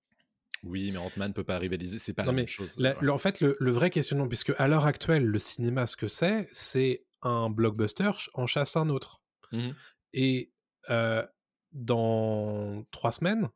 Oui, 0.62 0.90
mais 0.92 0.98
Ant-Man 0.98 1.32
peut 1.32 1.44
pas 1.44 1.58
rivaliser, 1.58 1.98
c'est 1.98 2.12
pas 2.12 2.22
Non, 2.22 2.28
la 2.28 2.32
mais 2.36 2.42
même 2.42 2.48
chose. 2.48 2.78
La- 2.78 2.90
ouais. 2.94 2.98
le- 3.00 3.12
en 3.12 3.18
fait, 3.18 3.40
le, 3.40 3.56
le 3.58 3.70
vrai 3.72 3.90
questionnement, 3.90 4.28
puisque 4.28 4.52
à 4.58 4.68
l'heure 4.68 4.86
actuelle, 4.86 5.24
le 5.24 5.38
cinéma, 5.38 5.86
ce 5.86 5.96
que 5.96 6.08
c'est, 6.08 6.48
c'est 6.52 7.04
un 7.22 7.50
blockbuster 7.50 8.10
en 8.34 8.46
chasse 8.46 8.76
un 8.76 8.88
autre. 8.90 9.20
Mhm. 9.52 9.74
Et 10.12 10.52
euh, 10.90 11.26
dans 11.72 12.84
trois 12.90 13.10
semaines, 13.10 13.48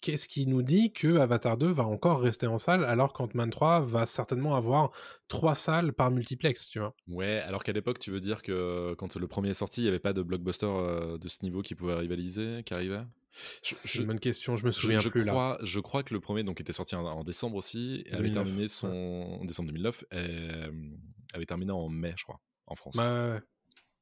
qu'est-ce 0.00 0.28
qui 0.28 0.46
nous 0.46 0.62
dit 0.62 0.92
que 0.92 1.18
Avatar 1.18 1.56
2 1.56 1.70
va 1.70 1.84
encore 1.84 2.20
rester 2.20 2.46
en 2.46 2.58
salle 2.58 2.84
alors 2.84 3.12
qu'Ant-Man 3.12 3.50
3 3.50 3.80
va 3.80 4.06
certainement 4.06 4.54
avoir 4.56 4.90
trois 5.28 5.54
salles 5.54 5.92
par 5.92 6.10
multiplex, 6.10 6.68
tu 6.68 6.78
vois? 6.80 6.94
Ouais, 7.08 7.40
alors 7.40 7.62
qu'à 7.64 7.72
l'époque, 7.72 7.98
tu 7.98 8.10
veux 8.10 8.20
dire 8.20 8.42
que 8.42 8.94
quand 8.98 9.16
le 9.16 9.26
premier 9.28 9.50
est 9.50 9.54
sorti, 9.54 9.80
il 9.80 9.84
n'y 9.84 9.88
avait 9.90 9.98
pas 9.98 10.12
de 10.12 10.22
blockbuster 10.22 10.66
euh, 10.66 11.18
de 11.18 11.28
ce 11.28 11.38
niveau 11.42 11.62
qui 11.62 11.74
pouvait 11.74 11.94
rivaliser, 11.94 12.62
qui 12.64 12.74
arrivait? 12.74 13.02
C'est 13.62 13.88
je- 13.88 14.00
une 14.00 14.08
bonne 14.08 14.18
question, 14.20 14.56
je 14.56 14.66
me 14.66 14.72
souviens 14.72 14.98
je 14.98 15.08
plus 15.08 15.22
là. 15.24 15.30
crois, 15.32 15.58
je 15.62 15.78
crois 15.80 16.02
que 16.02 16.12
le 16.12 16.20
premier 16.20 16.42
donc 16.42 16.60
était 16.60 16.72
sorti 16.72 16.96
en, 16.96 17.04
en 17.04 17.22
décembre 17.22 17.56
aussi, 17.56 18.02
et 18.06 18.12
avait 18.12 18.28
2009, 18.30 18.44
terminé 18.44 18.68
son 18.68 19.38
en 19.40 19.44
décembre 19.44 19.68
2009, 19.68 20.04
euh, 20.12 20.70
avait 21.34 21.46
terminé 21.46 21.70
en 21.72 21.88
mai, 21.88 22.12
je 22.16 22.24
crois, 22.24 22.40
en 22.66 22.74
France. 22.74 22.96
Ouais, 22.96 23.38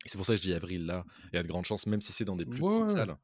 c'est 0.07 0.17
pour 0.17 0.25
ça 0.25 0.33
que 0.33 0.39
je 0.39 0.43
dis 0.43 0.55
avril 0.55 0.87
là. 0.87 1.05
Il 1.33 1.37
y 1.37 1.39
a 1.39 1.43
de 1.43 1.49
grandes 1.49 1.67
chances, 1.67 1.87
même 1.87 2.01
si 2.01 2.13
c'est 2.13 2.25
dans 2.25 2.37
des 2.37 2.47
plus 2.47 2.63
Ouais, 2.63 2.69
petites 2.71 2.95
ouais. 2.95 3.01
salles. 3.01 3.17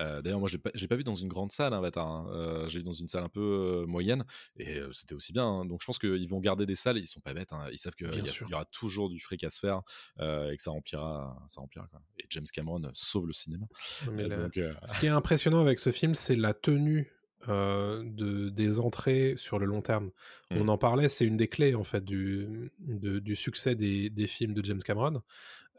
Euh, 0.00 0.22
D'ailleurs, 0.22 0.40
moi, 0.40 0.48
je 0.48 0.56
l'ai 0.56 0.58
pas, 0.62 0.70
pas 0.88 0.96
vu 0.96 1.04
dans 1.04 1.14
une 1.14 1.28
grande 1.28 1.52
salle, 1.52 1.72
hein, 1.74 1.78
Avatar. 1.78 2.06
hein. 2.08 2.26
Euh, 2.32 2.68
je 2.68 2.72
l'ai 2.74 2.78
vu 2.80 2.84
dans 2.84 2.92
une 2.92 3.06
salle 3.08 3.22
un 3.22 3.28
peu 3.28 3.40
euh, 3.82 3.86
moyenne, 3.86 4.24
et 4.56 4.78
euh, 4.78 4.90
c'était 4.92 5.14
aussi 5.14 5.32
bien. 5.32 5.46
hein. 5.46 5.64
Donc, 5.66 5.80
je 5.82 5.86
pense 5.86 5.98
qu'ils 5.98 6.28
vont 6.28 6.40
garder 6.40 6.66
des 6.66 6.74
salles. 6.74 6.98
Ils 6.98 7.06
sont 7.06 7.20
pas 7.20 7.34
bêtes. 7.34 7.52
hein. 7.52 7.66
Ils 7.70 7.78
savent 7.78 7.94
qu'il 7.94 8.08
y, 8.08 8.54
aura 8.54 8.64
toujours 8.64 9.08
du 9.10 9.20
fric 9.20 9.44
à 9.44 9.50
se 9.50 9.60
faire 9.60 9.82
euh, 10.20 10.50
et 10.50 10.56
que 10.56 10.62
ça 10.62 10.70
remplira. 10.70 11.36
Ça 11.48 11.60
remplira 11.60 11.86
quoi. 11.88 12.00
Et 12.18 12.24
James 12.30 12.46
Cameron 12.52 12.82
euh, 12.84 12.90
sauve 12.94 13.26
le 13.26 13.32
cinéma. 13.32 13.66
Mais 14.12 14.24
Euh, 14.24 14.28
la- 14.28 14.36
donc, 14.36 14.56
euh, 14.56 14.72
Ce 14.86 14.98
qui 14.98 15.06
est 15.06 15.10
impressionnant 15.10 15.60
avec 15.60 15.78
ce 15.78 15.92
film, 15.92 16.14
c'est 16.14 16.36
la 16.36 16.54
tenue 16.54 17.12
euh, 17.48 18.02
de, 18.04 18.50
des 18.50 18.80
entrées 18.80 19.34
sur 19.36 19.58
le 19.58 19.64
long 19.66 19.80
terme. 19.80 20.10
On 20.50 20.64
Mm. 20.64 20.68
en 20.70 20.78
parlait, 20.78 21.08
c'est 21.08 21.24
une 21.24 21.36
des 21.38 21.48
clés 21.48 21.74
en 21.74 21.84
fait 21.84 22.04
du, 22.04 22.70
de- 22.80 23.18
du 23.18 23.34
succès 23.34 23.74
des, 23.74 24.10
des 24.10 24.26
films 24.26 24.52
de 24.54 24.62
James 24.64 24.82
Cameron. 24.82 25.22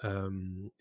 Euh, 0.04 0.32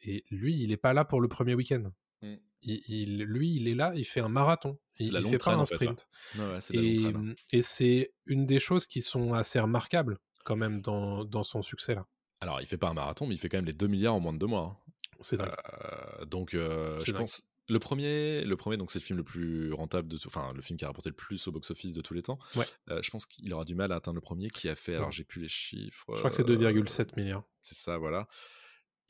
et 0.04 0.24
lui, 0.30 0.56
il 0.58 0.72
est 0.72 0.78
pas 0.78 0.94
là 0.94 1.04
pour 1.04 1.20
le 1.20 1.28
premier 1.28 1.54
week-end. 1.54 1.90
Mm. 2.22 2.34
Il, 2.62 2.80
il- 2.88 3.22
lui, 3.22 3.54
il 3.54 3.68
est 3.68 3.74
là, 3.74 3.92
il 3.96 4.04
fait 4.04 4.20
un 4.20 4.28
marathon. 4.28 4.78
Il, 4.98 5.12
longue 5.14 5.30
fait 5.30 5.38
pas 5.38 5.54
un 5.54 5.58
en 5.60 5.64
fait, 5.64 5.76
sprint. 5.76 6.08
ouais, 6.36 6.42
de 6.42 7.02
la 7.04 7.10
longue 7.10 7.34
Et, 7.52 7.62
c'est 7.62 8.12
une 8.26 8.44
des 8.44 8.58
choses 8.58 8.86
qui 8.86 9.00
sont 9.00 9.32
assez 9.32 9.58
remarquables 9.58 10.18
quand 10.44 10.56
même 10.56 10.82
dans, 10.82 11.24
dans 11.24 11.42
son 11.42 11.62
succès 11.62 11.94
là. 11.94 12.06
Alors, 12.42 12.60
il 12.60 12.66
fait 12.66 12.76
pas 12.78 12.88
un 12.88 12.94
marathon, 12.94 13.26
mais 13.26 13.34
il 13.34 13.38
fait 13.38 13.48
quand 13.48 13.58
même 13.58 13.66
les 13.66 13.72
2 13.72 13.86
milliards 13.86 14.14
en 14.14 14.20
moins 14.20 14.32
de 14.34 14.38
2 14.38 14.46
mois. 14.46 14.78
hein. 14.88 14.92
C'est 15.20 15.36
dingue. 15.36 15.50
Euh, 15.50 16.24
donc, 16.26 16.54
euh, 16.54 17.00
je 17.00 17.12
dingue. 17.12 17.22
pense. 17.22 17.42
Le 17.68 17.78
premier, 17.78 18.42
le 18.44 18.56
premier, 18.56 18.76
donc 18.76 18.90
c'est 18.90 18.98
le 18.98 19.04
film 19.04 19.16
le 19.18 19.22
plus 19.22 19.72
rentable 19.72 20.08
de 20.08 20.18
tout, 20.18 20.26
enfin 20.26 20.52
le 20.54 20.60
film 20.60 20.76
qui 20.76 20.84
a 20.84 20.88
rapporté 20.88 21.08
le 21.08 21.14
plus 21.14 21.46
au 21.46 21.52
box-office 21.52 21.92
de 21.92 22.00
tous 22.00 22.14
les 22.14 22.22
temps. 22.22 22.38
Ouais. 22.56 22.64
Euh, 22.88 23.00
je 23.00 23.10
pense 23.10 23.26
qu'il 23.26 23.52
aura 23.54 23.64
du 23.64 23.76
mal 23.76 23.92
à 23.92 23.96
atteindre 23.96 24.16
le 24.16 24.20
premier, 24.20 24.50
qui 24.50 24.68
a 24.68 24.74
fait. 24.74 24.96
Alors 24.96 25.12
j'ai 25.12 25.22
plus 25.22 25.42
les 25.42 25.48
chiffres. 25.48 26.04
Je 26.12 26.18
crois 26.18 26.30
que 26.30 26.36
c'est 26.36 26.48
euh, 26.50 26.56
2,7 26.56 27.14
milliards. 27.16 27.44
C'est 27.60 27.76
ça, 27.76 27.96
voilà. 27.96 28.26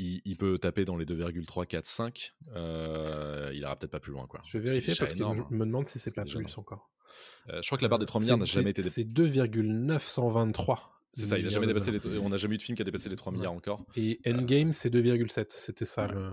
Il, 0.03 0.21
il 0.25 0.37
peut 0.37 0.57
taper 0.59 0.85
dans 0.87 0.97
les 0.97 1.05
2,3, 1.05 1.67
4, 1.67 1.85
5. 1.85 2.33
Euh, 2.55 3.51
il 3.53 3.59
ira 3.61 3.77
peut-être 3.77 3.91
pas 3.93 4.01
plus 4.01 4.13
loin, 4.13 4.27
quoi. 4.27 4.41
Je 4.47 4.57
vais 4.59 4.65
vérifier 4.65 4.95
parce 4.99 5.11
que 5.13 5.17
énorme, 5.17 5.37
je 5.37 5.43
hein. 5.43 5.47
me 5.51 5.67
demande 5.67 5.89
si 5.89 5.99
c'est 5.99 6.15
pas 6.15 6.23
plus 6.23 6.37
énorme. 6.37 6.53
encore. 6.57 6.91
Euh, 7.51 7.61
je 7.61 7.67
crois 7.67 7.77
que 7.77 7.83
la 7.83 7.89
barre 7.89 7.99
des 7.99 8.07
3 8.07 8.21
milliards 8.21 8.39
n'a 8.39 8.45
jamais 8.47 8.71
été. 8.71 8.83
c'est- 8.83 9.05
dé- 9.05 9.05
C'est 9.05 9.13
2,923. 9.13 10.91
C'est 11.13 11.25
ça, 11.27 11.39
il 11.39 11.45
a 11.47 11.49
jamais 11.49 11.67
dépassé 11.67 11.91
les. 11.91 12.19
On 12.19 12.29
n'a 12.29 12.37
jamais 12.37 12.55
eu 12.55 12.59
de 12.59 12.63
film 12.63 12.77
qui 12.77 12.83
a 12.83 12.85
dépassé 12.85 13.09
les 13.09 13.17
3 13.17 13.33
Ouais. 13.33 13.39
milliards 13.39 13.53
encore. 13.53 13.85
Et 13.97 14.21
Endgame, 14.27 14.73
c'est 14.73 14.91
2,7. 14.91 15.51
C'était 15.53 15.85
ça 15.85 16.07
Ouais. 16.07 16.15
le- 16.15 16.33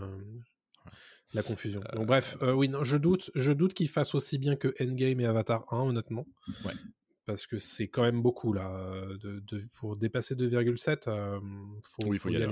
la 1.34 1.44
confusion. 1.44 1.82
Euh, 1.92 1.96
Donc 1.98 2.06
bref, 2.08 2.38
euh, 2.42 2.54
oui, 2.54 2.70
non, 2.70 2.84
je 2.84 2.96
doute, 2.96 3.32
je 3.36 3.52
doute 3.52 3.74
qu'il 3.74 3.90
fasse 3.90 4.16
aussi 4.16 4.38
bien 4.38 4.56
que 4.56 4.74
Endgame 4.80 5.20
et 5.20 5.26
Avatar 5.26 5.66
1, 5.74 5.80
honnêtement. 5.82 6.26
Ouais. 6.64 6.72
Parce 7.28 7.46
que 7.46 7.60
c'est 7.60 7.88
quand 7.90 8.02
même 8.04 8.22
beaucoup 8.22 8.54
là. 8.54 8.72
De, 9.22 9.44
de- 9.48 9.66
pour 9.74 9.96
dépasser 9.98 10.34
2,7, 10.34 11.08
euh, 11.10 11.40
faut, 11.84 12.08
Oui, 12.08 12.18
faut 12.18 12.30
y 12.30 12.38
aller. 12.38 12.48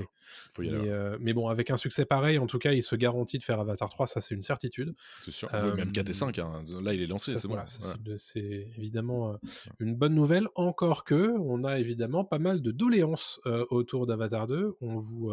Faut 0.54 0.62
y 0.62 0.68
aller. 0.68 0.78
Mais, 1.18 1.30
euh, 1.30 1.34
bon, 1.34 1.48
avec 1.48 1.70
un 1.70 1.76
succès 1.78 2.04
pareil, 2.04 2.38
en 2.38 2.46
tout 2.46 2.58
cas, 2.58 2.72
il 2.72 2.82
se 2.82 2.94
garantit 2.94 3.38
de 3.38 3.42
faire 3.42 3.58
Avatar 3.58 3.88
3, 3.88 4.06
ça 4.06 4.20
c'est 4.20 4.34
une 4.34 4.42
certitude. 4.42 4.94
C'est 5.22 5.30
sûr. 5.30 5.48
euh, 5.54 5.74
Même 5.74 5.92
4 5.92 6.10
et 6.10 6.12
5. 6.12 6.38
hein. 6.38 6.62
Là, 6.82 6.92
il 6.92 7.00
est 7.00 7.06
lancé, 7.06 7.36
c'est 7.38 7.48
bon. 7.48 7.54
Ouais. 7.56 7.62
c'est 7.64 8.00
de- 8.02 8.16
c'est 8.16 8.68
évidemment 8.76 9.38
une 9.80 9.94
bonne 9.96 10.14
nouvelle. 10.14 10.46
Encore 10.56 11.04
que, 11.04 11.30
on 11.40 11.64
a 11.64 11.78
évidemment 11.80 12.24
pas 12.24 12.38
mal 12.38 12.60
de 12.60 12.70
doléances 12.70 13.40
autour 13.70 14.06
d'Avatar 14.06 14.46
2. 14.46 14.76
On 14.82 14.98
vous 14.98 15.32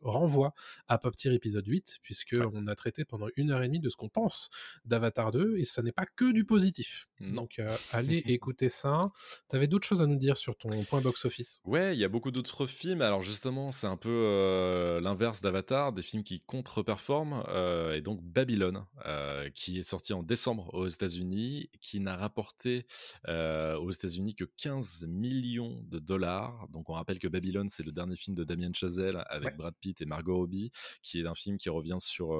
renvoie 0.00 0.54
à 0.88 0.98
Pop 0.98 1.16
Tier 1.16 1.32
épisode 1.34 1.66
8, 1.66 1.98
puisque 2.02 2.32
Ouais. 2.32 2.46
on 2.52 2.66
a 2.68 2.74
traité 2.76 3.04
pendant 3.04 3.26
une 3.36 3.50
heure 3.50 3.62
et 3.62 3.66
demie 3.66 3.80
de 3.80 3.88
ce 3.88 3.96
qu'on 3.96 4.08
pense 4.08 4.48
d'Avatar 4.84 5.32
2, 5.32 5.56
et 5.58 5.64
ça 5.64 5.82
n'est 5.82 5.92
pas 5.92 6.06
que 6.06 6.32
du 6.32 6.44
positif. 6.44 7.08
Non. 7.20 7.42
Donc, 7.42 7.58
allez 7.92 8.18
écouter 8.26 8.59
ça. 8.68 9.10
T'avais 9.48 9.66
d'autres 9.66 9.86
choses 9.86 10.02
à 10.02 10.06
nous 10.06 10.16
dire 10.16 10.36
sur 10.36 10.56
ton 10.56 10.84
point 10.84 11.00
box-office? 11.00 11.62
Ouais, 11.64 11.94
il 11.96 12.00
y 12.00 12.04
a 12.04 12.08
beaucoup 12.08 12.30
d'autres 12.30 12.66
films. 12.66 13.02
Alors 13.02 13.22
justement, 13.22 13.70
c'est 13.72 13.86
un 13.86 13.96
peu 13.96 14.08
euh, 14.10 15.00
l'inverse 15.00 15.40
d'Avatar, 15.40 15.92
des 15.92 16.02
films 16.02 16.24
qui 16.24 16.40
contre-performent. 16.40 17.44
euh, 17.48 17.94
et 17.94 18.00
donc 18.00 18.22
Babylone, 18.22 18.86
euh, 19.06 19.50
qui 19.50 19.78
est 19.78 19.82
sorti 19.82 20.12
en 20.12 20.22
décembre 20.22 20.70
aux 20.74 20.86
États-Unis, 20.88 21.70
qui 21.80 22.00
n'a 22.00 22.16
rapporté 22.16 22.86
aux 23.28 23.90
États-Unis 23.90 24.34
que 24.34 24.44
15 24.44 25.06
millions 25.08 25.82
de 25.88 25.98
dollars. 25.98 26.66
Donc 26.70 26.88
on 26.90 26.94
rappelle 26.94 27.18
que 27.18 27.28
Babylone, 27.28 27.68
c'est 27.68 27.82
le 27.82 27.92
dernier 27.92 28.16
film 28.16 28.34
de 28.36 28.44
Damien 28.44 28.72
Chazelle 28.72 29.24
avec 29.28 29.50
Ouais. 29.50 29.56
Brad 29.56 29.74
Pitt 29.80 30.00
et 30.00 30.04
Margot 30.06 30.36
Robbie, 30.36 30.70
qui 31.02 31.20
est 31.20 31.26
un 31.26 31.34
film 31.34 31.56
qui 31.58 31.68
revient 31.70 31.96
sur 31.98 32.32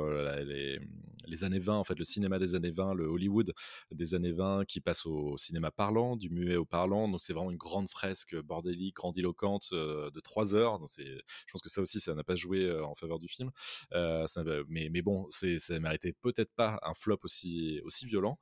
les 1.27 1.45
années 1.45 1.59
20, 1.59 1.75
en 1.77 1.85
fait 1.85 1.99
le 1.99 2.05
cinéma 2.05 2.39
des 2.39 2.55
années 2.55 2.71
20, 2.71 2.95
le 2.95 3.07
Hollywood 3.07 3.53
des 3.93 4.15
années 4.15 4.33
20, 4.33 4.65
qui 4.67 4.81
passe 4.81 5.07
au 5.07 5.37
cinéma 5.39 5.71
parlant, 5.71 6.10
du 6.17 6.31
muet 6.31 6.57
au 6.57 6.65
parlant. 6.65 7.09
Donc 7.09 7.21
c'est 7.21 7.33
vraiment 7.33 7.51
une 7.51 7.57
grande 7.57 7.89
fresque 7.89 8.37
bordélique, 8.41 8.97
grandiloquente 8.97 9.69
euh, 9.73 10.11
de 10.11 10.21
trois 10.21 10.55
heures. 10.55 10.79
Donc 10.79 10.89
c'est, 10.89 11.07
je 11.07 11.53
pense 11.53 11.63
que 11.63 11.69
ça 11.69 11.81
aussi, 11.81 12.01
ça 12.01 12.15
n'a 12.15 12.25
pas 12.25 12.35
joué 12.35 12.65
euh, 12.65 12.85
en 12.85 12.95
faveur 12.95 13.19
du 13.19 13.29
film. 13.29 13.51
Euh, 13.93 14.27
mais, 14.69 14.89
mais 14.91 15.03
bon, 15.03 15.27
c'est, 15.31 15.59
ça 15.59 15.79
méritait 15.79 16.13
peut-être 16.13 16.53
pas 16.55 16.81
un 16.83 16.95
flop 16.95 17.21
aussi, 17.25 17.81
aussi 17.85 18.07
violent. 18.07 18.39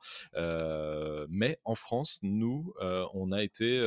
Mais 1.29 1.59
en 1.64 1.75
France, 1.75 2.21
nous, 2.23 2.73
on 2.81 3.33
a 3.33 3.43
été 3.43 3.79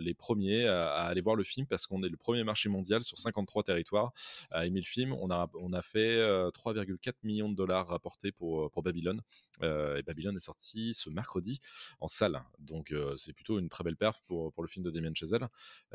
les 0.00 0.14
premiers 0.14 0.66
à, 0.66 1.04
aller 1.04 1.20
voir 1.20 1.36
le 1.36 1.44
film 1.44 1.66
parce 1.66 1.86
qu'on 1.86 2.02
est 2.02 2.08
le 2.08 2.16
premier 2.16 2.44
marché 2.44 2.68
mondial 2.68 3.02
sur 3.02 3.18
53 3.18 3.62
territoires 3.64 4.12
à 4.50 4.66
aimer 4.66 4.80
le 4.80 4.86
film. 4.86 5.12
On 5.12 5.30
a, 5.30 5.48
on 5.54 5.72
a 5.72 5.82
fait 5.82 6.16
euh, 6.16 6.50
3,4 6.50 7.14
millions 7.22 7.48
de 7.48 7.54
dollars 7.54 7.88
rapportés 7.88 8.32
pour, 8.32 8.70
pour 8.70 8.82
Babylone. 8.82 9.22
Et 9.62 10.02
Babylone 10.02 10.36
est 10.36 10.40
sorti 10.40 10.92
ce 10.92 11.08
mercredi 11.08 11.60
en 12.00 12.08
salle. 12.08 12.42
Donc 12.58 12.92
c'est 13.16 13.32
plutôt 13.32 13.58
une 13.58 13.68
très 13.68 13.84
belle 13.84 13.96
perf 13.96 14.22
pour, 14.26 14.52
pour 14.52 14.62
le 14.62 14.68
film 14.68 14.84
de 14.84 14.90
Damien 14.90 15.12
Chazelle, 15.14 15.48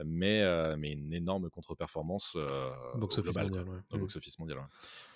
mais, 0.05 0.43
mais 0.77 0.91
une 0.91 1.13
énorme 1.13 1.49
contre-performance 1.49 2.35
au 2.35 2.97
Box-office 2.97 3.35
mondial, 3.37 3.67
ouais. 3.69 3.77
Au 3.91 3.97
Mm. 3.97 3.99
box-office 4.01 4.39
mondial. 4.39 4.57
ouais. 4.59 4.63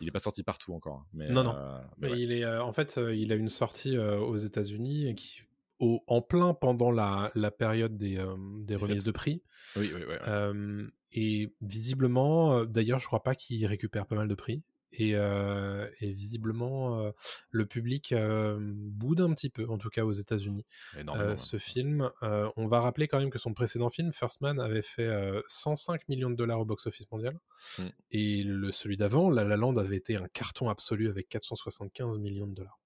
Il 0.02 0.06
n'est 0.06 0.12
pas 0.12 0.20
sorti 0.20 0.44
partout 0.44 0.74
encore. 0.74 0.98
hein, 1.00 1.06
Mais, 1.14 1.30
Non, 1.30 1.44
non. 1.44 1.54
mais 1.98 2.08
Mais 2.10 2.12
ouais. 2.14 2.22
il 2.22 2.32
est, 2.32 2.46
en 2.46 2.72
fait, 2.74 3.00
il 3.14 3.32
a 3.32 3.36
une 3.36 3.50
sortie 3.50 3.98
aux 3.98 4.38
États-Unis 4.38 5.14
qui, 5.16 5.42
au- 5.80 6.02
en 6.08 6.22
plein 6.22 6.54
pendant 6.54 6.92
la, 6.92 7.32
la 7.36 7.52
période 7.52 7.98
des, 7.98 8.18
euh, 8.18 8.36
des 8.62 8.76
remises 8.76 9.04
de 9.04 9.12
prix. 9.12 9.42
Oui, 9.76 9.90
oui, 9.94 10.02
oui. 10.02 10.06
ouais. 10.08 10.20
Euh, 10.28 10.88
et 11.12 11.54
visiblement, 11.62 12.66
d'ailleurs, 12.66 13.00
je 13.00 13.06
crois 13.08 13.24
pas 13.24 13.36
qu'il 13.36 13.66
récupère 13.66 14.06
pas 14.06 14.16
mal 14.16 14.28
de 14.28 14.36
prix. 14.36 14.62
Et, 14.98 15.12
et 15.12 16.12
visiblement, 16.12 17.12
le 17.50 17.66
public 17.66 18.14
boude 18.60 19.22
un 19.22 19.34
petit 19.34 19.50
peu, 19.50 19.68
en 19.70 19.78
tout 19.78 19.90
cas 19.90 20.04
aux 20.04 20.12
États-Unis. 20.14 20.66
Ouais. 20.96 21.38
ce 21.38 21.58
film, 21.58 22.10
on 22.22 22.68
va 22.68 22.80
rappeler 22.80 23.08
quand 23.08 23.20
même 23.20 23.30
que 23.30 23.40
son 23.40 23.54
précédent 23.54 23.90
film, 23.90 24.12
First 24.12 24.42
Man, 24.42 24.60
avait 24.60 24.82
fait 24.82 25.04
euh, 25.04 25.42
105 25.48 26.08
millions 26.10 26.30
de 26.30 26.36
dollars 26.36 26.60
au 26.60 26.66
box-office 26.66 27.10
mondial. 27.12 27.38
Mm. 27.80 27.84
Et 28.12 28.44
le, 28.44 28.72
celui 28.72 28.98
d'avant, 28.98 29.30
La 29.30 29.44
La 29.44 29.58
Land, 29.58 29.76
avait 29.78 29.98
été 29.98 30.16
un 30.16 30.28
carton 30.28 30.70
absolu 30.70 31.10
avec 31.10 31.30
475 31.30 32.18
millions 32.20 32.48
de 32.48 32.54
dollars. 32.56 32.80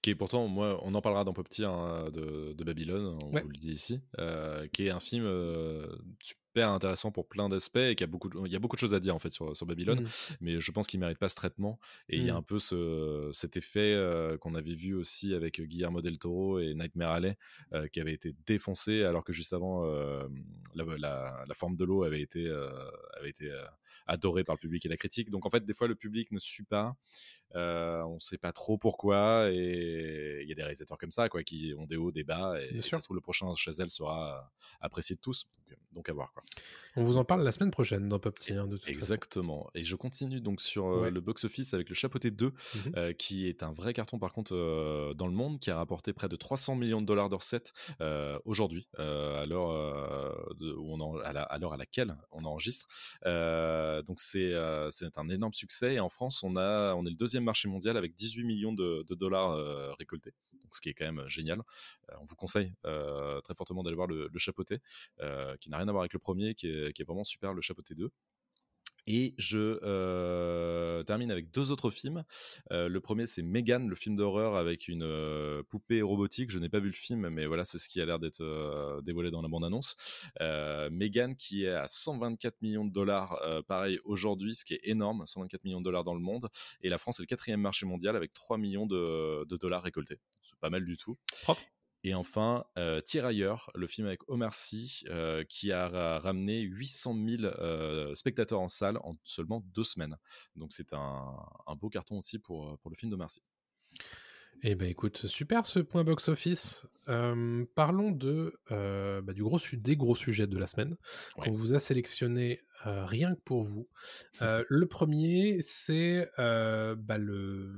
qui 0.00 0.10
est 0.10 0.14
pourtant, 0.14 0.46
moi, 0.46 0.78
on 0.82 0.94
en 0.94 1.00
parlera 1.02 1.24
dans 1.24 1.32
Pop 1.32 1.48
Tier 1.48 1.64
hein, 1.66 2.08
de, 2.12 2.52
de 2.52 2.64
Babylone, 2.64 3.18
on 3.22 3.32
Ouais. 3.32 3.42
vous 3.42 3.48
le 3.48 3.56
dit 3.56 3.72
ici, 3.72 4.00
euh, 4.18 4.66
qui 4.68 4.86
est 4.86 4.90
un 4.90 5.00
film 5.00 5.24
euh, 5.26 5.86
intéressant 6.62 7.10
pour 7.12 7.26
plein 7.28 7.48
d'aspects 7.48 7.76
et 7.76 7.94
qui 7.94 8.04
a 8.04 8.06
beaucoup, 8.06 8.28
de- 8.28 8.38
il 8.46 8.52
y 8.52 8.56
a 8.56 8.58
beaucoup 8.58 8.76
de 8.76 8.80
choses 8.80 8.94
à 8.94 9.00
dire 9.00 9.14
en 9.14 9.18
fait 9.18 9.30
sur, 9.32 9.56
sur 9.56 9.66
Babylone, 9.66 10.02
Mm. 10.02 10.06
mais 10.40 10.60
je 10.60 10.72
pense 10.72 10.86
qu'il 10.86 11.00
mérite 11.00 11.18
pas 11.18 11.28
ce 11.28 11.36
traitement. 11.36 11.78
Et 12.08 12.16
il 12.18 12.24
y 12.24 12.30
a 12.30 12.34
Mm. 12.34 12.36
un 12.38 12.42
peu 12.42 12.58
ce, 12.58 13.30
cet 13.32 13.56
effet 13.56 13.92
euh, 13.94 14.36
qu'on 14.38 14.54
avait 14.54 14.74
vu 14.74 14.94
aussi 14.94 15.34
avec 15.34 15.60
Guillermo 15.60 16.00
del 16.00 16.18
Toro 16.18 16.58
et 16.60 16.74
Nightmare 16.74 17.10
Alley, 17.12 17.36
euh, 17.72 17.88
qui 17.88 18.00
avait 18.00 18.12
été 18.14 18.34
défoncé 18.46 19.04
alors 19.04 19.24
que 19.24 19.32
juste 19.32 19.52
avant, 19.52 19.84
euh, 19.86 20.26
la, 20.74 20.84
la- 20.98 21.44
la 21.46 21.54
forme 21.54 21.76
de 21.76 21.84
l'eau 21.84 22.02
avait 22.04 22.20
été, 22.20 22.46
euh, 22.46 22.68
avait 23.18 23.30
été 23.30 23.50
euh, 23.50 23.64
adorée 24.06 24.44
par 24.44 24.54
le 24.56 24.60
public 24.60 24.84
et 24.86 24.88
la 24.88 24.96
critique. 24.96 25.30
Donc 25.30 25.46
en 25.46 25.50
fait, 25.50 25.64
des 25.64 25.74
fois, 25.74 25.88
le 25.88 25.94
public 25.94 26.30
ne 26.32 26.38
suit 26.38 26.64
pas. 26.64 26.96
Euh, 27.54 28.02
on 28.02 28.18
sait 28.18 28.38
pas 28.38 28.52
trop 28.52 28.76
pourquoi 28.76 29.50
et 29.52 30.40
il 30.42 30.48
y 30.48 30.52
a 30.52 30.54
des 30.56 30.62
réalisateurs 30.62 30.98
comme 30.98 31.12
ça 31.12 31.28
quoi 31.28 31.44
qui 31.44 31.72
ont 31.78 31.86
des 31.86 31.96
hauts 31.96 32.10
des 32.10 32.24
bas 32.24 32.60
et, 32.60 32.76
et 32.78 32.82
ça 32.82 32.98
se 32.98 33.04
trouve 33.04 33.14
le 33.14 33.20
prochain 33.20 33.54
Chazelle 33.54 33.88
sera 33.88 34.52
apprécié 34.80 35.14
de 35.14 35.20
tous 35.20 35.46
donc, 35.46 35.72
euh, 35.72 35.76
donc 35.92 36.08
à 36.08 36.12
voir 36.12 36.32
quoi 36.32 36.42
On 36.98 37.04
vous 37.04 37.18
en 37.18 37.24
parle 37.26 37.42
la 37.42 37.52
semaine 37.52 37.70
prochaine 37.70 38.08
dans 38.08 38.18
Pop 38.18 38.38
Tier, 38.38 38.56
hein, 38.56 38.66
de 38.66 38.78
toute 38.78 38.88
exactement 38.88 39.68
et 39.74 39.84
je 39.84 39.96
continue 39.96 40.40
donc 40.40 40.62
sur 40.62 40.86
euh, 40.86 41.02
Ouais. 41.02 41.10
le 41.10 41.20
box 41.20 41.44
office 41.44 41.74
avec 41.74 41.90
le 41.90 41.94
Chapeauté 41.94 42.30
2 42.30 42.52
façon. 42.56 42.88
Mhm. 42.88 42.94
euh, 42.96 43.12
qui 43.12 43.46
est 43.48 43.62
un 43.62 43.70
vrai 43.72 43.92
carton 43.92 44.18
par 44.18 44.32
contre 44.32 44.54
euh, 44.54 45.12
dans 45.12 45.26
le 45.26 45.34
monde, 45.34 45.60
qui 45.60 45.70
a 45.70 45.76
rapporté 45.76 46.14
près 46.14 46.28
de 46.30 46.36
300 46.36 46.74
millions 46.74 47.02
de 47.02 47.06
dollars 47.06 47.28
de 47.28 47.34
recettes 47.34 47.74
aujourd'hui, 48.46 48.88
à 48.96 49.44
l'heure 49.46 49.70
à 51.24 51.32
la- 51.32 51.42
à 51.42 51.58
l'heure 51.58 51.74
à 51.74 51.76
laquelle 51.76 52.16
on 52.30 52.44
enregistre. 52.46 52.86
Donc 54.06 54.18
c'est 54.20 54.52
c'est 54.90 55.18
un 55.18 55.28
énorme 55.28 55.52
succès 55.52 55.94
et 55.94 56.00
en 56.00 56.08
France 56.08 56.42
on 56.42 56.56
a 56.56 56.94
on 56.94 57.04
est 57.04 57.10
le 57.10 57.16
deuxième 57.16 57.44
marché 57.44 57.68
mondial 57.68 57.96
avec 57.98 58.14
18 58.14 58.44
millions 58.44 58.72
de, 58.72 59.04
de 59.06 59.14
dollars 59.14 59.56
récoltés, 59.98 60.32
ce 60.76 60.80
qui 60.80 60.88
est 60.90 60.94
quand 60.94 61.10
même 61.10 61.28
génial. 61.28 61.62
On 62.20 62.24
vous 62.24 62.36
conseille 62.36 62.72
très 62.82 63.54
fortement 63.54 63.82
d'aller 63.82 63.96
voir 63.96 64.08
le, 64.08 64.30
Chapeauté, 64.38 64.80
qui 65.60 65.70
n'a 65.70 65.78
rien 65.78 65.88
à 65.88 65.92
voir 65.92 66.02
avec 66.02 66.12
le 66.12 66.18
premier, 66.18 66.54
qui 66.54 66.68
est, 66.68 66.92
qui 66.92 67.02
est 67.02 67.04
vraiment 67.04 67.24
super, 67.24 67.52
le 67.52 67.60
Chapeauté 67.60 67.94
2. 67.94 68.10
Et 69.06 69.34
je 69.38 69.78
euh, 69.82 71.02
termine 71.04 71.30
avec 71.30 71.52
deux 71.52 71.70
autres 71.70 71.90
films. 71.90 72.24
Euh, 72.72 72.88
le 72.88 73.00
premier, 73.00 73.26
c'est 73.26 73.42
Megan, 73.42 73.88
le 73.88 73.94
film 73.94 74.16
d'horreur 74.16 74.56
avec 74.56 74.88
une 74.88 75.04
euh, 75.04 75.62
poupée 75.62 76.02
robotique. 76.02 76.50
Je 76.50 76.58
n'ai 76.58 76.68
pas 76.68 76.80
vu 76.80 76.88
le 76.88 76.94
film, 76.94 77.28
mais 77.28 77.46
voilà, 77.46 77.64
c'est 77.64 77.78
ce 77.78 77.88
qui 77.88 78.00
a 78.00 78.06
l'air 78.06 78.18
d'être 78.18 79.00
dévoilé 79.04 79.30
dans 79.30 79.42
la 79.42 79.48
bande-annonce. 79.48 79.96
Megan, 80.90 81.36
qui 81.36 81.64
est 81.64 81.74
à 81.74 81.86
124 81.86 82.62
millions 82.62 82.84
de 82.84 82.92
dollars, 82.92 83.40
pareil, 83.68 84.00
aujourd'hui, 84.04 84.54
ce 84.54 84.64
qui 84.64 84.74
est 84.74 84.80
énorme, 84.84 85.24
124 85.26 85.64
millions 85.64 85.80
de 85.80 85.84
dollars 85.84 86.04
dans 86.04 86.14
le 86.14 86.20
monde. 86.20 86.48
Et 86.82 86.88
la 86.88 86.98
France 86.98 87.20
est 87.20 87.22
le 87.22 87.26
quatrième 87.26 87.60
marché 87.60 87.86
mondial 87.86 88.16
avec 88.16 88.32
3 88.32 88.58
millions 88.58 88.86
de, 88.86 89.44
de 89.44 89.56
dollars 89.56 89.82
récoltés. 89.82 90.18
C'est 90.42 90.58
pas 90.58 90.70
mal 90.70 90.84
du 90.84 90.96
tout. 90.96 91.16
Propre. 91.42 91.62
Et 92.08 92.14
enfin, 92.14 92.64
euh, 92.78 93.00
Tirailleurs, 93.00 93.68
le 93.74 93.88
film 93.88 94.06
avec 94.06 94.20
Omar 94.28 94.54
Sy, 94.54 95.02
euh, 95.08 95.42
qui 95.42 95.72
a 95.72 95.88
ra- 95.88 96.18
ramené 96.20 96.60
800 96.60 97.16
000 97.40 97.42
euh, 97.42 98.14
spectateurs 98.14 98.60
en 98.60 98.68
salle 98.68 98.96
en 98.98 99.16
seulement 99.24 99.60
deux 99.74 99.82
semaines. 99.82 100.16
Donc 100.54 100.72
c'est 100.72 100.92
un, 100.92 101.34
un 101.66 101.74
beau 101.74 101.88
carton 101.88 102.16
aussi 102.18 102.38
pour, 102.38 102.78
pour 102.78 102.90
le 102.92 102.96
film 102.96 103.10
d'Omar 103.10 103.28
Sy. 103.28 103.42
Eh 104.62 104.76
ben 104.76 104.88
écoute, 104.88 105.26
super 105.26 105.66
ce 105.66 105.80
point 105.80 106.04
box-office. 106.04 106.86
Euh, 107.08 107.64
parlons 107.74 108.12
de, 108.12 108.54
euh, 108.70 109.20
bah, 109.20 109.32
du 109.32 109.42
gros 109.42 109.58
des 109.72 109.96
gros 109.96 110.14
sujets 110.16 110.46
de 110.46 110.58
la 110.58 110.66
semaine 110.68 110.96
Ouais. 111.36 111.46
qu'on 111.46 111.52
vous 111.52 111.74
a 111.74 111.80
sélectionné 111.80 112.62
euh, 112.86 113.04
rien 113.04 113.34
que 113.34 113.40
pour 113.40 113.64
vous. 113.64 113.88
Euh, 114.42 114.64
le 114.68 114.86
premier, 114.86 115.60
c'est 115.60 116.30
euh, 116.38 116.94
bah, 116.94 117.18
le, 117.18 117.72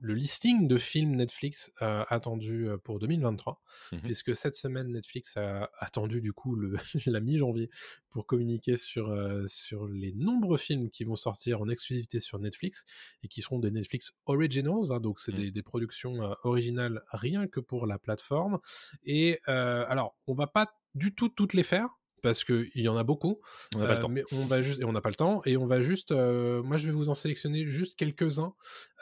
le 0.00 0.14
listing 0.14 0.68
de 0.68 0.76
films 0.78 1.16
Netflix 1.16 1.72
euh, 1.82 2.04
attendus 2.08 2.68
pour 2.84 2.98
2023, 2.98 3.62
Mhm. 3.92 4.00
puisque 4.02 4.34
cette 4.36 4.54
semaine, 4.54 4.92
Netflix 4.92 5.36
a 5.36 5.70
attendu 5.78 6.20
du 6.20 6.32
coup 6.32 6.54
le, 6.56 6.76
la 7.06 7.20
mi-janvier 7.20 7.70
pour 8.10 8.26
communiquer 8.26 8.76
sur, 8.76 9.10
euh, 9.10 9.44
sur 9.46 9.86
les 9.88 10.12
nombreux 10.12 10.56
films 10.58 10.90
qui 10.90 11.04
vont 11.04 11.16
sortir 11.16 11.60
en 11.60 11.68
exclusivité 11.68 12.20
sur 12.20 12.38
Netflix 12.38 12.84
et 13.22 13.28
qui 13.28 13.42
seront 13.42 13.58
des 13.58 13.70
Netflix 13.70 14.12
Originals, 14.26 14.90
hein, 14.92 15.00
donc 15.00 15.20
c'est 15.20 15.32
Mm. 15.32 15.36
des, 15.36 15.50
des 15.50 15.62
productions 15.62 16.22
euh, 16.22 16.34
originales 16.44 17.02
rien 17.12 17.46
que 17.48 17.60
pour 17.60 17.86
la 17.86 17.98
plateforme. 17.98 18.58
Et 19.04 19.40
alors, 19.46 20.16
on 20.26 20.34
va 20.34 20.46
pas 20.46 20.66
du 20.94 21.14
tout 21.14 21.28
toutes 21.28 21.54
les 21.54 21.62
faire. 21.62 21.97
Parce 22.22 22.42
qu'il 22.44 22.68
y 22.74 22.88
en 22.88 22.96
a 22.96 23.04
beaucoup, 23.04 23.40
On 23.74 23.78
n'a 23.78 23.86
pas 23.86 23.92
Euh, 23.92 23.94
le 23.96 24.00
temps. 24.02 24.08
mais 24.08 24.24
on 24.32 24.46
va 24.46 24.60
juste 24.62 24.80
et 24.80 24.84
on 24.84 24.92
n'a 24.92 25.00
pas 25.00 25.08
le 25.10 25.14
temps 25.14 25.40
et 25.44 25.56
on 25.56 25.66
va 25.66 25.80
juste. 25.80 26.10
euh, 26.12 26.62
moi, 26.62 26.76
je 26.76 26.86
vais 26.86 26.92
vous 26.92 27.08
en 27.08 27.14
sélectionner 27.14 27.66
juste 27.66 27.96
quelques-uns. 27.96 28.54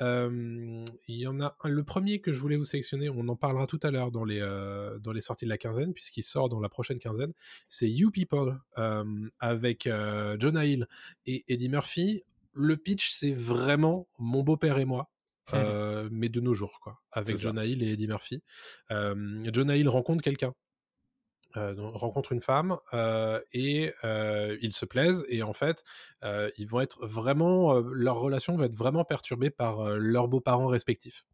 Euh, 0.02 0.84
Il 1.08 1.16
y 1.16 1.26
en 1.26 1.40
a 1.40 1.56
un, 1.62 1.68
le 1.68 1.82
premier 1.84 2.20
que 2.20 2.32
je 2.32 2.38
voulais 2.40 2.56
vous 2.56 2.64
sélectionner. 2.64 3.08
On 3.08 3.26
en 3.28 3.36
parlera 3.36 3.66
tout 3.66 3.80
à 3.82 3.90
l'heure 3.90 4.10
dans 4.10 4.24
les 4.24 4.40
euh, 4.40 4.98
dans 4.98 5.12
les 5.12 5.20
sorties 5.20 5.44
de 5.46 5.50
la 5.50 5.58
quinzaine 5.58 5.92
puisqu'il 5.94 6.22
sort 6.22 6.48
dans 6.48 6.60
la 6.60 6.68
prochaine 6.68 6.98
quinzaine. 6.98 7.32
C'est 7.68 7.88
You 7.88 8.10
People 8.10 8.58
euh, 8.78 9.04
avec 9.38 9.86
euh, 9.86 10.36
Jonah 10.38 10.64
Hill 10.66 10.86
et 11.26 11.44
Eddie 11.48 11.68
Murphy. 11.68 12.22
Le 12.52 12.76
pitch, 12.76 13.10
c'est 13.10 13.32
vraiment 13.32 14.08
mon 14.18 14.42
beau-père 14.42 14.78
et 14.78 14.84
moi. 14.84 15.10
euh, 15.54 16.08
mais 16.10 16.28
de 16.28 16.40
nos 16.40 16.54
jours, 16.54 16.80
quoi, 16.82 17.00
avec. 17.12 17.36
Jonah 17.38 17.64
Hill 17.66 17.82
et 17.84 17.92
Eddie 17.92 18.08
Murphy. 18.08 18.42
Euh, 18.90 19.48
Jonah 19.52 19.76
Hill 19.76 19.88
rencontre 19.88 20.20
quelqu'un 20.22 20.48
euh, 20.48 20.65
rencontre 21.56 22.32
une 22.32 22.40
femme 22.40 22.78
euh, 22.92 23.40
et 23.52 23.92
euh, 24.04 24.56
ils 24.60 24.72
se 24.72 24.84
plaisent 24.84 25.24
et 25.28 25.42
en 25.42 25.52
fait 25.52 25.82
euh, 26.24 26.50
ils 26.58 26.68
vont 26.68 26.80
être 26.80 27.04
vraiment 27.04 27.76
euh, 27.76 27.82
leur 27.92 28.16
relation 28.18 28.56
va 28.56 28.66
être 28.66 28.76
vraiment 28.76 29.04
perturbée 29.04 29.50
par 29.50 29.80
euh, 29.80 29.96
leurs 29.98 30.28
beaux-parents 30.28 30.66
respectifs. 30.66 31.24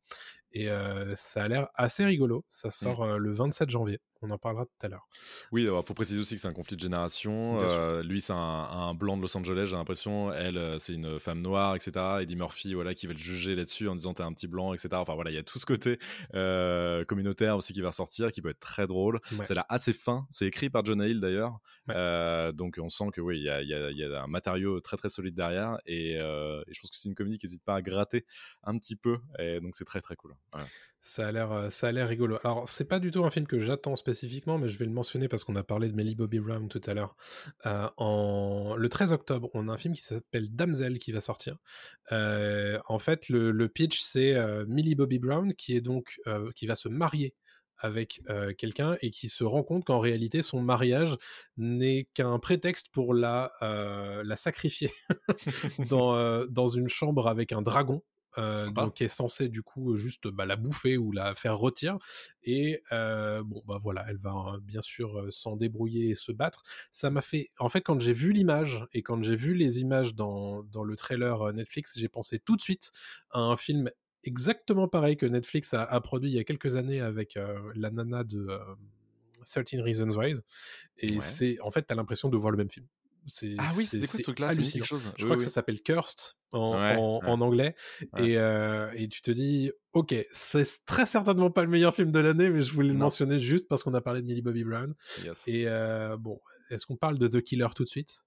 Et 0.52 0.70
euh, 0.70 1.14
ça 1.16 1.44
a 1.44 1.48
l'air 1.48 1.68
assez 1.74 2.04
rigolo. 2.04 2.44
Ça 2.48 2.70
sort 2.70 3.02
euh, 3.02 3.16
le 3.16 3.32
27 3.32 3.70
janvier 3.70 4.00
on 4.22 4.30
en 4.30 4.38
parlera 4.38 4.64
tout 4.66 4.86
à 4.86 4.88
l'heure 4.88 5.06
Oui, 5.50 5.64
il 5.64 5.82
faut 5.84 5.94
préciser 5.94 6.20
aussi 6.20 6.34
que 6.36 6.40
c'est 6.40 6.48
un 6.48 6.52
conflit 6.52 6.76
de 6.76 6.80
génération. 6.80 7.58
Euh, 7.60 8.02
lui, 8.02 8.20
c'est 8.20 8.32
un, 8.32 8.36
un 8.36 8.94
blanc 8.94 9.16
de 9.16 9.22
Los 9.22 9.36
Angeles, 9.36 9.66
j'ai 9.66 9.76
l'impression. 9.76 10.32
Elle, 10.32 10.56
euh, 10.56 10.78
c'est 10.78 10.94
une 10.94 11.18
femme 11.18 11.40
noire, 11.40 11.74
etc. 11.74 11.92
Eddie 12.20 12.36
Murphy, 12.36 12.74
voilà, 12.74 12.94
qui 12.94 13.06
va 13.06 13.12
le 13.12 13.18
juger 13.18 13.54
là-dessus 13.54 13.88
en 13.88 13.94
disant 13.94 14.14
t'es 14.14 14.22
un 14.22 14.32
petit 14.32 14.46
blanc, 14.48 14.72
etc. 14.74 14.88
Enfin 14.94 15.14
voilà, 15.14 15.30
il 15.30 15.34
y 15.34 15.38
a 15.38 15.42
tout 15.42 15.58
ce 15.58 15.66
côté 15.66 15.98
euh, 16.34 17.04
communautaire 17.04 17.56
aussi 17.56 17.72
qui 17.72 17.80
va 17.80 17.88
ressortir, 17.88 18.32
qui 18.32 18.42
peut 18.42 18.50
être 18.50 18.60
très 18.60 18.86
drôle. 18.86 19.20
Ouais. 19.38 19.50
A 19.50 19.54
l'air 19.54 19.64
assez 19.68 19.92
fin. 19.92 20.26
C'est 20.30 20.46
écrit 20.46 20.70
par 20.70 20.84
Jonah 20.84 21.06
Hill 21.08 21.20
d'ailleurs. 21.20 21.58
Ouais. 21.88 21.94
Euh, 21.96 22.52
donc 22.52 22.78
on 22.80 22.88
sent 22.88 23.06
que 23.12 23.20
oui, 23.20 23.38
il 23.38 23.44
y 23.44 23.50
a, 23.50 23.62
y 23.62 23.74
a- 23.74 23.90
il 23.90 23.98
y 23.98 24.04
a 24.04 24.22
un 24.22 24.26
matériau 24.26 24.80
très 24.80 24.96
très 24.96 25.08
solide 25.08 25.34
derrière. 25.34 25.78
Et, 25.86 26.16
euh, 26.20 26.62
et 26.66 26.72
je 26.74 26.80
pense 26.80 26.90
que 26.90 26.96
c'est 26.96 27.08
une 27.08 27.14
comédie 27.14 27.38
qui 27.38 27.46
n'hésite 27.46 27.64
pas 27.64 27.74
à 27.76 27.82
gratter 27.82 28.24
un 28.62 28.78
petit 28.78 28.96
peu. 28.96 29.18
Et 29.38 29.60
donc 29.60 29.74
c'est 29.74 29.84
très 29.84 30.00
très 30.00 30.16
cool. 30.16 30.34
Voilà. 30.52 30.66
Ça 31.04 31.26
a 31.26 31.32
l'air, 31.32 31.50
euh, 31.50 31.68
ça 31.68 31.88
a 31.88 31.92
l'air 31.92 32.06
rigolo. 32.06 32.38
Alors, 32.44 32.68
c'est 32.68 32.84
pas 32.84 33.00
du 33.00 33.10
tout 33.10 33.24
un 33.24 33.30
film 33.30 33.44
que 33.48 33.58
j'attends 33.58 33.96
spécifiquement, 33.96 34.56
mais 34.56 34.68
je 34.68 34.78
vais 34.78 34.84
le 34.84 34.92
mentionner 34.92 35.26
parce 35.26 35.42
qu'on 35.42 35.56
a 35.56 35.64
parlé 35.64 35.88
de 35.88 35.96
Millie 35.96 36.14
Bobby 36.14 36.38
Brown 36.38 36.68
tout 36.68 36.80
à 36.86 36.94
l'heure. 36.94 37.16
Euh, 37.66 37.88
en... 37.96 38.76
Le 38.76 38.88
13 38.88 39.10
octobre, 39.10 39.50
on 39.52 39.68
a 39.68 39.72
un 39.72 39.76
film 39.76 39.94
qui 39.96 40.02
s'appelle 40.02 40.54
Damsel 40.54 41.00
qui 41.00 41.10
va 41.10 41.20
sortir. 41.20 41.56
Euh, 42.12 42.78
en 42.86 43.00
fait, 43.00 43.28
le, 43.28 43.66
pitch, 43.66 44.00
c'est 44.00 44.36
Millie 44.68 44.94
Bobby 44.94 45.18
Brown 45.18 45.52
qui 45.54 45.80
va 45.80 46.74
se 46.76 46.88
marier 46.88 47.34
avec 47.78 48.22
quelqu'un 48.56 48.96
et 49.00 49.10
qui 49.10 49.28
se 49.28 49.42
rend 49.42 49.64
compte 49.64 49.84
qu'en 49.84 49.98
réalité 49.98 50.40
son 50.40 50.62
mariage 50.62 51.16
n'est 51.56 52.06
qu'un 52.14 52.38
prétexte 52.38 52.90
pour 52.92 53.12
la, 53.12 53.50
sacrifier 54.36 54.90
dans 55.88 56.68
une 56.68 56.88
chambre 56.88 57.26
avec 57.26 57.50
un 57.50 57.62
dragon 57.62 58.02
euh, 58.38 58.70
donc 58.70 58.94
qui 58.94 59.04
est 59.04 59.08
censé 59.08 59.48
du 59.48 59.62
coup 59.62 59.96
juste 59.96 60.28
bah, 60.28 60.46
la 60.46 60.56
bouffer 60.56 60.96
ou 60.96 61.12
la 61.12 61.34
faire 61.34 61.56
rôtir 61.58 61.98
et 62.42 62.82
euh, 62.92 63.42
bon 63.44 63.62
bah 63.66 63.78
voilà 63.82 64.04
elle 64.08 64.18
va 64.18 64.56
bien 64.62 64.80
sûr 64.82 65.26
s'en 65.30 65.56
débrouiller 65.56 66.10
et 66.10 66.14
se 66.14 66.32
battre. 66.32 66.62
Ça 66.90 67.10
m'a 67.10 67.20
fait 67.20 67.50
en 67.58 67.68
fait 67.68 67.80
quand 67.82 68.00
j'ai 68.00 68.12
vu 68.12 68.32
l'image 68.32 68.86
et 68.92 69.02
quand 69.02 69.22
j'ai 69.22 69.36
vu 69.36 69.54
les 69.54 69.80
images 69.80 70.14
dans, 70.14 70.62
dans 70.64 70.84
le 70.84 70.96
trailer 70.96 71.52
Netflix 71.52 71.98
j'ai 71.98 72.08
pensé 72.08 72.38
tout 72.38 72.56
de 72.56 72.62
suite 72.62 72.90
à 73.30 73.40
un 73.40 73.56
film 73.56 73.90
exactement 74.24 74.88
pareil 74.88 75.16
que 75.16 75.26
Netflix 75.26 75.74
a, 75.74 75.82
a 75.82 76.00
produit 76.00 76.30
il 76.30 76.34
y 76.34 76.38
a 76.38 76.44
quelques 76.44 76.76
années 76.76 77.00
avec 77.00 77.36
euh, 77.36 77.58
la 77.74 77.90
nana 77.90 78.24
de 78.24 78.46
euh, 78.48 78.58
13 79.44 79.80
Reasons 79.82 80.10
Why 80.16 80.34
et 80.98 81.14
Ouais. 81.14 81.20
c'est 81.20 81.60
en 81.60 81.70
fait 81.70 81.82
t'as 81.82 81.94
l'impression 81.96 82.28
de 82.28 82.36
voir 82.36 82.52
le 82.52 82.56
même 82.56 82.70
film 82.70 82.86
c'est 83.26 83.54
Ah 83.58 83.70
oui, 83.76 83.86
c'était 83.86 84.06
quoi 84.06 84.18
ce 84.18 84.22
truc-là 84.22 84.48
hallucinant. 84.48 84.72
quelque 84.72 84.84
chose. 84.86 85.04
je 85.16 85.22
Oui, 85.22 85.24
crois 85.24 85.36
que 85.36 85.42
ça 85.42 85.50
s'appelle 85.50 85.80
Cursed 85.82 86.34
en, 86.52 86.72
Ouais, 86.74 86.96
en- 86.96 87.18
ouais. 87.20 87.28
en 87.28 87.40
anglais. 87.40 87.74
Ouais. 88.14 88.30
Et, 88.30 88.38
euh, 88.38 88.90
et 88.94 89.08
tu 89.08 89.22
te 89.22 89.30
dis, 89.30 89.70
ok, 89.92 90.14
c'est 90.32 90.84
très 90.86 91.06
certainement 91.06 91.50
pas 91.50 91.62
le 91.62 91.68
meilleur 91.70 91.94
film 91.94 92.10
de 92.12 92.18
l'année, 92.18 92.50
mais 92.50 92.62
je 92.62 92.72
voulais 92.72 92.88
le 92.88 92.94
mentionner 92.94 93.38
juste 93.38 93.68
parce 93.68 93.82
qu'on 93.82 93.94
a 93.94 94.00
parlé 94.00 94.22
de 94.22 94.26
Millie 94.26 94.42
Bobby 94.42 94.64
Brown. 94.64 94.94
Yes. 95.24 95.42
Et 95.46 95.64
euh, 95.66 96.16
bon, 96.16 96.40
est-ce 96.70 96.86
qu'on 96.86 96.96
parle 96.96 97.18
de 97.18 97.28
The 97.28 97.42
Killer 97.42 97.68
tout 97.74 97.84
de 97.84 97.88
suite? 97.88 98.24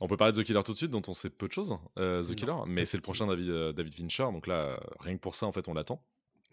On 0.00 0.08
peut 0.08 0.16
parler 0.18 0.32
de 0.34 0.42
The 0.42 0.44
Killer 0.44 0.62
tout 0.62 0.72
de 0.72 0.76
suite, 0.76 0.90
dont 0.90 1.02
on 1.08 1.14
sait 1.14 1.30
peu 1.30 1.48
de 1.48 1.52
choses, 1.52 1.74
euh, 1.98 2.22
The 2.22 2.28
Non, 2.30 2.34
Killer, 2.34 2.54
mais 2.66 2.84
c'est 2.84 2.98
le 2.98 3.02
prochain 3.02 3.26
David, 3.26 3.50
David 3.74 3.94
Fincher, 3.94 4.24
donc 4.32 4.46
là, 4.46 4.78
rien 5.00 5.14
que 5.16 5.20
pour 5.22 5.34
ça, 5.36 5.46
en 5.46 5.52
fait, 5.52 5.68
on 5.68 5.74
l'attend. 5.74 6.04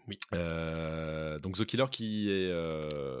Oui. 0.08 0.18
Euh, 0.34 1.38
donc 1.38 1.56
The 1.56 1.64
Killer 1.64 1.84
qui 1.90 2.28
est 2.30 2.50
euh, 2.50 3.18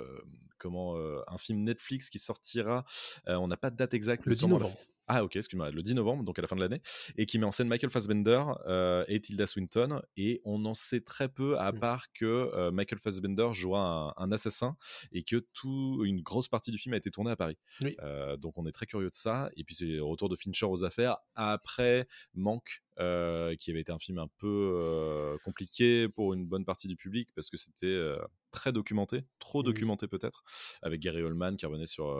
comment 0.62 0.96
euh, 0.96 1.20
un 1.26 1.38
film 1.38 1.64
Netflix 1.64 2.08
qui 2.08 2.18
sortira, 2.20 2.84
euh, 3.28 3.34
on 3.36 3.48
n'a 3.48 3.56
pas 3.56 3.70
de 3.70 3.76
date 3.76 3.92
exacte, 3.94 4.24
Le 4.24 4.30
mais 4.30 4.34
10 4.34 4.38
sûrement 4.38 4.56
la- 4.58 4.62
novembre. 4.64 4.80
Ah 5.08 5.24
ok, 5.24 5.34
excuse-moi, 5.34 5.72
le 5.72 5.82
10 5.82 5.96
novembre, 5.96 6.22
donc 6.22 6.38
à 6.38 6.42
la 6.42 6.48
fin 6.48 6.54
de 6.54 6.60
l'année, 6.60 6.80
et 7.18 7.26
qui 7.26 7.36
met 7.40 7.44
en 7.44 7.50
scène 7.50 7.66
Michael 7.66 7.90
Fassbender 7.90 8.40
euh, 8.66 9.04
et 9.08 9.20
Tilda 9.20 9.46
Swinton, 9.48 10.00
et 10.16 10.40
on 10.44 10.64
en 10.64 10.74
sait 10.74 11.00
très 11.00 11.28
peu, 11.28 11.58
à 11.58 11.72
part 11.72 12.12
que 12.12 12.24
euh, 12.24 12.70
Michael 12.70 13.00
Fassbender 13.00 13.48
jouera 13.52 14.14
un, 14.16 14.24
un 14.24 14.30
assassin, 14.32 14.76
et 15.10 15.24
que 15.24 15.44
tout, 15.52 16.02
une 16.04 16.22
grosse 16.22 16.48
partie 16.48 16.70
du 16.70 16.78
film 16.78 16.94
a 16.94 16.98
été 16.98 17.10
tournée 17.10 17.32
à 17.32 17.36
Paris. 17.36 17.58
Oui. 17.80 17.96
Euh, 18.00 18.36
donc 18.36 18.56
on 18.58 18.64
est 18.66 18.72
très 18.72 18.86
curieux 18.86 19.10
de 19.10 19.14
ça, 19.14 19.50
et 19.56 19.64
puis 19.64 19.74
c'est 19.74 19.86
le 19.86 20.04
retour 20.04 20.28
de 20.28 20.36
Fincher 20.36 20.66
aux 20.66 20.84
affaires, 20.84 21.16
après 21.34 22.06
Manque, 22.34 22.82
euh, 22.98 23.56
qui 23.56 23.70
avait 23.70 23.80
été 23.80 23.92
un 23.92 23.98
film 23.98 24.18
un 24.18 24.28
peu 24.38 24.48
euh, 24.76 25.38
compliqué 25.44 26.08
pour 26.08 26.34
une 26.34 26.46
bonne 26.46 26.64
partie 26.64 26.88
du 26.88 26.96
public, 26.96 27.28
parce 27.34 27.50
que 27.50 27.56
c'était 27.56 27.86
euh, 27.86 28.18
très 28.50 28.72
documenté, 28.72 29.22
trop 29.38 29.62
Oui. 29.62 29.64
documenté 29.64 30.08
peut-être, 30.08 30.42
avec 30.82 31.00
Gary 31.00 31.22
Oldman 31.22 31.56
qui 31.56 31.66
revenait 31.66 31.86
sur 31.86 32.14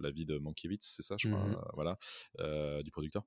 la 0.00 0.10
vie 0.10 0.24
de 0.24 0.38
Mankiewicz, 0.38 0.86
c'est 0.96 1.02
ça, 1.02 1.16
je 1.18 1.26
crois, 1.28 1.46
euh, 1.46 1.56
voilà, 1.74 1.98
du 2.82 2.90
producteur 2.90 3.24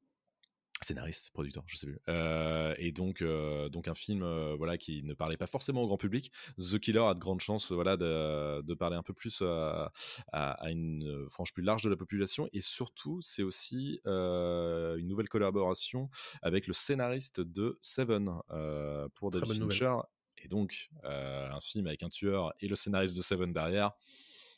scénariste, 0.83 1.31
producteur, 1.31 1.63
je 1.67 1.77
sais 1.77 1.87
plus. 1.87 1.99
Euh, 2.07 2.73
et 2.77 2.91
donc, 2.91 3.21
euh, 3.21 3.67
donc 3.69 3.87
un 3.87 3.93
film, 3.95 4.21
euh, 4.23 4.55
voilà, 4.55 4.77
qui 4.77 5.03
ne 5.03 5.13
parlait 5.13 5.37
pas 5.37 5.47
forcément 5.47 5.81
au 5.83 5.87
grand 5.87 5.97
public. 5.97 6.31
The 6.59 6.79
Killer 6.79 6.99
a 7.03 7.13
de 7.13 7.19
grandes 7.19 7.39
chances, 7.41 7.71
voilà, 7.71 7.97
de, 7.97 8.61
de 8.61 8.73
parler 8.73 8.95
un 8.95 9.03
peu 9.03 9.13
plus 9.13 9.41
à, 9.41 9.91
à- 10.31 10.51
à 10.51 10.69
une 10.71 11.27
frange 11.29 11.53
plus 11.53 11.63
large 11.63 11.83
de 11.83 11.89
la 11.89 11.95
population. 11.95 12.47
Et 12.53 12.61
surtout, 12.61 13.21
c'est 13.21 13.43
aussi 13.43 13.99
euh, 14.05 14.97
une 14.97 15.07
nouvelle 15.07 15.29
collaboration 15.29 16.09
avec 16.41 16.67
le 16.67 16.73
scénariste 16.73 17.41
de 17.41 17.77
Seven 17.81 18.29
euh, 18.51 19.07
pour 19.15 19.31
David 19.31 19.47
Fincher. 19.71 19.95
Et 20.37 20.47
donc, 20.47 20.89
euh, 21.05 21.49
un 21.51 21.61
film 21.61 21.87
avec 21.87 22.03
un 22.03 22.09
tueur 22.09 22.53
et 22.59 22.67
le 22.67 22.75
scénariste 22.75 23.17
de 23.17 23.21
Seven 23.21 23.51
derrière. 23.53 23.91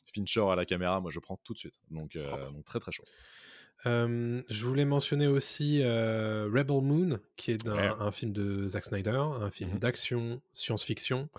Fincher 0.06 0.42
à 0.52 0.56
la 0.56 0.66
caméra, 0.66 1.00
moi 1.00 1.12
je 1.12 1.20
prends 1.20 1.38
tout 1.44 1.54
de 1.54 1.60
suite. 1.60 1.80
Donc, 1.92 2.18
donc 2.52 2.66
très 2.66 2.80
très 2.80 2.92
chaud. 2.92 3.04
Euh, 3.86 4.42
je 4.50 4.66
voulais 4.66 4.84
mentionner 4.86 5.28
aussi 5.28 5.82
euh, 5.82 6.50
Rebel 6.54 6.82
Moon, 6.82 7.20
qui 7.38 7.52
est 7.52 7.68
un, 7.68 7.76
Ouais. 7.76 7.92
un 8.00 8.12
film 8.12 8.34
de 8.34 8.68
Zack 8.68 8.86
Snyder, 8.86 9.12
un 9.12 9.50
film 9.52 9.72
Mhm. 9.72 9.80
d'action, 9.80 10.42
science-fiction. 10.54 11.30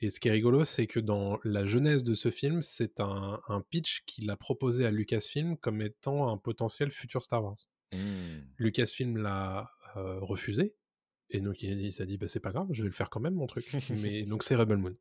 Et 0.00 0.08
ce 0.08 0.18
qui 0.18 0.28
est 0.28 0.32
rigolo, 0.32 0.64
c'est 0.64 0.86
que 0.86 0.98
dans 1.00 1.38
la 1.44 1.66
genèse 1.66 2.02
de 2.02 2.14
ce 2.14 2.30
film, 2.30 2.62
c'est 2.62 3.00
un, 3.00 3.40
un 3.48 3.60
pitch 3.60 4.02
qu'il 4.06 4.30
a 4.30 4.36
proposé 4.36 4.86
à 4.86 4.90
Lucasfilm 4.90 5.56
comme 5.58 5.82
étant 5.82 6.30
un 6.32 6.38
potentiel 6.38 6.90
futur 6.90 7.22
Star 7.22 7.44
Wars. 7.44 7.56
Mmh. 7.92 7.98
Lucasfilm 8.58 9.16
l'a 9.18 9.68
euh, 9.96 10.18
refusé. 10.20 10.74
Et 11.32 11.40
donc 11.40 11.62
il 11.62 11.92
s'est 11.92 12.06
dit, 12.06 12.16
bah, 12.18 12.26
c'est 12.28 12.40
pas 12.40 12.50
grave, 12.50 12.66
je 12.72 12.82
vais 12.82 12.88
le 12.88 12.94
faire 12.94 13.08
quand 13.10 13.20
même 13.20 13.34
mon 13.34 13.46
truc. 13.46 13.66
Mais 13.90 14.22
donc 14.24 14.42
c'est 14.42 14.56
Rebel 14.56 14.78
Moon. 14.78 14.96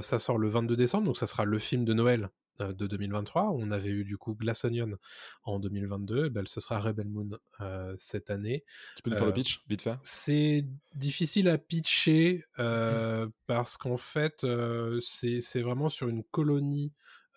Ça 0.00 0.18
sort 0.18 0.38
le 0.38 0.48
22 0.48 0.76
décembre, 0.76 1.04
donc 1.04 1.18
ça 1.18 1.26
sera 1.26 1.44
le 1.44 1.58
film 1.58 1.84
de 1.84 1.92
Noël 1.92 2.30
de 2.60 2.86
2023. 2.86 3.50
On 3.52 3.70
avait 3.70 3.90
eu 3.90 4.04
du 4.04 4.16
coup 4.18 4.34
Glass 4.34 4.64
Onion 4.64 4.96
en 5.44 5.58
2022, 5.58 6.28
ben, 6.28 6.46
ce 6.46 6.60
sera 6.60 6.80
Rebel 6.80 7.08
Moon 7.08 7.30
euh, 7.60 7.94
cette 7.96 8.30
année. 8.30 8.64
Tu 8.96 9.02
peux 9.02 9.10
nous 9.10 9.16
faire 9.16 9.26
le 9.26 9.32
Euh, 9.32 9.34
pitch, 9.34 9.62
vite 9.68 9.82
fait? 9.82 9.96
C'est 10.02 10.64
difficile 10.94 11.48
à 11.48 11.58
pitcher 11.58 12.44
euh, 12.58 13.28
parce 13.46 13.76
qu'en 13.76 13.96
fait, 13.98 14.44
euh, 14.44 15.00
c'est 15.00 15.40
c'est 15.40 15.62
vraiment 15.62 15.88
sur 15.88 16.08
une 16.08 16.24
colonie 16.24 16.92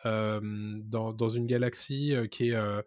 euh, 0.05 0.39
dans, 0.83 1.13
dans 1.13 1.29
une 1.29 1.45
galaxie 1.45 2.15
euh, 2.15 2.27
qui 2.27 2.49
est, 2.49 2.55
euh, 2.55 2.81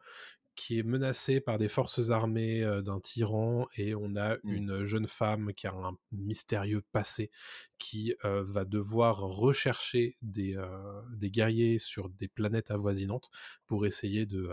qui 0.57 0.79
est 0.79 0.83
menacée 0.83 1.41
par 1.41 1.59
des 1.59 1.69
forces 1.69 2.11
armées 2.11 2.63
euh, 2.63 2.81
d'un 2.83 3.01
tyran 3.01 3.67
et 3.77 3.95
on 3.95 4.17
a 4.17 4.37
Mm. 4.37 4.53
une 4.53 4.85
jeune 4.85 5.07
femme 5.07 5.53
qui 5.55 5.67
a 5.67 5.73
un 5.73 5.97
mystérieux 6.13 6.83
passé 6.93 7.31
qui 7.79 8.15
euh, 8.25 8.43
va 8.47 8.65
devoir 8.65 9.19
rechercher 9.19 10.17
des, 10.23 10.57
euh, 10.57 11.03
des 11.13 11.31
guerriers 11.31 11.79
sur 11.79 12.09
des 12.09 12.29
planètes 12.29 12.71
avoisinantes 12.71 13.31
pour 13.67 13.87
essayer 13.87 14.27
de... 14.27 14.49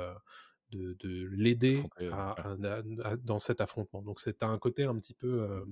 de, 0.71 0.95
de 1.01 1.27
l'aider 1.31 1.83
Affronter, 1.97 2.09
à- 2.13 2.31
à- 2.31 3.09
à- 3.11 3.17
dans 3.17 3.39
cet 3.39 3.59
affrontement. 3.59 4.01
Donc 4.01 4.21
c'est 4.21 4.41
un 4.43 4.57
côté 4.57 4.85
un 4.85 4.97
petit 4.97 5.13
peu 5.13 5.65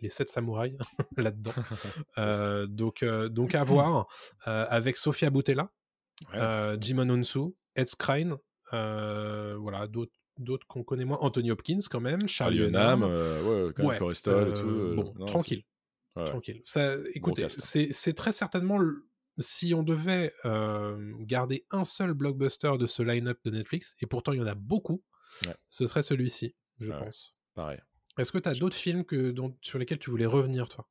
les 0.00 0.08
sept 0.08 0.28
samouraïs 0.30 0.76
là-dedans. 1.16 1.52
Euh, 2.18 2.66
donc, 2.66 3.02
euh, 3.02 3.28
donc 3.28 3.54
à 3.54 3.64
voir 3.74 4.08
euh, 4.46 4.64
avec 4.70 4.96
Sofia 4.96 5.28
Boutella, 5.30 5.70
Ouais. 6.32 6.76
Jimon 6.80 7.10
Onsu, 7.10 7.54
Ed 7.74 7.88
Skrein, 7.88 8.30
euh, 8.32 8.36
voilà, 8.70 9.86
d'autres 9.86 10.12
d'autres 10.38 10.66
qu'on 10.66 10.84
connaît 10.84 11.04
moins, 11.06 11.18
Anthony 11.20 11.50
Hopkins 11.50 11.78
quand 11.90 12.00
même, 12.00 12.28
Charlie 12.28 12.60
Hunnam. 12.60 13.02
Euh, 13.02 13.66
ouais, 13.66 13.72
quand 13.72 13.82
même, 13.82 13.88
Ouais, 13.92 13.98
Corestol 13.98 14.48
et 14.48 14.50
euh, 14.50 14.54
tout. 14.54 14.68
euh, 14.68 14.94
bon, 14.94 15.14
non, 15.18 15.26
tranquille, 15.26 15.64
ouais. 16.16 16.24
tranquille. 16.26 16.62
Ça, 16.64 16.96
écoutez, 17.14 17.48
c'est 17.48 17.88
c'est 17.92 18.12
très 18.12 18.32
certainement 18.32 18.78
si 19.38 19.74
on 19.74 19.82
devait 19.82 20.34
euh, 20.44 21.12
garder 21.20 21.66
un 21.70 21.84
seul 21.84 22.14
blockbuster 22.14 22.72
de 22.78 22.86
ce 22.86 23.02
line-up 23.02 23.38
de 23.44 23.50
Netflix, 23.50 23.94
et 24.00 24.06
pourtant 24.06 24.32
il 24.32 24.38
y 24.38 24.42
en 24.42 24.46
a 24.46 24.54
beaucoup, 24.54 25.02
ce 25.70 25.86
serait 25.86 26.02
celui-ci, 26.02 26.54
je 26.80 26.92
pense. 26.92 27.36
Pareil. 27.54 27.80
Est-ce 28.18 28.32
que 28.32 28.38
tu 28.38 28.48
as 28.48 28.54
d'autres 28.54 28.76
films 28.76 29.04
que, 29.04 29.30
dont, 29.30 29.56
sur 29.60 29.78
lesquels 29.78 29.98
tu 29.98 30.10
voulais 30.10 30.26
revenir, 30.26 30.68
toi? 30.70 30.88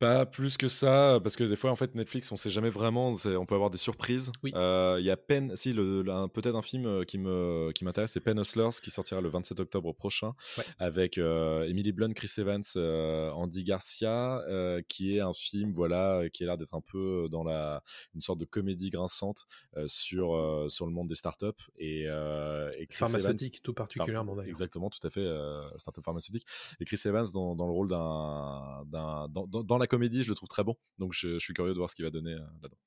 Pas 0.00 0.24
plus 0.24 0.56
que 0.56 0.66
ça, 0.66 1.20
parce 1.22 1.36
que 1.36 1.44
des 1.44 1.56
fois, 1.56 1.70
en 1.70 1.76
fait, 1.76 1.94
Netflix, 1.94 2.32
on 2.32 2.36
sait 2.36 2.48
jamais 2.48 2.70
vraiment, 2.70 3.12
on 3.26 3.44
peut 3.46 3.54
avoir 3.54 3.68
des 3.68 3.76
surprises. 3.76 4.32
Oui. 4.42 4.50
Euh, 4.54 4.96
Il 4.98 5.04
y 5.04 5.10
a 5.10 5.16
Pen, 5.18 5.52
si, 5.56 5.74
le, 5.74 6.00
le- 6.00 6.10
un- 6.10 6.26
peut-être 6.28 6.56
un 6.56 6.62
film 6.62 6.86
euh, 6.86 7.04
qui 7.04 7.18
me 7.18 7.70
qui 7.74 7.84
m'intéresse, 7.84 8.12
c'est 8.12 8.20
Pen 8.20 8.38
Hustlers, 8.40 8.70
qui 8.82 8.90
sortira 8.90 9.20
le 9.20 9.28
27 9.28 9.60
octobre 9.60 9.92
prochain, 9.92 10.32
Ouais. 10.56 10.64
avec 10.78 11.18
euh, 11.18 11.64
Emily 11.68 11.92
Blunt, 11.92 12.14
Chris 12.14 12.32
Evans, 12.38 12.62
euh, 12.76 13.30
Andy 13.32 13.62
Garcia, 13.62 14.40
qui 14.88 15.16
est 15.16 15.20
un 15.20 15.34
film, 15.34 15.72
voilà, 15.74 16.22
qui 16.32 16.44
a 16.44 16.46
l'air 16.46 16.56
d'être 16.58 16.74
un 16.74 16.80
peu 16.80 17.28
dans 17.30 17.44
la 17.44 17.82
une 18.14 18.22
sorte 18.22 18.40
de 18.40 18.46
comédie 18.46 18.88
grinçante 18.88 19.46
sur 19.86 20.66
sur 20.70 20.86
le 20.86 20.92
monde 20.92 21.08
des 21.08 21.14
startups 21.14 21.46
et, 21.78 22.04
et 22.04 22.06
Chris 22.06 23.04
Evans- 23.04 23.10
Pharmaceutique, 23.10 23.60
tout 23.62 23.72
Enfin, 23.72 23.84
particulièrement 23.84 24.34
d'ailleurs. 24.34 24.48
Exactement, 24.48 24.88
tout 24.88 25.06
à 25.06 25.10
fait, 25.10 25.28
startup 25.76 26.02
pharmaceutique. 26.02 26.46
Et 26.80 26.86
Chris 26.86 27.00
Evans 27.04 27.26
dans, 27.34 27.54
dans 27.54 27.66
le 27.66 27.72
rôle 27.72 27.88
d'un, 27.88 28.82
d'un 28.86 29.28
dans, 29.28 29.46
dans- 29.46 29.62
dans 29.62 29.76
la 29.76 29.86
comédie, 29.90 30.24
je 30.24 30.30
le 30.30 30.34
trouve 30.34 30.48
très 30.48 30.64
bon. 30.64 30.76
Donc 30.98 31.12
je, 31.12 31.34
je 31.34 31.38
suis 31.38 31.54
curieux 31.54 31.72
de 31.72 31.78
voir 31.78 31.90
ce 31.90 31.94
qu'il 31.94 32.04
va 32.04 32.10
donner 32.10 32.32
euh, 32.32 32.46
là-dedans. 32.62 32.78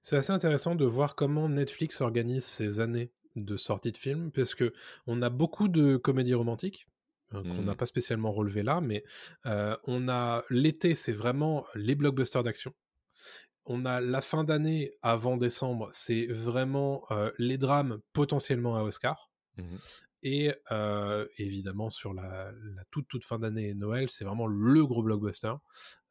C'est 0.00 0.16
assez 0.16 0.32
intéressant 0.32 0.74
de 0.74 0.84
voir 0.84 1.14
comment 1.14 1.48
Netflix 1.48 2.00
organise 2.00 2.44
ses 2.44 2.80
années 2.80 3.12
de 3.36 3.56
sortie 3.56 3.92
de 3.92 3.96
films, 3.96 4.30
parce 4.32 4.54
que 4.54 4.72
on 5.06 5.22
a 5.22 5.30
beaucoup 5.30 5.68
de 5.68 5.96
comédies 5.96 6.34
romantiques 6.34 6.86
euh, 7.34 7.42
qu'on 7.42 7.62
n'a 7.62 7.74
pas 7.74 7.86
spécialement 7.86 8.32
relevé 8.32 8.62
là, 8.62 8.80
mais 8.80 9.04
euh, 9.46 9.76
on 9.84 10.08
a 10.08 10.44
l'été, 10.50 10.94
c'est 10.94 11.12
vraiment 11.12 11.64
les 11.74 11.94
blockbusters 11.94 12.42
d'action. 12.42 12.74
On 13.64 13.86
a 13.86 14.00
la 14.00 14.20
fin 14.20 14.44
d'année 14.44 14.92
avant 15.02 15.36
décembre, 15.36 15.88
c'est 15.92 16.26
vraiment 16.26 17.04
euh, 17.10 17.30
les 17.38 17.58
drames 17.58 18.00
potentiellement 18.12 18.76
à 18.76 18.82
Oscar. 18.82 19.30
Mhm. 19.56 19.78
Et 20.24 20.52
euh, 20.70 21.26
évidemment, 21.38 21.90
sur 21.90 22.14
la, 22.14 22.52
la 22.52 22.84
toute, 22.90 23.08
toute 23.08 23.24
fin 23.24 23.38
d'année 23.40 23.70
et 23.70 23.74
Noël, 23.74 24.08
c'est 24.08 24.24
vraiment 24.24 24.46
le 24.46 24.86
gros 24.86 25.02
blockbuster. 25.02 25.52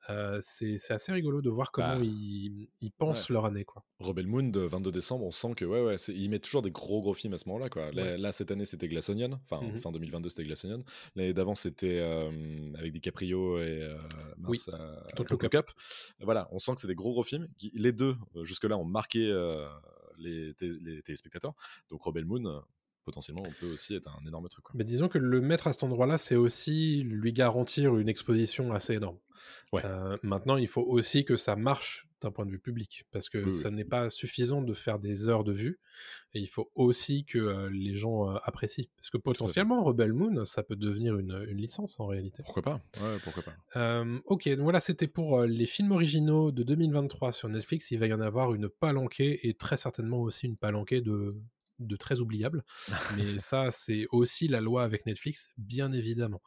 Euh, 0.10 0.40
c'est 0.42 0.76
assez 0.90 1.12
rigolo 1.12 1.42
de 1.44 1.50
voir 1.52 1.72
comment 1.72 1.96
Bah, 1.98 2.04
ils, 2.04 2.68
ils 2.82 2.92
pensent 2.92 3.30
leur 3.30 3.46
année. 3.46 3.64
Quoi. 3.66 3.86
Rebel 4.00 4.26
Moon 4.28 4.44
de 4.50 4.60
22 4.62 4.92
décembre, 4.92 5.24
on 5.26 5.32
sent 5.32 5.54
que 5.56 5.64
ouais, 5.64 5.82
ouais, 5.82 5.96
ils 6.10 6.28
mettent 6.30 6.42
toujours 6.44 6.64
des 6.64 6.72
gros 6.72 7.02
gros 7.04 7.14
films 7.14 7.34
à 7.36 7.38
ce 7.38 7.48
moment-là. 7.50 7.70
Quoi. 7.70 7.92
Là, 7.92 8.02
Ouais. 8.04 8.18
là, 8.18 8.32
cette 8.32 8.50
année, 8.52 8.66
c'était 8.66 8.88
Glass 8.88 9.10
Onion. 9.10 9.40
Enfin, 9.50 9.62
Mhm. 9.64 9.78
fin 9.80 9.92
2022, 9.92 10.30
c'était 10.30 10.44
Glass 10.44 10.66
Onion. 10.66 10.84
L'année 11.16 11.34
d'avant, 11.34 11.54
c'était 11.56 12.00
euh, 12.00 12.74
avec 12.80 12.92
DiCaprio 12.94 13.60
et 13.60 13.84
euh, 13.84 13.98
mince, 14.38 14.70
euh, 14.70 14.96
Don't 15.16 15.18
Don't 15.18 15.28
Look 15.30 15.44
Look 15.44 15.56
Up. 15.56 15.70
Voilà, 16.20 16.50
on 16.52 16.58
sent 16.60 16.74
que 16.76 16.82
c'est 16.82 16.88
des 16.88 16.96
gros 16.96 17.12
gros 17.12 17.24
films. 17.24 17.48
qui- 17.60 17.72
Les 17.76 17.92
deux, 17.92 18.16
euh, 18.36 18.44
jusque-là, 18.44 18.78
ont 18.80 18.84
marqué 18.86 19.28
euh, 19.30 19.68
les, 20.18 20.54
les 20.60 21.02
téléspectateurs. 21.04 21.54
Donc 21.90 22.02
Rebel 22.02 22.26
Moon, 22.26 22.44
euh, 22.46 22.60
potentiellement, 23.04 23.44
on 23.46 23.52
peut 23.60 23.72
aussi 23.72 23.96
être 23.96 24.10
un 24.22 24.28
énorme 24.28 24.48
truc. 24.50 24.64
Quoi. 24.64 24.74
Mais 24.76 24.84
disons 24.84 25.08
que 25.08 25.18
le 25.18 25.42
mettre 25.42 25.68
à 25.68 25.74
cet 25.74 25.84
endroit-là, 25.84 26.18
c'est 26.18 26.36
aussi 26.36 27.04
lui 27.04 27.34
garantir 27.34 27.98
une 27.98 28.10
exposition 28.10 28.72
assez 28.72 28.94
énorme. 28.96 29.18
Ouais. 29.72 29.82
Euh, 29.86 30.18
maintenant, 30.24 30.58
il 30.58 30.68
faut 30.68 30.82
aussi 30.84 31.26
que 31.26 31.36
ça 31.36 31.56
marche 31.56 32.08
d'un 32.22 32.30
point 32.30 32.46
de 32.46 32.52
vue 32.52 32.60
public, 32.60 33.06
parce 33.12 33.30
que 33.30 33.40
Oui, 33.40 33.46
oui. 33.46 33.52
ça 33.52 33.72
n'est 33.72 33.86
pas 33.86 34.12
suffisant 34.12 34.62
de 34.62 34.76
faire 34.76 35.00
des 35.00 35.28
heures 35.28 35.44
de 35.44 35.54
vue, 35.54 35.80
et 36.36 36.40
il 36.40 36.46
faut 36.48 36.70
aussi 36.76 37.26
que 37.26 37.40
euh, 37.40 37.70
les 37.72 37.96
gens 37.96 38.30
euh, 38.30 38.38
apprécient. 38.44 38.86
Parce 38.98 39.10
que 39.10 39.18
potentiellement, 39.18 39.84
Rebel 39.84 40.14
Moon, 40.14 40.46
ça 40.46 40.62
peut 40.62 40.76
devenir 40.76 41.18
une, 41.18 41.44
une 41.50 41.58
licence 41.58 42.00
en 42.00 42.06
réalité. 42.06 42.44
Pourquoi 42.44 42.62
pas? 42.62 42.82
Ouais, 43.02 43.18
pourquoi 43.24 43.42
pas. 43.42 44.06
Ok, 44.26 44.48
donc 44.50 44.60
voilà, 44.60 44.80
c'était 44.80 45.08
pour 45.08 45.42
les 45.42 45.66
films 45.66 45.92
originaux 45.94 46.52
de 46.52 46.62
2023 46.62 47.32
sur 47.32 47.50
Netflix. 47.50 47.90
Il 47.90 47.98
va 47.98 48.06
y 48.06 48.14
en 48.14 48.22
avoir 48.22 48.54
une 48.54 48.70
palanquée 48.70 49.48
et 49.48 49.56
très 49.56 49.78
certainement 49.78 50.20
aussi 50.22 50.46
une 50.46 50.58
palanquée 50.58 51.02
de, 51.02 51.36
de 51.88 51.96
très 51.96 52.20
oubliables. 52.20 52.64
Mais 53.18 53.38
ça, 53.38 53.72
c'est 53.72 54.08
aussi 54.12 54.48
la 54.48 54.62
loi 54.62 54.84
avec 54.84 55.06
Netflix, 55.06 55.50
bien 55.58 55.92
évidemment. 55.92 56.42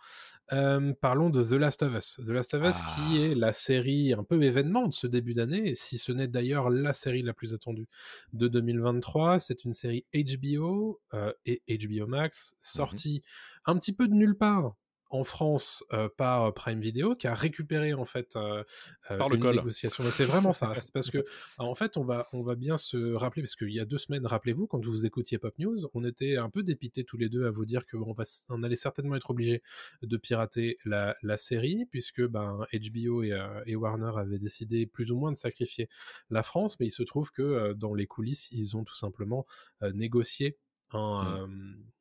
Euh, 0.53 0.93
parlons 1.01 1.31
de 1.31 1.43
The 1.43 1.53
Last 1.53 1.83
of 1.83 1.95
Us. 1.95 2.21
The 2.25 2.29
Last 2.29 2.55
of 2.55 2.63
Us, 2.63 2.77
Ah. 2.81 2.97
qui 2.97 3.23
est 3.23 3.35
la 3.35 3.53
série 3.53 4.13
un 4.13 4.25
peu 4.25 4.43
événement 4.43 4.89
de 4.89 4.95
ce 4.95 5.07
début 5.07 5.35
d'année, 5.35 5.75
si 5.75 5.99
ce 5.99 6.13
n'est 6.13 6.29
d'ailleurs 6.29 6.71
la 6.71 6.93
série 6.93 7.23
la 7.23 7.33
plus 7.33 7.55
attendue 7.55 7.89
de 8.33 8.49
2023. 8.49 9.39
C'est 9.39 9.65
une 9.65 9.73
série 9.73 10.05
HBO 10.15 11.01
euh, 11.15 11.33
et 11.47 11.63
HBO 11.69 12.07
Max, 12.07 12.55
sortie 12.61 13.23
un 13.65 13.77
petit 13.79 13.93
peu 13.93 14.09
de 14.09 14.15
nulle 14.15 14.37
part 14.37 14.75
en 15.15 15.23
France 15.23 15.85
euh, 15.93 16.09
par 16.09 16.53
Prime 16.55 16.81
Video 16.81 17.15
qui 17.15 17.29
a 17.29 17.37
récupéré 17.37 17.95
en 17.95 18.05
fait 18.05 18.35
euh, 18.35 18.65
Par 19.07 19.29
le 19.29 19.37
une 19.37 19.43
col. 19.43 19.55
négociation. 19.55 20.03
C'est 20.11 20.25
vraiment 20.25 20.53
ça. 20.53 20.75
C'est 20.75 20.93
parce 20.93 21.09
que 21.13 21.25
en 21.57 21.77
fait 21.77 21.97
on 21.97 22.03
va 22.03 22.29
on 22.33 22.43
va 22.43 22.57
bien 22.57 22.77
se 22.77 23.15
rappeler 23.15 23.43
parce 23.43 23.55
qu'il 23.55 23.71
y 23.71 23.79
a 23.79 23.85
deux 23.85 23.99
semaines, 23.99 24.27
rappelez-vous, 24.27 24.67
quand 24.67 24.85
vous 24.85 25.07
écoutiez 25.07 25.39
Pop 25.39 25.57
News, 25.61 25.77
on 25.95 26.05
était 26.05 26.37
un 26.37 26.51
peu 26.51 26.65
dépités 26.65 27.05
tous 27.05 27.17
les 27.17 27.29
deux 27.29 27.47
à 27.47 27.53
vous 27.53 27.65
dire 27.65 27.87
qu'on 27.87 28.13
va 28.13 28.25
on 28.49 28.65
allait 28.65 28.75
certainement 28.75 29.15
être 29.15 29.31
obligé 29.31 29.63
de 30.03 30.17
pirater 30.17 30.79
la, 30.85 31.15
la 31.23 31.37
série 31.37 31.87
puisque 31.87 32.27
ben 32.27 32.67
HBO 32.73 33.23
et, 33.23 33.41
et 33.67 33.77
Warner 33.77 34.13
avaient 34.17 34.41
décidé 34.41 34.85
plus 34.85 35.13
ou 35.13 35.17
moins 35.17 35.31
de 35.31 35.37
sacrifier 35.37 35.89
la 36.29 36.43
France, 36.43 36.81
mais 36.81 36.87
il 36.87 36.91
se 36.91 37.05
trouve 37.05 37.31
que 37.31 37.73
dans 37.75 37.95
les 37.95 38.09
coulisses 38.09 38.51
ils 38.51 38.77
ont 38.77 38.83
tout 38.83 38.97
simplement 38.97 39.47
négocié 39.93 40.59
un, 40.95 41.43
euh, 41.43 41.47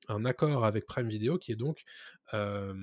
un 0.10 0.26
accord 0.26 0.66
avec 0.66 0.86
Prime 0.86 1.08
Video 1.08 1.38
qui 1.38 1.52
est 1.52 1.56
donc 1.56 1.84
euh, 2.34 2.74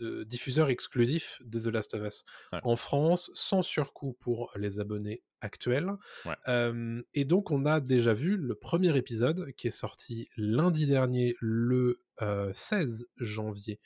de 0.00 0.24
diffuseur 0.24 0.68
exclusif 0.68 1.38
de 1.44 1.58
The 1.60 1.66
Last 1.72 1.94
of 1.94 2.02
Us 2.06 2.24
Ouais. 2.52 2.60
en 2.62 2.76
France 2.76 3.30
sans 3.34 3.62
surcoût 3.62 4.16
pour 4.20 4.50
les 4.56 4.80
abonnés 4.80 5.22
actuels. 5.40 5.90
Ouais. 6.24 6.34
Euh, 6.48 7.02
et 7.14 7.24
donc 7.24 7.50
on 7.50 7.64
a 7.66 7.80
déjà 7.80 8.12
vu 8.12 8.36
le 8.36 8.54
premier 8.54 8.96
épisode 8.96 9.52
qui 9.56 9.66
est 9.68 9.70
sorti 9.70 10.28
lundi 10.36 10.86
dernier 10.86 11.34
le 11.40 12.02
euh, 12.22 12.50
16 12.54 13.06
janvier. 13.18 13.80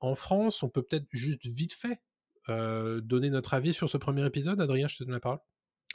En 0.00 0.14
France, 0.14 0.62
on 0.62 0.68
peut 0.68 0.82
peut-être 0.82 1.06
juste 1.10 1.46
vite 1.46 1.72
fait 1.72 2.00
donner 2.48 3.30
notre 3.30 3.54
avis 3.54 3.72
sur 3.72 3.88
ce 3.90 3.96
premier 3.96 4.24
épisode. 4.24 4.60
Adrien, 4.60 4.86
je 4.86 4.96
te 4.98 5.02
donne 5.04 5.14
la 5.14 5.20
parole. 5.20 5.40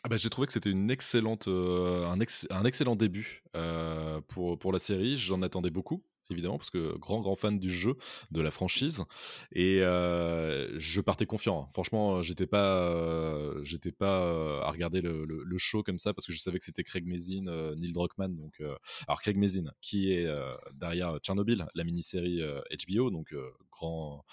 Ah 0.04 0.10
bah, 0.10 0.18
j'ai 0.18 0.30
trouvé 0.30 0.48
que 0.48 0.54
c'était 0.54 0.72
une 0.72 0.90
excellente, 0.92 1.48
euh, 1.48 2.06
un, 2.08 2.20
ex- 2.20 2.48
un 2.50 2.66
excellent 2.66 2.96
début 2.98 3.44
euh, 3.56 4.20
pour, 4.28 4.58
pour 4.60 4.74
la 4.74 4.80
série. 4.80 5.16
J'en 5.16 5.44
attendais 5.44 5.70
beaucoup, 5.70 6.04
évidemment, 6.32 6.58
parce 6.58 6.70
que 6.70 6.98
grand, 6.98 7.22
grand 7.22 7.36
fan 7.36 7.60
du 7.60 7.70
jeu, 7.70 7.96
de 8.32 8.42
la 8.42 8.52
franchise. 8.52 9.04
Et 9.52 9.82
euh, 9.82 10.80
je 10.80 11.02
partais 11.02 11.26
confiant. 11.26 11.68
Franchement, 11.72 12.22
j'étais 12.22 12.48
pas, 12.48 12.90
euh, 12.92 13.64
j'étais 13.64 13.92
pas 13.92 14.24
euh, 14.24 14.62
à 14.62 14.72
regarder 14.72 15.02
le, 15.02 15.26
le- 15.26 15.58
show 15.58 15.84
comme 15.84 16.00
ça, 16.00 16.12
parce 16.14 16.26
que 16.26 16.34
je 16.34 16.40
savais 16.40 16.58
que 16.58 16.66
c'était 16.66 16.84
Craig 16.84 17.06
Mazin, 17.06 17.44
Neil 17.76 17.92
Druckmann. 17.92 18.36
Donc, 18.36 18.62
alors, 19.08 19.22
Craig 19.22 19.38
Mazin, 19.38 19.72
qui 19.80 20.12
est 20.12 20.28
derrière 20.74 21.20
Tchernobyl, 21.20 21.68
la 21.76 21.84
mini-série 21.84 22.42
HBO, 22.88 23.12
donc 23.12 23.36
grand, 23.72 24.26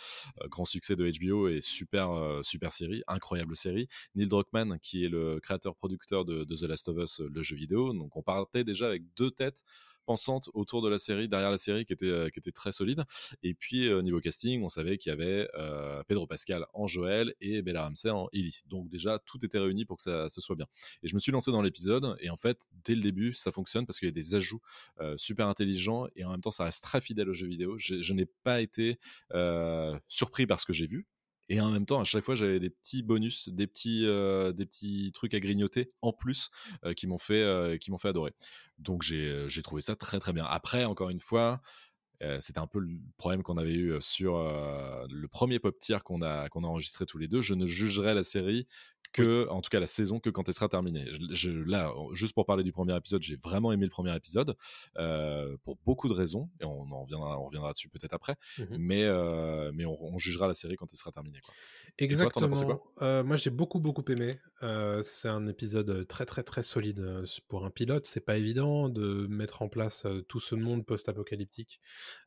grand 0.47 0.65
succès 0.65 0.97
de 0.97 1.11
HBO 1.11 1.49
et 1.49 1.61
super, 1.61 2.41
super 2.43 2.73
série, 2.73 3.03
incroyable 3.09 3.57
série. 3.57 3.89
Neil 4.15 4.29
Druckmann, 4.29 4.79
qui 4.81 5.05
est 5.05 5.09
le 5.09 5.39
créateur-producteur 5.41 6.25
de, 6.25 6.45
The 6.45 6.63
Last 6.63 6.89
of 6.89 6.97
Us, 6.99 7.21
le 7.21 7.43
jeu 7.43 7.57
vidéo. 7.57 7.93
Donc 7.93 8.17
on 8.17 8.23
partait 8.23 8.65
déjà 8.65 8.87
avec 8.87 9.03
deux 9.17 9.31
têtes 9.31 9.65
pensantes 10.09 10.49
autour 10.55 10.81
de 10.81 10.89
la 10.89 10.97
série, 10.97 11.29
derrière 11.29 11.51
la 11.51 11.59
série, 11.59 11.85
qui 11.85 11.93
était, 11.93 12.29
était 12.29 12.51
très 12.51 12.73
solide. 12.73 13.05
Et 13.43 13.53
puis, 13.53 13.93
au 13.93 14.01
niveau 14.01 14.21
casting, 14.21 14.63
on 14.63 14.69
savait 14.69 14.97
qu'il 14.97 15.11
y 15.11 15.13
avait 15.13 15.47
Pedro 16.09 16.27
Pascal 16.27 16.65
en 16.73 16.87
Joël 16.87 17.35
et 17.43 17.61
Bella 17.61 17.85
Ramsey 17.85 18.11
en 18.11 18.29
Ellie. 18.33 18.63
Donc, 18.67 18.89
déjà, 18.89 19.19
tout 19.19 19.45
était 19.45 19.59
réuni 19.59 19.85
pour 19.85 19.99
que 19.99 20.03
ça 20.03 20.31
se 20.31 20.41
soit 20.41 20.57
bien. 20.57 20.67
Et 21.03 21.09
je 21.09 21.15
me 21.15 21.21
suis 21.21 21.31
lancé 21.31 21.53
dans 21.53 21.61
l'épisode, 21.61 22.17
et 22.21 22.31
en 22.31 22.37
fait, 22.39 22.69
dès 22.85 22.95
le 22.95 23.03
début, 23.03 23.35
ça 23.35 23.53
fonctionne 23.53 23.85
parce 23.85 23.99
qu'il 23.99 24.09
y 24.09 24.11
a 24.11 24.13
des 24.13 24.35
ajouts 24.35 24.63
super 25.17 25.47
intelligents, 25.47 26.07
et 26.17 26.25
en 26.25 26.31
même 26.31 26.41
temps, 26.41 26.51
ça 26.51 26.65
reste 26.65 26.83
très 26.83 27.03
fidèle 27.03 27.29
au 27.29 27.35
jeu 27.35 27.47
vidéo. 27.47 27.77
Je 27.79 28.13
n'ai 28.15 28.27
pas 28.45 28.63
été 28.63 28.99
surpris 30.09 30.47
par 30.47 30.59
ce 30.59 30.65
que 30.65 30.73
j'ai 30.73 30.87
vu 30.87 31.07
et 31.49 31.61
en 31.61 31.71
même 31.71 31.87
temps 31.87 32.01
à 32.01 32.05
chaque 32.05 32.25
fois 32.25 32.35
j'avais 32.35 32.61
des 32.61 32.71
petits 32.71 33.03
bonus 33.03 33.49
des 33.49 33.67
petits 33.67 34.07
euh, 34.07 34.53
des 34.53 34.67
petits 34.67 35.13
trucs 35.13 35.35
à 35.35 35.41
grignoter 35.41 35.93
en 36.03 36.13
plus 36.13 36.51
euh, 36.85 36.93
qui 36.93 37.07
m'ont 37.07 37.19
fait 37.19 37.43
euh, 37.43 37.77
qui 37.79 37.91
m'ont 37.91 37.99
fait 37.99 38.09
adorer. 38.09 38.33
Donc 38.79 39.03
j'ai 39.03 39.63
trouvé 39.63 39.83
ça 39.83 39.97
très 39.97 40.19
très 40.19 40.33
bien. 40.33 40.45
Après 40.45 40.85
encore 40.85 41.11
une 41.11 41.21
fois 41.21 41.61
c'était 42.41 42.59
un 42.59 42.67
peu 42.67 42.81
le 42.81 42.99
problème 43.17 43.45
qu'on 43.45 43.59
avait 43.59 43.77
eu 43.77 43.95
sur 44.01 44.39
le 44.39 45.29
premier 45.29 45.61
pop 45.61 45.79
tier 45.79 45.99
qu'on 46.05 46.21
a 46.21 46.49
qu'on 46.49 46.65
a 46.65 46.67
enregistré 46.67 47.07
tous 47.07 47.19
les 47.19 47.29
deux. 47.29 47.41
Je 47.41 47.55
ne 47.55 47.65
jugerai 47.65 48.13
la 48.13 48.25
série 48.25 48.67
que, 49.13 49.49
en 49.49 49.61
tout 49.61 49.71
cas 49.71 49.81
la 49.81 49.87
saison, 49.87 50.21
que 50.21 50.31
quand 50.31 50.49
elle 50.49 50.55
sera 50.55 50.69
terminée. 50.69 51.07
Je, 51.33 51.51
là, 51.51 51.93
juste 52.13 52.35
pour 52.35 52.47
parler 52.47 52.65
du 52.65 52.73
premier 52.73 52.97
épisode, 52.97 53.23
j'ai 53.23 53.37
vraiment 53.37 53.73
aimé 53.73 53.85
le 53.85 53.91
premier 53.91 54.15
épisode 54.15 54.57
euh, 54.99 55.57
pour 55.65 55.77
beaucoup 55.85 56.09
de 56.09 56.15
raisons, 56.15 56.51
et 56.61 56.65
on 56.65 56.91
en 56.91 57.03
reviendra, 57.03 57.39
on 57.41 57.47
reviendra 57.47 57.73
dessus 57.73 57.89
peut-être 57.89 58.15
après, 58.15 58.37
mmh 58.59 58.65
mais, 58.79 59.05
euh, 59.05 59.71
mais 59.75 59.85
on, 59.85 60.19
jugera 60.19 60.49
la 60.49 60.55
série 60.55 60.77
quand 60.77 60.87
elle 60.91 60.99
sera 60.99 61.13
terminée. 61.13 61.41
Quoi. 61.45 61.55
Exactement. 61.99 62.81
Euh, 63.03 63.23
moi, 63.23 63.37
j'ai 63.37 63.51
beaucoup 63.51 63.79
beaucoup 63.79 64.05
aimé. 64.09 64.39
c'est 65.03 65.29
un 65.29 65.47
épisode 65.47 66.07
très 66.09 66.27
très 66.27 66.43
très 66.43 66.63
solide 66.63 67.25
pour 67.49 67.65
un 67.65 67.71
pilote. 67.71 68.07
C'est 68.07 68.25
pas 68.25 68.37
évident 68.37 68.89
de 68.89 69.27
mettre 69.29 69.63
en 69.63 69.69
place 69.69 70.07
tout 70.29 70.41
ce 70.41 70.55
monde 70.55 70.85
post-apocalyptique, 70.85 71.81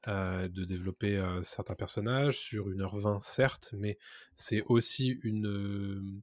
de 0.08 0.66
développer 0.66 1.22
certains 1.44 1.76
personnages 1.76 2.38
sur 2.38 2.70
1h20 2.70 3.20
certes, 3.20 3.74
mais 3.78 3.98
c'est 4.36 4.64
aussi 4.68 5.20
une 5.24 6.22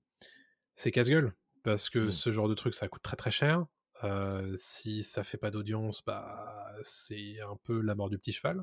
c'est 0.79 0.93
casse-gueule 0.93 1.35
parce 1.64 1.91
que 1.91 1.99
mmh. 1.99 2.11
ce 2.12 2.31
genre 2.31 2.49
de 2.49 2.55
truc 2.55 2.72
ça 2.72 2.87
coûte 2.87 3.03
très 3.03 3.16
très 3.16 3.33
cher. 3.33 3.66
si 4.55 5.03
ça 5.03 5.24
fait 5.24 5.37
pas 5.37 5.51
d'audience, 5.51 6.05
bah 6.07 6.72
c'est 6.83 7.41
un 7.41 7.57
peu 7.64 7.81
la 7.81 7.97
mort 7.97 8.09
du 8.09 8.16
petit 8.16 8.31
cheval. 8.31 8.62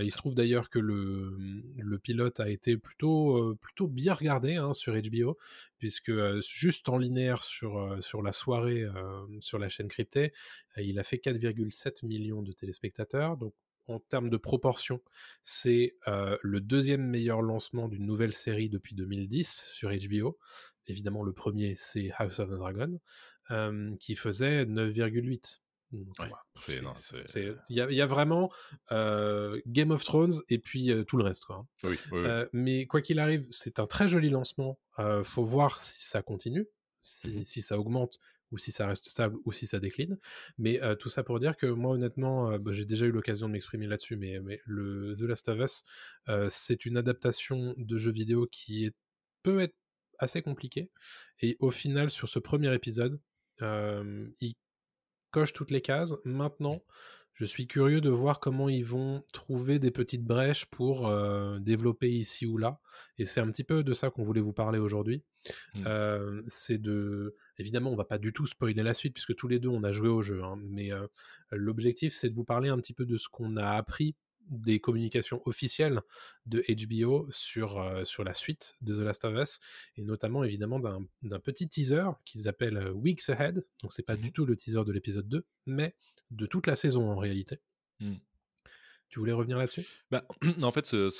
il 0.00 0.10
se 0.10 0.16
trouve 0.16 0.34
d'ailleurs 0.34 0.70
que 0.70 0.80
le, 0.80 1.36
le, 1.78 1.98
pilote 2.00 2.40
a 2.40 2.50
été 2.50 2.76
plutôt 2.76 3.54
plutôt 3.60 3.86
bien 3.86 4.12
regardé 4.12 4.56
hein, 4.56 4.72
sur 4.72 4.92
HBO, 4.92 5.38
puisque 5.78 6.12
juste 6.40 6.88
en 6.88 6.98
linéaire 6.98 7.42
sur 7.42 7.96
sur 8.02 8.22
la 8.22 8.32
soirée 8.32 8.84
sur 9.38 9.60
la 9.60 9.68
chaîne 9.68 9.86
cryptée, 9.86 10.32
il 10.76 10.98
a 10.98 11.04
fait 11.04 11.18
4,7 11.18 12.04
millions 12.04 12.42
de 12.42 12.50
téléspectateurs. 12.50 13.36
Donc 13.36 13.54
en 13.86 14.00
termes 14.00 14.30
de 14.30 14.36
proportion, 14.36 15.00
c'est 15.42 15.94
le 16.06 16.60
deuxième 16.60 17.06
meilleur 17.06 17.40
lancement 17.40 17.86
d'une 17.86 18.04
nouvelle 18.04 18.32
série 18.32 18.68
depuis 18.68 18.96
2010 18.96 19.68
sur 19.72 19.90
HBO 19.90 20.38
évidemment, 20.86 21.22
le 21.22 21.32
premier, 21.32 21.74
c'est 21.74 22.10
House 22.18 22.38
of 22.38 22.50
the 22.50 22.54
Dragon, 22.54 22.98
qui 23.98 24.14
faisait 24.14 24.64
9,8. 24.64 25.60
Il 25.92 27.76
y, 27.76 28.00
a 28.00 28.06
vraiment 28.06 28.50
Game 28.90 29.90
of 29.90 30.04
Thrones 30.04 30.32
et 30.48 30.58
puis 30.58 30.90
tout 31.06 31.16
le 31.16 31.24
reste. 31.24 31.44
Quoi. 31.44 31.66
Hein. 32.12 32.46
mais 32.52 32.86
quoi 32.86 33.02
qu'il 33.02 33.18
arrive, 33.18 33.46
c'est 33.50 33.78
un 33.78 33.86
très 33.86 34.08
joli 34.08 34.30
lancement. 34.30 34.78
faut 35.24 35.44
voir 35.44 35.78
si 35.78 36.04
ça 36.04 36.22
continue, 36.22 36.66
si, 37.02 37.28
mmh 37.28 37.44
ça 37.44 37.78
augmente 37.78 38.18
ou 38.52 38.58
si 38.58 38.70
ça 38.70 38.86
reste 38.86 39.08
stable 39.08 39.36
ou 39.44 39.52
si 39.52 39.66
ça 39.66 39.80
décline. 39.80 40.18
Mais 40.58 40.80
tout 40.98 41.08
ça 41.08 41.22
pour 41.22 41.38
dire 41.40 41.56
que 41.56 41.66
moi, 41.66 41.92
honnêtement, 41.92 42.58
bah, 42.58 42.72
j'ai 42.72 42.84
déjà 42.84 43.06
eu 43.06 43.12
l'occasion 43.12 43.48
de 43.48 43.52
m'exprimer 43.52 43.86
là-dessus, 43.86 44.16
mais, 44.16 44.40
mais, 44.40 44.60
le 44.64 45.14
The 45.18 45.22
Last 45.22 45.48
of 45.48 45.58
Us, 45.60 45.84
c'est 46.48 46.86
une 46.86 46.96
adaptation 46.96 47.74
de 47.76 47.96
jeu 47.98 48.12
vidéo 48.12 48.46
qui 48.50 48.86
est, 48.86 48.94
peut 49.42 49.60
être 49.60 49.74
assez 50.18 50.42
compliqué. 50.42 50.90
Et 51.40 51.56
au 51.60 51.70
final, 51.70 52.10
sur 52.10 52.28
ce 52.28 52.38
premier 52.38 52.74
épisode, 52.74 53.20
il 53.60 54.54
coche 55.30 55.52
toutes 55.52 55.70
les 55.70 55.80
cases. 55.80 56.14
Maintenant, 56.24 56.82
je 57.34 57.46
suis 57.46 57.66
curieux 57.66 58.00
de 58.00 58.10
voir 58.10 58.40
comment 58.40 58.68
ils 58.68 58.84
vont 58.84 59.24
trouver 59.32 59.78
des 59.78 59.90
petites 59.90 60.24
brèches 60.24 60.66
pour 60.66 61.10
développer 61.60 62.10
ici 62.10 62.46
ou 62.46 62.58
là. 62.58 62.80
Et 63.18 63.24
c'est 63.24 63.40
un 63.40 63.50
petit 63.50 63.64
peu 63.64 63.82
de 63.82 63.94
ça 63.94 64.10
qu'on 64.10 64.24
voulait 64.24 64.40
vous 64.40 64.52
parler 64.52 64.78
aujourd'hui. 64.78 65.22
Mmh. 65.74 66.42
c'est 66.46 66.78
de, 66.78 67.34
évidemment, 67.58 67.90
on 67.90 67.96
va 67.96 68.04
pas 68.04 68.18
du 68.18 68.32
tout 68.32 68.46
spoiler 68.46 68.82
la 68.84 68.94
suite 68.94 69.14
puisque 69.14 69.34
tous 69.34 69.48
les 69.48 69.58
deux 69.58 69.70
on 69.70 69.82
a 69.82 69.90
joué 69.90 70.08
au 70.08 70.22
jeu. 70.22 70.42
Hein, 70.44 70.56
mais 70.62 70.90
l'objectif, 71.50 72.12
c'est 72.14 72.28
de 72.28 72.34
vous 72.34 72.44
parler 72.44 72.68
un 72.68 72.76
petit 72.76 72.94
peu 72.94 73.06
de 73.06 73.16
ce 73.16 73.28
qu'on 73.28 73.56
a 73.56 73.70
appris 73.70 74.14
des 74.48 74.80
communications 74.80 75.42
officielles 75.46 76.00
de 76.46 76.64
HBO 76.68 77.28
sur, 77.30 77.78
euh, 77.78 78.04
sur 78.04 78.24
la 78.24 78.34
suite 78.34 78.74
de 78.80 78.94
The 78.94 79.04
Last 79.04 79.24
of 79.24 79.36
Us, 79.36 79.60
et 79.96 80.02
notamment 80.02 80.44
évidemment 80.44 80.80
d'un 80.80 81.40
petit 81.40 81.68
teaser 81.68 82.10
qu'ils 82.24 82.48
appellent 82.48 82.76
euh, 82.76 82.92
Weeks 82.92 83.28
Ahead, 83.28 83.64
donc 83.82 83.92
c'est 83.92 84.02
pas 84.02 84.16
du 84.16 84.28
mmh 84.28 84.32
tout 84.32 84.46
le 84.46 84.56
teaser 84.56 84.84
de 84.84 84.92
l'épisode 84.92 85.28
2, 85.28 85.44
mais 85.66 85.94
de 86.30 86.46
toute 86.46 86.66
la 86.66 86.74
saison 86.74 87.10
en 87.10 87.16
réalité. 87.16 87.60
Mmh. 88.00 88.14
Tu 89.08 89.18
voulais 89.18 89.32
revenir 89.32 89.58
là-dessus? 89.58 89.86
Bah, 90.10 90.24
En 90.62 90.72
fait, 90.72 90.86
ce, 90.86 91.10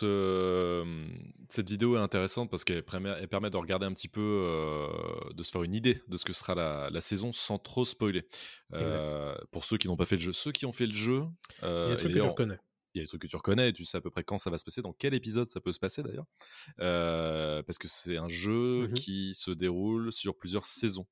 cette 1.50 1.68
vidéo 1.68 1.96
est 1.96 2.00
intéressante 2.00 2.50
parce 2.50 2.64
qu'elle 2.64 2.82
permet, 2.82 3.26
permet, 3.26 3.50
de 3.50 3.56
regarder 3.58 3.84
un 3.84 3.92
petit 3.92 4.08
peu, 4.08 4.44
euh, 4.46 4.88
de 5.34 5.42
se 5.42 5.50
faire 5.50 5.62
une 5.62 5.74
idée 5.74 6.00
de 6.08 6.16
ce 6.16 6.24
que 6.24 6.32
sera 6.32 6.54
la, 6.54 6.88
la 6.90 7.00
saison 7.02 7.32
sans 7.32 7.58
trop 7.58 7.84
spoiler. 7.84 8.26
pour 9.50 9.66
ceux 9.66 9.76
qui 9.76 9.88
n'ont 9.88 9.96
pas 9.96 10.06
fait 10.06 10.16
le 10.16 10.22
jeu. 10.22 10.32
Ceux 10.32 10.52
qui 10.52 10.64
ont 10.64 10.72
fait 10.72 10.86
le 10.86 10.94
jeu... 10.94 11.24
Il 11.62 11.68
y 11.68 11.70
a 11.70 11.88
des 11.90 11.96
trucs 11.96 12.12
que 12.12 12.18
je 12.18 12.22
reconnais 12.22 12.60
il 12.95 12.99
y 12.99 13.01
a 13.01 13.05
des 13.05 13.09
trucs 13.09 13.22
que 13.22 13.26
tu 13.26 13.36
reconnais, 13.36 13.72
tu 13.72 13.84
sais 13.84 13.97
à 13.97 14.01
peu 14.01 14.11
près 14.11 14.24
quand 14.24 14.38
ça 14.38 14.51
va 14.51 14.59
se 14.59 14.64
passer, 14.64 14.82
dans 14.82 14.93
quel 14.93 15.14
épisode 15.14 15.49
ça 15.49 15.61
peut 15.61 15.72
se 15.72 15.78
passer 15.78 16.03
d'ailleurs, 16.03 16.26
euh, 16.80 17.62
parce 17.62 17.78
que 17.78 17.88
c'est 17.88 18.16
un 18.16 18.28
jeu 18.28 18.88
mmh 18.88 18.93
qui 18.93 19.34
se 19.34 19.51
déroule 19.51 20.12
sur 20.12 20.36
plusieurs 20.36 20.64
saisons. 20.64 21.07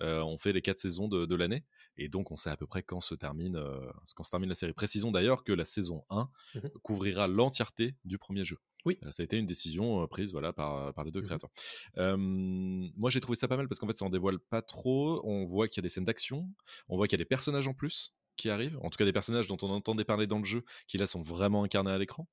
Euh, 0.00 0.20
on 0.22 0.38
fait 0.38 0.52
les 0.52 0.62
quatre 0.62 0.78
saisons 0.78 1.08
de, 1.08 1.34
l'année, 1.34 1.64
et 1.96 2.08
donc 2.08 2.32
on 2.32 2.36
sait 2.36 2.50
à 2.50 2.56
peu 2.56 2.66
près 2.66 2.82
quand 2.82 3.00
se 3.00 3.14
termine, 3.14 3.56
euh, 3.56 3.90
quand 4.14 4.24
se 4.24 4.30
termine 4.30 4.48
la 4.48 4.54
série. 4.54 4.72
Précisons 4.72 5.12
d'ailleurs 5.12 5.44
que 5.44 5.52
la 5.52 5.64
saison 5.64 6.04
1 6.10 6.28
mmh 6.54 6.60
couvrira 6.82 7.28
l'entièreté 7.28 7.94
du 8.04 8.18
premier 8.18 8.44
jeu. 8.44 8.58
Oui. 8.86 8.98
ça 9.10 9.22
a 9.22 9.24
été 9.24 9.36
une 9.36 9.44
décision 9.44 10.06
prise 10.06 10.32
voilà, 10.32 10.54
par, 10.54 10.94
par 10.94 11.04
les 11.04 11.10
deux 11.10 11.20
mmh 11.20 11.26
créateurs. 11.26 11.50
moi, 11.96 13.10
j'ai 13.10 13.20
trouvé 13.20 13.36
ça 13.36 13.46
pas 13.46 13.56
mal 13.56 13.68
parce 13.68 13.78
qu'en 13.78 13.86
fait, 13.86 13.96
ça 13.96 14.06
en 14.06 14.10
dévoile 14.10 14.38
pas 14.38 14.62
trop. 14.62 15.20
On 15.24 15.44
voit 15.44 15.68
qu'il 15.68 15.80
y 15.80 15.82
a 15.82 15.84
des 15.84 15.90
scènes 15.90 16.06
d'action, 16.06 16.48
on 16.88 16.96
voit 16.96 17.06
qu'il 17.06 17.18
y 17.18 17.20
a 17.20 17.24
des 17.24 17.28
personnages 17.28 17.68
en 17.68 17.74
plus 17.74 18.14
qui 18.40 18.50
arrivent, 18.50 18.78
en 18.82 18.88
tout 18.88 18.96
cas 18.96 19.04
des 19.04 19.12
personnages 19.12 19.46
dont 19.48 19.58
on 19.62 19.70
entendait 19.70 20.04
parler 20.04 20.26
dans 20.26 20.38
le 20.38 20.44
jeu, 20.44 20.64
qui 20.88 20.96
là 20.96 21.06
sont 21.06 21.20
vraiment 21.20 21.62
incarnés 21.62 21.90
à 21.90 21.98
l'écran. 21.98 22.26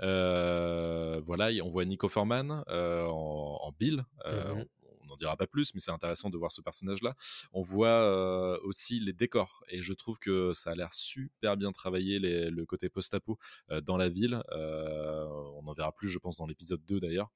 Euh, 0.00 1.20
voilà, 1.26 1.50
on 1.62 1.70
voit 1.70 1.84
Nico 1.84 2.08
Forman 2.08 2.64
euh, 2.68 3.06
en, 3.06 3.72
Bill. 3.78 4.04
Euh, 4.26 4.54
mmh 4.54 4.64
n'en 5.10 5.16
dira 5.16 5.36
pas 5.36 5.46
plus, 5.46 5.74
mais 5.74 5.80
c'est 5.80 5.90
intéressant 5.90 6.30
de 6.30 6.38
voir 6.38 6.52
ce 6.52 6.60
personnage-là. 6.60 7.14
On 7.52 7.62
voit 7.62 7.88
euh, 7.88 8.58
aussi 8.62 9.00
les 9.00 9.12
décors, 9.12 9.62
et 9.68 9.82
je 9.82 9.92
trouve 9.92 10.18
que 10.18 10.54
ça 10.54 10.70
a 10.70 10.74
l'air 10.74 10.94
super 10.94 11.56
bien 11.56 11.72
travaillé, 11.72 12.18
le 12.18 12.64
côté 12.64 12.88
post-apo 12.88 13.38
euh, 13.70 13.80
dans 13.80 13.96
la 13.96 14.08
ville. 14.08 14.42
Euh, 14.52 15.26
on 15.56 15.66
en 15.66 15.72
verra 15.72 15.92
plus, 15.92 16.08
je 16.08 16.18
pense, 16.18 16.38
dans 16.38 16.46
l'épisode 16.46 16.84
2 16.86 17.00
d'ailleurs. 17.00 17.30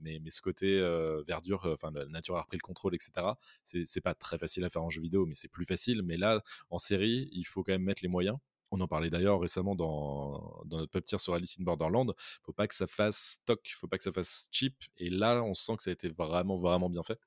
mais, 0.00 0.20
ce 0.30 0.40
côté 0.40 0.80
verdure, 1.26 1.66
enfin, 1.66 1.90
la 1.92 2.06
nature 2.06 2.36
a 2.36 2.42
repris 2.42 2.56
le 2.56 2.62
contrôle, 2.62 2.94
etc. 2.94 3.26
C'est 3.64 4.00
pas 4.00 4.14
très 4.14 4.38
facile 4.38 4.64
à 4.64 4.70
faire 4.70 4.82
en 4.82 4.88
jeu 4.88 5.02
vidéo, 5.02 5.26
mais 5.26 5.34
c'est 5.34 5.48
plus 5.48 5.66
facile. 5.66 6.02
Mais 6.02 6.16
là, 6.16 6.42
en 6.70 6.78
série, 6.78 7.28
il 7.32 7.44
faut 7.44 7.62
quand 7.62 7.72
même 7.72 7.82
mettre 7.82 8.02
les 8.02 8.08
moyens. 8.08 8.38
On 8.72 8.80
en 8.80 8.88
parlait 8.88 9.10
d'ailleurs 9.10 9.38
récemment 9.38 9.76
dans, 9.76 10.64
notre 10.70 10.90
pop 10.90 11.04
tier 11.04 11.18
sur 11.18 11.34
Alice 11.34 11.56
in 11.60 11.62
Borderland. 11.62 12.14
Faut 12.42 12.54
pas 12.54 12.66
que 12.66 12.74
ça 12.74 12.86
fasse 12.86 13.38
stock, 13.40 13.60
faut 13.76 13.86
pas 13.86 13.98
que 13.98 14.04
ça 14.04 14.12
fasse 14.12 14.48
cheap. 14.50 14.74
Et 14.96 15.10
là, 15.10 15.42
on 15.42 15.52
sent 15.52 15.76
que 15.76 15.82
ça 15.82 15.90
a 15.90 15.92
été 15.92 16.08
vraiment, 16.08 16.56
vraiment 16.56 16.88
bien 16.88 17.02
fait. 17.02 17.20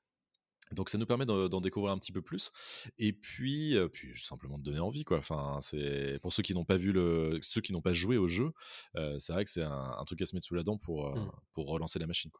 Donc 0.72 0.90
ça 0.90 0.98
nous 0.98 1.06
permet 1.06 1.26
d'en 1.26 1.60
découvrir 1.60 1.92
un 1.92 1.98
petit 1.98 2.10
peu 2.10 2.22
plus 2.22 2.50
et 2.98 3.12
puis 3.12 3.76
euh, 3.76 3.86
puis 3.86 4.20
simplement 4.20 4.58
de 4.58 4.64
donner 4.64 4.80
envie 4.80 5.04
quoi. 5.04 5.18
Enfin 5.18 5.58
c'est 5.60 6.18
pour 6.22 6.32
ceux 6.32 6.42
qui 6.42 6.54
n'ont 6.54 6.64
pas 6.64 6.76
vu 6.76 6.90
le 6.90 7.38
ceux 7.40 7.60
qui 7.60 7.72
n'ont 7.72 7.80
pas 7.80 7.92
joué 7.92 8.16
au 8.16 8.26
jeu, 8.26 8.50
euh, 8.96 9.16
c'est 9.20 9.32
vrai 9.32 9.44
que 9.44 9.50
c'est 9.50 9.62
un, 9.62 10.02
truc 10.06 10.22
à 10.22 10.26
se 10.26 10.34
mettre 10.34 10.44
sous 10.44 10.56
la 10.56 10.64
dent 10.64 10.76
pour 10.76 11.06
euh, 11.06 11.14
mmh. 11.14 11.30
pour 11.52 11.68
relancer 11.68 12.00
la 12.00 12.08
machine. 12.08 12.32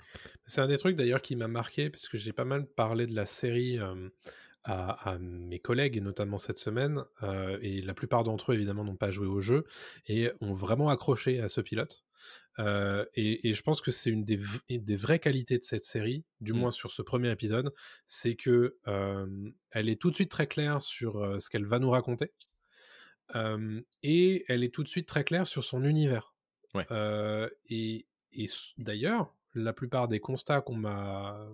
C'est 0.45 0.61
un 0.61 0.67
des 0.67 0.77
trucs 0.77 0.97
d'ailleurs 0.97 1.23
qui 1.23 1.37
m'a 1.37 1.47
marqué 1.47 1.89
parce 1.89 2.09
que 2.09 2.19
j'ai 2.19 2.33
pas 2.33 2.45
mal 2.45 2.67
parlé 2.67 3.07
de 3.07 3.15
la 3.15 3.27
série 3.27 3.79
à, 4.69 5.19
mes 5.21 5.61
collègues, 5.61 5.97
et 5.97 6.01
notamment 6.01 6.39
cette 6.39 6.59
semaine, 6.59 7.05
euh, 7.23 7.59
et 7.63 7.83
la 7.83 7.95
plupart 7.95 8.25
d'entre 8.25 8.51
eux 8.51 8.55
évidemment 8.55 8.83
n'ont 8.85 8.97
pas 8.97 9.11
joué 9.11 9.27
au 9.27 9.41
jeu 9.41 9.65
et 10.07 10.31
ont 10.41 10.55
vraiment 10.55 10.89
accroché 10.89 11.41
à 11.41 11.49
ce 11.49 11.61
pilote. 11.61 12.05
Euh, 12.59 13.05
et, 13.15 13.53
je 13.53 13.63
pense 13.63 13.81
que 13.81 13.91
c'est 13.91 14.11
une 14.11 14.25
des, 14.25 14.41
des, 14.69 14.97
vraies 14.97 15.21
qualités 15.21 15.59
de 15.59 15.63
cette 15.63 15.85
série, 15.85 16.25
du 16.41 16.53
mmh. 16.53 16.59
moins 16.59 16.71
sur 16.73 16.91
ce 16.91 17.03
premier 17.03 17.31
épisode, 17.31 17.73
c'est 18.07 18.35
que 18.35 18.77
elle 19.71 19.89
est 19.89 20.01
tout 20.01 20.11
de 20.11 20.17
suite 20.17 20.31
très 20.31 20.49
claire 20.49 20.83
sur 20.83 21.41
ce 21.41 21.49
qu'elle 21.49 21.67
va 21.67 21.79
nous 21.79 21.91
raconter, 21.91 22.33
et 24.03 24.45
elle 24.49 24.65
est 24.65 24.75
tout 24.75 24.83
de 24.83 24.89
suite 24.89 25.07
très 25.07 25.25
claire 25.25 25.47
sur 25.47 25.63
son 25.63 25.85
univers. 25.85 26.35
et, 27.69 28.07
et 28.33 28.47
d'ailleurs, 28.79 29.33
la 29.55 29.73
plupart 29.73 30.09
des 30.09 30.21
constats 30.21 30.61
qu'on 30.61 30.77
m'a 30.77 31.49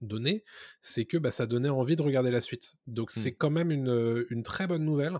donné, 0.00 0.44
c'est 0.80 1.04
que 1.04 1.16
bah, 1.16 1.30
ça 1.30 1.46
donnait 1.46 1.68
envie 1.68 1.96
de 1.96 2.02
regarder 2.02 2.30
la 2.30 2.40
suite. 2.40 2.76
Donc 2.86 3.10
c'est 3.10 3.32
mmh. 3.32 3.36
quand 3.38 3.50
même 3.50 3.70
une, 3.70 4.24
une, 4.30 4.42
très 4.42 4.66
bonne 4.66 4.84
nouvelle 4.84 5.18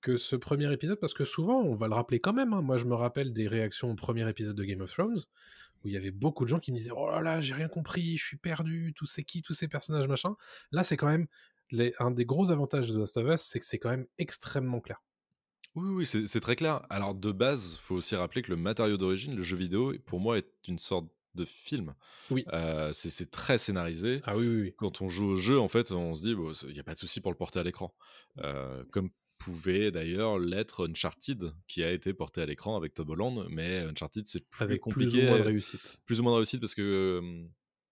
que 0.00 0.16
ce 0.16 0.36
premier 0.36 0.72
épisode, 0.72 0.98
parce 0.98 1.14
que 1.14 1.24
souvent, 1.24 1.60
on 1.60 1.74
va 1.74 1.88
le 1.88 1.94
rappeler 1.94 2.20
quand 2.20 2.32
même. 2.32 2.52
hein, 2.52 2.62
Moi, 2.62 2.78
je 2.78 2.84
me 2.84 2.94
rappelle 2.94 3.32
des 3.32 3.48
réactions 3.48 3.90
au 3.90 3.94
premier 3.94 4.28
épisode 4.28 4.56
de 4.56 4.64
Game 4.64 4.80
of 4.80 4.90
Thrones, 4.92 5.18
où 5.84 5.88
il 5.88 5.94
y 5.94 5.96
avait 5.96 6.10
beaucoup 6.10 6.44
de 6.44 6.48
gens 6.48 6.60
qui 6.60 6.72
me 6.72 6.78
disaient 6.78 6.92
Oh 6.96 7.10
là 7.10 7.20
là, 7.20 7.40
j'ai 7.40 7.54
rien 7.54 7.68
compris, 7.68 8.16
je 8.16 8.24
suis 8.24 8.36
perdu, 8.36 8.92
tous 8.96 9.06
c'est 9.06 9.24
qui, 9.24 9.42
tous 9.42 9.54
ces 9.54 9.68
personnages, 9.68 10.08
machin. 10.08 10.36
Là, 10.72 10.84
c'est 10.84 10.96
quand 10.96 11.08
même 11.08 11.26
les- 11.70 11.94
un 11.98 12.10
des 12.10 12.24
gros 12.24 12.50
avantages 12.50 12.88
de 12.88 12.94
The 12.94 12.98
Last 12.98 13.16
of 13.18 13.34
Us, 13.34 13.42
c'est 13.42 13.60
que 13.60 13.66
c'est 13.66 13.78
quand 13.78 13.90
même 13.90 14.06
extrêmement 14.18 14.80
clair. 14.80 15.02
Oui, 15.76 15.88
oui, 15.90 16.06
c'est 16.06 16.26
c'est 16.26 16.40
très 16.40 16.56
clair. 16.56 16.84
Alors, 16.90 17.14
de 17.14 17.30
base, 17.30 17.76
faut 17.76 17.94
aussi 17.94 18.16
rappeler 18.16 18.42
que 18.42 18.50
le 18.50 18.56
matériau 18.56 18.96
d'origine, 18.96 19.36
le 19.36 19.42
jeu 19.42 19.56
vidéo, 19.56 19.94
pour 20.04 20.18
moi, 20.18 20.38
est 20.38 20.48
une 20.66 20.78
sorte 20.78 21.06
de 21.34 21.44
film. 21.44 21.94
Oui. 22.30 22.44
Euh, 22.52 22.92
c'est 22.92 23.30
très 23.30 23.58
scénarisé. 23.58 24.20
Ah 24.24 24.36
oui, 24.36 24.46
oui, 24.48 24.60
oui. 24.62 24.74
Quand 24.76 25.00
on 25.02 25.08
joue 25.08 25.28
au 25.28 25.36
jeu, 25.36 25.58
en 25.60 25.68
fait, 25.68 25.92
on 25.92 26.14
se 26.14 26.22
dit, 26.22 26.34
bon, 26.34 26.52
il 26.66 26.72
n'y 26.72 26.80
a 26.80 26.84
pas 26.84 26.94
de 26.94 26.98
souci 26.98 27.20
pour 27.20 27.30
le 27.30 27.36
porter 27.36 27.58
à 27.60 27.62
l'écran. 27.62 27.94
Euh, 28.38 28.84
comme 28.90 29.10
pouvait 29.38 29.90
d'ailleurs 29.90 30.38
l'être 30.38 30.86
Uncharted, 30.88 31.52
qui 31.66 31.82
a 31.82 31.90
été 31.90 32.12
porté 32.12 32.42
à 32.42 32.46
l'écran 32.46 32.76
avec 32.76 32.92
Tom 32.94 33.08
Holland, 33.08 33.46
mais 33.48 33.78
Uncharted, 33.78 34.26
c'est 34.26 34.46
plus 34.50 34.62
Avec 34.64 34.80
compliqué. 34.82 35.10
plus 35.12 35.22
ou 35.22 35.26
moins 35.28 35.38
de 35.38 35.44
réussite. 35.44 35.98
plus 36.04 36.20
ou 36.20 36.22
moins 36.24 36.32
de 36.32 36.36
réussite 36.36 36.60
parce 36.60 36.74
que 36.74 36.82
euh, 37.22 37.48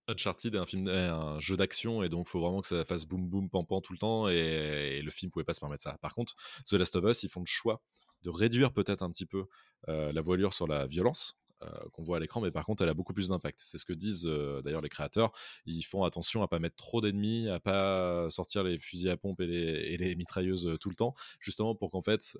Uncharted 0.08 0.54
est 0.54 0.58
un 0.58 0.66
film, 0.66 0.88
est 0.88 0.92
un 1.06 1.40
jeu 1.40 1.56
d'action 1.56 2.02
et 2.02 2.10
donc 2.10 2.28
faut 2.28 2.40
vraiment 2.40 2.60
que 2.60 2.66
ça 2.66 2.84
fasse 2.84 3.06
boum 3.06 3.26
boum 3.28 3.48
pam 3.48 3.64
pam 3.66 3.80
tout 3.80 3.92
le 3.94 3.98
temps 3.98 4.28
et, 4.28 4.98
et 4.98 5.02
le 5.02 5.10
film 5.10 5.30
pouvait 5.30 5.44
pas 5.44 5.54
se 5.54 5.60
permettre 5.60 5.82
ça. 5.82 5.96
Par 6.02 6.14
contre, 6.14 6.34
The 6.66 6.74
Last 6.74 6.96
of 6.96 7.04
Us, 7.10 7.22
ils 7.22 7.30
font 7.30 7.40
le 7.40 7.46
choix 7.46 7.82
de 8.24 8.30
réduire 8.30 8.72
peut-être 8.72 9.02
un 9.02 9.10
petit 9.10 9.26
peu 9.26 9.44
euh, 9.88 10.12
la 10.12 10.20
voilure 10.20 10.52
sur 10.52 10.66
la 10.66 10.86
violence. 10.86 11.38
Euh, 11.62 11.88
qu'on 11.92 12.04
voit 12.04 12.18
à 12.18 12.20
l'écran, 12.20 12.40
mais 12.40 12.52
par 12.52 12.64
contre, 12.64 12.82
elle 12.84 12.88
a 12.88 12.94
beaucoup 12.94 13.12
plus 13.12 13.28
d'impact. 13.28 13.60
C'est 13.64 13.78
ce 13.78 13.84
que 13.84 13.92
disent 13.92 14.26
euh, 14.26 14.62
d'ailleurs 14.62 14.80
les 14.80 14.88
créateurs. 14.88 15.32
Ils 15.66 15.82
font 15.82 16.04
attention 16.04 16.42
à 16.42 16.48
pas 16.48 16.60
mettre 16.60 16.76
trop 16.76 17.00
d'ennemis, 17.00 17.48
à 17.48 17.58
pas 17.58 18.30
sortir 18.30 18.62
les 18.62 18.78
fusils 18.78 19.08
à 19.10 19.16
pompe 19.16 19.40
et 19.40 19.96
les, 19.96 20.14
mitrailleuses 20.14 20.68
euh, 20.68 20.76
tout 20.76 20.88
le 20.88 20.94
temps, 20.94 21.14
justement 21.40 21.74
pour 21.74 21.90
qu'en 21.90 22.02
fait 22.02 22.36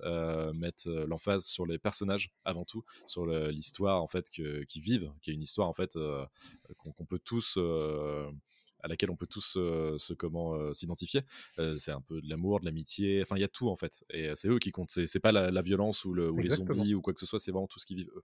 mettre 0.55 0.89
l'emphase 0.89 1.47
sur 1.47 1.66
les 1.66 1.78
personnages 1.78 2.31
avant 2.45 2.65
tout, 2.65 2.85
sur 3.07 3.27
l'histoire 3.27 4.03
en 4.03 4.09
fait 4.09 4.31
que, 4.31 4.62
qui 4.65 4.81
vivent, 4.81 5.12
qui 5.23 5.31
est 5.31 5.35
une 5.35 5.43
histoire 5.43 5.69
en 5.69 5.73
fait 5.73 5.99
qu'on 6.78 7.05
peut 7.05 7.19
tous 7.19 7.59
à 8.81 8.89
laquelle 8.89 9.11
on 9.11 9.17
peut 9.17 9.27
tous 9.27 9.57
euh, 9.57 9.97
se 9.99 10.13
comment 10.15 10.55
euh, 10.55 10.73
s'identifier. 10.75 11.23
Euh, 11.59 11.77
c'est 11.79 11.91
un 11.91 12.01
peu 12.01 12.21
de 12.21 12.29
l'amour, 12.29 12.61
de 12.61 12.65
l'amitié. 12.65 13.21
Enfin, 13.23 13.37
il 13.37 13.41
y 13.41 13.45
a 13.45 13.49
tout 13.49 13.69
en 13.69 13.77
fait. 13.77 14.05
Et 14.11 14.31
c'est 14.35 14.49
eux 14.49 14.59
qui 14.59 14.71
comptent. 14.71 14.91
C'est 14.91 15.21
pas 15.21 15.33
la, 15.33 15.51
la 15.51 15.63
violence 15.63 16.05
ou, 16.05 16.13
le, 16.15 16.31
ou 16.31 16.39
les 16.39 16.49
zombies 16.51 16.95
ou 16.95 17.01
quoi 17.01 17.13
que 17.13 17.21
ce 17.21 17.27
soit. 17.27 17.41
C'est 17.41 17.51
vraiment 17.51 17.67
tout 17.67 17.79
ce 17.79 17.87
qu'ils 17.87 17.97
vivent 17.97 18.13
eux. 18.17 18.23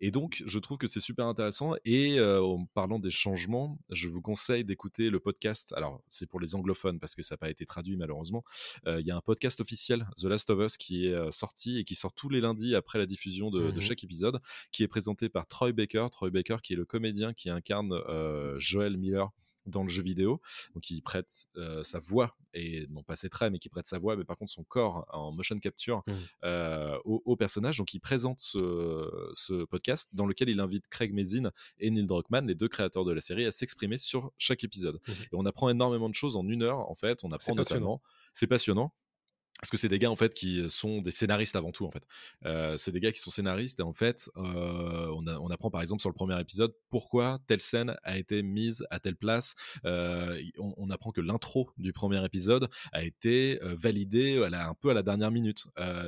Et 0.00 0.10
donc, 0.10 0.42
je 0.44 0.58
trouve 0.58 0.78
que 0.78 0.86
c'est 0.86 1.00
super 1.00 1.26
intéressant. 1.26 1.74
Et 1.84 2.20
en 2.20 2.66
parlant 2.74 2.98
des 2.98 3.10
changements, 3.10 3.78
je 3.90 4.08
vous 4.08 4.20
conseille 4.22 4.64
d'écouter 4.64 5.10
le 5.10 5.20
podcast. 5.20 5.72
Alors, 5.74 6.02
c'est 6.08 6.26
pour 6.26 6.40
les 6.40 6.54
anglophones 6.54 7.00
parce 7.00 7.14
que 7.14 7.22
ça 7.22 7.34
n'a 7.34 7.38
pas 7.38 7.50
été 7.50 7.64
traduit 7.66 7.96
malheureusement. 7.96 8.44
Il 8.86 9.06
y 9.06 9.10
a 9.10 9.16
un 9.16 9.20
podcast 9.20 9.60
officiel, 9.60 10.06
The 10.16 10.24
Last 10.24 10.50
of 10.50 10.60
Us, 10.64 10.76
qui 10.76 11.06
est 11.06 11.32
sorti 11.32 11.78
et 11.78 11.84
qui 11.84 11.94
sort 11.94 12.12
tous 12.12 12.28
les 12.28 12.40
lundis 12.40 12.74
après 12.74 12.98
la 12.98 13.06
diffusion 13.06 13.50
de, 13.50 13.70
de 13.70 13.72
Mhm. 13.72 13.80
chaque 13.80 14.04
épisode, 14.04 14.40
qui 14.72 14.82
est 14.82 14.88
présenté 14.88 15.28
par 15.28 15.46
Troy 15.46 15.72
Baker. 15.72 16.06
Troy 16.10 16.30
Baker, 16.30 16.56
qui 16.62 16.72
est 16.74 16.76
le 16.76 16.84
comédien 16.84 17.32
qui 17.32 17.50
incarne 17.50 17.92
euh, 18.08 18.58
Joel 18.58 18.96
Miller 18.96 19.30
dans 19.68 19.82
le 19.82 19.88
jeu 19.88 20.02
vidéo, 20.02 20.40
donc 20.74 20.90
il 20.90 21.00
prête 21.02 21.46
euh, 21.56 21.82
sa 21.82 21.98
voix 21.98 22.36
et 22.54 22.86
non 22.90 23.02
pas 23.02 23.16
ses 23.16 23.28
traits, 23.28 23.52
mais 23.52 23.58
qui 23.58 23.68
prête 23.68 23.86
sa 23.86 23.98
voix, 23.98 24.16
mais 24.16 24.24
par 24.24 24.36
contre 24.36 24.50
son 24.52 24.64
corps 24.64 25.04
en 25.12 25.32
motion 25.32 25.58
capture 25.58 26.02
Mhm. 26.06 26.14
euh, 26.44 26.98
au, 27.04 27.22
au 27.24 27.36
personnage. 27.36 27.78
Donc 27.78 27.92
il 27.94 28.00
présente 28.00 28.40
ce, 28.40 29.30
ce 29.34 29.64
podcast 29.64 30.08
dans 30.12 30.26
lequel 30.26 30.48
il 30.48 30.60
invite 30.60 30.88
Craig 30.88 31.12
Mazin 31.12 31.50
et 31.78 31.90
Neil 31.90 32.06
Druckmann, 32.06 32.46
les 32.46 32.54
deux 32.54 32.68
créateurs 32.68 33.04
de 33.04 33.12
la 33.12 33.20
série, 33.20 33.44
à 33.46 33.50
s'exprimer 33.52 33.98
sur 33.98 34.32
chaque 34.38 34.64
épisode. 34.64 35.00
Mhm. 35.06 35.14
Et 35.14 35.28
on 35.34 35.46
apprend 35.46 35.68
énormément 35.68 36.08
de 36.08 36.14
choses 36.14 36.36
en 36.36 36.46
une 36.48 36.62
heure. 36.62 36.78
En 36.90 36.94
fait, 36.94 37.24
on 37.24 37.28
apprend 37.32 37.52
notamment, 37.74 38.02
c'est 38.34 38.46
passionnant. 38.46 38.92
Parce 39.60 39.70
que 39.70 39.76
c'est 39.76 39.88
des 39.88 39.98
gars 39.98 40.10
en 40.10 40.14
fait 40.16 40.34
qui 40.34 40.62
sont 40.70 41.00
des 41.00 41.10
scénaristes 41.10 41.56
avant 41.56 41.72
tout 41.72 41.84
en 41.84 41.90
fait. 41.90 42.04
Euh, 42.46 42.78
c'est 42.78 42.92
des 42.92 43.00
gars 43.00 43.10
qui 43.10 43.20
sont 43.20 43.30
scénaristes 43.30 43.80
et 43.80 43.82
en 43.82 43.92
fait 43.92 44.30
euh, 44.36 45.12
on, 45.16 45.26
a- 45.26 45.38
on 45.40 45.48
apprend 45.50 45.68
par 45.68 45.80
exemple 45.82 46.00
sur 46.00 46.08
le 46.08 46.14
premier 46.14 46.40
épisode 46.40 46.72
pourquoi 46.90 47.40
telle 47.48 47.60
scène 47.60 47.96
a 48.04 48.18
été 48.18 48.42
mise 48.42 48.86
à 48.90 49.00
telle 49.00 49.16
place. 49.16 49.56
Euh, 49.84 50.40
on, 50.58 50.74
on 50.76 50.90
apprend 50.90 51.10
que 51.10 51.20
l'intro 51.20 51.70
du 51.76 51.92
premier 51.92 52.24
épisode 52.24 52.68
a 52.92 53.02
été 53.02 53.58
validée 53.62 54.40
à 54.44 54.48
la- 54.50 54.68
un 54.68 54.74
peu 54.74 54.90
à 54.90 54.94
la 54.94 55.02
dernière 55.02 55.30
minute. 55.32 55.64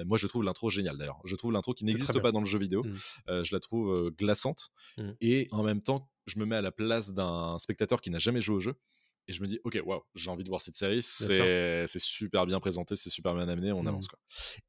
Moi 0.06 0.16
je 0.16 0.27
trouve 0.28 0.44
l'intro 0.44 0.70
géniale 0.70 0.97
d'ailleurs. 0.97 1.18
Je 1.24 1.35
trouve 1.35 1.51
l'intro 1.52 1.74
qui 1.74 1.85
n'existe 1.85 2.12
pas 2.22 2.31
dans 2.32 2.40
le 2.40 2.47
jeu 2.47 2.59
vidéo. 2.60 2.85
Mm. 2.85 2.93
Euh, 3.31 3.43
je 3.44 3.55
la 3.55 3.60
trouve 3.60 4.10
glaçante 4.16 4.70
Mm. 4.97 5.10
et 5.20 5.47
en 5.51 5.62
même 5.62 5.82
temps 5.82 6.09
je 6.27 6.39
me 6.39 6.44
mets 6.47 6.56
à 6.56 6.62
la 6.62 6.70
place 6.72 7.12
d'un 7.12 7.59
spectateur 7.59 8.01
qui 8.01 8.10
n'a 8.10 8.18
jamais 8.20 8.40
joué 8.40 8.56
au 8.56 8.60
jeu 8.60 8.74
et 9.31 9.32
je 9.32 9.40
me 9.43 9.47
dis, 9.47 9.61
ok, 9.62 9.78
waouh, 9.85 10.02
j'ai 10.16 10.28
envie 10.28 10.43
de 10.43 10.48
voir 10.48 10.61
cette 10.61 10.74
série, 10.74 11.02
c'est 11.02 11.86
super 11.98 12.47
bien 12.47 12.59
présenté, 12.59 12.97
c'est 12.97 13.11
super 13.11 13.32
bien 13.35 13.48
amené, 13.48 13.70
on 13.70 13.82
Mhm. 13.82 13.89
avance 13.89 14.09
quoi. 14.09 14.19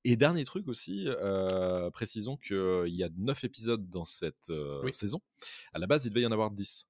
Et 0.03 0.15
dernier 0.15 0.43
truc 0.43 0.67
aussi, 0.67 1.05
euh, 1.07 1.89
précisons 1.89 2.37
qu'il 2.37 2.93
y 2.93 3.03
a 3.03 3.09
9 3.17 3.43
épisodes 3.43 3.89
dans 3.89 4.05
cette 4.05 4.51
euh, 4.51 4.81
Oui. 4.83 4.93
saison. 4.93 5.19
À 5.73 5.79
la 5.79 5.87
base, 5.87 6.05
il 6.05 6.09
devait 6.09 6.21
y 6.21 6.25
en 6.27 6.31
avoir 6.31 6.51
10. 6.51 6.87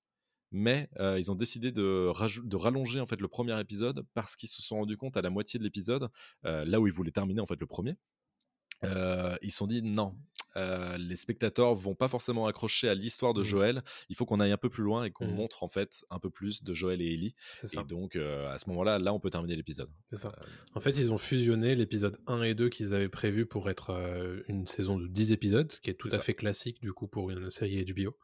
Mais 0.51 0.89
euh, 0.99 1.17
ils 1.17 1.31
ont 1.31 1.35
décidé 1.35 1.71
de, 1.71 2.11
de 2.43 2.55
rallonger 2.57 2.99
en 2.99 3.05
fait 3.05 3.21
le 3.21 3.29
premier 3.29 3.57
épisode 3.61 4.05
parce 4.13 4.35
qu'ils 4.35 4.49
se 4.49 4.61
sont 4.61 4.75
rendus 4.79 4.97
compte 4.97 5.15
à 5.15 5.21
la 5.21 5.29
moitié 5.29 5.57
de 5.57 5.63
l'épisode, 5.63 6.09
euh, 6.45 6.65
là 6.65 6.81
où 6.81 6.87
ils 6.87 6.93
voulaient 6.93 7.11
terminer 7.11 7.39
en 7.39 7.45
fait 7.45 7.59
le 7.61 7.67
premier, 7.67 7.95
euh, 8.83 9.37
ils 9.41 9.51
se 9.51 9.57
sont 9.59 9.67
dit 9.67 9.81
non, 9.81 10.17
euh, 10.57 10.97
les 10.97 11.15
spectateurs 11.15 11.73
vont 11.75 11.95
pas 11.95 12.07
forcément 12.07 12.45
accrocher 12.45 12.89
à 12.89 12.95
l'histoire 12.95 13.33
de 13.33 13.41
Mhm. 13.41 13.45
Joël. 13.45 13.83
Il 14.09 14.15
faut 14.15 14.25
qu'on 14.25 14.39
aille 14.39 14.51
un 14.51 14.57
peu 14.57 14.69
plus 14.69 14.83
loin 14.83 15.03
et 15.05 15.11
qu'on 15.11 15.27
Mhm. 15.27 15.35
montre 15.35 15.63
en 15.63 15.67
fait 15.67 16.03
un 16.09 16.19
peu 16.19 16.29
plus 16.29 16.63
de 16.63 16.73
Joël 16.73 17.01
et 17.01 17.13
Ellie. 17.13 17.35
C'est 17.53 17.67
ça. 17.67 17.81
Et 17.81 17.83
donc 17.83 18.15
euh, 18.15 18.51
à 18.51 18.57
ce 18.57 18.69
moment-là, 18.69 18.99
là 18.99 19.13
on 19.13 19.19
peut 19.19 19.29
terminer 19.29 19.55
l'épisode. 19.55 19.89
C'est 20.11 20.17
ça. 20.19 20.33
Euh, 20.37 20.45
En 20.75 20.79
fait, 20.79 20.91
ils 20.91 21.11
ont 21.11 21.17
fusionné 21.17 21.75
l'épisode 21.75 22.17
1 22.27 22.43
et 22.43 22.53
2 22.55 22.69
qu'ils 22.69 22.93
avaient 22.93 23.09
prévu 23.09 23.45
pour 23.45 23.69
être 23.69 23.91
une 24.47 24.65
saison 24.67 24.97
de 24.97 25.07
10 25.07 25.31
épisodes, 25.31 25.71
ce 25.71 25.79
qui 25.81 25.89
est 25.89 25.93
tout 25.95 26.07
à 26.09 26.11
ça. 26.11 26.19
fait 26.21 26.33
classique 26.35 26.81
du 26.81 26.93
coup 26.93 27.07
pour 27.07 27.29
une 27.29 27.49
série 27.49 27.83
HBO. 27.85 28.17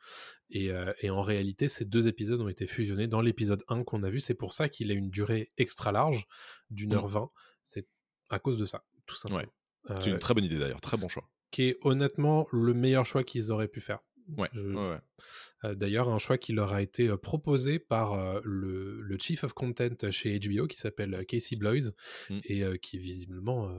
Et, 0.50 0.70
et 1.02 1.10
en 1.10 1.22
réalité, 1.22 1.68
ces 1.68 1.86
deux 1.86 2.08
épisodes 2.08 2.40
ont 2.42 2.48
été 2.50 2.68
fusionnés 2.68 3.08
dans 3.08 3.22
l'épisode 3.22 3.64
1 3.68 3.84
qu'on 3.84 4.04
a 4.04 4.10
vu. 4.10 4.20
C'est 4.20 4.34
pour 4.34 4.54
ça 4.54 4.70
qu'il 4.70 4.92
a 4.92 4.94
une 4.94 5.10
durée 5.10 5.50
extra 5.58 5.92
large 5.92 6.26
d'une 6.70 6.92
Mm. 6.92 6.98
heure 6.98 7.08
20. 7.08 7.30
C'est 7.64 7.88
à 8.30 8.40
cause 8.40 8.58
de 8.58 8.66
ça, 8.66 8.84
tout 9.06 9.16
simplement. 9.16 9.42
Ouais. 9.90 9.96
C'est 10.02 10.10
une 10.10 10.20
très 10.20 10.34
bonne 10.34 10.44
idée 10.44 10.58
d'ailleurs, 10.58 10.82
très 10.82 10.98
bon 10.98 11.08
choix. 11.08 11.30
Qui 11.52 11.64
est 11.70 11.78
honnêtement 11.82 12.48
le 12.52 12.74
meilleur 12.74 13.06
choix 13.06 13.24
qu'ils 13.24 13.52
auraient 13.52 13.68
pu 13.68 13.80
faire. 13.82 14.00
Ouais, 14.38 14.50
Je- 14.52 14.62
ouais, 14.62 14.90
ouais. 14.90 15.00
Euh, 15.64 15.74
D'ailleurs, 15.74 16.10
un 16.10 16.18
choix 16.18 16.38
qui 16.38 16.52
leur 16.52 16.74
a 16.74 16.82
été 16.82 17.08
euh, 17.08 17.16
proposé 17.16 17.80
par 17.80 18.14
euh, 18.14 18.42
le, 18.44 19.00
le 19.02 19.18
Chief 19.18 19.46
of 19.46 19.54
Content 19.54 19.96
chez 20.12 20.38
HBO 20.40 20.68
qui 20.68 20.76
s'appelle 20.78 21.26
Casey 21.26 21.56
Bloys 21.56 21.92
Mm. 22.30 22.40
et 22.44 22.64
qui 22.80 22.98
visiblement 22.98 23.70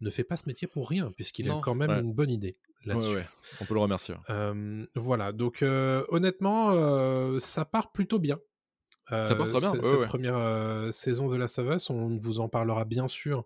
ne 0.00 0.08
fait 0.10 0.24
pas 0.24 0.36
ce 0.36 0.44
métier 0.46 0.66
pour 0.66 0.88
rien 0.88 1.12
puisqu'il 1.12 1.50
a 1.50 1.60
quand 1.62 1.74
même 1.74 1.90
ouais. 1.90 2.00
une 2.00 2.14
bonne 2.14 2.30
idée 2.30 2.56
là-dessus. 2.86 3.16
Ouais. 3.16 3.26
On 3.60 3.66
peut 3.66 3.74
le 3.74 3.80
remercier. 3.80 4.14
voilà, 4.94 5.32
donc 5.32 5.62
honnêtement, 6.08 7.38
ça 7.38 7.64
part 7.64 7.92
plutôt 7.92 8.18
bien. 8.18 8.38
Euh, 9.12 9.26
Ça 9.26 9.34
part 9.34 9.48
très 9.48 9.58
bien, 9.60 9.72
ouais, 9.72 9.82
Cette 9.82 10.00
ouais. 10.00 10.06
première 10.06 10.36
euh, 10.36 10.90
saison 10.90 11.28
de 11.28 11.36
Last 11.36 11.58
of 11.58 11.74
Us, 11.74 11.88
on 11.90 12.18
vous 12.18 12.40
en 12.40 12.48
parlera 12.48 12.84
bien 12.84 13.08
sûr 13.08 13.44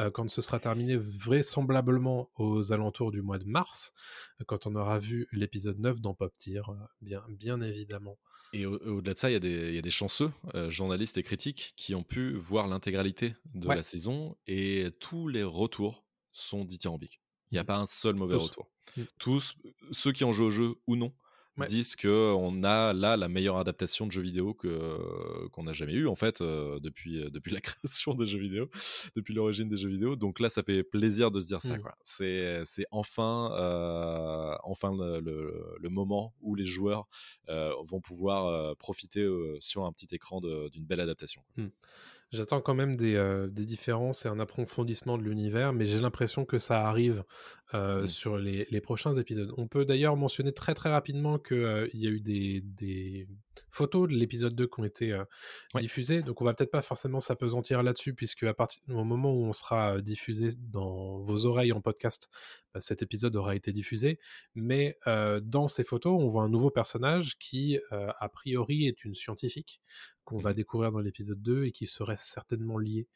euh, 0.00 0.10
quand 0.10 0.28
ce 0.28 0.42
sera 0.42 0.58
terminé, 0.58 0.96
vraisemblablement 0.96 2.30
aux 2.36 2.72
alentours 2.72 3.10
du 3.12 3.22
mois 3.22 3.38
de 3.38 3.44
mars, 3.44 3.92
euh, 4.40 4.44
quand 4.46 4.66
on 4.66 4.74
aura 4.74 4.98
vu 4.98 5.28
l'épisode 5.32 5.78
9 5.78 6.00
dans 6.00 6.14
Pop 6.14 6.32
Tier, 6.38 6.62
euh, 6.68 6.72
bien, 7.00 7.22
bien 7.28 7.60
évidemment. 7.60 8.18
Et 8.52 8.66
au- 8.66 8.76
au-delà 8.78 9.14
de 9.14 9.18
ça, 9.18 9.30
il 9.30 9.34
y, 9.34 9.36
a 9.36 9.40
des- 9.40 9.68
il 9.70 9.74
y 9.74 9.78
a 9.78 9.82
des 9.82 9.90
chanceux, 9.90 10.30
euh, 10.54 10.70
journalistes 10.70 11.16
et 11.18 11.22
critiques, 11.22 11.74
qui 11.76 11.94
ont 11.94 12.02
pu 12.04 12.34
voir 12.34 12.66
l'intégralité 12.66 13.34
de 13.54 13.68
Ouais. 13.68 13.76
la 13.76 13.82
saison 13.82 14.36
et 14.46 14.88
tous 15.00 15.28
les 15.28 15.42
retours 15.44 16.04
sont 16.32 16.64
dithyrambiques. 16.64 17.20
Il 17.50 17.54
n'y 17.54 17.58
a 17.58 17.62
Mm. 17.62 17.66
pas 17.66 17.78
un 17.78 17.86
seul 17.86 18.14
mauvais 18.14 18.36
Tous. 18.36 18.44
retour. 18.44 18.70
Mm. 18.96 19.02
Tous, 19.18 19.54
ceux 19.92 20.12
qui 20.12 20.24
ont 20.24 20.32
joué 20.32 20.46
au 20.46 20.50
jeu 20.50 20.74
ou 20.86 20.96
non, 20.96 21.12
Ouais. 21.56 21.66
disent 21.66 21.94
qu'on 21.94 22.64
a 22.64 22.92
là 22.92 23.16
la 23.16 23.28
meilleure 23.28 23.58
adaptation 23.58 24.06
de 24.06 24.10
jeux 24.10 24.22
vidéo 24.22 24.54
que 24.54 25.46
qu'on 25.52 25.62
n'a 25.62 25.72
jamais 25.72 25.92
eu 25.92 26.08
en 26.08 26.16
fait 26.16 26.40
euh, 26.40 26.80
depuis 26.80 27.22
euh, 27.22 27.30
depuis 27.30 27.52
la 27.52 27.60
création 27.60 28.14
des 28.14 28.26
jeux 28.26 28.40
vidéo, 28.40 28.68
depuis 29.14 29.34
l'origine 29.34 29.68
des 29.68 29.76
jeux 29.76 29.88
vidéo. 29.90 30.16
Donc 30.16 30.40
là, 30.40 30.50
ça 30.50 30.62
fait 30.64 30.82
plaisir 30.82 31.30
de 31.30 31.40
se 31.40 31.46
dire 31.46 31.60
ça. 31.62 31.76
Mm. 31.78 31.82
quoi. 31.82 31.94
C'est 32.02 32.64
c'est 32.64 32.86
enfin 32.90 33.52
euh, 33.58 34.54
enfin 34.64 34.92
le, 34.96 35.20
le- 35.20 35.76
le 35.80 35.88
moment 35.88 36.34
où 36.40 36.54
les 36.56 36.64
joueurs 36.64 37.06
euh, 37.48 37.72
vont 37.86 38.00
pouvoir 38.00 38.46
euh, 38.46 38.74
profiter 38.74 39.20
euh, 39.20 39.56
sur 39.60 39.84
un 39.84 39.92
petit 39.92 40.08
écran 40.12 40.40
de- 40.40 40.68
d'une 40.70 40.84
belle 40.84 41.00
adaptation. 41.00 41.42
J'attends 42.32 42.60
quand 42.60 42.74
même 42.74 42.96
des, 42.96 43.14
euh, 43.14 43.46
des 43.46 43.64
différences 43.64 44.26
et 44.26 44.28
un 44.28 44.40
approfondissement 44.40 45.18
de 45.18 45.22
l'univers, 45.22 45.72
mais 45.72 45.86
j'ai 45.86 46.00
l'impression 46.00 46.44
que 46.44 46.58
ça 46.58 46.88
arrive 46.88 47.22
euh, 47.72 48.02
Mm. 48.02 48.06
sur 48.08 48.36
les, 48.36 48.66
les 48.70 48.80
prochains 48.82 49.14
épisodes. 49.14 49.52
On 49.56 49.66
peut 49.68 49.84
d'ailleurs 49.86 50.16
mentionner 50.16 50.52
très 50.52 50.74
très 50.74 50.90
rapidement 50.90 51.38
qu'il 51.38 51.88
y 51.94 52.06
a 52.06 52.10
eu 52.10 52.20
des, 52.20 52.60
des 52.60 53.26
photos 53.70 54.08
de 54.08 54.14
l'épisode 54.14 54.54
2 54.54 54.66
qui 54.66 54.80
ont 54.80 54.84
été 54.84 55.12
euh, 55.12 55.24
Ouais. 55.74 55.80
diffusées, 55.80 56.22
donc 56.22 56.42
on 56.42 56.44
va 56.44 56.52
peut-être 56.52 56.70
pas 56.70 56.82
forcément 56.82 57.20
s'apesantir 57.20 57.82
là-dessus, 57.82 58.12
puisque 58.14 58.42
à 58.44 58.52
partir 58.54 58.82
du 58.86 58.92
moment 58.94 59.32
où 59.32 59.44
on 59.44 59.52
sera 59.54 59.96
euh, 59.96 60.00
diffusé 60.02 60.50
dans 60.58 61.18
vos 61.20 61.46
oreilles 61.46 61.72
en 61.72 61.80
podcast, 61.80 62.28
bah, 62.74 62.80
cet 62.82 63.00
épisode 63.02 63.34
aura 63.36 63.56
été 63.56 63.72
diffusé. 63.72 64.18
Mais 64.54 64.98
euh, 65.06 65.40
dans 65.40 65.66
ces 65.66 65.84
photos, 65.84 66.20
on 66.20 66.28
voit 66.28 66.42
un 66.42 66.50
nouveau 66.50 66.70
personnage 66.70 67.38
qui, 67.38 67.78
euh, 67.92 68.08
a 68.18 68.28
priori, 68.28 68.86
est 68.86 69.04
une 69.06 69.14
scientifique 69.14 69.80
qu'on 70.24 70.38
va 70.38 70.50
Mhm. 70.50 70.56
découvrir 70.56 70.92
dans 70.92 71.00
l'épisode 71.00 71.40
2 71.40 71.64
et 71.64 71.72
qui 71.72 71.86
serait 71.86 72.16
certainement 72.18 72.78
lié 72.78 73.08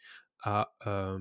à 0.42 0.72
euh, 0.86 1.18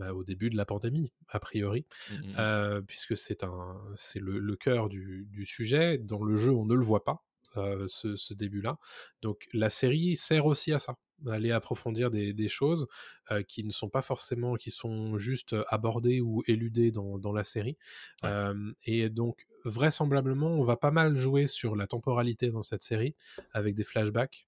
bah, 0.00 0.12
au 0.14 0.24
début 0.24 0.50
de 0.50 0.56
la 0.56 0.64
pandémie, 0.64 1.12
a 1.28 1.38
priori, 1.38 1.84
Mmh, 2.10 2.14
mmh, 2.14 2.18
mmh. 2.18 2.34
euh, 2.38 2.80
puisque 2.82 3.16
c'est 3.16 3.44
un, 3.44 3.80
c'est 3.94 4.20
le, 4.20 4.38
le 4.38 4.56
cœur 4.56 4.88
du, 4.88 5.26
du 5.30 5.44
sujet. 5.46 5.98
Dans 5.98 6.24
le 6.24 6.36
jeu, 6.36 6.50
on 6.50 6.64
ne 6.66 6.74
le 6.74 6.84
voit 6.84 7.04
pas, 7.04 7.18
euh, 7.56 7.86
ce, 7.88 8.16
ce 8.16 8.34
début-là. 8.34 8.78
Donc 9.22 9.48
la 9.52 9.68
série 9.70 10.16
sert 10.16 10.46
aussi 10.46 10.72
à 10.72 10.78
ça, 10.78 10.96
à 11.26 11.32
aller 11.34 11.52
approfondir 11.52 12.10
des, 12.10 12.32
des 12.32 12.48
choses 12.48 12.86
euh, 13.30 13.42
qui 13.42 13.62
ne 13.64 13.70
sont 13.70 13.90
pas 13.90 14.02
forcément, 14.02 14.56
qui 14.56 14.70
sont 14.70 15.18
juste 15.18 15.54
abordées 15.68 16.20
ou 16.22 16.42
éludées 16.46 16.90
dans, 16.90 17.18
dans 17.18 17.32
la 17.32 17.44
série. 17.44 17.76
Ouais. 18.22 18.30
Euh, 18.30 18.72
et 18.86 19.10
donc 19.10 19.46
vraisemblablement, 19.64 20.52
on 20.58 20.64
va 20.64 20.76
pas 20.76 20.90
mal 20.90 21.16
jouer 21.16 21.46
sur 21.46 21.76
la 21.76 21.86
temporalité 21.86 22.48
dans 22.50 22.62
cette 22.62 22.82
série, 22.82 23.14
avec 23.52 23.74
des 23.74 23.84
flashbacks 23.84 24.46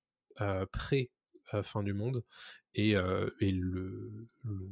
pré 0.72 1.10
fin 1.62 1.82
du 1.82 1.92
monde 1.92 2.24
et, 2.74 2.92
et 3.40 3.52
le, 3.52 4.28
le- 4.44 4.70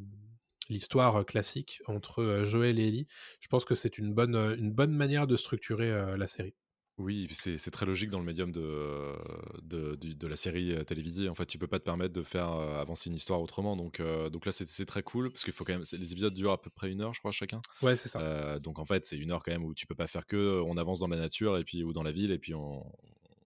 l'histoire 0.71 1.27
classique 1.27 1.81
entre 1.87 2.43
Joël 2.45 2.79
et 2.79 2.89
Ellie. 2.89 3.07
Je 3.41 3.49
pense 3.49 3.65
que 3.67 3.75
c'est 3.75 3.99
une 3.99 4.15
bonne, 4.15 4.35
une 4.35 4.73
bonne 4.73 4.93
manière 4.93 5.27
de 5.27 5.37
structurer 5.37 6.17
la 6.17 6.27
série. 6.27 6.55
Oui, 6.99 7.29
c'est 7.31 7.57
c'est 7.57 7.71
très 7.71 7.87
logique 7.87 8.11
dans 8.11 8.19
le 8.19 8.27
médium 8.27 8.53
de, 8.53 9.15
de, 9.63 9.95
du- 9.95 10.15
de 10.15 10.27
la 10.27 10.37
série 10.37 10.85
télévisée. 10.85 11.31
En 11.31 11.35
fait, 11.35 11.47
tu 11.47 11.57
peux 11.57 11.67
pas 11.67 11.79
te 11.79 11.85
permettre 11.85 12.13
de 12.13 12.21
faire 12.21 12.51
avancer 12.51 13.09
une 13.09 13.17
histoire 13.17 13.41
autrement. 13.41 13.75
Donc, 13.75 14.01
euh, 14.01 14.29
donc 14.29 14.45
là, 14.45 14.53
c'est 14.53 14.69
c'est 14.69 14.85
très 14.85 15.03
cool 15.03 15.31
parce 15.33 15.45
qu'il 15.45 15.55
faut 15.55 15.65
quand 15.65 15.73
même. 15.73 15.85
Les 15.93 16.13
épisodes 16.13 16.35
durent 16.35 16.53
à 16.53 16.61
peu 16.61 16.69
près 16.69 16.91
une 16.91 17.01
heure, 17.01 17.15
je 17.15 17.21
crois, 17.21 17.33
chacun. 17.33 17.63
Ouais, 17.81 17.97
c'est 17.97 18.11
ça. 18.11 18.21
Euh, 18.21 18.59
donc 18.59 18.79
en 18.79 18.85
fait, 18.85 19.07
c'est 19.07 19.17
une 19.17 19.31
heure 19.31 19.43
quand 19.43 19.53
même 19.53 19.65
où 19.65 19.73
tu 19.73 19.87
peux 19.87 19.95
pas 19.95 20.09
faire 20.09 20.27
que 20.27 20.61
on 20.67 20.77
avance 20.77 21.01
dans 21.01 21.09
la 21.09 21.17
nature 21.17 21.57
et 21.57 21.65
puis 21.65 21.85
ou 21.85 21.95
dans 21.95 22.03
la 22.03 22.13
ville 22.13 22.33
et 22.33 22.39
puis 22.39 22.55
on, 22.55 22.85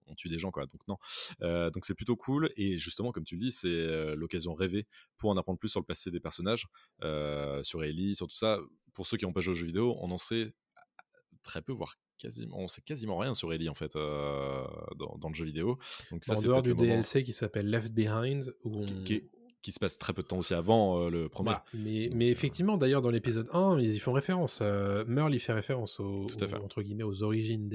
on 0.07 0.15
tue 0.15 0.29
des 0.29 0.37
gens 0.39 0.51
quoi. 0.51 0.65
Donc 0.65 0.81
non. 0.87 0.97
Euh, 1.41 1.69
donc 1.71 1.85
c'est 1.85 1.95
plutôt 1.95 2.15
cool 2.15 2.51
et 2.57 2.77
justement 2.77 3.11
comme 3.11 3.23
tu 3.23 3.35
le 3.35 3.39
dis, 3.41 3.51
c'est 3.51 3.67
euh, 3.67 4.15
l'occasion 4.15 4.53
rêvée 4.53 4.85
pour 5.17 5.29
en 5.29 5.37
apprendre 5.37 5.59
plus 5.59 5.69
sur 5.69 5.79
le 5.79 5.85
passé 5.85 6.11
des 6.11 6.19
personnages, 6.19 6.67
euh, 7.03 7.61
sur 7.63 7.83
Ellie, 7.83 8.15
sur 8.15 8.27
tout 8.27 8.35
ça. 8.35 8.59
Pour 8.93 9.07
ceux 9.07 9.17
qui 9.17 9.25
n'ont 9.25 9.33
pas 9.33 9.41
joué 9.41 9.51
aux 9.51 9.55
jeux 9.55 9.65
vidéo, 9.67 9.95
on 10.01 10.11
en 10.11 10.17
sait 10.17 10.53
très 11.43 11.61
peu, 11.61 11.73
voire 11.73 11.95
quasiment, 12.17 12.57
on 12.59 12.67
sait 12.67 12.81
quasiment 12.81 13.17
rien 13.17 13.33
sur 13.33 13.51
Ellie 13.53 13.69
en 13.69 13.75
fait 13.75 13.95
euh, 13.95 14.65
dans, 14.97 15.17
dans 15.19 15.27
le 15.29 15.33
jeu 15.35 15.45
vidéo. 15.45 15.77
Donc 16.11 16.23
ça 16.25 16.33
en 16.33 16.35
c'est 16.37 16.47
dehors 16.47 16.61
du 16.61 16.69
moment 16.73 16.81
DLC 16.83 17.23
qui 17.23 17.33
s'appelle 17.33 17.69
Left 17.69 17.91
Behind, 17.93 18.55
où 18.63 18.79
on... 18.79 18.85
qui, 18.85 19.03
qui 19.03 19.13
est- 19.15 19.29
qui 19.65 19.71
se 19.71 19.79
passe 19.79 19.97
très 19.97 20.13
peu 20.13 20.21
de 20.21 20.27
temps 20.27 20.37
aussi 20.37 20.53
avant 20.53 20.99
euh, 21.01 21.09
le 21.09 21.27
premier. 21.27 21.49
Voilà. 21.49 21.65
Mais, 21.73 22.09
mais 22.13 22.29
effectivement, 22.29 22.77
d'ailleurs, 22.77 23.01
dans 23.01 23.09
l'épisode 23.09 23.49
1, 23.51 23.79
ils 23.79 23.95
y 23.95 23.99
font 23.99 24.13
référence. 24.13 24.59
Euh, 24.61 25.03
Merle 25.07 25.33
y 25.33 25.39
fait 25.39 25.53
référence 25.53 25.99
aux, 25.99 26.25
Tout 26.27 26.43
à 26.43 26.47
fait. 26.47 26.57
aux- 26.57 26.63
entre 26.63 26.81
guillemets, 26.83 27.03
aux 27.03 27.23
origines. 27.23 27.67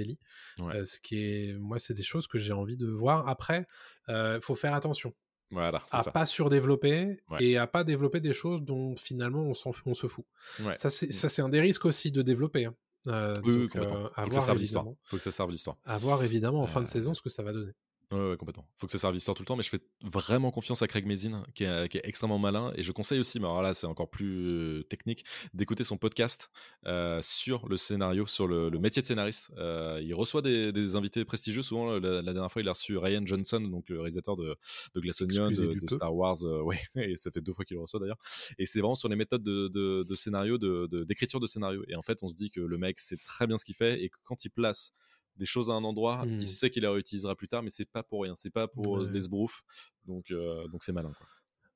Ouais. 0.61 0.77
Euh, 0.77 0.85
ce 0.85 1.01
qui 1.01 1.17
est, 1.19 1.53
moi, 1.59 1.79
c'est 1.79 1.95
des 1.95 2.03
choses 2.05 2.27
que 2.29 2.39
j'ai 2.39 2.53
envie 2.53 2.77
de 2.77 2.87
voir. 2.87 3.29
Après, 3.29 3.67
il 4.09 4.39
faut 4.41 4.55
faire 4.55 4.73
attention 4.75 5.13
Voilà, 5.51 5.83
à 5.91 6.03
ça. 6.05 6.11
pas 6.13 6.27
surdévelopper 6.27 7.21
Ouais. 7.31 7.45
et 7.45 7.57
à 7.57 7.67
pas 7.67 7.83
développer 7.85 8.21
des 8.21 8.33
choses 8.33 8.63
dont 8.63 8.95
finalement 8.97 9.43
on, 9.43 9.55
s'en- 9.55 9.73
on 9.85 9.95
se 9.95 10.07
fout. 10.07 10.25
Ouais. 10.65 10.77
Ça, 10.77 10.91
c'est 10.91 11.11
ça, 11.13 11.29
c'est 11.29 11.43
un 11.43 11.49
des 11.49 11.61
risques 11.61 11.85
aussi 11.87 12.11
de 12.13 12.23
développer. 12.23 12.67
hein. 12.67 12.75
Euh, 13.07 13.35
oui, 13.45 13.69
complètement. 13.69 14.05
euh, 14.07 14.09
Faut 14.23 14.29
que 14.29 14.35
ça 14.35 14.41
serve 14.43 14.59
l'histoire. 14.59 14.85
Faut 15.05 15.17
que 15.17 15.23
ça 15.23 15.31
serve 15.33 15.51
l'histoire. 15.51 15.77
à 15.87 15.97
voir 15.99 16.23
évidemment 16.23 16.61
en 16.63 16.67
fin 16.67 16.81
de 16.83 16.87
Euh, 16.87 16.91
saison 16.91 17.15
ce 17.15 17.23
que 17.23 17.31
ça 17.31 17.43
va 17.43 17.53
donner. 17.53 17.73
Ouais, 18.13 18.31
ouais, 18.31 18.37
complètement. 18.37 18.67
Faut 18.77 18.87
que 18.87 18.93
ça 18.93 18.99
serve 18.99 19.15
l'histoire 19.15 19.37
tout 19.37 19.43
le 19.43 19.47
temps, 19.47 19.55
mais 19.55 19.63
je 19.63 19.69
fais 19.71 19.81
vraiment 20.03 20.51
confiance 20.51 20.83
à 20.83 20.89
Craig 20.89 21.07
Mazin, 21.07 21.45
qui 21.55 21.63
est, 21.63 21.89
qui 21.89 21.97
est 21.97 22.01
extrêmement 22.03 22.41
malin. 22.41 22.73
Et 22.75 22.83
je 22.83 22.91
conseille 22.91 23.21
aussi, 23.21 23.39
mais 23.39 23.45
alors 23.47 23.63
là, 23.63 23.73
c'est 23.73 23.87
encore 23.87 24.11
plus 24.11 24.49
euh, 24.49 24.83
technique, 24.83 25.25
d'écouter 25.55 25.85
son 25.85 25.97
podcast 25.97 26.51
euh, 26.87 27.21
sur 27.23 27.69
le 27.69 27.77
scénario, 27.77 28.27
sur 28.27 28.49
le, 28.49 28.69
le 28.69 28.79
métier 28.81 29.01
de 29.01 29.07
scénariste. 29.07 29.53
Euh, 29.59 30.01
il 30.03 30.13
reçoit 30.13 30.43
des, 30.43 30.73
des 30.73 30.97
invités 30.97 31.25
prestigieux. 31.25 31.63
Souvent, 31.63 32.01
la, 32.01 32.21
la 32.21 32.33
dernière 32.33 32.51
fois, 32.51 32.63
il 32.63 32.69
a 32.69 32.73
reçu 32.73 32.97
Ryan 32.97 33.23
Johnson, 33.25 33.61
donc 33.61 33.89
le 33.91 33.99
réalisateur 34.01 34.35
de, 34.35 34.57
de 34.93 35.01
Glass 35.01 35.21
Onion, 35.21 35.53
de. 35.53 35.79
Star 35.89 36.13
Wars. 36.13 36.43
euh, 36.45 36.63
ouais, 36.65 36.81
et 36.97 37.17
ça 37.17 37.31
fait 37.31 37.41
deux 37.41 37.53
fois 37.53 37.65
qu'il 37.65 37.77
le 37.77 37.83
reçoit 37.83 38.01
d'ailleurs. 38.01 38.19
Et 38.59 38.67
c'est 38.67 38.81
vraiment 38.81 38.97
sur 38.97 39.09
les 39.09 39.15
méthodes 39.15 39.45
de, 39.45 39.69
de, 39.69 40.03
de 40.03 40.15
scénario, 40.17 40.59
de- 40.59 40.89
de- 40.91 41.05
d'écriture 41.05 41.39
de, 41.39 41.47
scénario. 41.47 41.85
Et 41.87 41.95
en 41.95 42.03
fait, 42.03 42.25
on 42.25 42.29
se 42.29 42.35
dit 42.35 42.51
que 42.51 42.61
le 42.61 42.77
mec 42.77 42.99
sait 42.99 43.19
très 43.25 43.47
bien 43.47 43.57
ce 43.57 43.65
qu'il 43.65 43.77
fait 43.77 44.03
et 44.03 44.09
que 44.09 44.17
quand 44.25 44.45
il 44.45 44.51
place 44.51 44.93
des 45.37 45.47
choses 45.47 45.71
à 45.71 45.75
un 45.75 45.85
endroit, 45.85 46.25
il 46.27 46.47
sait 46.47 46.71
qu'il 46.71 46.83
les 46.83 46.89
réutilisera 46.89 47.35
plus 47.35 47.49
tard, 47.49 47.63
mais 47.63 47.71
c'est 47.71 47.91
pas 47.91 48.03
pour 48.03 48.23
rien, 48.23 48.35
c'est 48.37 48.51
pas 48.51 48.69
pour 48.69 48.99
euh, 48.99 49.09
les 49.11 49.23
sbroufs. 49.23 49.63
Donc, 50.07 50.31
euh, 50.31 50.67
donc 50.69 50.83
c'est 50.83 50.93
malin. 50.93 51.13
Quoi. 51.17 51.27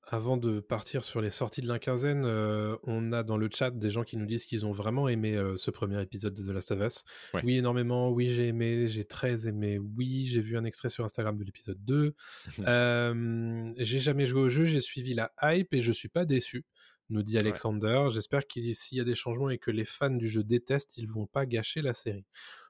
Avant 0.09 0.37
de 0.37 0.61
partir 0.61 1.03
sur 1.03 1.23
les 1.23 1.31
sorties 1.31 1.63
de 1.63 1.69
la 1.69 1.79
quinzaine, 1.79 2.25
euh, 2.27 2.77
on 2.83 3.13
a 3.13 3.23
dans 3.23 3.39
le 3.39 3.49
chat 3.53 3.71
des 3.71 3.89
gens 3.89 4.05
qui 4.05 4.19
nous 4.19 4.27
disent 4.27 4.45
qu'ils 4.45 4.67
ont 4.67 4.73
vraiment 4.73 5.09
aimé 5.09 5.35
euh, 5.35 5.57
ce 5.57 5.71
premier 5.71 6.01
épisode 6.03 6.35
de 6.35 6.43
The 6.43 6.51
Last 6.55 6.73
of 6.73 6.81
Us. 6.81 7.05
Ouais. 7.33 7.41
Oui, 7.43 7.57
énormément. 7.57 8.11
Oui, 8.11 8.29
j'ai 8.29 8.49
aimé. 8.49 8.87
J'ai 8.89 9.05
très 9.05 9.49
aimé. 9.49 9.79
Oui, 9.79 10.27
j'ai 10.27 10.43
vu 10.43 10.59
un 10.59 10.65
extrait 10.65 10.91
sur 10.91 11.05
Instagram 11.05 11.39
de 11.39 11.45
l'épisode 11.45 11.83
2. 11.85 12.15
Euh, 12.67 13.73
j'ai 13.77 14.01
jamais 14.01 14.27
joué 14.27 14.41
au 14.41 14.49
jeu. 14.49 14.65
J'ai 14.65 14.81
suivi 14.81 15.15
la 15.15 15.33
hype 15.43 15.73
et 15.75 15.83
je 15.83 15.93
suis 15.93 16.09
pas 16.09 16.25
déçu, 16.25 16.65
nous 17.11 17.23
dit 17.23 17.39
Alexander. 17.39 18.07
J'espère 18.11 18.47
qu'il 18.47 18.75
s'il 18.75 18.99
y 18.99 19.01
a 19.01 19.05
des 19.05 19.15
changements 19.15 19.51
et 19.51 19.59
que 19.59 19.71
les 19.71 19.85
fans 19.85 20.11
du 20.11 20.29
jeu 20.29 20.43
détestent, 20.43 20.97
ils 20.97 21.09
vont 21.09 21.27
pas 21.27 21.47
gâcher 21.47 21.83
la 21.83 21.93
série. 21.93 22.25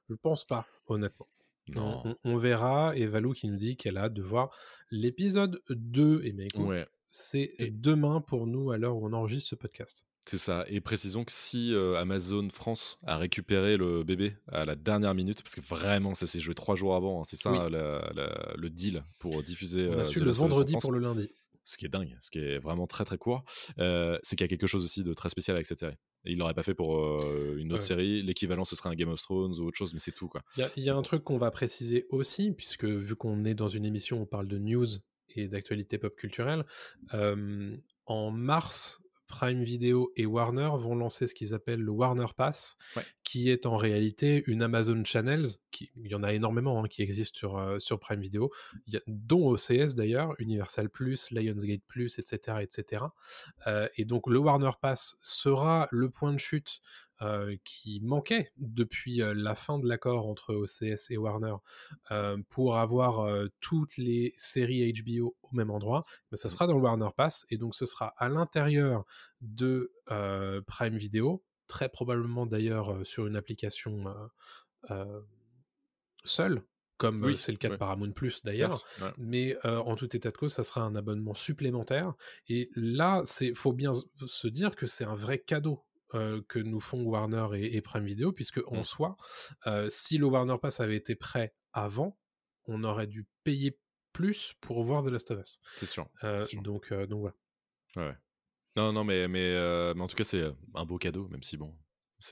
Je 0.09 0.15
pense 0.15 0.45
pas, 0.45 0.67
honnêtement. 0.87 1.29
Non. 1.69 2.03
On, 2.25 2.37
verra. 2.37 2.95
Et 2.97 3.07
Valou 3.07 3.33
qui 3.33 3.49
nous 3.49 3.57
dit 3.57 3.77
qu'elle 3.77 3.97
a 3.97 4.03
hâte 4.05 4.15
de 4.15 4.23
voir 4.23 4.51
l'épisode 4.91 5.61
2. 5.71 6.23
Et 6.25 6.33
mais 6.33 6.47
écoute, 6.47 6.67
Ouais, 6.67 6.87
c'est 7.11 7.55
Et- 7.59 7.71
demain 7.71 8.21
pour 8.21 8.47
nous 8.47 8.71
à 8.71 8.77
l'heure 8.79 8.97
où 8.97 9.07
on 9.07 9.13
enregistre 9.13 9.51
ce 9.51 9.55
podcast. 9.55 10.07
c'est 10.27 10.37
ça. 10.39 10.65
Et 10.69 10.81
précisons 10.81 11.25
que 11.25 11.33
si 11.33 11.75
euh, 11.75 11.97
Amazon 11.99 12.49
France 12.51 12.99
a 13.07 13.17
récupéré 13.19 13.77
le 13.79 14.05
bébé 14.05 14.37
à 14.49 14.65
la 14.67 14.75
dernière 14.75 15.15
minute, 15.15 15.43
parce 15.43 15.55
que 15.55 15.61
vraiment, 15.63 16.15
ça 16.15 16.27
s'est 16.27 16.41
joué 16.41 16.55
trois 16.55 16.77
jours 16.77 16.95
avant, 16.97 17.21
hein, 17.21 17.25
c'est 17.27 17.37
ça 17.37 17.51
Oui. 17.53 17.59
euh, 17.59 17.69
la- 17.71 18.13
la- 18.15 18.55
le 18.57 18.69
deal 18.71 19.05
pour 19.19 19.43
diffuser. 19.43 19.89
On 19.89 19.93
euh, 19.95 20.01
a 20.01 20.05
su 20.05 20.21
The 20.21 20.25
le 20.25 20.33
vendredi 20.33 20.77
pour 20.81 20.93
le 20.93 20.99
lundi. 20.99 21.31
Ce 21.65 21.77
qui 21.77 21.87
est 21.87 21.89
dingue, 21.89 22.17
ce 22.21 22.31
qui 22.31 22.39
est 22.39 22.59
vraiment 22.59 22.87
très 22.87 23.05
très 23.05 23.19
court, 23.19 23.43
euh, 23.79 24.19
c'est 24.23 24.37
qu'il 24.37 24.45
y 24.45 24.49
a 24.49 24.49
quelque 24.49 24.67
chose 24.67 24.85
aussi 24.85 25.03
de 25.03 25.13
très 25.15 25.29
spécial 25.31 25.57
avec 25.57 25.67
cette 25.67 25.79
série. 25.79 25.97
Et 26.27 26.33
il 26.33 26.39
l'aurait 26.39 26.55
pas 26.55 26.63
fait 26.63 26.75
pour 26.75 26.99
euh, 27.05 27.57
une 27.59 27.73
autre 27.73 27.83
Ouais. 27.83 27.87
série. 27.87 28.23
L'équivalent, 28.23 28.65
ce 28.65 28.77
serait 28.77 28.89
un 28.91 28.95
Game 28.95 29.09
of 29.11 29.21
Thrones 29.21 29.55
ou 29.61 29.65
autre 29.67 29.77
chose, 29.77 29.93
mais 29.93 30.01
c'est 30.01 30.13
tout 30.13 30.29
quoi. 30.29 30.43
Il 30.57 30.61
y 30.61 30.63
a- 30.63 30.71
il 30.77 30.83
y, 30.85 30.89
a 30.91 30.95
un 30.97 31.03
truc 31.03 31.23
qu'on 31.25 31.37
va 31.39 31.51
préciser 31.51 32.07
aussi, 32.11 32.53
puisque 32.53 32.85
vu 32.85 33.15
qu'on 33.17 33.45
est 33.45 33.55
dans 33.55 33.69
une 33.69 33.85
émission 33.85 34.19
où 34.19 34.23
on 34.23 34.27
parle 34.27 34.49
de 34.49 34.59
news 34.59 34.87
et 35.37 35.49
d'actualité 35.49 35.99
pop 35.99 36.15
culturelle, 36.17 36.65
euh, 37.15 37.77
en 38.07 38.31
mars, 38.31 39.01
Prime 39.37 39.65
Video 39.65 40.13
et 40.15 40.27
Warner 40.27 40.71
vont 40.79 40.95
lancer 40.95 41.27
ce 41.27 41.35
qu'ils 41.35 41.55
appellent 41.55 41.81
le 41.81 41.91
Warner 41.91 42.27
Pass, 42.37 42.77
Ouais. 42.95 43.03
qui 43.25 43.51
est 43.51 43.67
en 43.67 43.77
réalité 43.77 44.45
une 44.47 44.63
Amazon 44.63 45.03
Channels, 45.03 45.47
qui, 45.73 45.91
il 45.97 46.07
y 46.09 46.15
en 46.15 46.23
a 46.23 46.33
énormément 46.33 46.85
hein, 46.85 46.87
qui 46.89 47.03
existent 47.03 47.37
sur, 47.37 47.59
euh, 47.59 47.81
sur 47.81 47.99
Prime 47.99 48.21
Video, 48.21 48.53
il 48.87 48.95
y 48.95 48.97
a- 48.97 49.03
dont 49.09 49.49
OCS 49.51 49.97
d'ailleurs, 49.97 50.35
Universal 50.39 50.89
Plus, 50.89 51.33
Lionsgate 51.33 51.83
Plus, 51.89 52.21
etc. 52.21 52.59
etc. 52.63 53.03
Euh, 53.67 53.89
et 53.97 54.05
donc 54.05 54.29
le 54.29 54.39
Warner 54.39 54.71
Pass 54.81 55.17
sera 55.21 55.89
le 55.91 56.11
point 56.11 56.33
de 56.33 56.39
chute 56.39 56.81
euh, 57.23 57.57
qui 57.65 58.01
manquait 58.03 58.51
depuis 58.57 59.23
euh, 59.23 59.35
la 59.35 59.55
fin 59.55 59.79
de 59.79 59.89
l'accord 59.89 60.27
entre 60.27 60.55
OCS 60.55 61.11
et 61.11 61.17
Warner 61.17 61.55
euh, 62.11 62.37
pour 62.51 62.77
avoir 62.77 63.29
toutes 63.61 63.97
les 63.97 64.33
séries 64.37 64.93
HBO 64.93 65.37
au 65.43 65.55
même 65.55 65.71
endroit, 65.71 66.05
mais 66.31 66.37
ça 66.37 66.49
sera 66.49 66.67
dans 66.67 66.75
le 66.75 66.83
Warner 66.83 67.11
Pass 67.17 67.47
et 67.51 67.57
donc 67.57 67.75
ce 67.75 67.87
sera 67.87 68.15
à 68.17 68.29
l'intérieur 68.29 69.05
de 69.41 69.93
Prime 70.67 70.97
Video, 70.97 71.43
très 71.67 71.89
probablement 71.89 72.47
d'ailleurs 72.47 73.07
sur 73.07 73.27
une 73.27 73.37
application 73.37 74.05
seule, 76.25 76.63
comme 76.97 77.23
Oui, 77.23 77.37
c'est 77.37 77.53
le 77.53 77.59
cas 77.59 77.69
de. 77.69 77.77
Paramount 77.77 78.13
Plus 78.13 78.43
d'ailleurs. 78.45 78.81
Ouais. 79.01 79.09
Mais 79.19 79.57
euh, 79.65 79.79
en 79.79 79.97
tout 79.97 80.15
état 80.17 80.31
de 80.31 80.37
cause, 80.37 80.53
ça 80.53 80.63
sera 80.63 80.83
un 80.83 80.95
abonnement 80.95 81.35
supplémentaire. 81.35 82.15
Et 82.49 82.71
là, 82.77 83.23
c'est 83.25 83.55
faut 83.55 83.73
bien 83.73 83.93
se 84.27 84.49
dire 84.49 84.77
que 84.77 84.87
c'est 84.87 85.05
un 85.05 85.15
vrai 85.15 85.39
cadeau 85.39 85.85
euh, 86.15 86.43
que 86.49 86.59
nous 86.59 86.81
font 86.81 87.03
Warner 87.03 87.47
et, 87.55 87.77
et 87.77 87.81
Prime 87.81 88.05
Video, 88.05 88.33
puisque 88.33 88.61
en 88.67 88.81
Mm. 88.81 88.85
soi, 88.85 89.17
euh, 89.67 89.89
si 89.91 90.19
le 90.19 90.27
Warner 90.27 90.57
Pass 90.61 90.81
avait 90.81 90.97
été 90.97 91.15
prêt 91.15 91.55
avant, 91.73 92.19
on 92.67 92.85
aurait 92.85 93.07
dû 93.07 93.27
payer 93.43 93.79
plus 94.13 94.53
pour 94.61 94.83
voir 94.85 95.03
The 95.03 95.09
Last 95.09 95.31
of 95.31 95.41
Us. 95.41 95.59
C'est 95.77 95.87
sûr. 95.87 96.09
Euh, 96.23 96.45
sûr. 96.45 96.63
donc, 96.63 96.93
donc 96.93 97.21
voilà. 97.21 98.11
Ouais. 98.11 98.17
Non, 98.77 98.93
non, 98.93 99.05
mais, 99.05 99.29
mais, 99.29 99.55
mais 99.95 100.01
en 100.01 100.07
tout 100.09 100.17
cas, 100.17 100.25
c'est 100.25 100.45
un 100.75 100.85
beau 100.85 100.99
cadeau, 100.99 101.29
même 101.29 101.43
si 101.43 101.57
bon. 101.57 101.77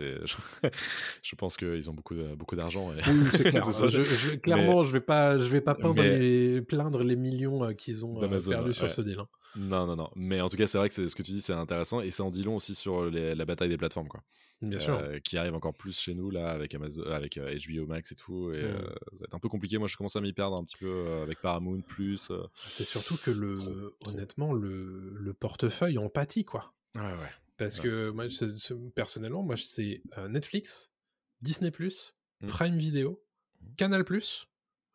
Je, 1.23 1.37
pense 1.37 1.57
qu'ils 1.57 1.91
ont 1.91 1.95
beaucoup, 1.95 2.15
beaucoup 2.37 2.57
d'argent. 2.57 2.93
et- 2.93 3.01
Oui, 3.07 3.27
c'est 3.35 3.45
clair. 3.51 3.65
C'est 3.67 3.73
ça. 3.73 3.87
Je- 3.89 4.03
je- 4.03 4.35
clairement, 4.37 4.83
je 4.83 4.93
vais 4.93 5.01
pas, 5.01 5.39
je 5.39 5.49
vais 5.49 5.61
pas 5.61 5.75
peindre 5.75 6.03
mais- 6.03 6.19
les, 6.19 6.63
plaindre 6.63 7.03
les 7.03 7.17
millions 7.17 7.65
euh, 7.65 7.73
qu'ils 7.73 8.05
ont 8.07 8.17
euh, 8.23 8.29
perdus 8.49 8.73
sur 8.75 8.85
ouais. 8.85 8.89
ce 8.91 9.03
deal. 9.03 9.19
hein. 9.19 9.29
Non, 9.57 9.87
non, 9.87 9.97
non. 9.97 10.11
Mais 10.17 10.41
en 10.41 10.49
tout 10.49 10.57
cas, 10.57 10.67
c'est 10.67 10.79
vrai 10.79 10.89
que 10.89 10.95
c'est, 10.95 11.09
ce 11.09 11.15
que 11.15 11.23
tu 11.23 11.33
dis, 11.33 11.43
c'est 11.43 11.53
intéressant 11.53 12.01
et 12.01 12.11
ça 12.11 12.25
en 12.25 12.31
dit 12.31 12.43
long 12.43 12.57
aussi 12.57 12.75
sur 12.75 13.05
les- 13.11 13.35
la 13.35 13.45
bataille 13.45 13.69
des 13.69 13.77
plateformes, 13.77 14.09
quoi. 14.09 14.23
Bien 14.63 14.79
sûr. 14.79 14.97
Euh, 14.97 15.19
qui 15.19 15.37
arrive 15.37 15.55
encore 15.55 15.75
plus 15.75 15.99
chez 15.99 16.15
nous 16.15 16.31
là 16.31 16.51
avec 16.51 16.73
Amazon, 16.75 17.03
avec 17.11 17.37
HBO 17.37 17.85
Max 17.87 18.13
et 18.13 18.15
tout. 18.15 18.53
Et 18.53 18.63
Mm. 18.63 18.67
euh, 18.67 18.77
ça 19.13 19.19
va 19.21 19.25
être 19.25 19.35
un 19.35 19.41
peu 19.41 19.49
compliqué. 19.49 19.77
Moi, 19.77 19.89
je 19.89 19.97
commence 19.97 20.15
à 20.17 20.21
m'y 20.21 20.33
perdre 20.33 20.57
un 20.57 20.63
petit 20.65 20.77
peu 20.79 21.21
avec 21.23 21.41
Paramount 21.41 21.81
plus. 21.81 22.31
C'est 22.55 22.85
surtout 22.85 23.17
que 23.23 23.31
le, 23.33 23.57
Trop, 23.57 23.71
trop. 24.01 24.11
honnêtement, 24.11 24.53
le, 24.53 25.13
le 25.21 25.33
portefeuille 25.35 25.99
en 25.99 26.09
pâtit, 26.09 26.45
quoi. 26.45 26.73
Ouais, 26.95 27.03
ouais. 27.03 27.31
Parce 27.65 27.79
Ouais. 27.79 27.85
que 27.85 28.11
moi, 28.11 28.29
je- 28.29 28.75
personnellement, 28.91 29.43
moi, 29.43 29.57
c'est 29.57 30.03
euh, 30.19 30.29
Netflix, 30.29 30.93
Disney+, 31.41 31.71
Mm. 32.41 32.47
Prime 32.49 32.77
Video, 32.77 33.23
Mm. 33.61 33.75
Canal+, 33.77 34.05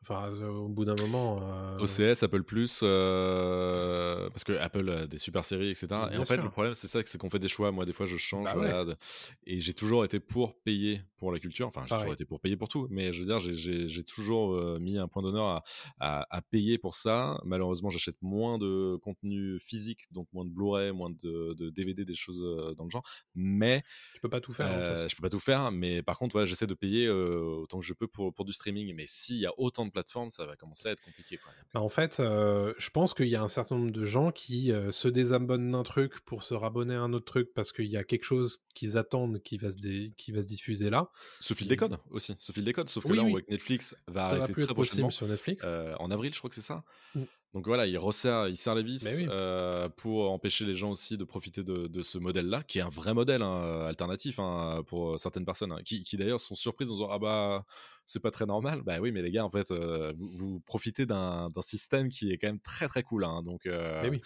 Enfin, 0.04 0.32
euh, 0.32 0.48
au 0.50 0.70
bout 0.70 0.86
d'un 0.86 0.96
moment. 0.96 1.40
euh, 1.42 1.80
OCS, 1.80 2.24
Apple 2.24 2.44
Plus, 2.44 2.80
euh, 2.84 4.30
parce 4.30 4.44
que 4.44 4.54
Apple 4.54 4.90
a 4.90 5.08
des 5.08 5.18
super 5.18 5.44
séries, 5.44 5.70
etc. 5.70 6.10
et 6.14 6.18
en 6.18 6.26
fait, 6.26 6.36
sûr. 6.36 6.44
le 6.44 6.50
problème, 6.50 6.74
c'est 6.76 6.88
ça, 6.88 7.00
c'est 7.06 7.18
qu'on 7.18 7.30
fait 7.30 7.40
des 7.40 7.48
choix. 7.48 7.72
Moi, 7.72 7.86
des 7.86 7.94
fois, 7.94 8.06
je 8.06 8.16
change, 8.18 8.46
Bah 8.46 8.54
voilà, 8.56 8.86
et 9.46 9.60
j'ai 9.60 9.74
toujours 9.74 10.06
été 10.06 10.20
pour 10.20 10.60
payer 10.62 11.02
pour 11.18 11.32
la 11.32 11.40
culture. 11.40 11.68
Enfin, 11.68 11.84
j'ai 11.88 11.96
toujours 11.96 12.14
été 12.14 12.26
pour 12.26 12.40
payer 12.40 12.56
pour 12.56 12.68
tout, 12.70 12.88
mais 12.90 13.12
je 13.12 13.22
veux 13.22 13.26
dire, 13.28 13.40
j'ai- 13.40 14.04
toujours 14.08 14.54
euh, 14.54 14.80
mis 14.80 14.98
un 14.98 15.08
point 15.08 15.22
d'honneur 15.22 15.46
à, 15.48 15.64
à- 16.00 16.38
à 16.38 16.42
payer 16.42 16.78
pour 16.78 16.96
ça. 16.96 17.40
Malheureusement, 17.44 17.90
j'achète 17.90 18.16
moins 18.22 18.58
de 18.58 18.96
contenu 19.02 19.60
physique, 19.60 20.06
donc 20.12 20.28
moins 20.32 20.46
de 20.46 20.50
Blu-ray, 20.50 20.92
moins 20.94 21.10
de, 21.10 21.54
de 21.54 21.70
DVD, 21.70 22.06
des 22.06 22.16
choses 22.16 22.40
dans 22.78 22.86
le 22.86 22.90
genre. 22.90 23.04
Mais 23.36 23.84
Tu 24.14 24.22
peux 24.22 24.30
pas 24.30 24.40
tout 24.40 24.54
faire. 24.54 24.68
je 25.10 25.16
peux 25.16 25.22
pas 25.22 25.30
tout 25.30 25.40
faire, 25.40 25.72
mais 25.72 26.02
par 26.02 26.18
contre, 26.18 26.34
voilà, 26.34 26.46
j'essaie 26.46 26.68
de 26.68 26.74
payer 26.74 27.10
autant 27.10 27.80
que 27.80 27.86
je 27.86 27.94
peux 27.94 28.08
pour, 28.08 28.34
pour 28.34 28.46
du 28.46 28.54
streaming. 28.54 28.94
Mais 28.96 29.06
s'il 29.08 29.38
y 29.38 29.46
a 29.46 29.52
autant 29.58 29.87
de 29.88 29.92
plateformes, 29.92 30.30
ça 30.30 30.46
va 30.46 30.56
commencer 30.56 30.90
à 30.90 30.92
être 30.92 31.02
compliqué. 31.02 31.40
Bah, 31.74 31.82
en 31.82 31.90
fait, 31.90 32.20
euh, 32.20 32.74
je 32.78 32.90
pense 32.90 33.14
qu'il 33.14 33.28
y 33.28 33.36
a 33.36 33.42
un 33.42 33.48
certain 33.48 33.76
nombre 33.78 33.92
de 33.92 34.06
gens 34.06 34.32
qui 34.32 34.72
euh, 34.72 34.92
se 34.92 35.08
désabonnent 35.08 35.72
d'un 35.72 35.84
truc 35.84 36.20
pour 36.26 36.44
se 36.44 36.54
rabonner 36.54 36.96
à 36.96 37.02
un 37.02 37.14
autre 37.14 37.26
truc 37.26 37.54
parce 37.54 37.72
qu'il 37.72 37.86
y 37.88 37.98
a 37.98 38.04
quelque 38.04 38.24
chose 38.26 38.62
qu'ils 38.76 38.98
attendent 38.98 39.42
qui 39.44 39.58
va 39.58 39.72
se, 39.72 39.78
dé- 39.78 40.14
qui 40.18 40.32
va 40.32 40.42
se 40.42 40.48
diffuser 40.48 40.90
là. 40.90 41.10
Ce 41.40 41.54
fil 41.54 41.68
des 41.68 41.78
codes 41.78 41.98
aussi, 42.12 42.36
ce 42.38 42.52
fil 42.52 42.64
des 42.64 42.74
codes. 42.74 42.90
Sauf 42.90 43.04
que 43.04 43.10
Oui, 43.10 43.18
là, 43.18 43.24
oui. 43.24 43.30
on 43.30 43.32
voit 43.32 43.42
que 43.42 43.52
Netflix 43.52 43.96
va 44.08 44.24
Ça 44.24 44.30
va 44.30 44.36
arrêter 44.38 44.54
plus 44.54 44.66
très 44.66 44.74
prochainement. 44.74 45.10
sur 45.10 45.28
Netflix. 45.28 45.64
euh, 45.68 45.96
en 46.00 46.12
avril, 46.12 46.34
je 46.34 46.38
crois 46.40 46.50
que 46.50 46.56
c'est 46.56 46.62
ça. 46.62 46.84
Mm. 47.16 47.22
Donc 47.54 47.66
voilà, 47.66 47.88
il 47.88 47.98
resserre, 47.98 48.50
il 48.50 48.58
serre 48.58 48.76
les 48.76 48.84
vis 48.84 49.04
oui. 49.18 49.26
euh, 49.30 49.88
pour 49.90 50.30
empêcher 50.32 50.66
les 50.66 50.76
gens 50.76 50.92
aussi 50.92 51.18
de 51.18 51.24
profiter 51.24 51.64
de, 51.64 51.88
de 51.88 52.04
ce 52.04 52.18
modèle-là, 52.18 52.62
qui 52.62 52.78
est 52.78 52.82
un 52.82 52.90
vrai 52.90 53.14
modèle 53.14 53.42
hein, 53.42 53.86
alternatif 53.88 54.38
hein, 54.38 54.84
pour 54.86 55.18
certaines 55.20 55.46
personnes, 55.46 55.72
hein, 55.72 55.80
qui, 55.84 56.04
qui 56.04 56.18
d'ailleurs 56.18 56.42
sont 56.42 56.56
surprises 56.56 56.92
en 56.92 56.96
disant 56.96 57.10
ah 57.10 57.18
bah 57.20 57.66
c'est 58.08 58.20
pas 58.20 58.32
très 58.32 58.48
normal. 58.48 58.82
Bah 58.84 59.00
oui, 59.00 59.12
mais 59.12 59.22
les 59.22 59.30
gars, 59.30 59.46
en 59.46 59.50
fait, 59.52 59.70
euh, 59.70 60.12
vous, 60.18 60.30
vous 60.30 60.60
profitez 60.62 61.06
d'un 61.06 61.52
système 61.62 62.10
qui 62.10 62.32
est 62.32 62.38
quand 62.40 62.48
même 62.48 62.60
très 62.60 62.88
très 62.88 63.04
cool. 63.04 63.24
hein, 63.26 63.44
donc 63.44 63.68
euh, 63.68 64.02
Mais 64.02 64.10
oui. 64.10 64.22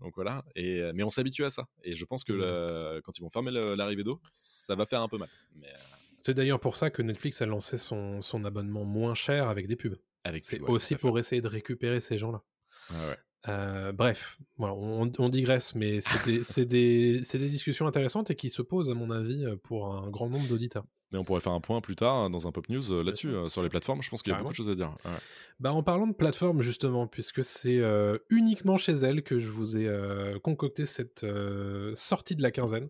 donc 0.00 0.14
voilà. 0.16 0.42
Et 0.56 0.82
mais 0.94 1.04
on 1.04 1.10
s'habitue 1.10 1.44
à 1.44 1.50
ça. 1.50 1.68
Et 1.84 1.92
je 1.94 2.04
pense 2.04 2.24
que 2.24 2.32
Mm. 2.32 2.36
le- 2.38 3.00
quand 3.04 3.16
ils 3.16 3.22
vont 3.22 3.30
fermer 3.30 3.52
l'arrivée 3.52 4.02
d'eau, 4.02 4.20
ça 4.32 4.74
va 4.74 4.86
faire 4.86 5.02
un 5.02 5.08
peu 5.08 5.18
mal. 5.18 5.28
Mais 5.54 5.68
euh, 5.68 5.76
C'est 6.22 6.34
d'ailleurs 6.34 6.58
pour 6.60 6.74
ça 6.74 6.90
que 6.90 7.02
Netflix 7.02 7.40
a 7.42 7.46
lancé 7.46 7.78
son, 7.78 8.20
son 8.22 8.44
abonnement 8.44 8.84
moins 8.84 9.14
cher 9.14 9.48
avec 9.48 9.68
des 9.68 9.76
pubs. 9.76 9.96
avec 10.24 10.44
C'est 10.44 10.60
ouais, 10.60 10.68
aussi 10.70 10.96
pour 10.96 11.18
essayer 11.20 11.40
de 11.40 11.46
récupérer 11.48 12.00
ces 12.00 12.18
gens-là. 12.18 12.42
Ouais. 12.90 13.16
Euh, 13.48 13.92
bref, 13.92 14.38
voilà, 14.56 14.74
on, 14.74 15.12
on 15.18 15.28
digresse, 15.28 15.76
mais 15.76 16.00
c'est 16.00 16.24
des, 16.24 16.42
c'est 16.42 16.64
des, 16.64 17.20
c'est 17.22 17.38
des 17.38 17.48
discussions 17.48 17.86
intéressantes 17.86 18.28
et 18.32 18.34
qui 18.34 18.50
se 18.50 18.60
posent, 18.60 18.90
à 18.90 18.94
mon 18.94 19.12
avis, 19.12 19.44
pour 19.62 19.94
un 19.94 20.10
grand 20.10 20.28
nombre 20.28 20.48
d'auditeurs. 20.48 20.84
Mais 21.12 21.18
on 21.18 21.22
pourrait 21.24 21.40
faire 21.40 21.52
un 21.52 21.60
point 21.60 21.80
plus 21.80 21.94
tard 21.94 22.14
hein, 22.14 22.30
dans 22.30 22.48
un 22.48 22.52
pop 22.52 22.68
news 22.68 22.90
euh, 22.90 23.02
là-dessus, 23.04 23.28
euh, 23.28 23.48
sur 23.48 23.62
les 23.62 23.68
plateformes. 23.68 24.02
Je 24.02 24.10
pense 24.10 24.22
qu'il 24.22 24.30
y 24.30 24.32
a 24.32 24.34
Carrément. 24.34 24.48
beaucoup 24.50 24.54
de 24.54 24.56
choses 24.56 24.70
à 24.70 24.74
dire. 24.74 24.90
Ouais. 25.04 25.12
Bah, 25.60 25.72
en 25.72 25.82
parlant 25.82 26.06
de 26.08 26.12
plateforme, 26.12 26.62
justement, 26.62 27.06
puisque 27.06 27.44
c'est 27.44 27.78
euh, 27.78 28.18
uniquement 28.28 28.76
chez 28.76 28.92
elle 28.92 29.22
que 29.22 29.38
je 29.38 29.48
vous 29.48 29.76
ai 29.76 29.86
euh, 29.86 30.38
concocté 30.40 30.84
cette 30.84 31.22
euh, 31.24 31.92
sortie 31.94 32.34
de 32.34 32.42
la 32.42 32.50
quinzaine. 32.50 32.88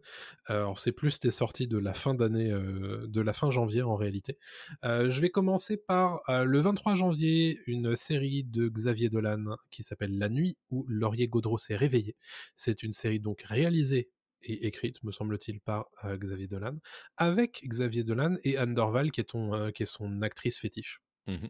Euh, 0.50 0.56
alors, 0.60 0.78
c'est 0.78 0.92
plus 0.92 1.20
des 1.20 1.30
sorties 1.30 1.66
de 1.68 1.78
la 1.78 1.92
fin 1.92 2.14
d'année, 2.14 2.50
euh, 2.50 3.06
de 3.06 3.20
la 3.20 3.32
fin 3.34 3.50
janvier 3.50 3.82
en 3.82 3.96
réalité. 3.96 4.38
Euh, 4.84 5.10
je 5.10 5.20
vais 5.20 5.30
commencer 5.30 5.76
par 5.76 6.20
euh, 6.30 6.44
le 6.44 6.58
23 6.60 6.94
janvier, 6.94 7.60
une 7.66 7.94
série 7.96 8.44
de 8.44 8.68
Xavier 8.68 9.10
Dolan 9.10 9.44
qui 9.70 9.82
s'appelle 9.82 10.16
La 10.18 10.28
Nuit 10.30 10.56
où 10.70 10.86
Laurier 10.88 11.28
Gaudreau 11.28 11.58
s'est 11.58 11.76
réveillé. 11.76 12.16
C'est 12.56 12.82
une 12.82 12.92
série 12.92 13.20
donc 13.20 13.42
réalisée 13.42 14.08
et 14.42 14.66
écrite, 14.66 15.02
me 15.02 15.12
semble-t-il, 15.12 15.60
par 15.60 15.86
euh, 16.04 16.16
Xavier 16.16 16.46
Dolan, 16.46 16.76
avec 17.16 17.62
Xavier 17.66 18.04
Dolan 18.04 18.36
et 18.44 18.56
Anne 18.56 18.74
Dorval, 18.74 19.10
qui 19.10 19.20
est, 19.20 19.24
ton, 19.24 19.54
euh, 19.54 19.70
qui 19.70 19.82
est 19.82 19.86
son 19.86 20.22
actrice 20.22 20.58
fétiche 20.58 21.00
Mhm. 21.26 21.48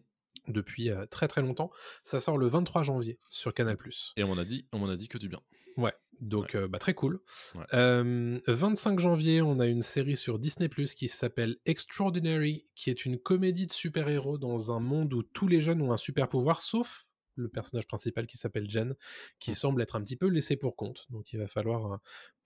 depuis 0.48 0.90
euh, 0.90 1.04
très 1.06 1.28
très 1.28 1.42
longtemps. 1.42 1.70
Ça 2.02 2.20
sort 2.20 2.38
le 2.38 2.46
23 2.46 2.82
janvier 2.82 3.18
sur 3.28 3.52
Canal+. 3.52 3.76
Et 4.16 4.24
on 4.24 4.28
m'en 4.28 4.38
a 4.38 4.44
dit, 4.44 4.66
on 4.72 4.88
a 4.88 4.96
dit 4.96 5.08
que 5.08 5.18
du 5.18 5.28
bien. 5.28 5.40
Ouais, 5.76 5.92
donc 6.20 6.56
bah, 6.56 6.78
très 6.78 6.94
cool. 6.94 7.20
Ouais. 7.54 7.64
Euh, 7.74 8.40
25 8.46 8.98
janvier, 8.98 9.42
on 9.42 9.60
a 9.60 9.66
une 9.66 9.82
série 9.82 10.16
sur 10.16 10.38
Disney 10.38 10.70
qui 10.96 11.08
s'appelle 11.08 11.58
Extraordinary, 11.66 12.66
qui 12.74 12.88
est 12.88 13.04
une 13.04 13.18
comédie 13.18 13.66
de 13.66 13.72
super-héros 13.72 14.38
dans 14.38 14.72
un 14.72 14.80
monde 14.80 15.12
où 15.12 15.22
tous 15.22 15.48
les 15.48 15.60
jeunes 15.60 15.82
ont 15.82 15.92
un 15.92 15.98
super 15.98 16.30
pouvoir, 16.30 16.60
sauf 16.60 17.05
le 17.36 17.48
personnage 17.48 17.86
principal 17.86 18.26
qui 18.26 18.36
s'appelle 18.36 18.68
Jen, 18.68 18.94
qui 19.38 19.54
semble 19.54 19.82
être 19.82 19.96
un 19.96 20.02
petit 20.02 20.16
peu 20.16 20.28
laissé 20.28 20.56
pour 20.56 20.76
compte. 20.76 21.06
Donc 21.10 21.32
il 21.32 21.38
va 21.38 21.46
falloir, 21.46 21.92
euh, 21.92 21.96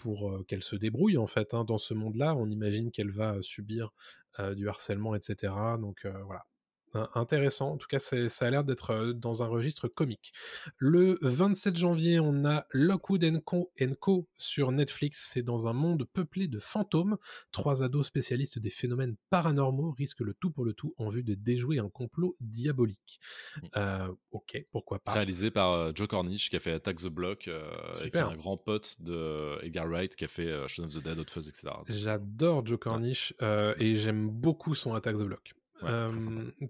pour 0.00 0.30
euh, 0.30 0.44
qu'elle 0.48 0.62
se 0.62 0.76
débrouille 0.76 1.18
en 1.18 1.26
fait 1.26 1.54
hein, 1.54 1.64
dans 1.64 1.78
ce 1.78 1.94
monde-là, 1.94 2.34
on 2.34 2.48
imagine 2.48 2.90
qu'elle 2.90 3.10
va 3.10 3.34
euh, 3.34 3.42
subir 3.42 3.92
euh, 4.38 4.54
du 4.54 4.68
harcèlement, 4.68 5.14
etc. 5.14 5.52
Donc 5.78 6.06
voilà. 6.24 6.46
In- 6.94 7.08
Intéressant, 7.14 7.72
en 7.72 7.76
tout 7.76 7.86
cas 7.86 7.98
ça 7.98 8.46
a 8.46 8.50
l'air 8.50 8.64
d'être 8.64 8.90
euh, 8.90 9.12
dans 9.12 9.42
un 9.42 9.46
registre 9.46 9.88
comique. 9.88 10.32
Le 10.78 11.18
27 11.22 11.76
janvier, 11.76 12.20
on 12.20 12.44
a 12.44 12.66
Lockwood 12.70 13.24
and 13.24 13.40
Co, 13.44 13.70
Co 14.00 14.28
sur 14.38 14.72
Netflix. 14.72 15.28
C'est 15.32 15.42
dans 15.42 15.68
un 15.68 15.72
monde 15.72 16.06
peuplé 16.12 16.48
de 16.48 16.58
fantômes. 16.58 17.16
Trois 17.52 17.82
ados 17.82 18.06
spécialistes 18.06 18.58
des 18.58 18.70
phénomènes 18.70 19.16
paranormaux 19.30 19.90
risquent 19.92 20.20
le 20.20 20.34
tout 20.34 20.50
pour 20.50 20.64
le 20.64 20.72
tout 20.72 20.94
en 20.98 21.10
vue 21.10 21.22
de 21.22 21.34
déjouer 21.34 21.78
un 21.78 21.88
complot 21.88 22.36
diabolique. 22.40 23.20
Mm. 23.56 23.66
Euh, 23.76 24.08
ok, 24.32 24.64
pourquoi 24.72 24.98
pas. 24.98 25.12
Réalisé 25.12 25.50
par 25.50 25.72
euh, 25.72 25.92
Joe 25.94 26.08
Cornish, 26.08 26.50
qui 26.50 26.56
a 26.56 26.60
fait 26.60 26.72
Attack 26.72 26.96
the 26.96 27.08
Block, 27.08 27.48
euh, 27.48 27.70
et 28.04 28.10
qui 28.10 28.16
est 28.16 28.20
un 28.20 28.36
grand 28.36 28.56
pote 28.56 28.96
de 29.00 29.62
Edgar 29.64 29.86
Wright, 29.86 30.16
qui 30.16 30.24
a 30.24 30.28
fait 30.28 30.68
Shaun 30.68 30.86
of 30.86 30.94
the 30.94 31.02
Dead, 31.02 31.18
Hot 31.18 31.24
Fuzz, 31.30 31.48
etc. 31.48 31.68
J'adore 31.88 32.66
Joe 32.66 32.78
Cornish 32.78 33.34
euh, 33.42 33.74
et 33.78 33.96
j'aime 33.96 34.28
beaucoup 34.28 34.74
son 34.74 34.94
Attack 34.94 35.16
the 35.16 35.22
Block. 35.22 35.54
Ouais. 35.82 35.90
Euh, 35.90 36.08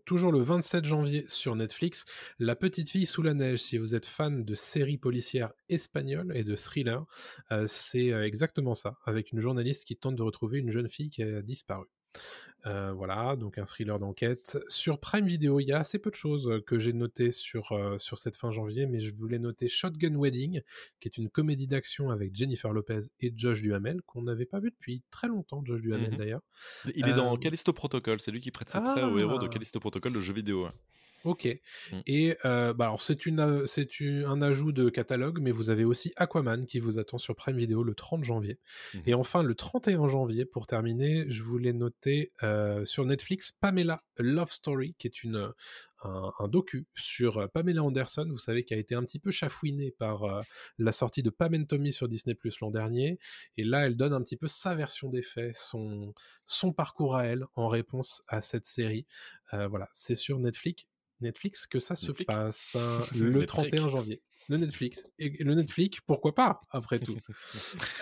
toujours 0.04 0.32
le 0.32 0.40
27 0.40 0.84
janvier 0.84 1.24
sur 1.28 1.56
Netflix, 1.56 2.04
La 2.38 2.56
petite 2.56 2.90
fille 2.90 3.06
sous 3.06 3.22
la 3.22 3.34
neige. 3.34 3.60
Si 3.60 3.78
vous 3.78 3.94
êtes 3.94 4.06
fan 4.06 4.44
de 4.44 4.54
séries 4.54 4.98
policières 4.98 5.52
espagnoles 5.68 6.36
et 6.36 6.44
de 6.44 6.54
thrillers, 6.54 7.04
euh, 7.52 7.64
c'est 7.66 8.12
euh, 8.12 8.26
exactement 8.26 8.74
ça, 8.74 8.96
avec 9.04 9.32
une 9.32 9.40
journaliste 9.40 9.84
qui 9.84 9.96
tente 9.96 10.16
de 10.16 10.22
retrouver 10.22 10.58
une 10.58 10.70
jeune 10.70 10.88
fille 10.88 11.10
qui 11.10 11.22
a 11.22 11.42
disparu. 11.42 11.86
Euh, 12.66 12.92
voilà, 12.92 13.36
donc 13.36 13.56
un 13.56 13.64
thriller 13.64 13.98
d'enquête. 13.98 14.58
Sur 14.68 15.00
Prime 15.00 15.24
Video, 15.24 15.60
il 15.60 15.64
y 15.64 15.72
a 15.72 15.78
assez 15.78 15.98
peu 15.98 16.10
de 16.10 16.14
choses 16.14 16.60
que 16.66 16.78
j'ai 16.78 16.92
notées 16.92 17.30
sur, 17.30 17.72
euh, 17.72 17.96
sur 17.98 18.18
cette 18.18 18.36
fin 18.36 18.50
janvier, 18.50 18.84
mais 18.86 19.00
je 19.00 19.14
voulais 19.14 19.38
noter 19.38 19.66
Shotgun 19.66 20.14
Wedding, 20.16 20.60
qui 21.00 21.08
est 21.08 21.16
une 21.16 21.30
comédie 21.30 21.66
d'action 21.66 22.10
avec 22.10 22.34
Jennifer 22.34 22.70
Lopez 22.72 23.00
et 23.20 23.32
Josh 23.34 23.62
Duhamel, 23.62 24.02
qu'on 24.02 24.20
n'avait 24.22 24.44
pas 24.44 24.60
vu 24.60 24.70
depuis 24.70 25.02
très 25.10 25.26
longtemps, 25.28 25.62
Josh 25.64 25.80
Duhamel 25.80 26.10
Mhm. 26.10 26.18
d'ailleurs. 26.18 26.42
Il 26.94 27.08
est 27.08 27.14
dans 27.14 27.34
Callisto 27.38 27.72
Protocol, 27.72 28.20
c'est 28.20 28.30
lui 28.30 28.42
qui 28.42 28.50
prête 28.50 28.68
ses 28.68 28.82
traits 28.82 29.04
au 29.04 29.18
héros 29.18 29.38
de 29.38 29.46
Ah. 29.46 29.48
Callisto 29.48 29.80
Protocol, 29.80 30.12
le 30.12 30.20
jeu 30.20 30.34
vidéo. 30.34 30.68
Ok. 31.24 31.46
Mm. 31.92 31.96
Et 32.06 32.36
euh, 32.44 32.72
bah 32.72 32.86
alors 32.86 33.00
c'est 33.00 33.26
une 33.26 33.66
c'est 33.66 33.88
un 34.00 34.42
ajout 34.42 34.72
de 34.72 34.88
catalogue, 34.88 35.40
mais 35.40 35.50
vous 35.50 35.70
avez 35.70 35.84
aussi 35.84 36.12
Aquaman 36.16 36.66
qui 36.66 36.80
vous 36.80 36.98
attend 36.98 37.18
sur 37.18 37.34
Prime 37.34 37.56
Video 37.56 37.82
le 37.82 37.94
30 37.94 38.24
janvier. 38.24 38.58
Mhm. 38.94 39.02
Et 39.06 39.14
enfin 39.14 39.42
le 39.42 39.54
31 39.54 40.08
janvier, 40.08 40.44
pour 40.44 40.66
terminer, 40.66 41.24
je 41.28 41.42
voulais 41.42 41.72
noter 41.72 42.32
euh, 42.42 42.84
sur 42.84 43.04
Netflix 43.04 43.52
Pamela 43.52 44.02
Love 44.18 44.50
Story, 44.50 44.94
qui 44.98 45.06
est 45.06 45.22
une 45.22 45.52
un, 46.04 46.32
un 46.38 46.48
docu 46.48 46.86
sur 46.94 47.48
Pamela 47.52 47.82
Anderson, 47.82 48.26
vous 48.30 48.38
savez, 48.38 48.64
qui 48.64 48.74
a 48.74 48.76
été 48.76 48.94
un 48.94 49.04
petit 49.04 49.18
peu 49.18 49.30
chafouinée 49.30 49.90
par 49.90 50.24
euh, 50.24 50.42
la 50.78 50.92
sortie 50.92 51.22
de 51.22 51.30
Pam 51.30 51.54
and 51.54 51.64
Tommy 51.64 51.92
sur 51.92 52.08
Disney 52.08 52.34
Plus 52.34 52.60
l'an 52.60 52.70
dernier. 52.70 53.18
Et 53.56 53.64
là, 53.64 53.86
elle 53.86 53.96
donne 53.96 54.12
un 54.12 54.22
petit 54.22 54.36
peu 54.36 54.48
sa 54.48 54.74
version 54.74 55.10
des 55.10 55.22
faits, 55.22 55.54
son, 55.54 56.14
son 56.46 56.72
parcours 56.72 57.16
à 57.16 57.24
elle 57.24 57.44
en 57.54 57.68
réponse 57.68 58.22
à 58.28 58.40
cette 58.40 58.66
série. 58.66 59.06
Euh, 59.52 59.68
voilà, 59.68 59.88
c'est 59.92 60.14
sur 60.14 60.38
Netflix. 60.38 60.86
Netflix 61.20 61.66
que 61.66 61.78
ça 61.78 61.94
se 61.94 62.12
passe 62.12 62.76
hein, 62.76 63.00
le 63.16 63.30
Netflix. 63.30 63.46
31 63.52 63.88
janvier. 63.88 64.22
Le 64.48 64.56
Netflix. 64.56 65.06
Et 65.18 65.30
le 65.44 65.54
Netflix, 65.54 66.00
pourquoi 66.06 66.34
pas, 66.34 66.62
après 66.70 66.98
tout. 66.98 67.16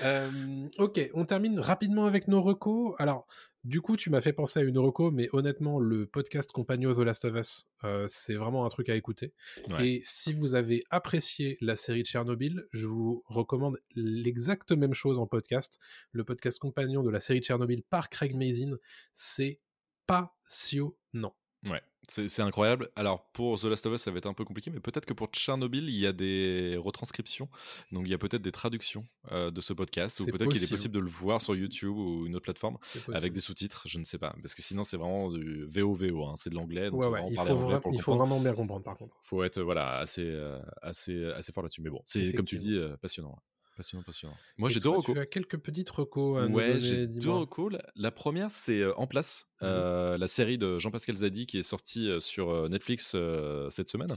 Euh, 0.04 0.68
ok, 0.78 1.10
on 1.14 1.24
termine 1.24 1.58
rapidement 1.58 2.06
avec 2.06 2.28
nos 2.28 2.40
recos. 2.40 2.94
Alors, 2.98 3.26
du 3.64 3.80
coup, 3.80 3.96
tu 3.96 4.10
m'as 4.10 4.20
fait 4.20 4.32
penser 4.32 4.60
à 4.60 4.62
une 4.62 4.78
reco, 4.78 5.10
mais 5.10 5.28
honnêtement, 5.32 5.80
le 5.80 6.06
podcast 6.06 6.52
Compagnon 6.52 6.94
The 6.94 7.00
Last 7.00 7.24
of 7.24 7.34
Us, 7.36 7.66
euh, 7.84 8.06
c'est 8.08 8.34
vraiment 8.34 8.64
un 8.64 8.68
truc 8.68 8.88
à 8.88 8.94
écouter. 8.94 9.34
Ouais. 9.72 9.88
Et 9.88 10.00
si 10.02 10.32
vous 10.32 10.54
avez 10.54 10.84
apprécié 10.90 11.58
la 11.60 11.74
série 11.74 12.02
de 12.02 12.06
Tchernobyl, 12.06 12.66
je 12.72 12.86
vous 12.86 13.24
recommande 13.26 13.78
l'exacte 13.94 14.72
même 14.72 14.94
chose 14.94 15.18
en 15.18 15.26
podcast. 15.26 15.80
Le 16.12 16.24
podcast 16.24 16.58
compagnon 16.60 17.02
de 17.02 17.10
la 17.10 17.20
série 17.20 17.40
de 17.40 17.44
Tchernobyl 17.44 17.82
par 17.82 18.08
Craig 18.08 18.36
Mazin, 18.36 18.78
c'est 19.12 19.60
passionnant. 20.06 21.34
Ouais, 21.64 21.82
c'est 22.08 22.40
incroyable. 22.40 22.88
Alors 22.96 23.24
pour 23.32 23.60
The 23.60 23.64
Last 23.64 23.84
of 23.86 23.94
Us, 23.94 24.00
ça 24.02 24.10
va 24.10 24.18
être 24.18 24.26
un 24.26 24.32
peu 24.32 24.44
compliqué, 24.44 24.70
mais 24.70 24.80
peut-être 24.80 25.04
que 25.06 25.12
pour 25.12 25.26
Tchernobyl, 25.28 25.88
il 25.88 25.98
y 25.98 26.06
a 26.06 26.12
des 26.12 26.76
retranscriptions, 26.78 27.48
donc 27.92 28.06
il 28.06 28.10
y 28.10 28.14
a 28.14 28.18
peut-être 28.18 28.42
des 28.42 28.52
traductions 28.52 29.04
euh, 29.32 29.50
de 29.50 29.60
ce 29.60 29.72
podcast, 29.72 30.20
ou 30.20 30.26
peut-être 30.26 30.50
qu'il 30.50 30.62
est 30.62 30.70
possible. 30.70 30.94
de 30.94 31.00
le 31.00 31.08
voir 31.08 31.42
sur 31.42 31.54
YouTube 31.56 31.96
ou 31.96 32.26
une 32.26 32.36
autre 32.36 32.44
plateforme 32.44 32.78
avec 33.12 33.32
des 33.32 33.40
sous-titres, 33.40 33.82
je 33.86 33.98
ne 33.98 34.04
sais 34.04 34.18
pas, 34.18 34.34
parce 34.40 34.54
que 34.54 34.62
sinon 34.62 34.84
c'est 34.84 34.96
vraiment 34.96 35.30
du 35.30 35.64
VO-VO, 35.66 36.26
hein, 36.26 36.34
c'est 36.36 36.50
de 36.50 36.54
l'anglais, 36.54 36.90
donc 36.90 37.00
Ouais, 37.00 37.06
faut 37.06 37.12
ouais, 37.12 37.20
vraiment 37.20 37.30
il 37.30 37.36
faut, 37.36 37.42
vra- 37.70 37.80
pour 37.80 37.92
il 37.92 38.00
faut 38.02 38.16
vraiment 38.16 38.40
bien 38.40 38.54
comprendre 38.54 38.84
par 38.84 38.96
contre. 38.96 39.16
Faut 39.24 39.42
être 39.42 39.60
voilà 39.60 39.98
assez 39.98 40.24
euh, 40.24 40.60
assez 40.80 41.24
assez 41.32 41.52
fort 41.52 41.62
là-dessus, 41.64 41.82
mais 41.82 41.90
bon, 41.90 42.02
c'est 42.06 42.32
comme 42.32 42.46
tu 42.46 42.56
dis 42.56 42.74
euh, 42.74 42.96
passionnant. 42.96 43.36
Passionnant, 43.78 44.02
passionnant. 44.02 44.34
Moi, 44.58 44.68
j'ai 44.70 44.80
deux 44.80 44.88
recos. 44.88 45.14
Tu 45.14 45.20
as 45.20 45.24
quelques 45.24 45.56
petites 45.58 45.88
recos 45.90 46.36
à 46.42 46.48
nous 46.48 46.56
Ouais, 46.56 46.66
donner, 46.74 46.80
j'ai 46.80 47.06
deux 47.06 47.30
recos. 47.30 47.72
La- 47.72 47.78
La 47.94 48.10
première, 48.10 48.50
c'est 48.50 48.80
euh, 48.80 48.92
En 48.96 49.06
Place, 49.06 49.46
Mhm. 49.62 49.68
euh, 49.68 50.18
la 50.18 50.26
série 50.26 50.58
de 50.58 50.80
Jean-Pascal 50.80 51.14
Zadi 51.14 51.46
qui 51.46 51.58
est 51.58 51.62
sortie 51.62 52.10
euh, 52.10 52.18
sur 52.18 52.50
euh, 52.50 52.68
Netflix 52.68 53.12
euh, 53.14 53.70
cette 53.70 53.88
semaine, 53.88 54.12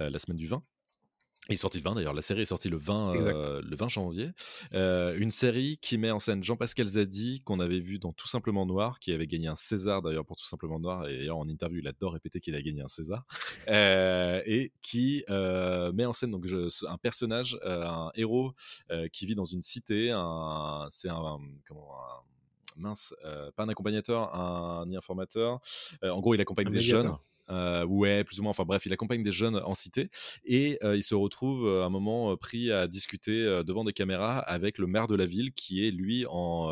euh, 0.00 0.10
la 0.10 0.18
semaine 0.18 0.36
du 0.36 0.48
20. 0.48 0.64
Il 1.50 1.54
est 1.54 1.56
sorti 1.58 1.76
le 1.78 1.84
20 1.84 1.94
d'ailleurs, 1.96 2.14
la 2.14 2.22
série 2.22 2.40
est 2.40 2.46
sortie 2.46 2.70
le 2.70 2.78
20, 2.78 3.12
Exact. 3.14 3.34
euh, 3.36 3.60
le 3.62 3.76
20 3.76 3.88
janvier. 3.88 4.30
Euh, 4.72 5.14
une 5.18 5.30
série 5.30 5.76
qui 5.76 5.98
met 5.98 6.10
en 6.10 6.18
scène 6.18 6.42
Jean-Pascal 6.42 6.86
Zadi, 6.86 7.42
qu'on 7.42 7.60
avait 7.60 7.80
vu 7.80 7.98
dans 7.98 8.14
Tout 8.14 8.26
Simplement 8.28 8.64
Noir, 8.64 8.98
qui 8.98 9.12
avait 9.12 9.26
gagné 9.26 9.48
un 9.48 9.54
César 9.54 10.00
d'ailleurs 10.00 10.24
pour 10.24 10.36
Tout 10.38 10.46
Simplement 10.46 10.80
Noir, 10.80 11.06
et 11.06 11.18
d'ailleurs 11.18 11.36
en 11.36 11.46
interview 11.46 11.80
il 11.80 11.86
adore 11.88 12.14
répéter 12.14 12.40
qu'il 12.40 12.54
a 12.54 12.62
gagné 12.62 12.80
un 12.80 12.88
César, 12.88 13.26
Euh, 13.68 14.40
et 14.46 14.72
qui 14.80 15.22
met 15.28 16.06
en 16.06 16.14
scène 16.14 16.30
donc, 16.30 16.46
je- 16.46 16.86
un 16.86 16.96
personnage, 16.96 17.58
un 17.62 18.10
héros 18.14 18.52
qui 19.12 19.26
vit 19.26 19.34
dans 19.34 19.44
une 19.44 19.60
cité, 19.62 20.12
un, 20.12 20.86
c'est 20.88 21.10
un, 21.10 21.38
comment, 21.68 21.90
un- 21.92 22.22
mince, 22.76 23.14
pas 23.54 23.64
un 23.64 23.68
accompagnateur, 23.68 24.34
un, 24.34 24.86
ni 24.86 24.96
informateur, 24.96 25.60
en 26.02 26.20
gros 26.20 26.34
il 26.34 26.40
accompagne 26.40 26.70
des 26.70 26.80
jeunes. 27.02 27.16
Euh, 27.50 27.84
ouais, 27.84 28.24
plus 28.24 28.40
ou 28.40 28.42
moins. 28.42 28.50
Enfin 28.50 28.64
bref, 28.64 28.86
il 28.86 28.92
accompagne 28.92 29.22
des 29.22 29.32
jeunes 29.32 29.56
en 29.56 29.74
cité 29.74 30.08
et 30.44 30.78
euh, 30.82 30.96
il 30.96 31.02
se 31.02 31.14
retrouve 31.14 31.66
euh, 31.66 31.84
un 31.84 31.90
moment 31.90 32.36
pris 32.36 32.70
à 32.70 32.86
discuter 32.86 33.62
devant 33.64 33.84
des 33.84 33.92
caméras 33.92 34.38
avec 34.38 34.78
le 34.78 34.86
maire 34.86 35.06
de 35.06 35.14
la 35.14 35.26
ville 35.26 35.52
qui 35.52 35.86
est 35.86 35.90
lui 35.90 36.24
en 36.28 36.70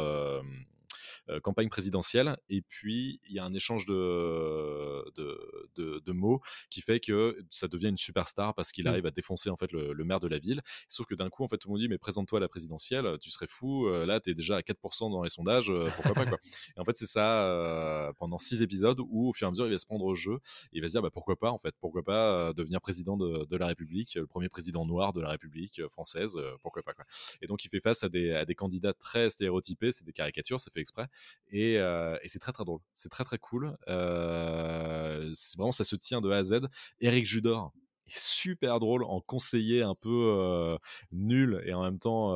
campagne 1.41 1.69
présidentielle. 1.69 2.37
Et 2.49 2.63
puis 2.63 3.21
il 3.29 3.35
y 3.35 3.39
a 3.39 3.45
un 3.45 3.55
échange 3.55 3.87
de, 3.87 5.05
de, 5.17 5.39
de- 5.77 6.03
de 6.05 6.13
mots 6.13 6.41
qui 6.71 6.81
fait 6.81 7.01
que 7.01 7.37
ça 7.51 7.69
devient 7.69 7.89
une 7.89 7.97
superstar 7.97 8.55
parce 8.55 8.73
qu'il 8.73 8.85
Mm. 8.85 8.89
arrive 8.89 9.07
à 9.07 9.11
défoncer 9.11 9.51
en 9.51 9.57
fait 9.57 9.71
le, 9.73 9.93
le 9.93 10.05
maire 10.05 10.21
de 10.21 10.29
la 10.29 10.39
ville. 10.39 10.61
Sauf 10.89 11.07
que 11.07 11.15
d'un 11.15 11.31
coup, 11.31 11.45
en 11.45 11.49
fait, 11.49 11.59
tout 11.59 11.69
le 11.69 11.73
monde 11.73 11.81
dit 11.81 11.89
mais 11.89 11.99
présente-toi 11.99 12.39
à 12.39 12.41
la 12.41 12.49
présidentielle, 12.49 13.17
tu 13.21 13.31
serais 13.31 13.47
fou. 13.49 13.87
euh, 13.87 14.07
Là, 14.07 14.21
t'es 14.21 14.35
déjà 14.35 14.57
à 14.57 14.63
4% 14.63 15.11
dans 15.11 15.23
les 15.23 15.31
sondages, 15.31 15.71
euh, 15.71 15.89
pourquoi 15.95 16.15
pas 16.15 16.27
quoi. 16.27 16.39
Et 16.77 16.81
en 16.81 16.85
fait, 16.85 16.97
c'est 16.97 17.07
ça 17.07 17.45
euh, 17.47 18.13
pendant 18.19 18.39
six 18.39 18.63
épisodes 18.63 18.99
où 19.01 19.29
au 19.29 19.33
fur 19.33 19.47
et 19.47 19.49
à 19.49 19.51
mesure, 19.51 19.67
il 19.67 19.73
va 19.73 19.79
se 19.79 19.87
prendre 19.87 20.05
au 20.05 20.15
jeu 20.15 20.35
et 20.73 20.79
il 20.79 20.81
va 20.83 20.89
se 20.89 20.93
dire 20.93 21.03
bah, 21.03 21.11
pourquoi 21.13 21.37
pas 21.37 21.51
en 21.51 21.59
fait, 21.59 21.75
pourquoi 21.81 22.03
pas 22.03 22.49
euh, 22.49 22.53
devenir 22.53 22.81
président 22.81 23.17
de, 23.17 23.45
de 23.45 23.57
la 23.57 23.67
République, 23.69 24.15
le 24.17 24.27
premier 24.27 24.49
président 24.49 24.85
noir 24.87 25.13
de 25.13 25.21
la 25.21 25.31
République 25.31 25.79
euh, 25.81 25.89
française, 25.89 26.33
euh, 26.37 26.53
pourquoi 26.63 26.83
pas 26.83 26.95
quoi. 26.95 27.05
Et 27.41 27.47
donc 27.47 27.65
il 27.65 27.69
fait 27.69 27.81
face 27.81 28.03
à 28.05 28.09
des, 28.09 28.33
à 28.33 28.45
des 28.45 28.55
candidats 28.55 28.93
très 28.95 29.31
stéréotypés, 29.31 29.93
c'est 29.93 30.05
des 30.05 30.13
caricatures, 30.13 30.61
c'est 30.61 30.73
fait 30.73 30.81
exprès, 30.81 31.07
et, 31.51 31.79
euh, 31.79 32.17
et 32.23 32.29
c'est 32.29 32.39
très 32.39 32.53
très 32.53 32.65
drôle, 32.65 32.81
c'est 32.95 33.09
très 33.09 33.25
très 33.25 33.39
cool. 33.39 33.77
Euh, 33.89 35.33
vraiment 35.57 35.73
ça 35.73 35.85
se 35.85 35.97
tient 35.97 36.21
de 36.21 36.31
A 36.31 36.39
à 36.39 36.45
Z. 36.45 36.61
Eric 37.01 37.25
Judor 37.25 37.73
est 38.09 38.19
super 38.19 38.81
drôle 38.81 39.05
en 39.05 39.21
conseiller 39.21 39.83
un 39.83 39.95
peu 39.95 40.11
euh, 40.11 40.77
nul 41.13 41.63
et 41.67 41.73
en 41.73 41.83
même 41.83 41.99
temps 41.99 42.35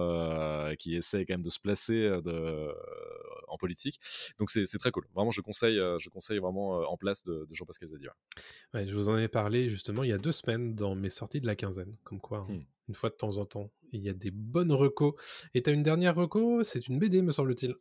qui 0.76 0.94
essaie 0.94 1.24
quand 1.26 1.34
même 1.34 1.42
de 1.42 1.50
se 1.50 1.58
placer 1.60 2.08
de, 2.24 2.72
en 3.48 3.56
politique. 3.56 3.98
Donc 4.38 4.50
c'est 4.50 4.64
très 4.78 4.90
cool. 4.90 5.06
Vraiment, 5.14 5.30
je 5.32 5.40
conseille, 5.40 5.76
je 5.98 6.08
conseille 6.08 6.38
vraiment 6.38 6.78
en 6.90 6.96
place 6.96 7.24
de, 7.24 7.46
de 7.48 7.54
Jean-Pascal 7.54 7.88
Zadi. 7.88 8.06
ouais. 8.06 8.12
Ouais, 8.74 8.86
je 8.86 8.94
vous 8.94 9.08
en 9.08 9.18
ai 9.18 9.28
parlé 9.28 9.68
justement 9.68 10.04
il 10.04 10.10
y 10.10 10.12
a 10.12 10.18
deux 10.18 10.32
semaines 10.32 10.74
dans 10.74 10.94
mes 10.94 11.10
sorties 11.10 11.40
de 11.40 11.46
la 11.46 11.56
quinzaine. 11.56 11.96
Comme 12.04 12.20
quoi, 12.20 12.38
hein, 12.38 12.46
Hmm. 12.48 12.62
une 12.88 12.94
fois 12.94 13.10
de 13.10 13.16
temps 13.16 13.38
en 13.38 13.44
temps, 13.44 13.70
il 13.92 14.00
y 14.00 14.08
a 14.08 14.12
des 14.12 14.30
bonnes 14.30 14.72
recos. 14.72 15.14
Et 15.54 15.62
t'as 15.62 15.72
une 15.72 15.82
dernière 15.82 16.14
reco, 16.14 16.62
c'est 16.62 16.86
une 16.88 16.98
BD, 17.00 17.22
me 17.22 17.32
semble-t-il. 17.32 17.74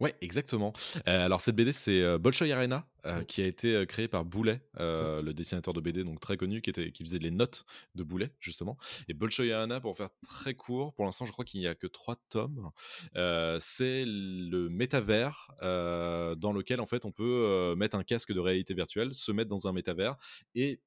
Ouais, 0.00 0.14
exactement. 0.20 0.72
Euh, 1.08 1.24
alors 1.24 1.40
cette 1.40 1.56
BD, 1.56 1.72
c'est 1.72 2.02
euh, 2.02 2.18
Bolshoi 2.18 2.48
Arena, 2.52 2.86
euh, 3.06 3.24
qui 3.24 3.40
a 3.42 3.46
été 3.46 3.74
euh, 3.74 3.86
créé 3.86 4.08
par 4.08 4.24
Boulet, 4.24 4.60
le 4.78 5.32
dessinateur 5.32 5.72
de 5.74 5.80
BD 5.80 6.04
donc 6.04 6.20
très 6.20 6.36
connu, 6.36 6.60
qui, 6.60 6.70
était, 6.70 6.92
qui 6.92 7.02
faisait 7.04 7.18
les 7.18 7.30
notes 7.30 7.64
de 7.94 8.02
Boulet 8.02 8.30
justement. 8.40 8.76
Et 9.08 9.14
Bolshoi 9.14 9.50
Arena, 9.52 9.80
pour 9.80 9.96
faire 9.96 10.10
très 10.28 10.54
court, 10.54 10.92
pour 10.94 11.04
l'instant 11.04 11.24
je 11.24 11.32
crois 11.32 11.44
qu'il 11.44 11.60
n'y 11.60 11.66
a 11.66 11.74
que 11.74 11.86
trois 11.86 12.16
tomes. 12.28 12.70
C'est 13.14 14.04
le 14.06 14.68
métavers 14.68 15.50
dans 15.62 16.52
lequel 16.52 16.80
en 16.80 16.86
fait 16.86 17.04
on 17.04 17.12
peut 17.12 17.74
mettre 17.76 17.96
un 17.96 18.04
casque 18.04 18.32
de 18.32 18.40
réalité 18.40 18.74
virtuelle, 18.74 19.14
se 19.14 19.32
mettre 19.32 19.48
dans 19.48 19.66
un 19.66 19.72
métavers 19.72 20.16
et 20.54 20.80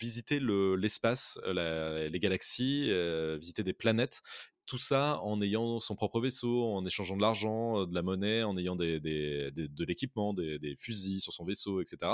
visiter 0.00 0.40
le- 0.40 0.76
l'espace, 0.76 1.38
les 1.46 2.18
galaxies, 2.20 2.86
euh, 2.90 3.36
visiter 3.38 3.62
des 3.62 3.74
planètes 3.74 4.22
tout 4.70 4.78
ça 4.78 5.18
en 5.24 5.42
ayant 5.42 5.80
son 5.80 5.96
propre 5.96 6.20
vaisseau, 6.20 6.62
en 6.62 6.86
échangeant 6.86 7.16
de 7.16 7.22
l'argent, 7.22 7.80
euh, 7.80 7.86
de 7.86 7.94
la 7.94 8.02
monnaie, 8.02 8.44
en 8.44 8.56
ayant 8.56 8.76
de 8.76 9.84
l'équipement, 9.84 10.32
des 10.32 10.76
fusils 10.78 11.20
sur 11.20 11.32
son 11.32 11.44
vaisseau, 11.44 11.80
etc. 11.80 12.12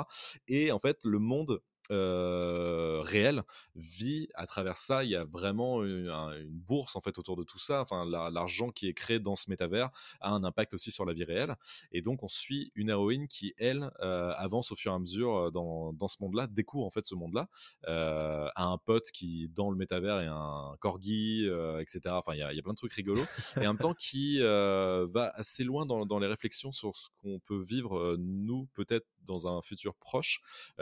Et 0.48 0.72
en 0.72 0.78
fait, 0.78 1.04
le 1.04 1.18
monde 1.18 1.60
euh, 1.90 3.00
réel 3.02 3.42
vit 3.74 4.28
à 4.34 4.46
travers 4.46 4.76
ça. 4.76 5.04
Il 5.04 5.10
y 5.10 5.16
a 5.16 5.24
vraiment 5.24 5.84
une, 5.84 6.08
un- 6.08 6.32
une 6.38 6.50
bourse 6.50 6.96
en 6.96 7.00
fait 7.00 7.18
autour 7.18 7.36
de 7.36 7.44
tout 7.44 7.58
ça. 7.58 7.80
Enfin, 7.80 8.04
la- 8.04 8.30
l'argent 8.30 8.70
qui 8.70 8.88
est 8.88 8.94
créé 8.94 9.20
dans 9.20 9.36
ce 9.36 9.50
métavers 9.50 9.90
a 10.20 10.30
un 10.30 10.44
impact 10.44 10.74
aussi 10.74 10.90
sur 10.90 11.04
la 11.04 11.12
vie 11.12 11.24
réelle. 11.24 11.56
Et 11.92 12.02
donc, 12.02 12.22
on 12.22 12.28
suit 12.28 12.72
une 12.74 12.90
héroïne 12.90 13.28
qui, 13.28 13.54
elle, 13.58 13.90
euh, 14.00 14.32
avance 14.36 14.72
au 14.72 14.76
fur 14.76 14.92
et 14.92 14.94
à 14.94 14.98
mesure 14.98 15.36
euh, 15.36 15.50
dans, 15.50 15.92
dans 15.92 16.08
ce 16.08 16.16
monde-là, 16.20 16.46
découvre 16.46 16.86
en 16.86 16.90
fait 16.90 17.04
ce 17.04 17.14
monde-là, 17.14 17.48
euh, 17.88 18.48
a 18.54 18.64
un 18.64 18.78
pote 18.78 19.10
qui, 19.12 19.48
dans 19.54 19.70
le 19.70 19.76
métavers, 19.76 20.20
est 20.20 20.26
un 20.26 20.76
corgi, 20.80 21.46
etc. 21.80 22.00
Enfin, 22.16 22.34
il 22.34 22.38
y 22.38 22.42
a, 22.42 22.62
plein 22.62 22.72
de 22.72 22.76
trucs 22.78 22.92
rigolos. 22.94 23.24
et 23.56 23.66
en 23.66 23.74
même 23.74 23.78
temps, 23.78 23.94
qui 23.94 24.40
va 24.40 25.30
assez 25.34 25.64
loin 25.64 25.86
dans, 25.86 26.06
dans 26.06 26.18
les 26.18 26.26
réflexions 26.26 26.72
sur 26.72 26.94
ce 26.94 27.08
qu'on 27.22 27.38
peut 27.40 27.62
vivre, 27.62 28.16
nous, 28.18 28.66
peut-être 28.74 29.06
dans 29.24 29.48
un 29.48 29.60
futur 29.62 29.94
proche, 29.94 30.40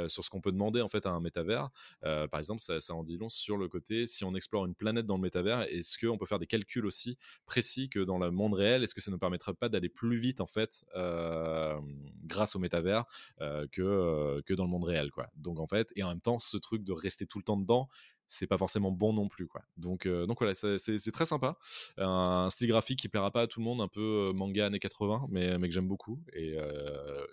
sur 0.09 0.24
ce 0.24 0.31
qu'on 0.31 0.40
peut 0.40 0.52
demander 0.52 0.81
en 0.81 0.89
fait 0.89 0.94
à 1.05 1.11
un 1.11 1.21
métavers. 1.21 1.71
Euh, 2.05 2.27
par 2.29 2.39
exemple, 2.39 2.61
ça, 2.61 2.81
ça 2.81 2.95
en 2.95 3.03
dit 3.03 3.16
long 3.16 3.29
sur 3.29 3.57
le 3.57 3.69
côté, 3.69 4.07
si 4.07 4.25
on 4.25 4.35
explore 4.35 4.66
une 4.66 4.75
planète 4.75 5.07
dans 5.07 5.16
le 5.16 5.23
métavers, 5.23 5.62
est-ce 5.62 5.99
qu'on 5.99 6.19
peut 6.19 6.27
faire 6.27 6.39
des 6.39 6.47
calculs 6.47 6.87
aussi 6.87 7.19
précis 7.47 7.89
que 7.89 8.01
dans 8.01 8.19
le 8.19 8.31
monde 8.31 8.55
réel? 8.55 8.85
Est-ce 8.85 8.95
que 8.95 9.01
ça 9.01 9.11
ne 9.11 9.16
permettrait 9.16 9.55
pas 9.55 9.69
d'aller 9.69 9.89
plus 9.89 10.16
vite 10.16 10.41
en 10.41 10.47
fait 10.47 10.85
euh, 10.97 11.79
grâce 12.25 12.57
au 12.57 12.59
métavers 12.59 13.05
euh, 13.41 13.66
que, 13.71 14.41
que 14.43 14.55
dans 14.55 14.65
le 14.65 14.71
monde 14.71 14.85
réel 14.85 15.11
quoi? 15.11 15.29
Donc 15.37 15.59
en 15.59 15.66
fait, 15.66 15.93
et 15.97 16.03
en 16.03 16.09
même 16.09 16.21
temps, 16.21 16.39
ce 16.39 16.57
truc 16.57 16.85
de 16.85 16.93
rester 16.93 17.27
tout 17.27 17.39
le 17.39 17.45
temps 17.45 17.57
dedans, 17.57 17.89
c'est 18.27 18.47
pas 18.47 18.57
forcément 18.57 18.91
bon 18.91 19.12
non 19.12 19.29
plus 19.29 19.47
quoi. 19.47 19.62
Donc 19.77 20.09
donc 20.09 20.39
voilà, 20.39 20.55
c'est 20.55 21.12
très 21.12 21.27
sympa. 21.27 21.59
Un 21.99 22.49
style 22.51 22.69
graphique 22.69 22.99
qui 22.99 23.09
plaira 23.09 23.31
pas 23.31 23.43
à 23.43 23.47
tout 23.47 23.61
le 23.61 23.65
monde, 23.65 23.81
un 23.81 23.89
peu 23.89 24.33
manga 24.35 24.66
années 24.66 24.79
80, 24.79 25.27
mais, 25.31 25.59
mais 25.59 25.69
que 25.69 25.75
j'aime 25.75 25.89
beaucoup 25.89 26.23
et, 26.33 26.57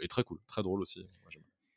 très 0.09 0.23
cool, 0.23 0.39
très 0.47 0.61
drôle 0.61 0.81
aussi. 0.81 1.05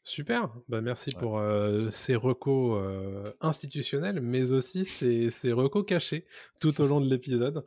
Super, 0.07 0.55
bah 0.69 0.83
merci 0.83 1.11
Ouais. 1.15 1.19
pour 1.19 1.39
euh, 1.39 1.89
ces 1.91 2.15
recos 2.15 2.79
euh, 2.79 3.25
institutionnels, 3.41 4.21
mais 4.21 4.53
aussi 4.53 4.85
ces, 4.85 5.31
ces 5.31 5.51
recos 5.51 5.83
cachés 5.87 6.27
tout 6.61 6.79
au 6.83 6.87
long 6.87 7.01
de 7.01 7.09
l'épisode. 7.09 7.65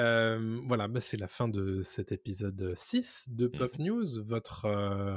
Euh, 0.00 0.58
voilà, 0.66 0.88
bah 0.88 1.00
c'est 1.00 1.16
la 1.16 1.28
fin 1.28 1.46
de 1.46 1.82
cet 1.82 2.10
épisode 2.10 2.72
6 2.74 3.26
de 3.30 3.46
Pop 3.46 3.78
News, 3.78 4.04
votre 4.26 4.66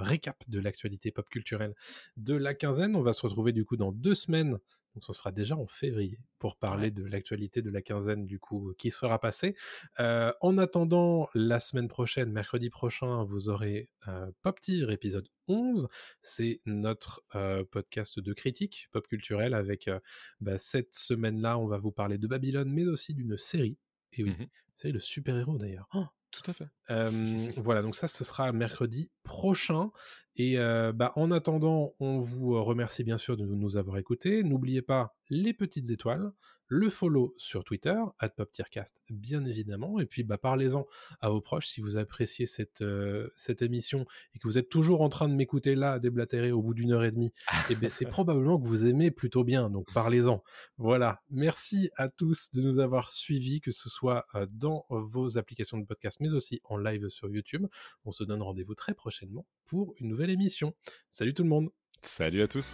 récap 0.03 0.43
de 0.47 0.59
l'actualité 0.59 1.11
pop 1.11 1.27
culturelle 1.27 1.73
de 2.17 2.35
la 2.35 2.53
quinzaine. 2.53 2.95
On 2.95 3.01
va 3.01 3.13
se 3.13 3.23
retrouver 3.23 3.51
du 3.51 3.65
coup 3.65 3.75
dans 3.75 3.91
deux 3.91 4.13
semaines, 4.15 4.59
donc 4.99 5.05
ce 5.05 5.13
sera 5.13 5.31
déjà 5.31 5.55
en 5.55 5.65
février, 5.65 6.19
pour 6.39 6.57
parler 6.57 6.87
Ouais. 6.87 6.91
de 6.91 7.03
l'actualité 7.05 7.61
de 7.61 7.69
la 7.69 7.81
quinzaine 7.81 8.25
du 8.25 8.37
coup 8.37 8.73
qui 8.77 8.91
sera 8.91 9.17
passée. 9.19 9.55
Euh, 10.01 10.33
en 10.41 10.57
attendant, 10.57 11.29
la 11.33 11.59
semaine 11.61 11.87
prochaine, 11.87 12.31
mercredi 12.31 12.69
prochain, 12.69 13.23
vous 13.23 13.47
aurez 13.47 13.89
euh, 14.09 14.29
Pop 14.41 14.59
Tier 14.59 14.91
épisode 14.91 15.27
11 15.47 15.87
c'est 16.21 16.59
notre 16.65 17.23
euh, 17.35 17.63
podcast 17.71 18.19
de 18.19 18.33
critique 18.33 18.87
pop 18.91 19.07
culturelle 19.07 19.53
avec 19.53 19.87
euh, 19.87 19.99
bah, 20.41 20.57
cette 20.57 20.93
semaine-là, 20.93 21.57
on 21.57 21.65
va 21.67 21.77
vous 21.77 21.91
parler 21.91 22.17
de 22.17 22.27
Babylone, 22.27 22.69
mais 22.69 22.85
aussi 22.85 23.13
d'une 23.13 23.37
série. 23.37 23.77
Et 24.13 24.23
oui, 24.23 24.31
Mhm. 24.37 24.47
série 24.75 24.93
de 24.93 24.99
super-héros 24.99 25.57
d'ailleurs. 25.57 25.87
Oh 25.93 26.05
Tout 26.31 26.43
à 26.45 26.53
fait. 26.53 26.67
euh, 26.91 27.51
voilà, 27.57 27.81
donc 27.81 27.95
ça, 27.95 28.07
ce 28.07 28.23
sera 28.23 28.51
mercredi 28.51 29.09
prochain. 29.23 29.91
Et 30.39 30.57
euh, 30.57 30.93
bah, 30.93 31.11
en 31.17 31.31
attendant, 31.31 31.95
on 31.99 32.21
vous 32.21 32.63
remercie 32.63 33.03
bien 33.03 33.17
sûr 33.17 33.35
de 33.35 33.43
nous 33.43 33.75
avoir 33.75 33.97
écoutés. 33.97 34.41
N'oubliez 34.41 34.81
pas 34.81 35.13
les 35.29 35.53
petites 35.53 35.89
étoiles, 35.89 36.31
le 36.69 36.89
follow 36.89 37.35
sur 37.35 37.65
Twitter, 37.65 37.97
@poptiercast, 38.37 38.95
bien 39.09 39.43
évidemment. 39.43 39.99
Et 39.99 40.05
puis, 40.05 40.23
bah, 40.23 40.37
parlez-en 40.37 40.87
à 41.19 41.29
vos 41.29 41.41
proches 41.41 41.67
si 41.67 41.81
vous 41.81 41.97
appréciez 41.97 42.45
cette, 42.45 42.81
euh, 42.83 43.27
cette 43.35 43.61
émission 43.61 44.05
et 44.33 44.39
que 44.39 44.47
vous 44.47 44.57
êtes 44.57 44.69
toujours 44.69 45.01
en 45.01 45.09
train 45.09 45.27
de 45.27 45.33
m'écouter 45.33 45.75
là, 45.75 45.91
à 45.91 45.99
déblatérer 45.99 46.53
au 46.53 46.61
bout 46.61 46.73
d'une 46.73 46.93
heure 46.93 47.03
et 47.03 47.11
demie. 47.11 47.33
Et 47.69 47.75
ben, 47.75 47.89
c'est 47.89 48.05
probablement 48.23 48.57
que 48.57 48.65
vous 48.65 48.85
aimez 48.85 49.11
plutôt 49.11 49.43
bien, 49.43 49.69
donc 49.69 49.91
parlez-en. 49.93 50.41
Voilà. 50.77 51.21
Merci 51.29 51.89
à 51.97 52.07
tous 52.07 52.49
de 52.51 52.61
nous 52.61 52.79
avoir 52.79 53.09
suivis, 53.09 53.59
que 53.59 53.71
ce 53.71 53.89
soit 53.89 54.25
euh, 54.35 54.47
dans 54.49 54.85
vos 54.89 55.37
applications 55.37 55.79
de 55.79 55.85
podcast, 55.85 56.19
mais 56.21 56.33
aussi 56.33 56.61
en 56.63 56.77
live 56.77 57.09
sur 57.09 57.29
YouTube. 57.29 57.67
On 58.05 58.13
se 58.13 58.23
donne 58.23 58.41
rendez-vous 58.41 58.75
très 58.75 58.93
prochainement 58.93 59.45
pour 59.69 59.93
une 59.99 60.07
nouvelle 60.09 60.31
émission. 60.31 60.73
Salut 61.09 61.33
tout 61.33 61.43
le 61.43 61.49
monde 61.49 61.69
Salut 62.01 62.41
à 62.41 62.47
tous. 62.47 62.73